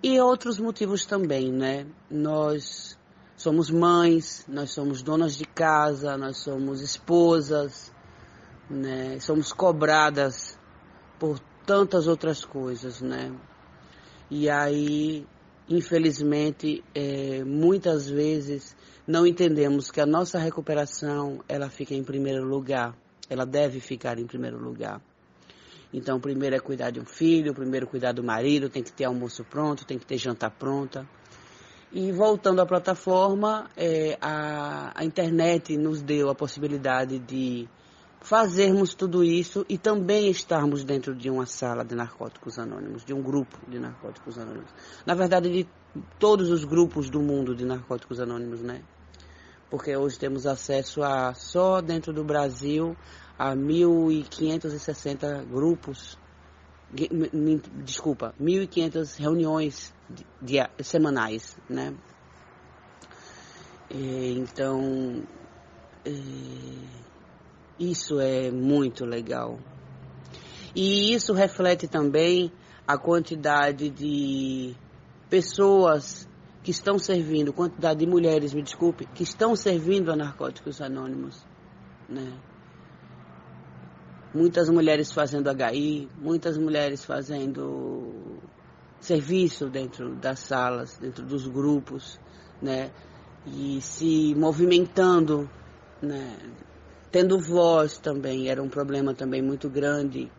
E 0.01 0.19
outros 0.19 0.57
motivos 0.59 1.05
também, 1.05 1.51
né? 1.51 1.85
Nós 2.09 2.97
somos 3.38 3.69
mães, 3.69 4.43
nós 4.47 4.71
somos 4.71 5.03
donas 5.03 5.38
de 5.38 5.45
casa, 5.45 6.17
nós 6.17 6.38
somos 6.38 6.81
esposas, 6.81 7.93
né? 8.67 9.19
somos 9.19 9.53
cobradas 9.53 10.57
por 11.19 11.39
tantas 11.67 12.07
outras 12.07 12.43
coisas, 12.43 12.99
né? 12.99 13.31
E 14.27 14.49
aí, 14.49 15.27
infelizmente, 15.72 16.84
é, 16.93 17.43
muitas 17.43 18.10
vezes 18.10 18.76
não 19.07 19.26
entendemos 19.26 19.89
que 19.89 20.02
a 20.02 20.06
nossa 20.06 20.38
recuperação 20.38 21.39
ela 21.48 21.69
fica 21.69 21.93
em 21.93 22.03
primeiro 22.03 22.43
lugar, 22.45 22.95
ela 23.30 23.45
deve 23.45 23.80
ficar 23.80 24.19
em 24.19 24.26
primeiro 24.26 24.57
lugar. 24.57 25.02
Então, 25.93 26.19
primeiro 26.19 26.56
é 26.56 26.60
cuidar 26.60 26.91
de 26.91 26.99
um 26.99 27.06
filho, 27.06 27.53
primeiro 27.53 27.88
cuidar 27.88 28.14
do 28.14 28.23
marido, 28.23 28.69
tem 28.69 28.84
que 28.84 28.91
ter 28.91 29.06
almoço 29.06 29.43
pronto, 29.43 29.85
tem 29.85 29.98
que 29.98 30.06
ter 30.06 30.18
janta 30.18 30.49
pronta. 30.49 31.07
E 31.91 32.11
voltando 32.11 32.61
à 32.61 32.65
plataforma, 32.65 33.69
é, 33.76 34.18
a, 34.22 34.91
a 34.95 35.03
internet 35.03 35.76
nos 35.77 36.02
deu 36.02 36.30
a 36.30 36.35
possibilidade 36.35 37.19
de 37.19 37.68
fazermos 38.22 38.93
tudo 38.93 39.23
isso 39.23 39.65
e 39.68 39.77
também 39.77 40.30
estarmos 40.30 40.84
dentro 40.84 41.15
de 41.15 41.30
uma 41.30 41.45
sala 41.48 41.84
de 41.84 41.95
narcóticos 41.95 42.60
anônimos, 42.60 43.03
de 43.03 43.14
um 43.14 43.22
grupo 43.22 43.57
de 43.68 43.80
narcóticos 43.80 44.38
anônimos. 44.38 44.69
Na 45.06 45.15
verdade, 45.15 45.49
de 45.49 45.68
todos 46.19 46.49
os 46.49 46.64
grupos 46.64 47.10
do 47.10 47.19
mundo 47.19 47.56
de 47.56 47.65
narcóticos 47.65 48.19
anônimos, 48.19 48.61
né? 48.61 48.84
Porque 49.69 49.95
hoje 49.95 50.19
temos 50.19 50.45
acesso 50.45 51.02
a 51.02 51.34
só 51.34 51.81
dentro 51.81 52.14
do 52.14 52.23
Brasil 52.23 52.95
a 53.39 53.56
1.560 53.56 55.45
grupos, 55.45 56.18
desculpa, 57.84 58.35
1.500 58.39 59.18
reuniões 59.18 59.93
semanais, 60.80 61.57
né? 61.68 61.93
Então, 63.89 65.23
é, 66.06 66.11
isso 67.82 68.20
é 68.20 68.52
muito 68.52 69.06
legal. 69.06 69.60
E 70.76 71.14
isso 71.14 71.34
reflete 71.34 71.88
também 71.88 72.52
a 72.88 72.98
quantidade 72.98 73.90
de 73.90 74.76
pessoas 75.30 76.28
que 76.64 76.70
estão 76.72 76.99
servindo, 76.99 77.52
quantidade 77.52 77.99
de 77.99 78.06
mulheres, 78.06 78.53
me 78.53 78.62
desculpe, 78.62 79.08
que 79.16 79.24
estão 79.24 79.56
servindo 79.56 80.12
a 80.12 80.16
narcóticos 80.16 80.80
anônimos, 80.80 81.44
né? 82.08 82.32
Muitas 84.34 84.70
mulheres 84.70 85.12
fazendo 85.12 85.49
HI, 85.49 86.08
muitas 86.18 86.58
mulheres 86.58 87.03
fazendo 87.03 88.40
serviço 88.99 89.70
dentro 89.70 90.16
das 90.16 90.40
salas, 90.40 90.98
dentro 90.98 91.26
dos 91.26 91.48
grupos, 91.48 92.20
né? 92.62 92.91
E 93.45 93.82
se 93.82 94.36
movimentando, 94.36 95.49
né? 96.02 96.38
Tendo 97.11 97.38
voz 97.38 97.97
também, 97.97 98.49
era 98.49 98.63
um 98.63 98.69
problema 98.69 99.13
também 99.13 99.41
muito 99.41 99.69
grande, 99.69 100.31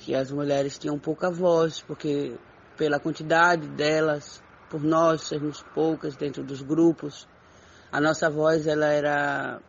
que 0.00 0.12
as 0.12 0.32
mulheres 0.32 0.76
tinham 0.76 0.98
pouca 0.98 1.30
voz, 1.30 1.80
porque 1.80 2.36
pela 2.76 2.98
quantidade 2.98 3.68
delas, 3.68 4.42
por 4.68 4.82
nós 4.82 5.22
sermos 5.22 5.62
poucas 5.72 6.16
dentro 6.16 6.42
dos 6.42 6.60
grupos, 6.60 7.28
a 7.92 8.00
nossa 8.00 8.28
voz 8.28 8.66
ela 8.66 8.86
era, 8.86 9.60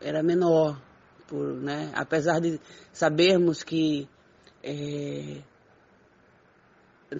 era 0.00 0.22
menor, 0.22 0.80
por, 1.26 1.54
né? 1.54 1.90
apesar 1.96 2.40
de 2.40 2.60
sabermos 2.92 3.64
que 3.64 4.08
é, 4.62 5.42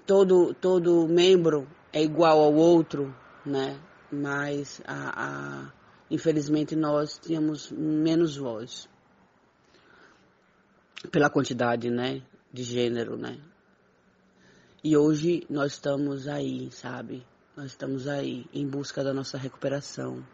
todo, 0.07 0.55
todo 0.55 1.09
membro 1.09 1.67
é 1.93 2.01
igual 2.01 2.41
ao 2.41 2.55
outro, 2.55 3.13
né? 3.45 3.81
mas 4.13 4.81
a, 4.87 5.25
a 5.25 5.84
infelizmente 6.15 6.77
nós 6.77 7.19
tínhamos 7.19 7.71
menos 7.73 8.37
voz 8.37 8.89
pela 11.11 11.29
quantidade, 11.29 11.91
né, 11.91 12.23
de 12.53 12.63
gênero, 12.63 13.17
né? 13.17 13.39
E 14.83 14.97
hoje 14.97 15.45
nós 15.51 15.73
estamos 15.73 16.29
aí, 16.29 16.71
sabe? 16.71 17.27
Nós 17.57 17.67
estamos 17.67 18.07
aí 18.07 18.47
em 18.53 18.67
busca 18.67 19.03
da 19.03 19.13
nossa 19.13 19.37
recuperação. 19.37 20.25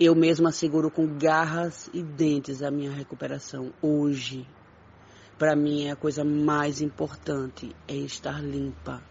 Eu 0.00 0.14
mesma 0.14 0.50
seguro 0.50 0.90
com 0.90 1.16
garras 1.16 1.88
e 1.92 2.02
dentes 2.02 2.62
a 2.62 2.70
minha 2.70 2.92
recuperação 2.92 3.72
hoje. 3.80 4.46
Para 5.38 5.54
mim, 5.54 5.88
a 5.88 5.96
coisa 5.96 6.24
mais 6.24 6.80
importante 6.80 7.74
é 7.86 7.94
estar 7.94 8.42
limpa 8.42 9.02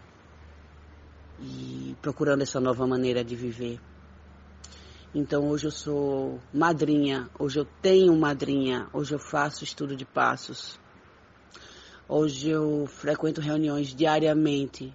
e 1.40 1.96
procurando 2.02 2.42
essa 2.42 2.60
nova 2.60 2.86
maneira 2.86 3.24
de 3.24 3.36
viver. 3.36 3.80
Então 5.14 5.48
hoje 5.48 5.66
eu 5.66 5.70
sou 5.70 6.38
madrinha, 6.52 7.30
hoje 7.38 7.58
eu 7.58 7.64
tenho 7.80 8.14
madrinha, 8.14 8.88
hoje 8.92 9.14
eu 9.14 9.18
faço 9.18 9.64
estudo 9.64 9.96
de 9.96 10.04
passos. 10.04 10.78
Hoje 12.06 12.50
eu 12.50 12.86
frequento 12.86 13.40
reuniões 13.40 13.94
diariamente 13.94 14.94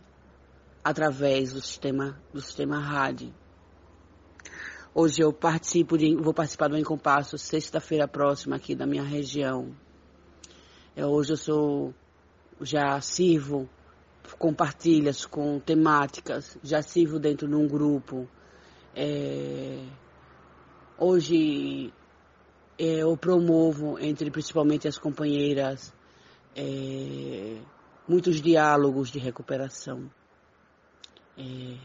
através 0.84 1.54
do 1.54 1.62
sistema 1.62 2.22
do 2.32 2.40
sistema 2.42 2.80
rádio. 2.80 3.34
Hoje 4.94 5.24
eu 5.24 5.34
participo 5.34 5.98
de, 5.98 6.16
vou 6.16 6.34
participar 6.34 6.68
do 6.68 6.78
Encompasso 6.78 7.36
sexta-feira 7.36 8.08
próxima 8.08 8.56
aqui 8.56 8.76
da 8.76 8.86
minha 8.86 9.04
região. 9.04 9.76
É, 10.96 11.04
hoje 11.04 11.34
eu 11.34 11.38
sou 11.38 11.94
já 12.62 13.02
sirvo 13.02 13.68
com 14.38 14.54
partilhas, 14.54 15.26
com 15.26 15.60
temáticas, 15.60 16.56
já 16.62 16.84
sirvo 16.84 17.18
dentro 17.18 17.48
de 17.48 17.56
um 17.56 17.68
grupo. 17.68 18.30
É, 18.96 19.84
Hoje 21.06 21.94
é, 22.80 23.02
eu 23.02 23.18
promovo 23.18 24.00
entre 24.00 24.32
principalmente 24.32 24.88
as 24.88 24.98
companheiras 24.98 25.94
é, 26.56 27.58
muitos 28.08 28.42
diálogos 28.42 29.12
de 29.12 29.20
recuperação. 29.20 30.10
É, 31.38 31.78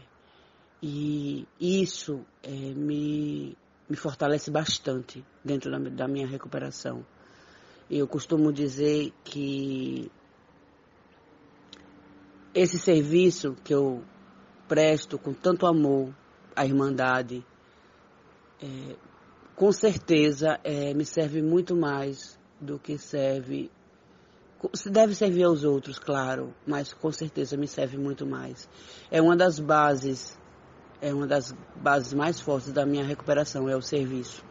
e 0.81 1.45
isso 1.59 2.25
é, 2.41 2.49
me, 2.49 3.57
me 3.89 3.97
fortalece 3.97 4.49
bastante 4.49 5.21
dentro 5.43 5.69
da, 5.69 5.77
da 5.89 6.07
minha 6.07 6.25
recuperação. 6.25 7.05
Eu 7.91 8.07
costumo 8.07 8.53
dizer 8.53 9.11
que 9.25 10.09
esse 12.53 12.79
serviço 12.79 13.53
que 13.65 13.73
eu 13.73 14.01
presto 14.65 15.19
com 15.19 15.33
tanto 15.33 15.65
amor 15.65 16.15
à 16.55 16.65
Irmandade, 16.65 17.45
é, 18.61 19.08
com 19.59 19.73
certeza 19.73 20.57
é, 20.63 20.93
me 20.93 21.03
serve 21.03 21.41
muito 21.41 21.75
mais 21.75 22.39
do 22.61 22.79
que 22.79 22.97
serve. 22.97 23.69
Deve 24.85 25.13
servir 25.13 25.43
aos 25.43 25.65
outros, 25.65 25.99
claro, 25.99 26.53
mas 26.65 26.93
com 26.93 27.11
certeza 27.11 27.57
me 27.57 27.67
serve 27.67 27.97
muito 27.97 28.25
mais. 28.25 28.69
É 29.11 29.21
uma 29.21 29.35
das 29.35 29.59
bases, 29.59 30.39
é 31.01 31.13
uma 31.13 31.27
das 31.27 31.53
bases 31.75 32.13
mais 32.13 32.39
fortes 32.39 32.71
da 32.71 32.85
minha 32.85 33.03
recuperação, 33.03 33.67
é 33.67 33.75
o 33.75 33.81
serviço. 33.81 34.45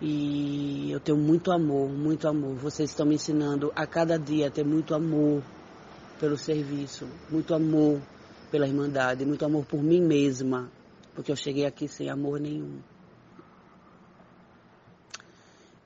E 0.00 0.90
eu 0.90 0.98
tenho 0.98 1.18
muito 1.18 1.52
amor, 1.52 1.90
muito 1.90 2.26
amor. 2.26 2.54
Vocês 2.54 2.88
estão 2.88 3.04
me 3.04 3.16
ensinando 3.16 3.70
a 3.76 3.86
cada 3.86 4.18
dia 4.18 4.48
a 4.48 4.50
ter 4.50 4.64
muito 4.64 4.94
amor 4.94 5.42
pelo 6.18 6.38
serviço, 6.38 7.06
muito 7.28 7.52
amor 7.52 8.00
pela 8.50 8.66
Irmandade, 8.66 9.26
muito 9.26 9.44
amor 9.44 9.66
por 9.66 9.82
mim 9.82 10.00
mesma, 10.00 10.70
porque 11.14 11.30
eu 11.30 11.36
cheguei 11.36 11.66
aqui 11.66 11.86
sem 11.86 12.08
amor 12.08 12.40
nenhum. 12.40 12.80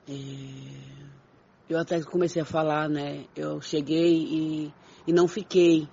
eu 1.69 1.79
até 1.79 2.01
comecei 2.01 2.41
a 2.41 2.45
falar, 2.45 2.89
né? 2.89 3.25
Eu 3.35 3.61
cheguei 3.61 4.13
e, 4.13 4.73
e 5.07 5.13
não 5.13 5.27
fiquei. 5.27 5.87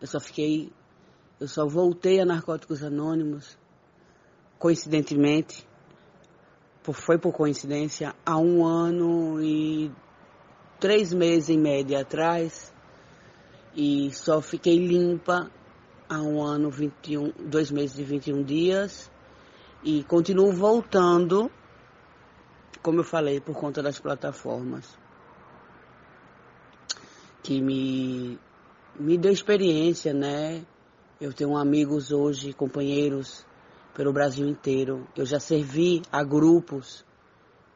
Eu 0.00 0.06
só 0.06 0.18
fiquei, 0.18 0.72
eu 1.38 1.46
só 1.46 1.66
voltei 1.66 2.20
a 2.20 2.24
Narcóticos 2.24 2.82
Anônimos, 2.82 3.58
coincidentemente, 4.58 5.68
foi 6.82 7.18
por 7.18 7.32
coincidência, 7.32 8.14
há 8.24 8.38
um 8.38 8.64
ano 8.64 9.42
e 9.42 9.92
três 10.78 11.12
meses 11.12 11.50
em 11.50 11.58
média 11.58 12.00
atrás, 12.00 12.72
e 13.76 14.10
só 14.12 14.40
fiquei 14.40 14.78
limpa 14.78 15.50
há 16.08 16.20
um 16.22 16.42
ano, 16.42 16.70
21, 16.70 17.32
dois 17.46 17.70
meses 17.70 17.98
e 17.98 18.02
21 18.02 18.42
dias, 18.42 19.10
e 19.84 20.02
continuo 20.04 20.50
voltando 20.50 21.50
como 22.82 23.00
eu 23.00 23.04
falei, 23.04 23.40
por 23.40 23.54
conta 23.54 23.82
das 23.82 23.98
plataformas 23.98 24.98
que 27.42 27.60
me, 27.60 28.38
me 28.98 29.16
deu 29.18 29.32
experiência, 29.32 30.12
né? 30.12 30.64
Eu 31.20 31.32
tenho 31.32 31.56
amigos 31.56 32.12
hoje, 32.12 32.52
companheiros 32.52 33.44
pelo 33.94 34.12
Brasil 34.12 34.46
inteiro. 34.46 35.06
Eu 35.16 35.26
já 35.26 35.38
servi 35.38 36.02
a 36.10 36.22
grupos 36.22 37.04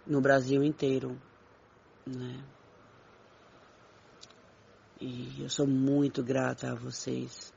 no 0.06 0.20
Brasil 0.20 0.62
inteiro, 0.62 1.20
né? 2.06 2.42
E 5.00 5.42
eu 5.42 5.48
sou 5.50 5.66
muito 5.66 6.22
grata 6.22 6.70
a 6.70 6.74
vocês. 6.74 7.52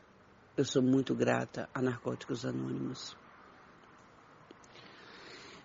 Eu 0.57 0.65
sou 0.65 0.81
muito 0.81 1.13
grata 1.13 1.69
a 1.73 1.81
Narcóticos 1.81 2.45
Anônimos. 2.45 3.15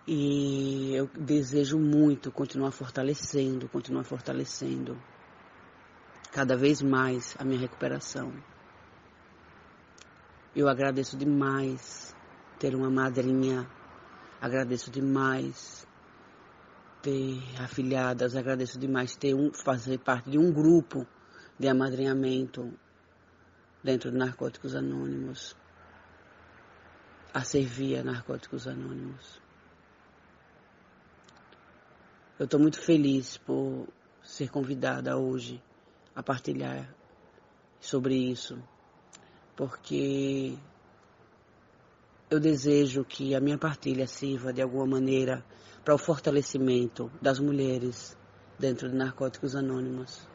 E 0.07 0.95
eu 0.95 1.07
desejo 1.07 1.79
muito 1.79 2.33
continuar 2.33 2.73
fortalecendo, 2.73 3.69
continuar 3.69 4.03
fortalecendo 4.03 5.01
cada 6.33 6.57
vez 6.57 6.83
mais 6.83 7.37
a 7.39 7.45
minha 7.45 7.61
recuperação. 7.61 8.33
Eu 10.57 10.69
agradeço 10.69 11.16
demais 11.16 12.16
ter 12.59 12.74
uma 12.74 12.91
madrinha, 12.91 13.69
agradeço 14.41 14.91
demais 14.91 15.87
ter 17.01 17.41
afiliadas, 17.61 18.35
agradeço 18.35 18.79
demais 18.79 19.15
ter 19.15 19.35
um, 19.35 19.53
fazer 19.53 19.99
parte 19.99 20.31
de 20.31 20.39
um 20.39 20.53
grupo 20.53 21.07
de 21.59 21.69
amadrinhamento 21.69 22.73
dentro 23.85 24.11
de 24.11 24.16
Narcóticos 24.16 24.74
Anônimos. 24.74 25.57
a 27.35 27.43
servir 27.45 27.99
a 27.99 28.05
Narcóticos 28.05 28.69
Anônimos. 28.69 29.41
Eu 32.43 32.47
estou 32.47 32.59
muito 32.59 32.81
feliz 32.81 33.39
por 33.39 33.86
ser 34.20 34.51
convidada 34.51 35.16
hoje 35.16 35.62
a 36.12 36.24
partilhar 36.24 36.93
sobre 37.78 38.16
isso, 38.16 38.60
porque 39.55 40.59
eu 42.28 42.40
desejo 42.40 43.05
que 43.05 43.36
a 43.36 43.40
minha 43.40 43.56
partilha 43.56 44.09
sirva 44.09 44.52
de 44.52 44.60
alguma 44.60 44.85
maneira 44.85 45.44
para 45.85 45.94
o 45.94 45.98
fortalecimento 45.98 47.12
das 47.23 47.39
mulheres 47.39 48.19
dentro 48.59 48.90
de 48.90 48.97
Narcóticos 48.97 49.55
Anônimos. 49.55 50.28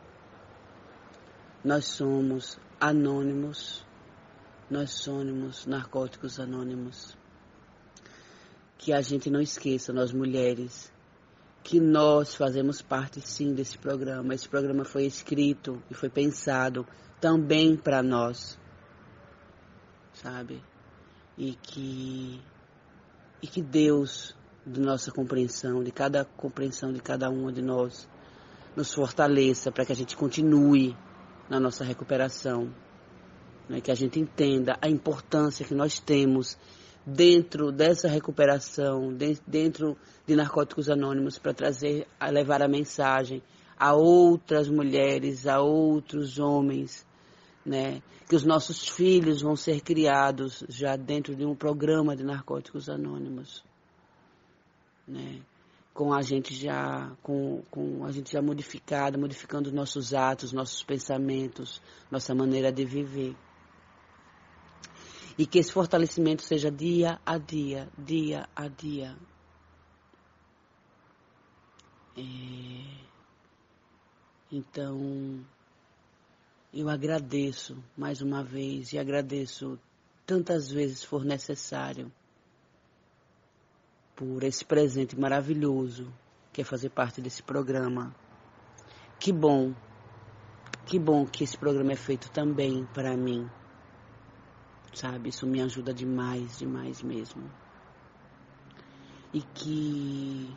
Nós 1.62 1.88
somos 1.88 2.58
anônimos, 2.80 3.86
nós 4.72 4.92
somos 4.92 5.66
narcóticos 5.66 6.40
anônimos. 6.40 7.18
Que 8.78 8.94
a 8.94 9.02
gente 9.02 9.30
não 9.30 9.42
esqueça, 9.42 9.92
nós 9.92 10.14
mulheres, 10.14 10.90
que 11.68 11.82
nós 11.82 12.34
fazemos 12.34 12.82
parte 12.82 13.20
sim 13.20 13.54
desse 13.54 13.78
programa. 13.78 14.34
Esse 14.34 14.48
programa 14.48 14.86
foi 14.86 15.06
escrito 15.06 15.84
e 15.92 15.94
foi 15.94 16.08
pensado 16.08 16.88
também 17.20 17.76
para 17.76 18.02
nós, 18.02 18.58
sabe? 20.14 20.64
E 21.38 21.56
que 21.56 22.40
e 23.42 23.48
que 23.48 23.62
Deus, 23.62 24.34
de 24.66 24.80
nossa 24.80 25.12
compreensão, 25.12 25.84
de 25.84 25.92
cada 25.92 26.24
compreensão 26.24 26.94
de 26.94 27.02
cada 27.02 27.30
uma 27.30 27.52
de 27.52 27.62
nós, 27.62 28.08
nos 28.74 28.94
fortaleça 28.94 29.70
para 29.70 29.84
que 29.86 29.92
a 29.92 29.96
gente 29.96 30.16
continue 30.16 30.96
na 31.50 31.60
nossa 31.60 31.84
recuperação, 31.84 32.74
né? 33.68 33.82
que 33.82 33.92
a 33.92 33.96
gente 33.96 34.18
entenda 34.18 34.78
a 34.82 34.88
importância 34.88 35.66
que 35.66 35.76
nós 35.76 36.00
temos 36.00 36.58
dentro 37.08 37.72
dessa 37.72 38.10
recuperação, 38.10 39.16
dentro 39.48 39.98
de 40.26 40.36
Narcóticos 40.36 40.90
Anônimos, 40.90 41.40
para 41.40 41.54
trazer, 41.54 42.06
a 42.20 42.30
levar 42.30 42.62
a 42.62 42.68
mensagem 42.68 43.42
a 43.80 43.94
outras 43.94 44.68
mulheres, 44.68 45.48
a 45.48 45.62
outros 45.62 46.38
homens, 46.38 47.06
né? 47.66 48.02
Que 48.28 48.36
os 48.36 48.44
nossos 48.44 48.90
filhos 48.90 49.42
vão 49.42 49.56
ser 49.56 49.80
criados 49.82 50.66
já 50.68 50.98
dentro 50.98 51.34
de 51.34 51.46
um 51.46 51.56
programa 51.56 52.14
de 52.14 52.24
Narcóticos 52.24 52.90
Anônimos, 52.90 53.64
né? 55.08 55.40
Com 55.94 56.14
a 56.14 56.22
gente 56.22 56.54
já, 56.54 57.16
com, 57.24 57.64
com 57.72 58.04
a 58.04 58.12
gente 58.12 58.34
já 58.34 58.42
modificada, 58.42 59.18
modificando 59.18 59.72
nossos 59.72 60.14
atos, 60.14 60.52
nossos 60.52 60.84
pensamentos, 60.84 61.82
nossa 62.12 62.36
maneira 62.36 62.72
de 62.72 62.84
viver. 62.84 63.36
E 65.38 65.46
que 65.46 65.60
esse 65.60 65.72
fortalecimento 65.72 66.42
seja 66.42 66.72
dia 66.72 67.20
a 67.26 67.38
dia, 67.38 67.88
dia 67.98 68.50
a 68.56 68.68
dia. 68.68 69.16
É... 72.18 72.22
Então, 74.52 75.46
eu 76.74 76.90
agradeço 76.90 77.78
mais 77.96 78.22
uma 78.22 78.44
vez 78.44 78.94
e 78.94 78.98
agradeço 78.98 79.80
tantas 80.26 80.72
vezes 80.72 81.04
for 81.04 81.24
necessário 81.24 82.12
por 84.16 84.44
esse 84.44 84.66
presente 84.66 85.18
maravilhoso 85.20 86.12
que 86.52 86.62
é 86.62 86.64
fazer 86.64 86.90
parte 86.90 87.22
desse 87.22 87.44
programa. 87.44 88.16
Que 89.20 89.32
bom, 89.32 89.76
que 90.88 90.98
bom 90.98 91.26
que 91.26 91.44
esse 91.44 91.58
programa 91.58 91.92
é 91.92 91.96
feito 91.96 92.32
também 92.32 92.86
para 92.94 93.16
mim 93.16 93.48
sabe? 94.94 95.30
Isso 95.30 95.46
me 95.46 95.62
ajuda 95.62 95.94
demais, 95.94 96.58
demais 96.58 97.02
mesmo. 97.02 97.44
E 99.34 99.42
que 99.42 100.56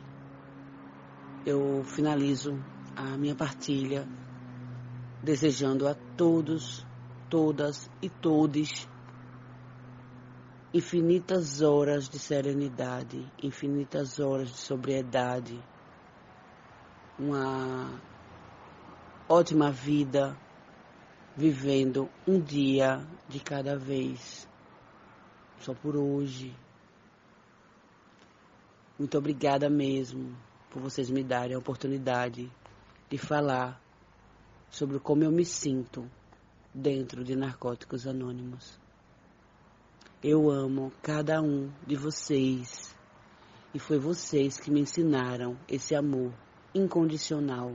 eu 1.45 1.83
finalizo 1.83 2.57
a 2.95 3.17
minha 3.17 3.35
partilha 3.35 4.07
desejando 5.23 5.87
a 5.87 5.95
todos, 6.15 6.85
todas 7.29 7.89
e 8.01 8.09
todes 8.09 8.87
infinitas 10.73 11.61
horas 11.61 12.07
de 12.07 12.17
serenidade, 12.17 13.27
infinitas 13.43 14.19
horas 14.19 14.49
de 14.49 14.57
sobriedade, 14.57 15.59
uma 17.19 18.01
ótima 19.27 19.69
vida 19.71 20.35
vivendo 21.35 22.09
um 22.27 22.39
dia 22.39 23.05
de 23.31 23.39
cada 23.39 23.77
vez, 23.77 24.47
só 25.59 25.73
por 25.73 25.95
hoje. 25.95 26.53
Muito 28.99 29.17
obrigada 29.17 29.69
mesmo 29.69 30.35
por 30.69 30.81
vocês 30.81 31.09
me 31.09 31.23
darem 31.23 31.55
a 31.55 31.59
oportunidade 31.59 32.51
de 33.09 33.17
falar 33.17 33.81
sobre 34.69 34.99
como 34.99 35.23
eu 35.23 35.31
me 35.31 35.45
sinto 35.45 36.09
dentro 36.73 37.23
de 37.23 37.35
Narcóticos 37.35 38.05
Anônimos. 38.05 38.79
Eu 40.21 40.51
amo 40.51 40.91
cada 41.01 41.41
um 41.41 41.71
de 41.87 41.95
vocês 41.95 42.95
e 43.73 43.79
foi 43.79 43.97
vocês 43.97 44.59
que 44.59 44.69
me 44.69 44.81
ensinaram 44.81 45.57
esse 45.67 45.95
amor 45.95 46.31
incondicional 46.75 47.73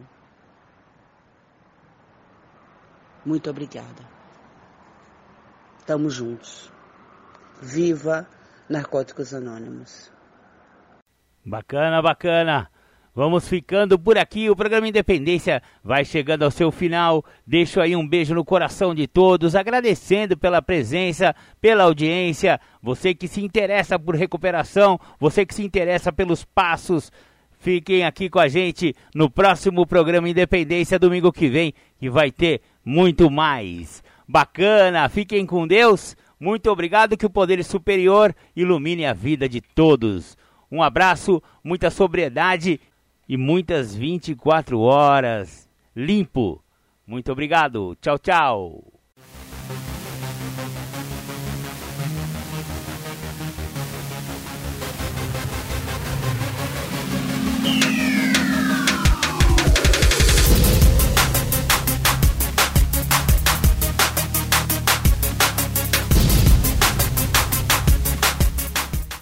Muito 3.26 3.50
obrigada. 3.50 4.15
Tamo 5.86 6.10
juntos. 6.10 6.72
Viva 7.62 8.26
Narcóticos 8.68 9.32
Anônimos. 9.32 10.10
Bacana, 11.44 12.02
bacana. 12.02 12.68
Vamos 13.14 13.48
ficando 13.48 13.98
por 13.98 14.18
aqui. 14.18 14.50
O 14.50 14.56
programa 14.56 14.88
Independência 14.88 15.62
vai 15.82 16.04
chegando 16.04 16.42
ao 16.42 16.50
seu 16.50 16.72
final. 16.72 17.24
Deixo 17.46 17.80
aí 17.80 17.94
um 17.94 18.06
beijo 18.06 18.34
no 18.34 18.44
coração 18.44 18.94
de 18.94 19.06
todos, 19.06 19.54
agradecendo 19.54 20.36
pela 20.36 20.60
presença, 20.60 21.34
pela 21.60 21.84
audiência. 21.84 22.60
Você 22.82 23.14
que 23.14 23.28
se 23.28 23.40
interessa 23.40 23.98
por 23.98 24.16
recuperação, 24.16 25.00
você 25.20 25.46
que 25.46 25.54
se 25.54 25.64
interessa 25.64 26.12
pelos 26.12 26.44
passos. 26.44 27.10
Fiquem 27.58 28.04
aqui 28.04 28.28
com 28.28 28.38
a 28.38 28.48
gente 28.48 28.94
no 29.14 29.30
próximo 29.30 29.86
programa 29.86 30.28
Independência, 30.28 30.98
domingo 30.98 31.32
que 31.32 31.48
vem, 31.48 31.72
que 31.98 32.10
vai 32.10 32.30
ter 32.30 32.60
muito 32.84 33.30
mais. 33.30 34.04
Bacana, 34.26 35.08
fiquem 35.08 35.46
com 35.46 35.66
Deus. 35.66 36.16
Muito 36.38 36.70
obrigado, 36.70 37.16
que 37.16 37.26
o 37.26 37.30
poder 37.30 37.62
superior 37.64 38.34
ilumine 38.54 39.06
a 39.06 39.12
vida 39.12 39.48
de 39.48 39.60
todos. 39.60 40.36
Um 40.70 40.82
abraço, 40.82 41.42
muita 41.62 41.90
sobriedade 41.90 42.80
e 43.28 43.36
muitas 43.36 43.94
24 43.94 44.80
horas 44.80 45.66
limpo. 45.96 46.62
Muito 47.06 47.32
obrigado. 47.32 47.96
Tchau, 48.00 48.18
tchau. 48.18 48.95